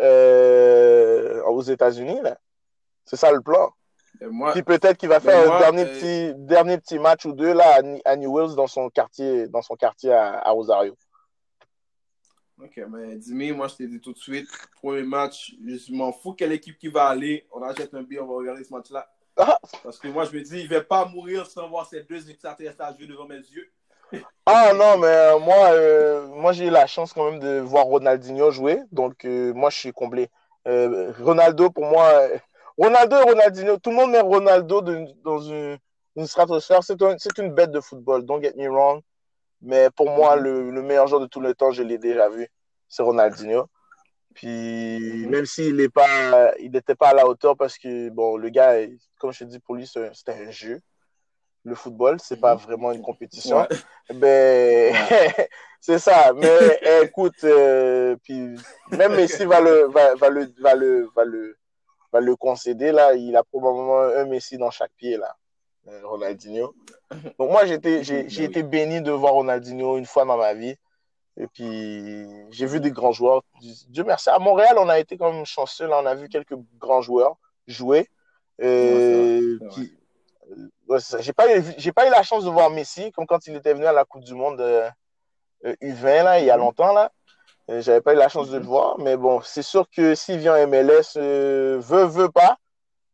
euh, 0.01 1.41
aux 1.43 1.61
États-Unis. 1.61 2.19
C'est 3.05 3.15
ça 3.17 3.31
le 3.31 3.41
plan. 3.41 3.69
Puis 4.53 4.63
peut-être 4.63 4.97
qu'il 4.97 5.09
va 5.09 5.19
faire 5.19 5.51
un 5.51 5.59
dernier, 5.59 5.83
euh, 5.83 5.93
petit, 5.93 6.33
dernier 6.45 6.77
petit 6.77 6.99
match 6.99 7.25
ou 7.25 7.33
deux 7.33 7.53
là, 7.53 7.81
à, 8.05 8.15
New 8.15 8.31
Wales 8.31 8.55
dans 8.55 8.67
son 8.67 8.89
quartier, 8.89 9.47
dans 9.47 9.61
son 9.61 9.75
quartier 9.75 10.11
à 10.11 10.49
Rosario. 10.51 10.95
Ok, 12.63 12.79
mais 12.89 13.17
dis 13.17 13.33
moi 13.51 13.67
je 13.67 13.75
t'ai 13.75 13.87
dit 13.87 13.99
tout 13.99 14.13
de 14.13 14.17
suite, 14.17 14.47
premier 14.81 15.03
match, 15.03 15.53
je 15.65 15.93
m'en 15.93 16.13
fous 16.13 16.33
quelle 16.33 16.51
équipe 16.51 16.77
qui 16.77 16.87
va 16.87 17.07
aller. 17.07 17.45
On 17.51 17.61
achète 17.61 17.93
un 17.93 18.03
billet, 18.03 18.21
on 18.21 18.27
va 18.27 18.35
regarder 18.35 18.63
ce 18.63 18.71
match-là. 18.73 19.09
Ah. 19.35 19.57
Parce 19.83 19.99
que 19.99 20.07
moi 20.07 20.25
je 20.25 20.37
me 20.37 20.41
dis, 20.41 20.59
il 20.59 20.69
ne 20.69 20.75
va 20.75 20.81
pas 20.81 21.05
mourir 21.05 21.47
sans 21.47 21.67
voir 21.67 21.87
ces 21.87 22.03
deux 22.03 22.29
extraterrestres 22.29 22.95
jouer 22.97 23.07
devant 23.07 23.25
mes 23.25 23.35
yeux. 23.35 23.69
ah 24.45 24.71
non, 24.73 24.97
mais 24.97 25.07
euh, 25.07 25.39
moi, 25.39 25.71
euh, 25.71 26.27
moi 26.27 26.53
j'ai 26.53 26.67
eu 26.67 26.69
la 26.69 26.85
chance 26.85 27.11
quand 27.11 27.31
même 27.31 27.39
de 27.39 27.59
voir 27.59 27.85
Ronaldinho 27.85 28.51
jouer. 28.51 28.79
Donc 28.91 29.25
euh, 29.25 29.53
moi 29.53 29.69
je 29.69 29.77
suis 29.79 29.91
comblé. 29.91 30.29
Ronaldo, 30.65 31.69
pour 31.69 31.85
moi, 31.85 32.21
Ronaldo 32.77 33.17
et 33.17 33.23
Ronaldinho, 33.23 33.77
tout 33.77 33.91
le 33.91 33.95
monde 33.95 34.11
met 34.11 34.19
Ronaldo 34.19 34.81
dans 34.81 35.39
une, 35.39 35.77
une 36.15 36.27
stratosphère. 36.27 36.79
C'est 36.83 37.37
une 37.37 37.53
bête 37.53 37.71
de 37.71 37.79
football, 37.79 38.25
don't 38.25 38.41
get 38.41 38.53
me 38.55 38.67
wrong. 38.67 39.01
Mais 39.63 39.89
pour 39.91 40.09
moi, 40.09 40.35
mhm. 40.35 40.71
le, 40.71 40.81
meilleur 40.81 41.07
joueur 41.07 41.21
de 41.21 41.27
tout 41.27 41.39
le 41.39 41.55
temps, 41.55 41.71
je 41.71 41.83
l'ai 41.83 41.97
déjà 41.97 42.29
vu, 42.29 42.47
c'est 42.89 43.01
Ronaldinho. 43.01 43.67
Puis 44.35 44.99
mhm. 44.99 45.29
même 45.29 45.45
s'il 45.45 45.75
n'est 45.77 45.89
pas, 45.89 46.53
il 46.59 46.71
n'était 46.71 46.95
pas 46.95 47.09
à 47.09 47.13
la 47.13 47.27
hauteur 47.27 47.55
parce 47.55 47.77
que 47.77 48.09
bon, 48.09 48.35
le 48.35 48.49
gars, 48.49 48.75
comme 49.19 49.31
je 49.31 49.39
te 49.39 49.43
dis, 49.45 49.59
pour 49.59 49.75
lui, 49.75 49.87
c'était 49.87 50.33
un 50.33 50.51
jeu. 50.51 50.81
Le 51.65 51.75
football, 51.75 52.19
c'est 52.19 52.41
pas 52.41 52.55
mhm. 52.55 52.61
vraiment 52.61 52.91
une 52.91 53.01
compétition. 53.01 53.65
Ben, 54.13 54.93
c'est 55.79 55.99
ça. 55.99 56.33
Mais 56.33 56.79
écoute, 57.03 57.41
euh, 57.45 58.17
puis 58.21 58.49
même 58.91 59.15
Messi 59.15 59.45
va 59.45 59.61
le, 59.61 59.87
va, 59.87 60.15
va, 60.15 60.29
le, 60.29 60.53
va 60.59 60.75
le, 60.75 61.09
va 61.15 61.23
le, 61.23 61.57
va 62.13 62.21
le 62.21 62.35
concéder 62.35 62.91
là. 62.91 63.13
Il 63.15 63.35
a 63.35 63.43
probablement 63.43 64.01
un 64.01 64.25
Messi 64.25 64.57
dans 64.57 64.71
chaque 64.71 64.93
pied 64.93 65.17
là. 65.17 65.35
Euh, 65.89 66.01
Ronaldinho. 66.05 66.73
Donc 67.37 67.51
moi, 67.51 67.65
j'ai 67.65 67.73
été, 67.73 68.03
j'ai, 68.29 68.43
été 68.43 68.63
béni 68.63 69.01
de 69.01 69.11
voir 69.11 69.33
Ronaldinho 69.33 69.97
une 69.97 70.05
fois 70.05 70.25
dans 70.25 70.37
ma 70.37 70.53
vie. 70.53 70.75
Et 71.35 71.47
puis, 71.47 72.25
j'ai 72.51 72.65
vu 72.67 72.79
des 72.79 72.91
grands 72.91 73.11
joueurs. 73.11 73.43
Dieu 73.89 74.03
merci. 74.03 74.29
À 74.29 74.39
Montréal, 74.39 74.75
on 74.77 74.87
a 74.87 74.99
été 74.99 75.17
quand 75.17 75.33
même 75.33 75.45
chanceux. 75.45 75.87
Là, 75.87 75.99
on 76.01 76.05
a 76.05 76.13
vu 76.13 76.29
quelques 76.29 76.55
grands 76.79 77.01
joueurs 77.01 77.37
jouer. 77.67 78.07
Euh, 78.61 79.57
j'ai 81.19 81.33
pas, 81.33 81.57
eu, 81.57 81.63
j'ai 81.77 81.91
pas 81.91 82.07
eu 82.07 82.11
la 82.11 82.23
chance 82.23 82.45
de 82.45 82.49
voir 82.49 82.69
Messi, 82.69 83.11
comme 83.11 83.25
quand 83.25 83.47
il 83.47 83.55
était 83.55 83.73
venu 83.73 83.85
à 83.85 83.93
la 83.93 84.05
Coupe 84.05 84.23
du 84.23 84.35
Monde 84.35 84.61
U20, 85.63 86.05
euh, 86.05 86.23
là, 86.23 86.39
il 86.39 86.45
y 86.45 86.51
a 86.51 86.55
mhm. 86.55 86.63
longtemps. 86.63 86.93
Là. 86.93 87.11
J'avais 87.69 88.01
pas 88.01 88.13
eu 88.13 88.17
la 88.17 88.29
chance 88.29 88.49
de 88.49 88.57
le 88.57 88.63
mhm. 88.63 88.69
voir. 88.69 88.99
Mais 88.99 89.17
bon, 89.17 89.41
c'est 89.41 89.61
sûr 89.61 89.87
que 89.89 90.15
s'il 90.15 90.39
vient 90.39 90.55
en 90.55 90.67
MLS, 90.67 91.15
veut, 91.15 92.05
veut 92.05 92.29
pas, 92.29 92.57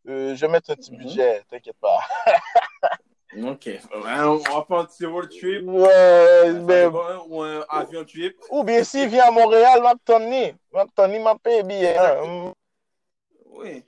euh, 0.08 0.36
je 0.36 0.42
vais 0.42 0.52
mettre 0.52 0.72
un 0.72 0.76
petit 0.76 0.92
mhm. 0.92 0.98
budget, 0.98 1.44
t'inquiète 1.50 1.78
pas. 1.80 2.00
ok. 3.38 3.70
On 3.94 4.00
va 4.00 4.66
faire 4.68 4.78
un 4.78 4.86
petit 4.86 5.06
road 5.06 5.30
trip. 5.30 5.68
Ouais, 5.68 6.54
mais. 6.54 6.86
Ou 7.28 7.42
un 7.44 7.66
avion 7.70 8.04
trip. 8.06 8.38
Ou 8.50 8.64
bien 8.64 8.84
s'il 8.84 9.10
vient 9.10 9.28
à 9.28 9.32
Montréal, 9.32 9.82
m'a 9.84 9.94
Tony. 10.04 10.56
M'a 10.74 10.86
Tony 10.96 11.20
m'a 11.20 11.36
payé 11.36 11.64
bien. 11.64 11.96
Hein. 11.98 12.54
Oui. 13.62 13.84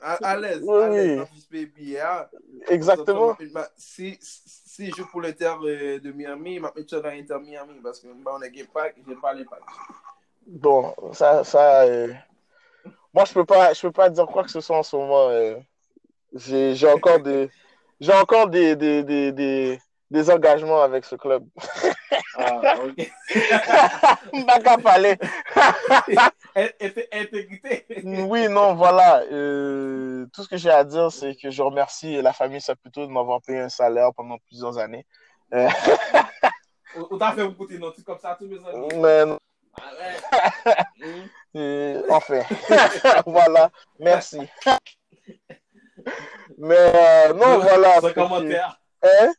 à, 0.00 0.36
l'aise. 0.36 0.64
À 0.68 0.88
l'aise. 0.88 1.26
Oui. 1.50 1.98
Hein. 1.98 2.26
Exactement. 2.68 3.36
Si, 3.76 4.16
si 4.78 4.90
je 4.90 4.96
joue 4.96 5.06
pour 5.06 5.20
l'Inter 5.22 5.54
de 6.00 6.12
Miami, 6.12 6.60
m'a 6.60 6.72
mis 6.76 6.88
ça 6.88 7.00
dans 7.00 7.08
l'Inter 7.08 7.38
Miami 7.40 7.80
parce 7.82 7.98
que 7.98 8.06
on 8.06 8.42
est 8.42 8.72
pas, 8.72 8.86
j'ai 9.04 9.16
pas 9.16 9.34
les 9.34 9.44
pas. 9.44 9.58
Bon, 10.46 10.94
ça, 11.12 11.42
ça. 11.42 11.82
Euh... 11.82 12.14
Moi, 13.12 13.24
je 13.24 13.32
peux 13.32 13.44
pas, 13.44 13.72
je 13.72 13.82
peux 13.82 13.90
pas 13.90 14.08
dire 14.08 14.26
quoi 14.26 14.44
que 14.44 14.50
ce 14.50 14.60
soit 14.60 14.78
en 14.78 14.84
ce 14.84 14.94
moment. 14.94 15.30
Euh. 15.30 15.56
J'ai 16.32 16.88
encore 16.92 17.18
des, 17.18 17.50
j'ai 17.98 18.12
encore 18.12 18.48
des, 18.48 18.76
des, 18.76 19.02
des, 19.02 19.32
des, 19.32 19.80
des 20.12 20.30
engagements 20.30 20.82
avec 20.82 21.04
ce 21.04 21.16
club. 21.16 21.44
Ah, 22.36 22.74
ok. 22.84 23.10
Parler. 24.84 25.18
Intégrité. 27.12 27.86
oui, 28.04 28.48
non, 28.48 28.74
voilà. 28.74 29.22
Euh, 29.30 30.26
tout 30.32 30.42
ce 30.42 30.48
que 30.48 30.56
j'ai 30.56 30.70
à 30.70 30.84
dire, 30.84 31.12
c'est 31.12 31.36
que 31.36 31.50
je 31.50 31.62
remercie 31.62 32.20
la 32.20 32.32
famille 32.32 32.60
Saputo 32.60 33.06
de 33.06 33.12
m'avoir 33.12 33.40
payé 33.42 33.60
un 33.60 33.68
salaire 33.68 34.10
pendant 34.16 34.38
plusieurs 34.46 34.78
années. 34.78 35.06
Euh... 35.54 35.68
On 37.10 37.18
t'a 37.18 37.32
fait 37.32 37.46
beaucoup 37.46 37.66
de 37.66 37.78
notes 37.78 38.02
comme 38.02 38.18
ça 38.18 38.36
tous 38.38 38.46
mes 38.46 38.58
amis. 38.66 38.88
Mais 38.96 39.24
non. 39.24 39.38
Euh, 41.56 42.02
enfin, 42.10 42.42
voilà, 43.26 43.70
merci. 43.98 44.38
Mais 46.58 46.76
euh, 46.76 47.32
non, 47.32 47.58
voilà. 47.58 48.00
Ce 48.02 48.12
commentaire. 48.12 48.78
Hein? 49.02 49.32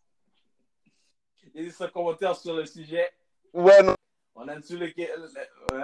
Il 1.54 1.64
y 1.64 1.70
a 1.70 1.86
des 1.86 1.92
commentaires 1.92 2.36
sur 2.36 2.56
le 2.56 2.66
sujet. 2.66 3.08
Ouais, 3.54 3.84
non. 3.84 3.94
On, 4.42 4.48
a 4.48 4.56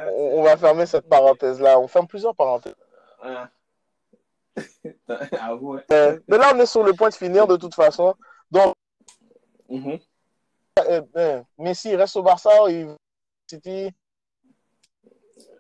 on, 0.10 0.44
va 0.44 0.56
fermer 0.56 0.86
cette 0.86 1.10
parenthèse-là. 1.10 1.78
On 1.78 1.90
ferme 1.90 2.08
plusieurs 2.08 2.34
parenthèses. 2.34 2.76
ah, 3.22 3.50
ah 5.10 5.56
ouais. 5.56 5.84
Euh, 5.92 6.20
mais 6.28 6.38
là, 6.38 6.54
on 6.56 6.60
est 6.60 6.66
sur 6.66 6.84
le 6.84 6.94
point 6.94 7.10
de 7.10 7.16
finir 7.16 7.48
de 7.48 7.58
toute 7.58 7.76
façon. 7.76 8.16
Donc, 8.50 8.74
mm 9.70 9.98
Messi 11.58 11.96
reste 11.96 12.16
au 12.16 12.24
Barça, 12.24 12.50
il 12.70 12.96
City. 13.50 13.90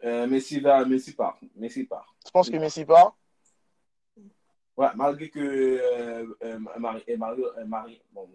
Euh, 0.04 0.28
Messi 0.28 0.60
va, 0.60 0.86
Messi 0.86 1.14
part. 1.14 1.38
Messi 1.56 1.84
part. 1.84 2.16
Tu 2.26 2.32
penses 2.32 2.50
que 2.50 2.58
Messi 2.58 2.86
part? 2.86 3.16
Ouais, 4.78 4.88
malgré 4.96 5.30
que 5.30 5.40
euh, 5.40 6.26
euh, 6.44 6.60
Mario, 7.18 7.48
euh, 7.58 7.66
Mario, 7.66 7.96
bon, 8.12 8.28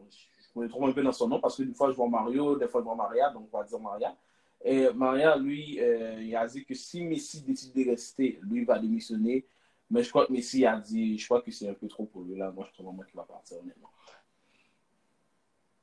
je 0.54 0.60
me 0.60 0.68
trompe 0.68 0.84
un 0.84 0.92
peu 0.92 1.02
dans 1.02 1.12
son 1.12 1.28
nom 1.28 1.38
parce 1.38 1.56
que 1.56 1.62
des 1.64 1.74
fois 1.74 1.90
je 1.90 1.96
vois 1.96 2.08
Mario, 2.08 2.56
des 2.56 2.66
fois 2.66 2.80
je 2.80 2.84
vois 2.84 2.94
Maria, 2.94 3.30
donc 3.30 3.48
on 3.52 3.58
va 3.58 3.64
dire 3.64 3.78
Maria. 3.78 4.16
Et 4.62 4.88
Maria, 4.92 5.36
lui, 5.36 5.80
il 6.20 6.36
a 6.36 6.46
dit 6.46 6.64
que 6.64 6.74
si 6.74 7.02
Messi 7.02 7.42
décide 7.42 7.72
de 7.74 7.90
rester, 7.90 8.38
lui 8.42 8.64
va 8.64 8.78
démissionner. 8.78 9.46
Mais 9.90 10.02
je 10.02 10.10
crois 10.10 10.26
que 10.26 10.32
Messi 10.32 10.64
a 10.66 10.76
dit, 10.76 11.18
je 11.18 11.24
crois 11.24 11.42
que 11.42 11.50
c'est 11.50 11.68
un 11.68 11.74
peu 11.74 11.88
trop 11.88 12.04
pour 12.04 12.22
lui 12.22 12.36
là. 12.36 12.50
Moi, 12.52 12.64
je 12.68 12.74
trouve 12.74 12.86
vraiment 12.86 13.02
qu'il 13.02 13.16
va 13.16 13.24
partir, 13.24 13.58
honnêtement. 13.58 13.90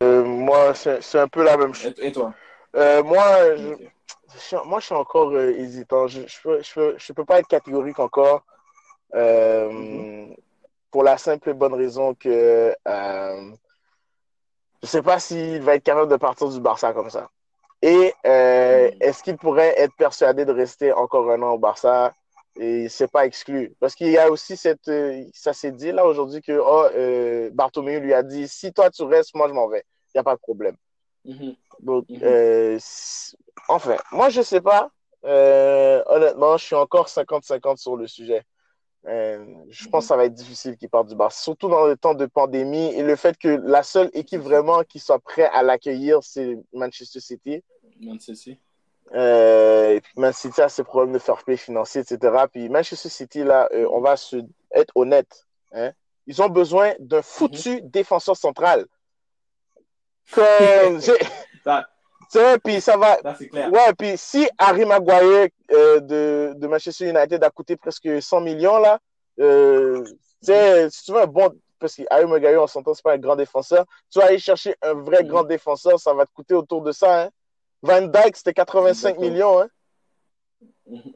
moi, 0.01 0.73
c'est 0.73 1.19
un 1.19 1.27
peu 1.27 1.43
la 1.43 1.57
même 1.57 1.73
chose. 1.73 1.93
Et, 1.97 2.11
toi? 2.11 2.33
Moi, 2.73 3.55
je, 3.55 4.55
moi, 4.65 4.79
je 4.79 4.85
suis 4.85 4.95
encore 4.95 5.37
hésitant. 5.37 6.07
Je 6.07 6.21
ne 6.21 6.27
je 6.27 6.41
peux, 6.41 6.95
je 6.97 7.13
peux, 7.13 7.25
pas 7.25 7.39
être 7.39 7.47
catégorique 7.47 7.99
encore. 7.99 8.45
Mm-hmm 9.13 10.35
pour 10.91 11.03
la 11.03 11.17
simple 11.17 11.49
et 11.49 11.53
bonne 11.53 11.73
raison 11.73 12.13
que 12.13 12.75
euh, 12.87 13.51
je 14.81 14.83
ne 14.83 14.87
sais 14.87 15.01
pas 15.01 15.19
s'il 15.19 15.61
va 15.61 15.75
être 15.75 15.83
capable 15.83 16.11
de 16.11 16.17
partir 16.17 16.49
du 16.49 16.59
Barça 16.59 16.93
comme 16.93 17.09
ça. 17.09 17.29
Et 17.81 18.13
euh, 18.25 18.91
est-ce 18.99 19.23
qu'il 19.23 19.37
pourrait 19.37 19.73
être 19.77 19.95
persuadé 19.95 20.45
de 20.45 20.51
rester 20.51 20.91
encore 20.91 21.29
un 21.31 21.41
an 21.41 21.51
au 21.51 21.57
Barça? 21.57 22.13
Et 22.59 22.89
c'est 22.89 23.11
pas 23.11 23.25
exclu. 23.25 23.75
Parce 23.79 23.93
qu'il 23.93 24.09
y 24.09 24.17
a 24.17 24.31
aussi 24.31 24.57
cette. 24.57 24.87
Euh, 24.87 25.23
ça 25.33 25.53
s'est 25.53 25.71
dit 25.71 25.91
là 25.91 26.05
aujourd'hui 26.05 26.41
que 26.41 26.59
oh, 26.59 27.51
Bartomeu 27.53 27.99
lui 27.99 28.13
a 28.13 28.23
dit 28.23 28.47
si 28.47 28.73
toi 28.73 28.89
tu 28.89 29.03
restes, 29.03 29.35
moi 29.35 29.47
je 29.47 29.53
m'en 29.53 29.67
vais. 29.67 29.83
Il 30.07 30.17
n'y 30.17 30.21
a 30.21 30.23
pas 30.23 30.35
de 30.35 30.39
problème. 30.39 30.75
Mm-hmm. 31.25 31.55
Donc, 31.81 32.05
mm-hmm. 32.09 33.35
enfin, 33.69 33.97
moi 34.11 34.29
je 34.29 34.41
sais 34.41 34.61
pas. 34.61 34.89
honnêtement, 35.23 36.57
je 36.57 36.65
suis 36.65 36.75
encore 36.75 37.07
50-50 37.07 37.77
sur 37.77 37.95
le 37.95 38.07
sujet. 38.07 38.43
Euh, 39.05 39.45
je 39.69 39.87
pense 39.87 40.05
que 40.05 40.07
ça 40.09 40.17
va 40.17 40.25
être 40.25 40.33
difficile 40.33 40.75
qu'il 40.75 40.89
parte 40.89 41.07
du 41.07 41.15
Barça, 41.15 41.41
surtout 41.41 41.69
dans 41.69 41.85
le 41.85 41.95
temps 41.95 42.13
de 42.13 42.25
pandémie 42.25 42.93
et 42.93 43.03
le 43.03 43.15
fait 43.15 43.37
que 43.37 43.47
la 43.47 43.83
seule 43.83 44.09
équipe 44.13 44.41
vraiment 44.41 44.83
qui 44.83 44.99
soit 44.99 45.19
prête 45.19 45.49
à 45.53 45.63
l'accueillir, 45.63 46.19
c'est 46.23 46.57
Manchester 46.73 47.19
City. 47.19 47.63
Manchester 48.01 48.35
City. 48.35 48.59
Euh, 49.13 49.91
et 49.91 50.01
puis 50.01 50.11
Manchester 50.17 50.49
City 50.49 50.61
a 50.61 50.69
ses 50.69 50.83
problèmes 50.83 51.13
de 51.13 51.19
fair 51.19 51.41
play 51.43 51.55
financier, 51.55 52.01
etc. 52.01 52.45
Puis 52.51 52.67
Manchester 52.67 53.09
City, 53.09 53.43
là, 53.43 53.69
euh, 53.71 53.87
on 53.91 54.01
va 54.01 54.17
se, 54.17 54.37
être 54.73 54.91
honnête. 54.95 55.47
Hein? 55.71 55.91
Ils 56.25 56.41
ont 56.41 56.49
besoin 56.49 56.93
d'un 56.99 57.21
foutu 57.21 57.81
mhm. 57.81 57.89
défenseur 57.89 58.35
central. 58.35 58.85
Comme, 60.33 60.99
puis 62.63 62.81
ça 62.81 62.97
va. 62.97 63.17
Ouais, 63.51 63.93
puis 63.97 64.17
si 64.17 64.47
Harry 64.57 64.85
Maguire 64.85 65.47
euh, 65.71 65.99
de, 65.99 66.53
de, 66.55 66.67
Manchester 66.67 67.09
United 67.09 67.43
a 67.43 67.49
coûté 67.49 67.75
presque 67.75 68.21
100 68.21 68.41
millions, 68.41 68.79
là, 68.79 68.99
euh, 69.39 70.03
sais, 70.41 70.89
si 70.89 71.03
tu 71.03 71.11
veux 71.11 71.21
un 71.21 71.27
bon. 71.27 71.51
Parce 71.79 71.95
que 71.95 72.03
Harry 72.09 72.25
Maguire, 72.25 72.61
on 72.61 72.67
s'entend, 72.67 72.93
c'est 72.95 73.03
pas 73.03 73.13
un 73.13 73.19
grand 73.19 73.35
défenseur. 73.35 73.85
Tu 74.11 74.17
vas 74.19 74.25
aller 74.25 74.39
chercher 74.39 74.75
un 74.81 74.93
vrai 74.93 75.21
mm-hmm. 75.21 75.27
grand 75.27 75.43
défenseur, 75.43 75.99
ça 75.99 76.13
va 76.13 76.25
te 76.25 76.31
coûter 76.33 76.55
autour 76.55 76.81
de 76.81 76.91
ça. 76.91 77.23
Hein. 77.23 77.29
Van 77.83 78.01
Dyke, 78.01 78.35
c'était 78.35 78.53
85 78.53 79.19
millions. 79.19 79.61
Hein. 79.61 79.67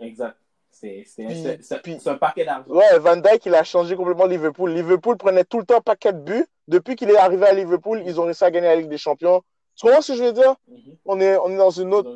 Exact. 0.02 0.38
C'est 0.72 2.08
un 2.08 2.16
paquet 2.16 2.46
d'argent. 2.46 2.72
Ouais, 2.72 3.00
Van 3.00 3.18
Dyke, 3.18 3.46
il 3.46 3.56
a 3.56 3.64
changé 3.64 3.96
complètement 3.96 4.26
Liverpool. 4.26 4.72
Liverpool 4.72 5.18
prenait 5.18 5.44
tout 5.44 5.60
le 5.60 5.66
temps 5.66 5.78
un 5.78 5.82
paquet 5.82 6.14
de 6.14 6.20
buts. 6.20 6.46
Depuis 6.68 6.96
qu'il 6.96 7.10
est 7.10 7.18
arrivé 7.18 7.46
à 7.46 7.54
Liverpool, 7.54 8.02
ils 8.06 8.20
ont 8.20 8.26
réussi 8.26 8.44
à 8.44 8.52
gagner 8.52 8.68
la 8.68 8.76
Ligue 8.76 8.90
des 8.90 8.98
Champions. 8.98 9.42
Tu 9.76 9.86
comprends 9.86 10.02
ce 10.02 10.12
que 10.12 10.18
je 10.18 10.24
veux 10.24 10.34
dire? 10.34 10.56
Mhm. 10.68 10.98
on, 11.06 11.20
est, 11.20 11.38
on 11.38 11.50
est 11.50 11.58
dans 11.58 11.72
une 11.72 11.94
autre. 11.94 12.16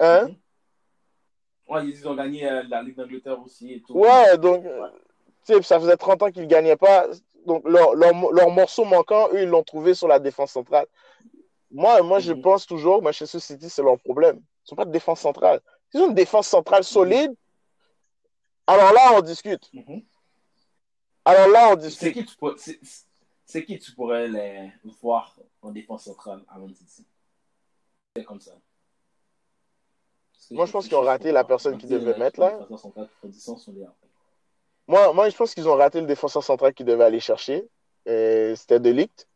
Hein? 0.00 0.28
Mhm. 0.28 0.36
Ouais, 1.68 1.88
ils 1.88 2.08
ont 2.08 2.14
gagné 2.14 2.48
euh, 2.48 2.62
la 2.68 2.82
Ligue 2.82 2.96
d'Angleterre 2.96 3.40
aussi. 3.44 3.72
Et 3.72 3.82
tout. 3.82 3.94
Ouais, 3.94 4.38
donc, 4.38 4.64
sais, 5.46 5.62
ça 5.62 5.80
faisait 5.80 5.96
30 5.96 6.22
ans 6.22 6.30
qu'ils 6.30 6.42
ne 6.42 6.48
gagnaient 6.48 6.76
pas. 6.76 7.06
Donc, 7.46 7.62
leur, 7.68 7.94
leur, 7.94 8.12
leur, 8.32 8.50
morceau 8.50 8.84
manquant, 8.84 9.28
eux, 9.32 9.42
ils 9.42 9.48
l'ont 9.48 9.62
trouvé 9.62 9.94
sur 9.94 10.08
la 10.08 10.18
défense 10.18 10.50
centrale. 10.50 10.86
Moi, 11.70 12.02
moi 12.02 12.18
je 12.18 12.32
mhm. 12.32 12.42
pense 12.42 12.66
toujours, 12.66 13.02
Manchester 13.02 13.38
City, 13.38 13.68
c'est 13.68 13.82
leur 13.82 13.98
problème. 13.98 14.36
Ils 14.36 14.72
n'ont 14.72 14.76
pas 14.76 14.84
de 14.84 14.92
défense 14.92 15.20
centrale. 15.20 15.60
Ils 15.94 16.00
ont 16.00 16.08
une 16.08 16.14
défense 16.14 16.48
centrale 16.48 16.84
solide. 16.84 17.32
Alors 18.66 18.92
là, 18.92 19.12
on 19.14 19.20
discute. 19.20 19.70
Alors 21.24 21.48
là, 21.48 21.70
on 21.72 21.76
discute. 21.76 22.36
C'est 23.44 23.64
qui, 23.64 23.78
tu 23.78 23.92
pourrais 23.92 24.26
les 24.26 24.72
voir 25.00 25.36
en 25.66 25.72
défense 25.72 26.04
centrale 26.04 26.42
à 26.48 26.58
Man 26.58 26.72
C'est 28.14 28.24
comme 28.24 28.40
ça. 28.40 28.52
Moi, 30.50 30.66
je 30.66 30.72
pense 30.72 30.86
qu'ils 30.86 30.96
ont 30.96 31.02
raté 31.02 31.32
la 31.32 31.44
personne 31.44 31.76
qu'ils 31.76 31.88
devaient 31.88 32.16
mettre 32.18 32.38
là. 32.38 32.58
Moi, 34.86 35.12
moi, 35.12 35.28
je 35.28 35.36
pense 35.36 35.54
qu'ils 35.54 35.68
ont 35.68 35.74
raté 35.74 36.00
le 36.00 36.06
défenseur 36.06 36.44
central 36.44 36.72
qu'ils 36.72 36.86
devaient 36.86 37.04
aller 37.04 37.20
chercher. 37.20 37.68
C'était 38.06 38.78
Delict. 38.78 39.28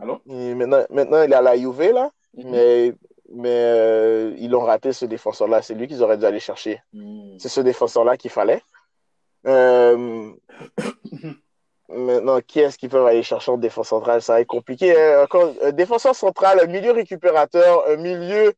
Alors? 0.00 0.22
Maintenant, 0.26 0.84
maintenant, 0.90 1.22
il 1.22 1.32
est 1.32 1.36
à 1.36 1.42
la 1.42 1.56
Juve 1.56 1.92
là. 1.92 2.10
Mhm. 2.34 2.50
Mais, 2.50 2.94
mais 3.30 3.50
euh, 3.50 4.34
ils 4.38 4.50
l'ont 4.50 4.64
raté 4.64 4.92
ce 4.92 5.04
défenseur-là. 5.04 5.60
C'est 5.60 5.74
lui 5.74 5.86
qu'ils 5.86 6.02
auraient 6.02 6.16
dû 6.16 6.24
aller 6.24 6.40
chercher. 6.40 6.82
Hmm. 6.92 7.36
C'est 7.38 7.48
ce 7.48 7.60
défenseur-là 7.60 8.16
qu'il 8.16 8.30
fallait. 8.30 8.62
Euh, 9.46 10.32
Maintenant, 11.88 12.40
qui 12.40 12.60
est-ce 12.60 12.76
qu'ils 12.76 12.90
peuvent 12.90 13.06
aller 13.06 13.22
chercher 13.22 13.50
en 13.50 13.56
défense 13.56 13.88
centrale? 13.88 14.20
Ça 14.20 14.34
va 14.34 14.40
être 14.42 14.46
compliqué. 14.46 14.94
Hein. 14.94 15.22
Encore, 15.22 15.52
un 15.62 15.72
défenseur 15.72 16.14
central, 16.14 16.60
un 16.60 16.66
milieu 16.66 16.92
récupérateur, 16.92 17.88
un 17.88 17.96
milieu 17.96 18.52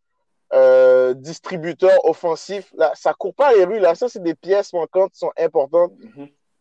euh, 0.52 1.14
distributeur 1.14 2.04
offensif, 2.04 2.72
là, 2.76 2.90
ça 2.94 3.14
court 3.14 3.34
pas 3.34 3.52
les 3.54 3.64
rues. 3.64 3.78
Là. 3.78 3.94
Ça, 3.94 4.08
c'est 4.08 4.22
des 4.22 4.34
pièces 4.34 4.72
manquantes 4.72 5.12
qui 5.12 5.18
sont 5.18 5.32
importantes. 5.38 5.92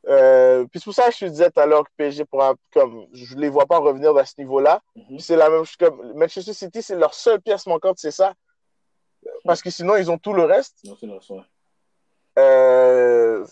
Euh, 0.07 0.65
puis 0.65 0.79
c'est 0.79 0.85
pour 0.85 0.93
ça 0.93 1.07
que 1.09 1.13
je 1.13 1.25
te 1.25 1.25
disais 1.25 1.49
tout 1.49 1.59
à 1.59 1.65
l'heure 1.65 1.83
que 1.83 1.89
PSG 1.97 2.25
pourra, 2.25 2.53
comme, 2.71 3.07
je 3.13 3.35
ne 3.35 3.41
les 3.41 3.49
vois 3.49 3.65
pas 3.65 3.79
revenir 3.79 4.15
à 4.15 4.25
ce 4.25 4.35
niveau-là. 4.37 4.81
Mm-hmm. 4.95 5.19
C'est 5.19 5.35
la 5.35 5.49
même 5.49 5.65
chose 5.65 5.75
comme 5.75 6.13
Manchester 6.13 6.53
City, 6.53 6.81
c'est 6.83 6.95
leur 6.95 7.13
seule 7.13 7.41
pièce 7.41 7.65
manquante, 7.65 7.97
c'est 7.97 8.11
ça. 8.11 8.33
Parce 9.43 9.61
que 9.61 9.69
sinon, 9.71 9.95
ils 9.97 10.09
ont 10.09 10.17
tout 10.17 10.33
le 10.33 10.43
reste. 10.43 10.77
Non, 10.85 10.95
c'est 10.99 11.07
leur 11.07 11.21
euh, 12.37 13.45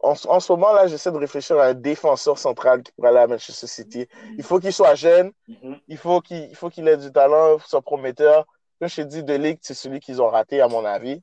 en, 0.00 0.14
ce 0.14 0.52
moment, 0.52 0.72
là, 0.72 0.86
j'essaie 0.86 1.10
de 1.10 1.16
réfléchir 1.16 1.58
à 1.58 1.66
un 1.66 1.74
défenseur 1.74 2.38
central 2.38 2.82
qui 2.82 2.92
pourrait 2.92 3.08
aller 3.08 3.18
à 3.18 3.26
Manchester 3.26 3.66
City. 3.66 4.06
Il 4.36 4.44
faut 4.44 4.60
qu'il 4.60 4.72
soit 4.72 4.94
jeune, 4.94 5.32
mm-hmm. 5.48 5.80
il 5.88 5.96
faut 5.96 6.20
qu'il 6.20 6.54
faut 6.54 6.70
qu'il 6.70 6.86
ait 6.86 6.96
du 6.96 7.10
talent, 7.10 7.58
soit 7.58 7.82
prometteur. 7.82 8.46
Comme 8.78 8.88
je 8.88 8.96
t'ai 8.96 9.04
dit, 9.06 9.24
Delict, 9.24 9.60
c'est 9.64 9.74
celui 9.74 9.98
qu'ils 9.98 10.22
ont 10.22 10.28
raté, 10.28 10.60
à 10.60 10.68
mon 10.68 10.84
avis. 10.84 11.20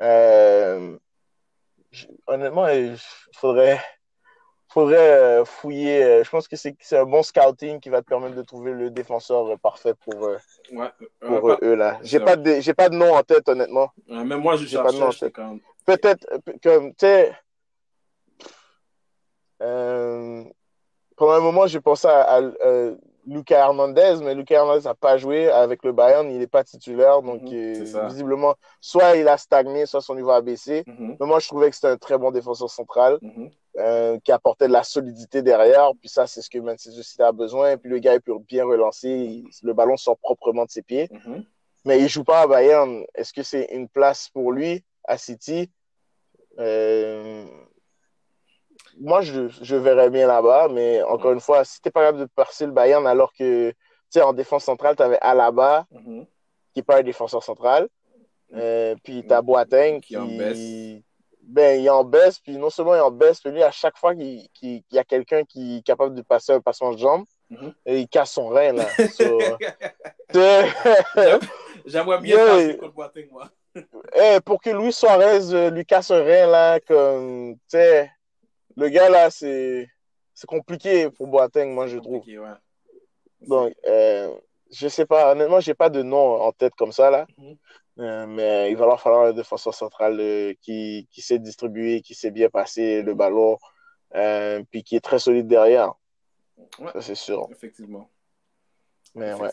Euh, 0.00 0.96
honnêtement, 2.28 2.68
il 2.68 2.96
faudrait, 3.34 3.80
faudrait 4.68 4.98
euh, 4.98 5.44
fouiller. 5.44 6.04
Euh, 6.04 6.22
je 6.22 6.30
pense 6.30 6.46
que 6.46 6.54
c'est 6.54 6.76
un 6.92 7.04
bon 7.04 7.24
scouting 7.24 7.80
qui 7.80 7.88
va 7.88 8.02
te 8.02 8.06
permettre 8.06 8.36
de 8.36 8.42
trouver 8.42 8.72
le 8.72 8.90
défenseur 8.90 9.58
parfait 9.58 9.94
pour, 9.94 10.28
pour 11.20 11.58
eux. 11.60 11.74
là. 11.74 11.98
J'ai 12.04 12.20
pas, 12.20 12.36
de, 12.36 12.72
pas 12.72 12.88
de 12.88 12.94
nom 12.94 13.16
en 13.16 13.22
tête, 13.24 13.48
honnêtement. 13.48 13.90
même 14.06 14.38
moi, 14.38 14.54
je 14.54 14.76
pas 14.78 14.92
de 14.92 14.98
nom 14.98 15.08
en 15.08 15.10
tête. 15.10 15.34
Peut-être, 15.84 16.24
comme, 16.62 16.90
tu 16.90 16.98
sais, 17.00 17.32
euh, 19.62 20.44
pendant 21.16 21.32
un 21.32 21.40
moment, 21.40 21.66
j'ai 21.66 21.80
pensé 21.80 22.08
à, 22.08 22.38
euh, 22.38 22.96
Lucas 23.26 23.58
Hernandez, 23.58 24.16
mais 24.22 24.34
Lucas 24.34 24.56
Hernandez 24.56 24.84
n'a 24.84 24.94
pas 24.94 25.16
joué 25.16 25.48
avec 25.48 25.84
le 25.84 25.92
Bayern, 25.92 26.28
il 26.30 26.38
n'est 26.38 26.48
pas 26.48 26.64
titulaire, 26.64 27.22
donc 27.22 27.42
mhm, 27.42 27.52
euh, 27.52 28.06
visiblement, 28.08 28.56
soit 28.80 29.16
il 29.16 29.28
a 29.28 29.36
stagné, 29.36 29.86
soit 29.86 30.00
son 30.00 30.16
niveau 30.16 30.30
a 30.30 30.40
baissé. 30.40 30.82
Mhm. 30.86 31.16
Mais 31.20 31.26
moi, 31.26 31.38
je 31.38 31.46
trouvais 31.46 31.70
que 31.70 31.76
c'était 31.76 31.88
un 31.88 31.96
très 31.96 32.18
bon 32.18 32.32
défenseur 32.32 32.68
central 32.68 33.18
mhm. 33.22 34.20
qui 34.20 34.32
apportait 34.32 34.66
de 34.66 34.72
la 34.72 34.82
solidité 34.82 35.42
derrière. 35.42 35.90
Puis 36.00 36.08
ça, 36.08 36.26
c'est 36.26 36.42
ce 36.42 36.50
que 36.50 36.58
Manchester 36.58 37.02
City 37.02 37.22
a 37.22 37.32
besoin. 37.32 37.72
Et 37.72 37.76
puis 37.76 37.90
le 37.90 37.98
gars, 37.98 38.14
il 38.14 38.20
peut 38.20 38.36
bien 38.40 38.64
relancer, 38.64 39.44
le 39.62 39.72
ballon 39.72 39.96
sort 39.96 40.18
proprement 40.18 40.64
de 40.64 40.70
ses 40.70 40.82
pieds. 40.82 41.08
Mais 41.84 42.00
il 42.00 42.08
joue 42.08 42.24
pas 42.24 42.42
à 42.42 42.46
Bayern. 42.46 43.04
Est-ce 43.14 43.32
que 43.32 43.42
c'est 43.42 43.68
une 43.72 43.88
place 43.88 44.28
pour 44.28 44.50
lui 44.52 44.84
à 45.04 45.16
City? 45.16 45.70
Moi, 49.00 49.20
je, 49.22 49.48
je 49.48 49.76
verrais 49.76 50.10
bien 50.10 50.26
là-bas, 50.26 50.68
mais 50.68 51.02
encore 51.02 51.32
une 51.32 51.40
fois, 51.40 51.64
si 51.64 51.80
tu 51.80 51.90
pas 51.90 52.00
capable 52.00 52.20
de 52.20 52.26
passer 52.26 52.66
le 52.66 52.72
Bayern 52.72 53.06
alors 53.06 53.32
que, 53.32 53.70
tu 53.70 53.76
sais, 54.10 54.22
en 54.22 54.32
défense 54.32 54.64
centrale, 54.64 54.96
tu 54.96 55.02
avais 55.02 55.18
Alaba, 55.20 55.86
mm-hmm. 55.92 56.26
qui 56.72 56.78
n'est 56.78 56.82
pas 56.82 56.98
un 56.98 57.02
défenseur 57.02 57.42
central, 57.42 57.88
euh, 58.54 58.94
puis 59.02 59.24
tu 59.26 59.32
as 59.32 59.42
Boateng 59.42 60.00
qui, 60.00 60.16
en 60.16 60.26
baisse. 60.26 61.02
Ben, 61.44 61.80
il 61.82 61.90
en 61.90 62.04
baisse, 62.04 62.38
puis 62.38 62.56
non 62.56 62.70
seulement 62.70 62.94
il 62.94 63.00
en 63.00 63.10
baisse, 63.10 63.40
mais 63.44 63.50
lui, 63.50 63.62
à 63.64 63.72
chaque 63.72 63.98
fois 63.98 64.14
qu'il 64.14 64.48
y 64.62 64.98
a 64.98 65.04
quelqu'un 65.04 65.42
qui 65.44 65.78
est 65.78 65.82
capable 65.82 66.14
de 66.14 66.22
passer 66.22 66.52
un 66.52 66.60
passement 66.60 66.92
de 66.92 66.98
jambe, 66.98 67.24
mm-hmm. 67.50 67.72
il 67.86 68.08
casse 68.08 68.32
son 68.32 68.48
rein, 68.48 68.72
là. 68.72 68.86
J'aimerais 71.84 72.20
bien 72.20 72.36
passer 72.36 72.78
contre 72.78 72.94
Boateng, 72.94 73.28
moi. 73.30 73.50
Eh, 74.14 74.38
pour 74.44 74.60
que 74.60 74.70
Luis 74.70 74.92
Suarez 74.92 75.52
euh, 75.52 75.70
lui 75.70 75.84
casse 75.86 76.10
un 76.10 76.22
rein, 76.22 76.46
là, 76.46 76.78
comme, 76.80 77.54
tu 77.54 77.60
sais 77.68 78.10
le 78.76 78.88
gars 78.88 79.08
là, 79.08 79.30
c'est 79.30 79.88
compliqué 80.46 81.10
pour 81.10 81.26
Boateng, 81.26 81.72
moi 81.72 81.86
je 81.86 81.98
trouve. 81.98 82.24
Donc, 83.42 83.74
euh, 83.86 84.34
je 84.70 84.88
sais 84.88 85.06
pas, 85.06 85.32
honnêtement, 85.32 85.60
j'ai 85.60 85.74
pas 85.74 85.90
de 85.90 86.02
nom 86.02 86.40
en 86.40 86.52
tête 86.52 86.74
comme 86.76 86.92
ça 86.92 87.10
là. 87.10 87.26
Mhm. 87.38 87.56
Euh, 87.98 88.26
mais 88.26 88.70
il 88.70 88.76
va 88.76 88.86
leur 88.86 89.00
falloir 89.00 89.26
un 89.26 89.32
défenseur 89.32 89.74
central 89.74 90.18
euh, 90.18 90.54
qui, 90.62 91.06
qui 91.10 91.20
sait 91.20 91.38
distribuer, 91.38 92.00
qui 92.00 92.14
sait 92.14 92.30
bien 92.30 92.48
passer 92.48 93.02
le 93.02 93.12
ballon, 93.12 93.58
euh, 94.14 94.62
puis 94.70 94.82
qui 94.82 94.96
est 94.96 95.00
très 95.00 95.18
solide 95.18 95.46
derrière. 95.46 95.92
Ouais, 96.78 96.90
Ça, 96.94 97.02
c'est 97.02 97.14
sûr. 97.14 97.48
effectivement. 97.50 98.08
Mais 99.14 99.34
ouais. 99.34 99.50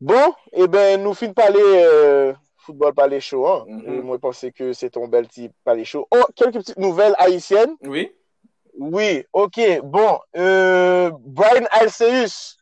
Bon, 0.00 0.34
eh 0.52 0.66
ben, 0.66 1.02
nous 1.02 1.12
finissons 1.12 1.34
par 1.34 1.50
les 1.50 2.32
football 2.64 2.92
les 3.08 3.20
shows. 3.20 3.46
Hein. 3.46 3.64
Mhm. 3.68 3.94
Et 3.94 4.00
Moi, 4.02 4.16
je 4.16 4.20
pensais 4.20 4.50
que 4.52 4.72
c'est 4.72 4.90
ton 4.90 5.06
bel 5.08 5.28
type 5.28 5.52
les 5.74 5.84
shows. 5.84 6.06
Oh, 6.10 6.24
quelques 6.34 6.54
petites 6.54 6.78
nouvelles 6.78 7.14
haïtiennes. 7.18 7.76
Oui. 7.82 8.12
Oui, 8.78 9.24
ok. 9.32 9.60
Bon, 9.84 10.18
euh, 10.36 11.10
Brian 11.20 11.64
Alceus, 11.70 12.56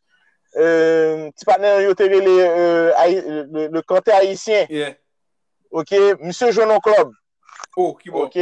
euh, 0.57 1.31
petit 1.31 1.45
partenaire 1.47 1.81
euh, 3.27 3.47
le, 3.51 3.69
le 3.69 3.83
canté 3.83 4.11
haïtien. 4.13 4.67
Yeah. 4.69 4.95
Ok, 5.71 5.91
monsieur 6.21 6.51
joue 6.53 6.67
dans 6.67 6.81
club. 6.81 7.11
Oh, 7.77 7.95
qui 7.95 8.11
bon. 8.11 8.25
Ok. 8.25 8.39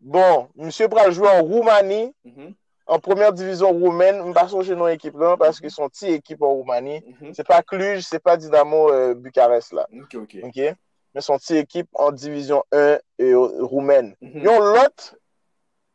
Bon, 0.00 0.48
monsieur 0.56 0.88
pral 0.88 1.12
jouer 1.12 1.28
en 1.28 1.42
Roumanie, 1.42 2.14
Mhm, 2.24 2.54
en 2.86 2.98
première 2.98 3.32
division 3.32 3.70
roumaine. 3.72 4.22
Mpa 4.30 4.48
sonje 4.48 4.70
non 4.72 4.88
ekip 4.88 5.14
lan, 5.18 5.36
parce 5.36 5.60
que 5.60 5.68
son 5.68 5.88
ti 5.88 6.06
ekip 6.12 6.42
en 6.42 6.52
Roumanie. 6.54 7.02
mhm. 7.20 7.34
C'est 7.34 7.46
pas 7.46 7.62
Cluj, 7.62 8.00
c'est 8.04 8.18
pas 8.22 8.36
Dynamo 8.36 8.90
euh, 8.90 9.14
Bucarest 9.14 9.72
là. 9.72 9.86
Ok, 9.92 10.14
ok. 10.14 10.36
Ok? 10.44 10.74
Mais 11.14 11.20
son 11.20 11.38
ekip 11.50 11.88
en 11.94 12.12
division 12.12 12.62
1 12.72 12.98
et, 13.18 13.34
roumaine. 13.34 14.14
Mhm, 14.20 14.42
Yon 14.42 14.60
lot 14.60 15.14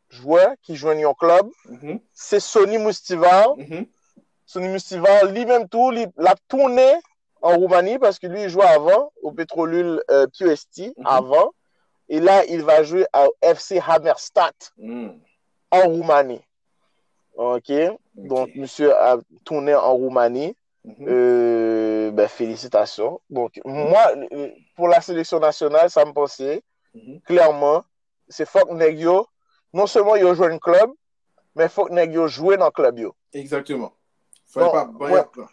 joueur 0.09 0.53
qui 0.61 0.75
joue 0.75 0.91
yon 0.91 1.13
club, 1.13 1.47
mhm, 1.69 1.99
c'est 2.13 2.39
Sonny 2.41 2.77
Moustivar. 2.77 3.55
mhm. 3.57 3.85
Sonny 4.45 4.67
Moustivar, 4.67 5.25
lui-même 5.25 5.69
tout, 5.69 5.91
li, 5.91 6.05
l'a 6.17 6.35
tourné 6.49 6.85
en 7.41 7.55
Roumanie 7.55 7.97
parce 7.97 8.19
que 8.19 8.27
lui, 8.27 8.43
il 8.43 8.49
jouait 8.49 8.65
avant 8.65 9.13
au 9.21 9.31
Petrolul 9.31 10.03
euh, 10.11 10.27
Mhm. 10.41 10.91
avant. 11.05 11.51
Et 12.09 12.19
là, 12.19 12.43
il 12.45 12.61
va 12.63 12.83
jouer 12.83 13.05
à 13.13 13.27
FC 13.41 13.79
Hammerstadt 13.79 14.73
Mhm. 14.77 15.17
en 15.71 15.81
Roumanie. 15.87 16.41
Ok, 17.35 17.71
donc 18.15 18.49
okay. 18.49 18.59
monsieur 18.59 18.95
a 18.95 19.17
tourné 19.43 19.73
en 19.75 19.93
Roumanie. 19.93 20.55
Mm 20.83 20.91
-hmm. 20.93 21.07
euh, 21.09 22.11
ben, 22.11 22.27
félicitations. 22.27 23.21
Donc, 23.29 23.51
mm 23.63 23.71
-hmm. 23.71 23.89
moi, 23.89 24.03
pour 24.75 24.87
la 24.87 24.99
sélection 25.01 25.39
nationale, 25.39 25.89
ça 25.91 26.05
me 26.05 26.11
pensait, 26.11 26.63
mm 26.95 26.99
-hmm. 26.99 27.21
clairement, 27.21 27.83
c'est 28.27 28.47
faut 28.47 28.65
que 28.65 28.73
non 29.73 29.87
seulement 29.87 30.15
ils 30.15 30.33
jouent 30.33 30.45
un 30.45 30.57
club, 30.59 30.91
mais 31.55 31.69
faut 31.69 31.85
que 31.85 32.11
yo 32.11 32.27
jouent 32.27 32.57
dans 32.57 32.65
le 32.65 32.71
club. 32.71 32.99
Yo. 32.99 33.15
Exactement. 33.33 33.93
Faut 34.47 34.71
pas 34.71 34.85
bon, 34.85 34.97
bailler 34.99 35.17
après. 35.17 35.45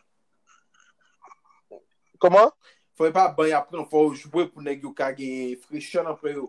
Comment? 2.19 2.51
Faut 2.97 3.11
pas 3.13 3.29
bailler 3.29 3.53
après, 3.53 3.85
faut 3.91 4.15
jouer 4.15 4.49
pour 4.49 4.63
que 4.63 4.71
yo 4.71 4.93
gagner 4.93 5.57
fraîcheur 5.57 6.09
après 6.09 6.35
eux. 6.35 6.49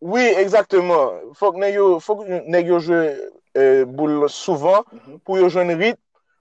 Oui, 0.00 0.20
exactement. 0.20 1.12
Faut 1.34 1.52
que 1.52 1.72
yo, 1.72 2.00
faut 2.00 2.16
que 2.16 2.24
joué 2.78 3.16
euh, 3.56 3.84
boule 3.84 4.28
souvent 4.28 4.84
Mhm. 4.92 5.18
pour 5.24 5.38
yo 5.38 5.48
jouer 5.48 5.62
un 5.62 5.76
rythme, 5.76 6.00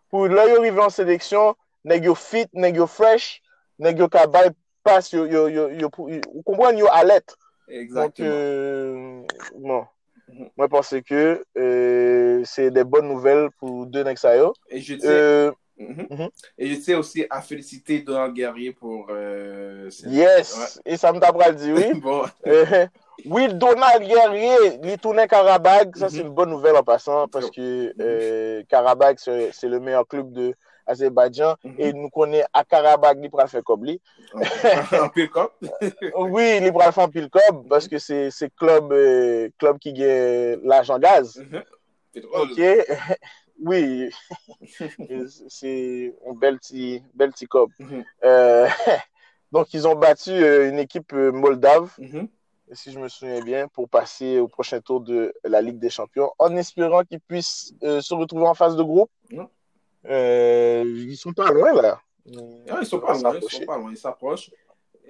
pour 0.09 0.27
là 0.27 0.47
yo 0.47 0.61
en 0.81 0.89
sélection, 0.89 1.55
nèg 1.85 2.13
fit, 2.15 2.47
nèg 2.53 2.85
fresh, 2.85 3.41
nèg 3.79 3.97
yo 3.99 4.07
bay 4.27 4.49
passe 4.83 5.13
yo 5.13 5.25
yo 5.25 5.47
yo 5.47 5.69
yo, 5.69 5.89
yo 6.09 6.77
yo 6.77 6.87
alerte. 6.91 7.35
Donc 7.67 8.19
Exactement. 8.19 8.35
euh, 8.35 9.21
bon, 9.55 9.85
Mhm. 10.27 10.49
moi 10.57 10.65
je 10.65 10.69
pense 10.69 10.95
que 11.07 11.43
euh, 11.57 12.41
c'est 12.43 12.71
des 12.71 12.83
bonnes 12.83 13.07
nouvelles 13.07 13.49
pour 13.59 13.85
deux 13.85 14.03
nèg 14.03 14.17
sa 14.17 14.35
yo. 14.35 14.53
Et 14.69 14.81
je 14.81 14.95
tiens, 14.95 15.09
Euh, 15.11 15.51
Mhm. 15.77 16.07
Mhm. 16.09 16.29
Et 16.57 16.67
je 16.67 16.75
tiens 16.79 16.97
aussi 16.99 17.25
à 17.29 17.41
féliciter 17.41 17.99
Donald 17.99 18.33
Guerrier 18.33 18.71
pour. 18.71 19.07
euh, 19.09 19.89
yes, 20.05 20.79
et 20.85 20.95
ça 20.97 21.11
me 21.11 21.19
t'a 21.19 21.51
dit 21.51 21.71
oui. 21.73 21.93
bon. 22.01 22.23
Euh, 22.47 22.87
oui, 23.25 23.47
Donald 23.53 24.03
Guerrier, 24.03 24.55
il 24.83 24.97
tournait 24.97 25.27
Karabag. 25.27 25.95
Ça, 25.97 26.09
c'est 26.09 26.19
Mhm. 26.19 26.27
une 26.27 26.33
bonne 26.33 26.49
nouvelle 26.49 26.75
en 26.75 26.83
passant 26.83 27.27
parce 27.27 27.49
que 27.51 27.93
euh, 27.99 28.63
Karabag, 28.69 29.17
c'est 29.19 29.51
le 29.63 29.79
meilleur 29.79 30.07
club 30.07 30.31
de 30.31 30.53
Azerbaïdjan. 30.87 31.55
Et 31.79 31.91
nous 31.93 32.09
connaissons 32.09 32.47
à 32.53 32.63
Karabag, 32.63 33.19
il 33.23 33.29
pourra 33.29 33.47
faire 33.47 33.63
comme 33.63 33.83
lui. 33.85 33.99
en 34.33 35.09
pile. 35.09 35.29
Oui, 36.15 36.59
il 36.61 36.71
pourra 36.71 36.91
faire 36.91 37.09
pile 37.09 37.29
club 37.29 37.67
parce 37.67 37.87
que 37.87 37.97
c'est 37.97 38.29
club, 38.57 38.91
euh, 38.93 39.49
club 39.59 39.77
qui 39.79 39.91
gagne 39.93 40.59
l'argent 40.63 40.99
gaz. 40.99 41.43
Ok, 42.33 42.59
oui, 43.59 44.09
c'est 45.47 46.13
un 46.27 46.33
bel 46.33 46.57
petit, 46.59 47.01
bel 47.13 47.31
petit 47.31 47.47
club. 47.47 47.69
Mhm. 47.79 48.03
Euh, 48.23 48.67
donc, 49.51 49.73
ils 49.73 49.87
ont 49.87 49.95
battu 49.95 50.31
euh, 50.31 50.69
une 50.69 50.79
équipe 50.79 51.13
euh, 51.13 51.31
moldave. 51.31 51.93
Mhm. 51.97 52.27
si 52.73 52.91
je 52.91 52.99
me 52.99 53.07
souviens 53.07 53.41
bien, 53.41 53.67
pour 53.67 53.87
passer 53.87 54.39
au 54.39 54.47
prochain 54.47 54.81
tour 54.81 55.01
de 55.01 55.33
la 55.43 55.61
Ligue 55.61 55.79
des 55.79 55.89
Champions, 55.89 56.31
en 56.39 56.55
espérant 56.55 57.03
qu'ils 57.03 57.21
puissent 57.21 57.73
euh, 57.83 58.01
se 58.01 58.13
retrouver 58.13 58.47
en 58.47 58.53
phase 58.53 58.75
de 58.75 58.83
groupe. 58.83 59.11
Ouais. 59.31 59.47
Euh, 60.07 60.83
ils 60.85 61.17
sont 61.17 61.33
pas 61.33 61.51
loin 61.51 61.73
là. 61.73 61.99
Ah, 62.69 62.79
ils 62.81 62.85
sont 62.85 62.99
pas 62.99 63.13
loin, 63.17 63.35
ils 63.41 63.49
sont 63.49 63.65
pas 63.65 63.77
loin, 63.77 63.91
ils 63.91 63.97
s'approchent. 63.97 64.51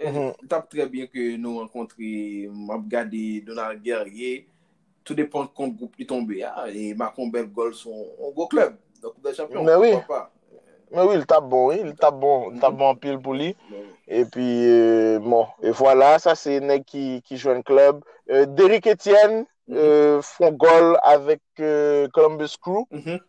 Mhm. 0.03 0.34
Tape 0.49 0.69
très 0.69 0.88
bien 0.88 1.07
que 1.07 1.38
nous 1.38 1.59
rencontrons, 1.59 2.51
m'a 2.53 2.76
regardé 2.76 3.41
Donald 3.41 3.81
Guerrier. 3.81 4.49
Tout 5.06 5.14
dépend 5.14 5.44
de 5.44 5.49
compte 5.49 5.76
groupe 5.76 5.95
qui 5.95 6.06
tombe. 6.06 6.30
Ah, 6.44 6.65
et 6.69 6.94
Macron 6.94 7.27
Belgol 7.27 7.73
sont 7.73 8.07
un 8.19 8.32
gros 8.32 8.48
club. 8.48 8.76
Donc, 9.02 9.14
des 9.23 9.34
champions. 9.34 9.64
Mais 9.64 9.76
oui. 9.76 9.94
pas. 10.07 10.32
Mais 10.91 11.02
oui, 11.02 11.15
il 11.15 11.26
tape 11.26 11.45
bon, 11.45 11.72
il 11.72 11.95
tape 11.95 12.19
bon, 12.19 12.52
il 12.52 12.60
tape 12.60 12.76
bon 12.76 12.90
en 12.90 12.95
pile 12.95 13.19
pour 13.19 13.34
lui. 13.34 13.56
Et 14.07 14.26
puis, 14.26 14.68
euh, 14.68 15.19
bon, 15.19 15.48
et 15.61 15.72
voilà, 15.72 16.19
ça 16.19 16.36
c'est 16.36 16.60
mec 16.60 16.86
qui, 16.86 17.22
qui 17.23 17.38
joue 17.38 17.49
un 17.49 17.61
club. 17.61 18.03
Euh, 18.30 18.45
Derrick 18.45 18.88
Etienne 18.88 19.45
euh, 19.72 20.22
font 20.22 20.52
goal 20.52 20.98
avec 21.02 21.41
euh, 21.60 22.07
Columbus 22.14 22.56
Crew. 22.61 22.86
Mhm. 22.91 23.19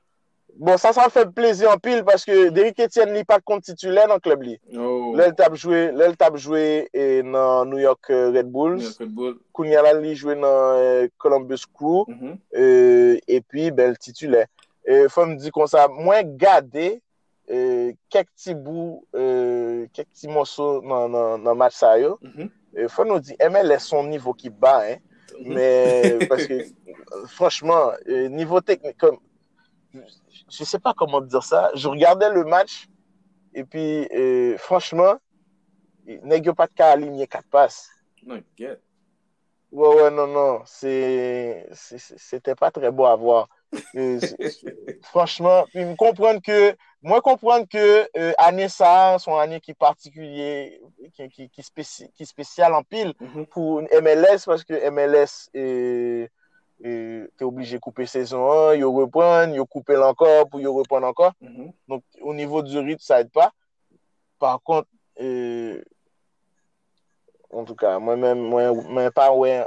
Bon, 0.57 0.79
sa 0.81 0.95
sa 0.97 1.11
fè 1.13 1.27
plèzi 1.37 1.67
an 1.69 1.81
pil 1.85 2.01
paske 2.07 2.35
Derrick 2.55 2.79
Etienne 2.81 3.13
li 3.13 3.25
pat 3.29 3.43
kontitulè 3.45 4.07
nan 4.09 4.21
klub 4.25 4.45
li. 4.47 4.55
Oh. 4.73 5.13
Lèl 5.19 5.35
tap 5.37 5.53
jwè, 5.59 5.91
lèl 5.93 6.17
tap 6.17 6.39
jwè 6.41 6.63
nan 7.29 7.69
New 7.69 7.81
York 7.83 8.09
Red 8.33 8.49
Bulls. 8.55 8.95
Bull. 9.13 9.35
Kounyala 9.57 9.93
li 9.99 10.15
jwè 10.17 10.37
nan 10.39 10.81
euh, 10.81 11.09
Columbus 11.21 11.67
Crew. 11.67 12.07
Mm 12.09 12.17
-hmm. 12.21 12.39
euh, 12.57 13.19
e 13.29 13.41
pi 13.41 13.71
bel 13.71 13.99
titulè. 14.01 14.47
E, 14.87 15.09
fèm 15.11 15.35
di 15.43 15.51
kon 15.51 15.67
sa, 15.67 15.89
mwen 15.91 16.37
gade 16.39 16.87
e, 17.51 17.59
kek 18.09 18.29
ti 18.39 18.55
bou, 18.55 19.01
e, 19.11 19.89
kek 19.93 20.07
ti 20.15 20.31
moso 20.31 20.81
nan, 20.87 21.11
nan, 21.11 21.43
nan 21.43 21.59
match 21.59 21.75
sa 21.83 21.97
yo. 21.99 22.19
Mm 22.23 22.33
-hmm. 22.33 22.89
Fèm 22.95 23.11
nou 23.11 23.21
di, 23.21 23.35
emè 23.43 23.65
lè 23.67 23.81
son 23.83 24.07
nivou 24.09 24.35
ki 24.35 24.51
ba, 24.51 24.77
hein. 24.87 25.03
Mm 25.35 25.45
-hmm. 25.45 25.55
Mè, 25.55 26.29
paske, 26.31 26.57
franchman, 27.37 27.99
euh, 28.07 28.29
nivou 28.31 28.61
teknik, 28.61 28.97
kon... 28.99 29.19
je 30.51 30.65
sais 30.65 30.79
pas 30.79 30.95
comment 30.95 31.21
dire 31.21 31.43
ça, 31.43 31.71
je 31.75 31.89
regardais 31.89 32.31
le 32.31 32.45
match, 32.45 32.87
et 33.55 33.65
puis, 33.65 34.07
euh, 34.15 34.57
franchement, 34.59 35.15
nèg 36.07 36.47
yo 36.47 36.55
pat 36.55 36.71
ka 36.75 36.91
aligner 36.93 37.27
4 37.27 37.49
passes. 37.51 37.91
Non. 38.25 38.41
Ouais, 39.73 39.95
ouais, 39.95 40.11
non, 40.11 40.27
non, 40.29 40.63
c'était 40.65 42.55
pas 42.55 42.71
très 42.71 42.91
beau 42.93 43.05
à 43.07 43.17
voir. 43.17 43.49
Euh, 43.97 44.21
franchement, 45.03 45.65
puis 45.73 45.85
me 45.85 45.97
comprendre 45.97 46.41
que, 46.41 46.77
moi 47.03 47.21
comprendre 47.21 47.67
que 47.69 48.09
euh, 48.17 48.33
année 48.39 48.69
ça, 48.69 49.19
son 49.19 49.37
année 49.37 49.61
qui 49.61 49.75
particulier, 49.75 50.81
qui, 51.15 51.29
qui, 51.29 51.51
qui, 51.51 51.61
spéci- 51.63 52.11
qui 52.13 52.25
spécial 52.25 52.73
en 52.75 52.83
pile 52.85 53.13
Mhm. 53.21 53.47
pour 53.47 53.83
MLS, 53.83 54.45
parce 54.47 54.63
que 54.65 54.75
MLS 54.91 55.51
est, 55.53 56.31
e, 56.81 57.27
te 57.37 57.45
oblige 57.45 57.79
koupe 57.83 58.07
sezon 58.11 58.45
an, 58.45 58.79
yo 58.81 58.93
repren, 58.97 59.55
yo 59.57 59.67
koupe 59.67 59.97
lankor 59.99 60.47
pou 60.51 60.63
yo 60.63 60.75
repren 60.77 61.05
lankor. 61.05 61.33
Mm 61.41 61.49
-hmm. 61.49 61.73
Donc, 61.89 62.03
au 62.21 62.35
niveau 62.35 62.63
du 62.63 62.79
rythme, 62.79 63.05
sa 63.05 63.21
et 63.21 63.33
pa. 63.33 63.53
Par 64.39 64.61
kont, 64.63 64.85
e, 65.21 65.83
en 67.51 67.65
tout 67.65 67.77
ka, 67.77 67.99
mwen 67.99 68.21
men, 68.21 68.39
mwen 68.43 69.11
pa 69.13 69.31
wè, 69.33 69.65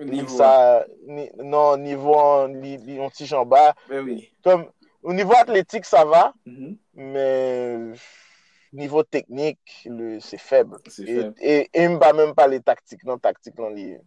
nan 0.00 1.82
nivou 1.82 2.48
yon 2.48 3.10
ti 3.12 3.26
jan 3.26 3.44
ba. 3.48 3.74
Ou 5.02 5.12
nivou 5.12 5.36
atletik, 5.36 5.84
sa 5.84 6.04
va, 6.04 6.32
men... 6.44 6.66
Mm 6.94 7.92
-hmm. 7.92 8.00
Nivou 8.70 9.02
teknik, 9.02 9.58
se 10.22 10.38
feble. 10.38 10.78
E 11.42 11.88
mba 11.90 12.12
menm 12.14 12.34
pale 12.38 12.60
taktik 12.62 13.02
nan, 13.04 13.18
taktik 13.18 13.58
nan 13.58 13.74
liye. 13.74 13.98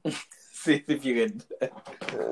se 0.63 0.79
pi 0.87 1.13
red. 1.17 1.43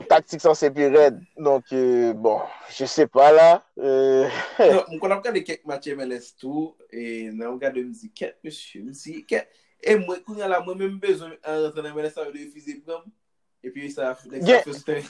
Taktik 0.10 0.42
san 0.44 0.56
se 0.56 0.70
pi 0.74 0.88
red. 0.92 1.20
Donk, 1.38 1.72
euh, 1.74 2.14
bon, 2.14 2.40
je 2.72 2.88
se 2.90 3.06
pa 3.12 3.32
la. 3.36 3.50
Euh... 3.78 4.28
non, 4.60 4.84
mwen 4.88 5.02
kon 5.02 5.16
ap 5.16 5.24
gade 5.26 5.44
kek 5.48 5.66
matye 5.70 5.96
MLS 5.98 6.32
tou, 6.40 6.72
e 6.90 7.30
nan 7.30 7.52
mwen 7.52 7.62
gade 7.62 7.84
mzi 7.86 8.12
ket, 8.16 8.38
mzi 8.46 9.22
ket, 9.30 9.50
e 9.84 9.98
mwen 10.00 10.22
kou 10.26 10.40
yala 10.40 10.62
mwen 10.66 10.80
mwen 10.80 11.00
bezon 11.04 11.34
an 11.42 11.66
ratan 11.68 11.92
MLS 11.92 12.20
avyo 12.22 12.36
de 12.36 12.48
fize 12.54 12.78
pram, 12.86 13.04
e 13.64 13.74
pi 13.74 13.92
sa 13.92 14.14
fosite. 14.16 15.02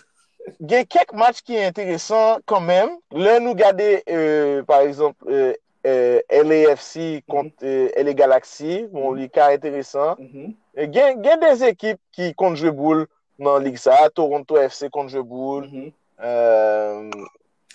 Gen 0.58 0.88
kek 0.90 1.12
match 1.14 1.44
ki 1.46 1.60
enteresan 1.68 2.42
kan 2.50 2.66
men, 2.66 2.96
lè 3.14 3.38
nou 3.44 3.54
gade, 3.58 4.00
euh, 4.10 4.64
par 4.66 4.88
exemple, 4.88 5.30
e, 5.30 5.54
Euh, 5.84 6.22
LAFC 6.30 7.24
kont 7.28 7.44
mhm. 7.44 7.46
mm 7.46 7.52
-hmm. 7.62 7.92
euh, 7.98 8.04
LA 8.04 8.14
Galaxy, 8.14 8.86
bon, 8.92 9.12
mhm. 9.12 9.18
li 9.20 9.30
ka 9.30 9.52
enteresan. 9.54 10.16
Mm 10.20 10.28
-hmm. 10.28 10.54
Eh, 10.76 10.88
gen, 10.94 11.24
gen 11.24 11.40
des 11.40 11.62
ekip 11.62 12.00
ki 12.12 12.34
kont 12.36 12.56
jwe 12.56 12.72
boul 12.72 13.08
nan 13.40 13.64
lig 13.64 13.78
sa, 13.78 14.10
Toronto 14.10 14.56
FC 14.70 14.90
kont 14.90 15.10
jwe 15.10 15.24
boul. 15.24 15.64
Mm 15.66 15.72
-hmm. 15.72 15.92
euh, 16.24 17.10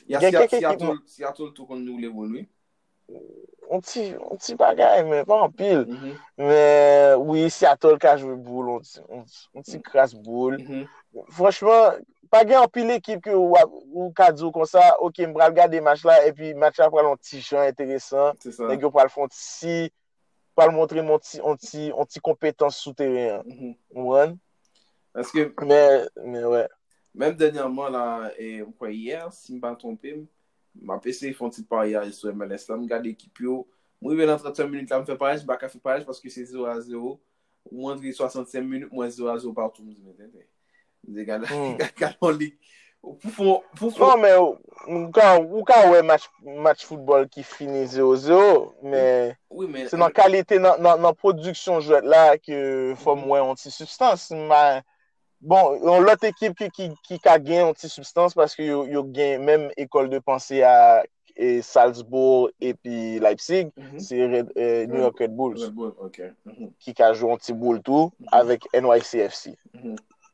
ya 0.07 0.21
Seattle 0.21 0.99
si 1.07 1.23
tou 1.55 1.67
kon 1.67 1.77
nou 1.77 1.99
le 1.99 2.11
boul, 2.11 2.33
oui. 2.33 2.47
On 3.69 3.81
ti 3.83 4.55
bagay 4.59 5.03
men, 5.07 5.25
pa 5.27 5.41
an 5.45 5.53
pil. 5.55 5.87
Men, 5.87 5.97
mm 5.97 6.15
-hmm. 6.39 7.25
oui, 7.27 7.51
si 7.51 7.67
atol 7.67 7.99
ka 7.99 8.17
jwe 8.17 8.37
boul, 8.37 8.81
on 9.55 9.63
ti 9.63 9.81
kras 9.81 10.15
boul. 10.15 10.59
Mm 10.59 10.67
-hmm. 10.67 10.87
Franchman, 11.31 12.05
pa 12.31 12.45
gen 12.45 12.63
an 12.63 12.71
pil 12.71 12.91
ekip 12.91 13.23
ki 13.25 13.35
ou, 13.35 13.57
ou 13.95 14.13
kadzo 14.13 14.51
kon 14.53 14.67
sa, 14.67 14.95
ok, 15.01 15.27
mbral 15.27 15.55
gade 15.55 15.81
match 15.81 16.05
la, 16.05 16.19
epi 16.27 16.55
match 16.55 16.79
la 16.79 16.91
pral 16.91 17.11
an 17.11 17.19
ti 17.19 17.41
chan 17.43 17.67
enteresan, 17.71 18.37
negyo 18.69 18.91
pral 18.91 19.09
fon 19.09 19.29
ti, 19.29 19.91
pral 20.55 20.73
montre 20.75 21.03
mon 21.03 21.21
ti 21.59 22.21
kompetans 22.21 22.77
sou 22.83 22.95
teren. 22.95 23.43
Mwen? 23.95 24.39
Eske... 25.17 25.51
Men, 25.63 26.09
men, 26.25 26.45
wè. 26.53 26.67
Mèm 27.17 27.37
denyanman 27.39 27.93
la, 27.93 28.07
ou 28.65 28.73
kwa 28.79 28.91
yè, 28.93 29.23
si 29.33 29.57
mba 29.57 29.75
trompim, 29.81 30.27
Ma 30.83 30.99
pese 31.03 31.31
yon 31.31 31.37
fonti 31.39 31.65
pari 31.69 31.95
sou 32.13 32.33
MLS 32.35 32.69
la, 32.71 32.79
m 32.81 32.87
gade 32.91 33.13
ekip 33.13 33.43
yo. 33.45 33.63
Mwen 34.03 34.19
ve 34.19 34.29
nan 34.29 34.41
35 34.43 34.71
minute 34.73 34.93
la, 34.93 35.01
m 35.01 35.07
fe 35.09 35.17
parej, 35.19 35.45
baka 35.49 35.71
fe 35.73 35.81
parej, 35.83 36.07
paske 36.09 36.33
se 36.33 36.45
0-0. 36.53 37.15
Mwen 37.73 38.01
dri 38.01 38.13
65 38.15 38.67
minute, 38.67 38.93
mwen 38.93 39.13
0-0 39.13 39.55
partou, 39.57 39.85
mwen 39.85 39.97
zi 39.97 40.03
mwen 40.05 40.17
ten. 40.19 40.49
Mwen 41.07 41.29
gade 41.29 41.53
hmm. 41.53 41.79
kalon 42.01 42.37
lik. 42.41 42.59
Non 43.07 44.19
men, 44.19 44.35
ou 44.91 45.63
ka 45.67 45.79
wè 45.93 46.01
match 46.03 46.87
football 46.89 47.29
ki 47.31 47.45
fini 47.47 47.85
0-0, 47.87 48.83
men 48.83 49.87
se 49.87 50.01
nan 50.01 50.11
kalite 50.15 50.59
nan 50.59 51.07
produksyon 51.21 51.85
jwet 51.87 52.09
la, 52.09 52.25
ke 52.43 52.59
fòm 53.05 53.29
wè 53.31 53.45
anti-substans, 53.47 54.33
men... 54.51 54.83
Bon, 55.41 55.77
yon 55.83 56.07
lot 56.07 56.23
ekip 56.25 56.57
ki, 56.57 56.71
ki, 56.73 56.89
ki 57.05 57.19
ka 57.23 57.37
gen 57.43 57.67
yon 57.67 57.77
ti 57.77 57.91
substans 57.93 58.35
paske 58.37 58.65
yo, 58.65 58.85
yo 58.89 59.05
gen 59.15 59.45
menm 59.45 59.69
ekol 59.77 60.09
de 60.13 60.21
panse 60.25 60.63
a 60.65 61.05
e 61.37 61.61
Salzbourg 61.61 62.55
epi 62.65 63.21
Leipzig, 63.21 63.69
mm 63.77 63.83
-hmm. 63.85 64.01
se 64.01 64.17
eh, 64.57 64.87
New 64.89 65.01
York 65.01 65.21
Red 65.21 65.37
Bulls. 65.37 65.63
Red 65.63 65.75
Bull, 65.75 65.93
okay. 66.01 66.31
mm 66.45 66.53
-hmm. 66.53 66.71
Ki 66.79 66.95
ka 66.95 67.13
joun 67.13 67.39
ti 67.39 67.53
boule 67.53 67.83
tou 67.83 68.09
mm 68.09 68.27
-hmm. 68.27 68.41
avèk 68.41 68.63
NYCFC. 68.73 69.53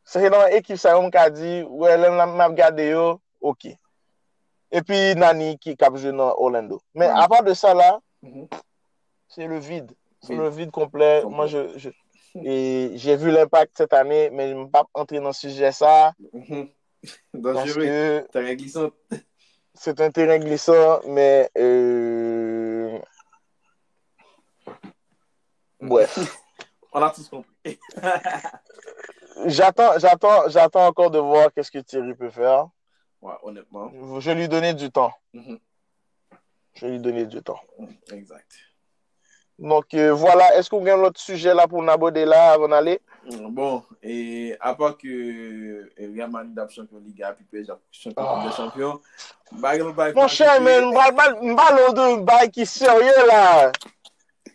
Se 0.05 0.23
yon 0.23 0.35
ekip 0.51 0.79
sa 0.79 0.95
yon 0.95 1.11
ka 1.11 1.29
di, 1.31 1.63
wè 1.63 1.67
well, 1.67 2.01
lèm 2.01 2.17
la 2.17 2.27
map 2.27 2.55
gade 2.55 2.87
yo, 2.87 3.21
ok. 3.41 3.75
Epi 4.73 5.15
Nani 5.15 5.59
ki 5.59 5.77
kap 5.77 5.97
jou 6.01 6.13
nan 6.13 6.33
Orlando. 6.37 6.81
Men 6.95 7.11
mhm. 7.11 7.21
apan 7.21 7.45
de 7.45 7.55
sa 7.55 7.75
la, 7.75 8.01
se 9.29 9.49
le 9.49 9.59
vide. 9.61 9.95
Se 10.23 10.33
le 10.35 10.49
vide 10.51 10.71
komple. 10.71 11.25
Moi, 11.29 11.47
je... 11.47 11.79
je... 11.79 11.91
et 12.35 12.93
j'ai 12.95 13.17
vu 13.17 13.31
l'impact 13.31 13.77
cette 13.77 13.93
année, 13.93 14.31
mais 14.31 14.49
je 14.51 14.55
ne 14.55 14.65
vais 14.65 14.71
pas 14.71 14.85
entrer 14.95 15.21
dans 15.21 15.33
ce 15.33 15.49
sujet 15.49 15.73
ça, 15.73 16.13
parce 16.33 17.55
Dangereux. 17.57 17.83
que 17.83 18.27
Terrain 18.33 18.55
glissant. 18.55 18.91
c'est 19.75 20.01
un 20.01 20.11
terrain 20.11 20.39
glissant, 20.39 21.01
mais 21.07 21.51
euh, 21.59 22.99
bref. 25.81 26.19
On 26.95 27.03
a 27.03 27.11
tous 27.11 27.27
compris. 27.29 27.79
J'attends, 29.47 29.99
j'attends, 29.99 30.49
j'attends 30.49 30.87
encore 30.87 31.11
de 31.11 31.19
voir 31.19 31.53
qu'est-ce 31.53 31.71
que 31.71 31.79
Thierry 31.79 32.15
peut 32.15 32.29
faire. 32.29 32.69
Ouais, 33.23 33.33
honnêtement. 33.43 33.91
Je 34.21 34.31
vais 34.31 34.35
lui 34.35 34.49
donner 34.49 34.75
du 34.75 34.91
temps. 34.91 35.13
Mhm. 35.33 35.59
Je 36.75 36.87
vais 36.87 36.93
lui 36.93 37.01
donner 37.01 37.25
du 37.25 37.43
temps. 37.43 37.61
Exact. 38.13 38.53
Donc, 39.63 39.95
euh, 39.95 40.13
voilà, 40.13 40.49
esk 40.59 40.73
ou 40.75 40.83
gen 40.83 40.99
lot 40.99 41.21
suje 41.23 41.53
la 41.55 41.69
pou 41.71 41.85
nabode 41.87 42.25
la 42.27 42.41
avon 42.57 42.73
ale? 42.75 42.97
Bon, 43.55 43.77
e 44.03 44.57
apak 44.59 44.97
ke 44.99 45.19
Real 46.01 46.33
Madrid 46.33 46.59
ap 46.59 46.73
champion 46.75 46.99
liga 46.99 47.29
api 47.29 47.47
pej 47.47 47.71
ap 47.71 47.79
champion 47.95 48.43
de 48.43 48.51
champion, 48.57 48.99
bagay 49.63 49.85
mou 49.87 49.95
bagay... 49.95 50.17
Mon 50.19 50.27
chè 50.27 50.59
men, 50.67 50.91
mbalo 50.91 51.93
de 51.95 52.09
bagay 52.27 52.51
ki 52.59 52.67
serye 52.67 53.15
la! 53.31 53.71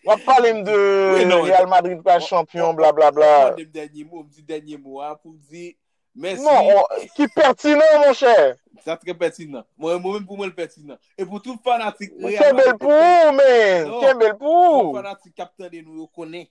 Wap 0.10 0.28
palem 0.28 0.60
de 0.68 0.76
Real 1.24 1.72
Madrid 1.72 2.04
pa 2.04 2.20
champion, 2.20 2.76
bla 2.76 2.92
bla 2.92 3.14
bla. 3.16 3.34
Mwen 3.54 3.64
dem 3.64 3.72
denye 3.80 4.04
mou, 4.04 4.28
mdi 4.28 4.44
denye 4.44 4.76
mou, 4.76 5.00
ap 5.08 5.24
mdi... 5.24 5.72
Merci. 6.18 6.44
Non, 6.44 6.72
oh, 6.74 7.04
ki 7.14 7.28
pertinan, 7.36 8.02
mon 8.02 8.16
chè. 8.18 8.34
Sa 8.82 8.96
tre 8.98 9.14
pertinan. 9.18 9.66
Mwen 9.78 10.02
mwen 10.02 10.26
pou 10.26 10.40
mwen 10.40 10.54
pertinan. 10.58 10.98
E 11.14 11.22
pou 11.24 11.38
tout 11.44 11.62
fanatik... 11.66 12.16
Kè 12.18 12.52
bel 12.58 12.74
pou, 12.82 13.34
men. 13.38 13.92
Kè 14.02 14.14
bel 14.18 14.34
pou. 14.40 14.90
Pou 14.90 14.96
fanatik 14.98 15.36
kapten 15.38 15.70
de 15.70 15.84
nou 15.84 16.02
yo 16.02 16.08
konen. 16.10 16.48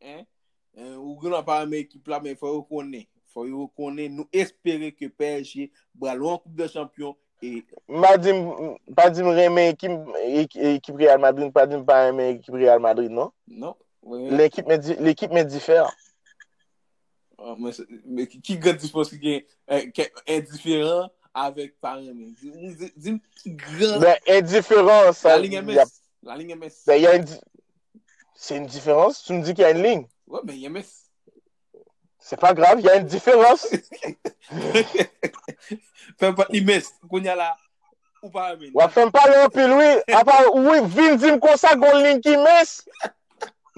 Euh, 0.00 0.94
ou 0.96 1.18
gran 1.20 1.44
pa 1.44 1.60
ame 1.66 1.82
ekip 1.84 2.08
la, 2.08 2.22
men 2.24 2.38
fò 2.40 2.54
yo 2.54 2.62
konen. 2.64 3.04
Fò 3.30 3.44
yo 3.44 3.68
konen 3.76 4.16
nou 4.16 4.30
espere 4.32 4.88
ke 4.94 5.10
PSG 5.12 5.68
bralou 5.92 6.32
an 6.32 6.40
koup 6.40 6.56
de 6.56 6.70
champyon. 6.72 7.16
Madim, 7.88 8.42
padim 8.96 9.30
reme 9.32 9.70
ekip 9.72 10.96
Real 10.96 11.20
Madrid, 11.20 11.52
padim 11.52 11.84
pa 11.84 12.06
reme 12.06 12.32
ekip 12.34 12.56
Real 12.56 12.80
Madrid, 12.80 13.12
non? 13.12 13.30
Non. 13.48 13.76
L'ekip 14.32 14.68
me 15.32 15.44
difer. 15.44 15.88
Ki 18.42 18.58
gade 18.58 18.78
dispos 18.80 19.10
ki 19.12 19.18
gen 19.94 20.10
indiferent 20.26 21.10
avèk 21.34 21.76
parèmen? 21.82 22.34
Dime 22.96 23.20
ki 23.42 23.54
gade... 23.56 24.16
Indiferent 24.28 25.12
sa... 25.16 25.36
La 25.36 26.36
ligne 26.36 26.54
MS. 26.54 26.84
C'est 28.34 28.56
une 28.56 28.66
différence. 28.66 29.22
Tu 29.24 29.32
me 29.32 29.42
dis 29.42 29.54
qu'il 29.54 29.62
y 29.62 29.66
a 29.66 29.70
une 29.70 29.82
ligne. 29.82 30.06
Ouais, 30.26 30.40
mais 30.44 30.68
MS. 30.68 30.90
C'est 32.18 32.38
pas 32.38 32.52
grave, 32.52 32.80
il 32.80 32.86
y 32.86 32.90
a 32.90 32.96
une 32.96 33.06
différence. 33.06 33.66
Fèm 36.20 36.34
pa 36.36 36.46
imes, 36.52 36.88
kon 37.08 37.24
ya 37.24 37.34
la 37.36 37.50
ou 38.20 38.30
pa 38.32 38.50
amen. 38.52 38.72
Wè 38.76 38.86
fèm 38.92 39.10
pa 39.14 39.22
lè 39.30 39.38
an 39.44 39.52
pil 39.54 39.72
wè, 39.78 39.88
apan 40.18 40.50
wè 40.66 40.80
vin 40.92 41.16
dim 41.20 41.38
kon 41.42 41.56
sa 41.60 41.76
kon 41.80 42.00
link 42.04 42.26
imes. 42.28 42.80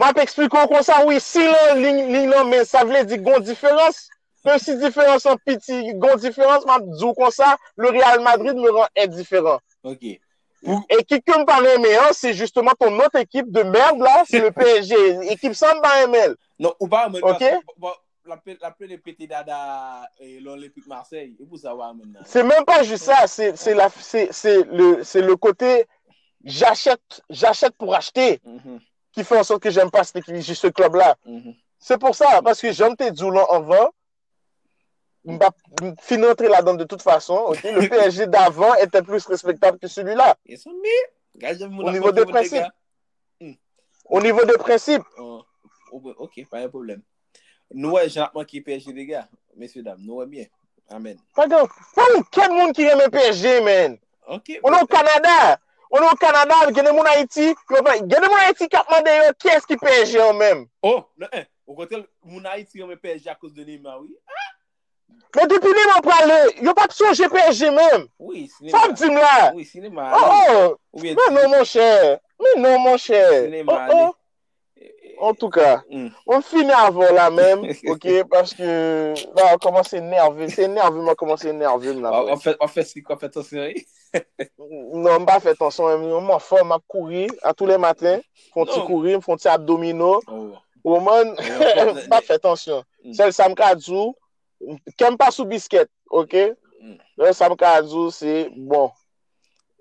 Mwen 0.00 0.14
pe 0.16 0.24
eksplikon 0.24 0.68
kon 0.70 0.84
sa, 0.86 1.02
oui, 1.04 1.20
si 1.20 1.42
lan 1.44 1.80
lin 1.82 2.30
lan 2.30 2.48
men, 2.48 2.64
sa 2.68 2.84
vle 2.88 3.02
di 3.04 3.18
gon 3.20 3.42
diferans, 3.44 3.98
pe 4.44 4.56
si 4.62 4.76
diferans 4.80 5.26
an 5.28 5.40
piti, 5.44 5.80
gon 6.00 6.20
diferans, 6.20 6.64
mwen 6.68 6.86
djou 6.94 7.12
kon 7.18 7.32
sa, 7.34 7.52
le 7.76 7.90
Real 7.92 8.22
Madrid 8.24 8.56
me 8.56 8.72
ran 8.72 8.88
indiferent. 9.04 9.60
Ok. 9.84 10.14
E 10.62 11.00
kik 11.04 11.26
ke 11.26 11.36
m 11.36 11.44
pa 11.44 11.58
remeyan, 11.60 12.14
se 12.16 12.32
justeman 12.38 12.78
ton 12.80 12.96
not 12.96 13.18
ekip 13.20 13.50
de 13.52 13.66
merd 13.68 14.00
la, 14.00 14.22
se 14.28 14.40
le 14.40 14.52
PSG, 14.56 14.96
ekip 15.34 15.58
sa 15.58 15.74
m 15.76 15.82
pa 15.84 15.98
remel. 16.00 16.38
Non, 16.62 16.72
ou 16.78 16.88
pa, 16.88 17.08
mwen 17.12 17.20
pa, 17.20 17.92
la 18.30 18.38
pe 18.72 18.86
de 18.86 18.96
peti 18.96 19.26
dada 19.26 19.58
l'Olympique 20.40 20.86
Marseille, 20.86 21.34
e 21.36 21.44
pou 21.44 21.60
sa 21.60 21.74
wa 21.76 21.90
men 21.92 22.14
nan. 22.14 22.24
Se 22.30 22.40
men 22.46 22.64
pa 22.64 22.80
jis 22.86 23.04
sa, 23.04 23.26
se 23.28 25.20
le 25.20 25.36
kote, 25.36 25.74
j'achète 26.46 27.76
pou 27.76 27.92
rachete. 27.92 28.38
Mm-hmm. 28.46 28.80
Qui 29.12 29.24
fait 29.24 29.38
en 29.38 29.44
sorte 29.44 29.62
que 29.62 29.70
j'aime 29.70 29.90
pas 29.90 30.04
ce 30.04 30.68
club 30.68 30.94
là. 30.94 31.16
mhm. 31.24 31.54
C'est 31.78 31.98
pour 31.98 32.14
ça, 32.14 32.40
parce 32.42 32.60
que 32.60 32.70
j'aime 32.70 32.96
tes 32.96 33.14
Djoulan 33.14 33.44
avant. 33.46 33.90
Fin 36.00 36.26
rentrer 36.26 36.48
là-dedans 36.48 36.74
de 36.74 36.84
toute 36.84 37.02
façon. 37.02 37.52
Le 37.64 37.88
PSG 37.88 38.26
d'avant 38.26 38.74
était 38.74 39.02
plus 39.02 39.24
respectable 39.26 39.78
que 39.78 39.88
celui-là. 39.88 40.36
mon 41.68 41.86
Au 41.86 41.90
niveau 41.90 42.12
des 42.12 42.24
principes. 42.24 42.64
Au 44.04 44.20
niveau 44.20 44.44
des 44.44 44.58
principes. 44.58 45.02
Oh, 45.18 45.42
ok, 45.90 46.46
pas 46.50 46.62
de 46.62 46.66
problème. 46.68 47.02
Nous, 47.72 47.90
ouais, 47.90 48.08
j'ai 48.08 48.22
manqué 48.34 48.60
PSG, 48.60 48.92
les 48.92 49.06
gars. 49.06 49.28
Messieurs, 49.56 49.82
dames, 49.82 50.00
nous, 50.00 50.14
ouais, 50.14 50.26
bien. 50.26 50.46
Amen. 50.88 51.16
De 51.36 52.30
quel 52.30 52.50
monde 52.50 52.72
qui 52.72 52.82
aime 52.82 52.98
le 52.98 53.10
PSG, 53.10 53.60
man. 53.60 53.98
On 54.28 54.38
est 54.38 54.82
au 54.82 54.86
Canada. 54.86 55.58
On 55.92 56.00
nou 56.00 56.16
Kanada, 56.16 56.72
genen 56.72 56.94
moun 56.96 57.04
Haiti, 57.04 57.50
genen 57.68 58.30
moun 58.30 58.40
Haiti 58.40 58.64
kapman 58.72 59.02
de 59.04 59.12
yo, 59.12 59.32
kes 59.44 59.66
ki 59.68 59.76
PSG 59.76 60.22
an 60.24 60.38
menm? 60.38 60.62
Oh, 60.80 61.02
nan, 61.20 61.28
eh, 61.36 61.44
ou 61.68 61.76
kontel 61.76 62.06
moun 62.24 62.46
Haiti 62.48 62.80
yon 62.80 62.88
men 62.88 62.96
PSG 62.96 63.28
a 63.28 63.34
kouz 63.36 63.52
de 63.52 63.66
Neymar, 63.66 63.98
oui? 64.00 64.08
Ah! 64.24 64.46
Men 65.36 65.50
depi 65.52 65.74
Neymar 65.76 66.00
prale, 66.06 66.38
yo 66.64 66.72
pat 66.78 66.96
souje 66.96 67.28
PSG 67.34 67.68
menm? 67.76 68.06
Oui, 68.16 68.46
sinema. 68.54 68.72
Fap 68.72 68.96
di 68.96 69.10
m 69.12 69.20
la? 69.20 69.34
Oui, 69.52 69.66
sinema. 69.68 70.08
Oh, 70.16 70.32
oh, 70.32 71.04
men 71.04 71.20
nou 71.20 71.52
moun 71.58 71.68
chè, 71.68 71.90
men 72.40 72.64
nou 72.64 72.80
moun 72.86 72.96
chè. 72.96 73.20
Sinema, 73.50 73.76
oh, 73.92 74.00
oh. 74.06 74.16
En 75.22 75.34
tout 75.38 75.52
ka, 75.54 75.84
ou 75.86 76.34
mm. 76.34 76.42
fini 76.42 76.72
avon 76.74 77.12
la 77.14 77.28
menm, 77.30 77.68
ok, 77.92 78.06
paske, 78.30 78.66
la, 79.36 79.52
ou 79.52 79.60
komanse 79.62 80.00
nerve, 80.02 80.48
se 80.50 80.66
nerve, 80.66 80.98
mwen 80.98 81.14
komanse 81.20 81.52
nerve 81.54 81.92
mwen 81.94 82.08
la. 82.08 82.22
An 82.34 82.40
fè 82.72 82.82
si, 82.88 83.04
an 83.06 83.20
fè 83.20 83.30
ton 83.30 83.46
seri? 83.46 83.84
Non, 84.58 85.04
mwen 85.04 85.28
pa 85.28 85.36
fè 85.44 85.54
ton 85.60 85.70
seri, 85.70 86.00
mwen 86.00 86.26
mwen 86.26 86.42
fò, 86.42 86.64
mwen 86.66 86.82
kouri, 86.90 87.28
a 87.46 87.54
tou 87.54 87.70
le 87.70 87.78
maten, 87.78 88.24
fon 88.50 88.66
ti 88.66 88.80
kouri, 88.88 89.14
mwen 89.14 89.22
fon 89.22 89.38
ti 89.38 89.46
abdomino, 89.52 90.16
ou 90.26 90.98
mwen, 90.98 91.36
mwen 91.38 92.02
pa 92.10 92.18
fè 92.26 92.40
ton 92.42 92.58
seri. 92.58 92.82
Sel 93.14 93.30
sa 93.36 93.46
mka 93.52 93.76
djou, 93.78 94.10
kem 94.98 95.20
pa 95.20 95.30
sou 95.30 95.46
bisket, 95.46 95.86
ok, 96.10 96.38
sel 97.14 97.34
sa 97.38 97.52
mka 97.54 97.76
djou, 97.86 98.10
se 98.10 98.48
bon. 98.58 98.90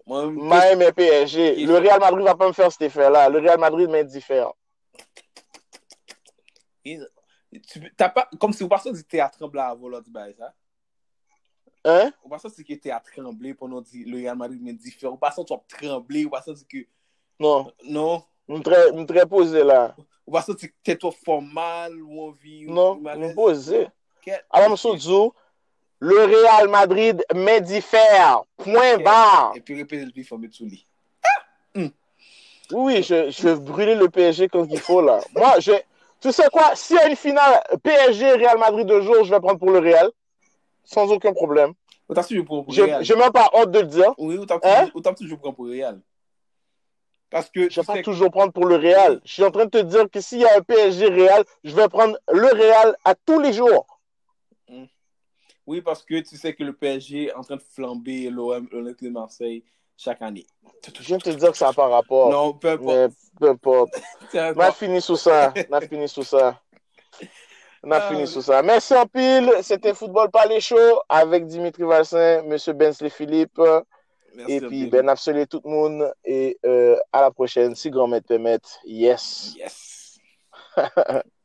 Mwen 0.05 0.37
mwen 0.37 0.89
PSG, 0.93 1.65
le 1.65 1.81
Real 1.81 2.03
Madrid 2.03 2.29
va 2.29 2.37
pa 2.37 2.45
mwen 2.45 2.57
fèr 2.61 2.69
se 2.69 2.85
te 2.85 2.93
fè 2.93 3.09
la, 3.09 3.25
le 3.33 3.41
Real 3.41 3.57
Madrid 3.65 3.89
mwen 3.89 4.05
di 4.05 4.21
fèr. 4.21 4.51
Kom 8.39 8.53
si 8.55 8.63
ou 8.63 8.71
pa 8.71 8.79
so 8.81 8.93
di 8.95 9.03
te 9.03 9.21
atrembla 9.21 9.69
avon 9.71 9.93
lò 9.93 10.01
di 10.01 10.11
bay 10.13 10.33
sa? 10.37 10.51
Eh? 11.83 12.09
Ou 12.21 12.31
pa 12.31 12.39
so 12.41 12.51
di 12.53 12.65
ki 12.65 12.77
te 12.81 12.93
atremble 12.95 13.53
pou 13.57 13.69
nou 13.69 13.83
di 13.85 14.05
Loyan 14.07 14.39
Madrid 14.39 14.61
men 14.63 14.77
di 14.77 14.93
fè? 14.93 15.09
Ou 15.09 15.19
pa 15.21 15.33
so 15.35 15.45
ti 15.45 15.53
wap 15.55 15.67
tremble? 15.71 16.25
Ou 16.27 16.33
pa 16.33 16.41
so 16.45 16.55
di 16.57 16.65
ki... 16.65 16.85
Non. 17.41 17.71
Non? 17.85 18.25
M 18.51 19.05
tre 19.07 19.25
pose 19.29 19.63
la. 19.65 19.91
Ou 20.27 20.35
pa 20.35 20.43
so 20.45 20.55
ti 20.57 20.71
te 20.85 20.97
to 20.99 21.13
formal 21.13 21.95
ou 22.01 22.29
anvi? 22.29 22.65
Non, 22.69 23.01
m 23.01 23.31
pose. 23.37 23.87
Awa 24.49 24.71
m 24.71 24.77
sou 24.79 24.97
dzo... 24.99 25.29
Le 26.01 26.25
Real 26.25 26.67
Madrid 26.67 27.21
mè 27.37 27.59
di 27.61 27.77
fèr. 27.77 28.41
Point 28.57 28.95
okay. 28.97 29.03
bar. 29.05 29.51
E 29.53 29.61
pi 29.61 29.75
repè 29.77 29.99
l'pi 30.01 30.23
fòmè 30.25 30.47
tsou 30.49 30.65
li. 30.65 30.79
Oui, 32.73 33.03
je 33.03 33.55
brûle 33.55 33.97
le 33.97 34.09
PSG 34.09 34.47
kon 34.49 34.67
ki 34.67 34.77
fò 34.77 35.01
la. 35.01 35.19
Moi, 35.35 35.59
je... 35.59 35.79
Tu 36.21 36.31
sè 36.31 36.49
kwa? 36.53 36.75
Si 36.75 36.93
y 36.93 36.99
a 36.99 37.07
une 37.09 37.15
finale 37.15 37.61
PSG 37.83 38.33
Real 38.33 38.59
Madrid 38.59 38.85
de 38.85 39.01
jour, 39.01 39.23
je 39.23 39.31
vais 39.33 39.39
prendre 39.39 39.57
pour 39.57 39.71
le 39.71 39.79
Real. 39.79 40.11
Sans 40.83 41.11
aucun 41.11 41.33
problème. 41.33 41.73
Prendre 42.07 42.43
pour 42.43 42.65
le 42.67 42.83
Real? 42.83 43.03
Je 43.03 43.13
mè 43.13 43.31
pas 43.31 43.49
honte 43.53 43.71
de 43.71 43.79
le 43.79 43.87
dire. 43.87 44.13
Oui, 44.17 44.37
ou 44.37 44.45
t'as 44.45 44.59
toujou 45.13 45.37
prendre 45.37 45.55
pour 45.55 45.65
le 45.65 45.71
Real? 45.71 46.01
Parce 47.29 47.49
que... 47.49 47.69
Je 47.69 47.79
vais 47.79 47.85
pas 47.85 48.01
toujours 48.01 48.29
prendre 48.29 48.51
pour 48.51 48.65
le 48.65 48.75
Real. 48.75 49.21
Je 49.23 49.33
suis 49.33 49.43
en 49.43 49.51
train 49.51 49.65
de 49.65 49.69
te 49.69 49.81
dire 49.81 50.09
que 50.11 50.19
si 50.19 50.39
y 50.39 50.45
a 50.45 50.57
un 50.57 50.61
PSG 50.61 51.07
Real, 51.07 51.43
je 51.63 51.75
vais 51.75 51.87
prendre 51.87 52.17
le 52.31 52.47
Real 52.47 52.95
à 53.05 53.15
tous 53.15 53.39
les 53.39 53.53
jours. 53.53 53.87
Oui, 55.65 55.81
parce 55.81 56.03
que 56.03 56.19
tu 56.19 56.35
sais 56.37 56.53
que 56.53 56.63
le 56.63 56.73
PSG 56.73 57.27
est 57.27 57.33
en 57.33 57.43
train 57.43 57.55
de 57.55 57.61
flamber 57.61 58.29
l'Olympique 58.29 59.07
de 59.07 59.09
Marseille 59.09 59.63
chaque 60.01 60.21
année. 60.21 60.45
Je 60.99 61.03
viens 61.03 61.17
de 61.17 61.23
te 61.23 61.29
dire 61.29 61.51
que 61.51 61.57
ça 61.57 61.67
n'a 61.67 61.73
pas 61.73 61.87
rapport. 61.87 62.31
Non, 62.31 62.53
peu 62.53 62.69
importe. 62.69 63.13
Peu 63.39 63.49
importe. 63.49 63.89
On 64.33 64.59
a 64.59 64.71
fini 64.71 65.01
sous 65.01 65.15
ça. 65.15 65.51
On 65.69 65.73
a 65.73 65.81
fini 65.81 66.07
sous 66.07 66.23
ça. 66.23 66.59
On 67.83 67.89
a 67.89 68.01
fini 68.01 68.27
sous 68.27 68.43
ça. 68.43 68.61
Merci 68.61 68.93
en 68.93 69.07
pile. 69.07 69.51
C'était 69.63 69.95
Football 69.95 70.29
Palais 70.29 70.59
Show 70.59 71.01
avec 71.09 71.47
Dimitri 71.47 71.81
Valsin, 71.83 72.43
M. 72.43 72.57
Bensley 72.75 73.09
Philippe. 73.09 73.59
Et 74.47 74.61
puis, 74.61 74.85
ben, 74.87 75.09
absolument 75.09 75.45
tout 75.47 75.61
le 75.65 75.71
monde. 75.71 76.13
Et 76.23 76.59
euh, 76.65 76.97
à 77.11 77.21
la 77.21 77.31
prochaine. 77.31 77.73
Si 77.73 77.89
grand-mère 77.89 78.21
te 78.21 78.27
permette. 78.27 78.79
Yes. 78.85 79.55
Yes. 79.57 80.19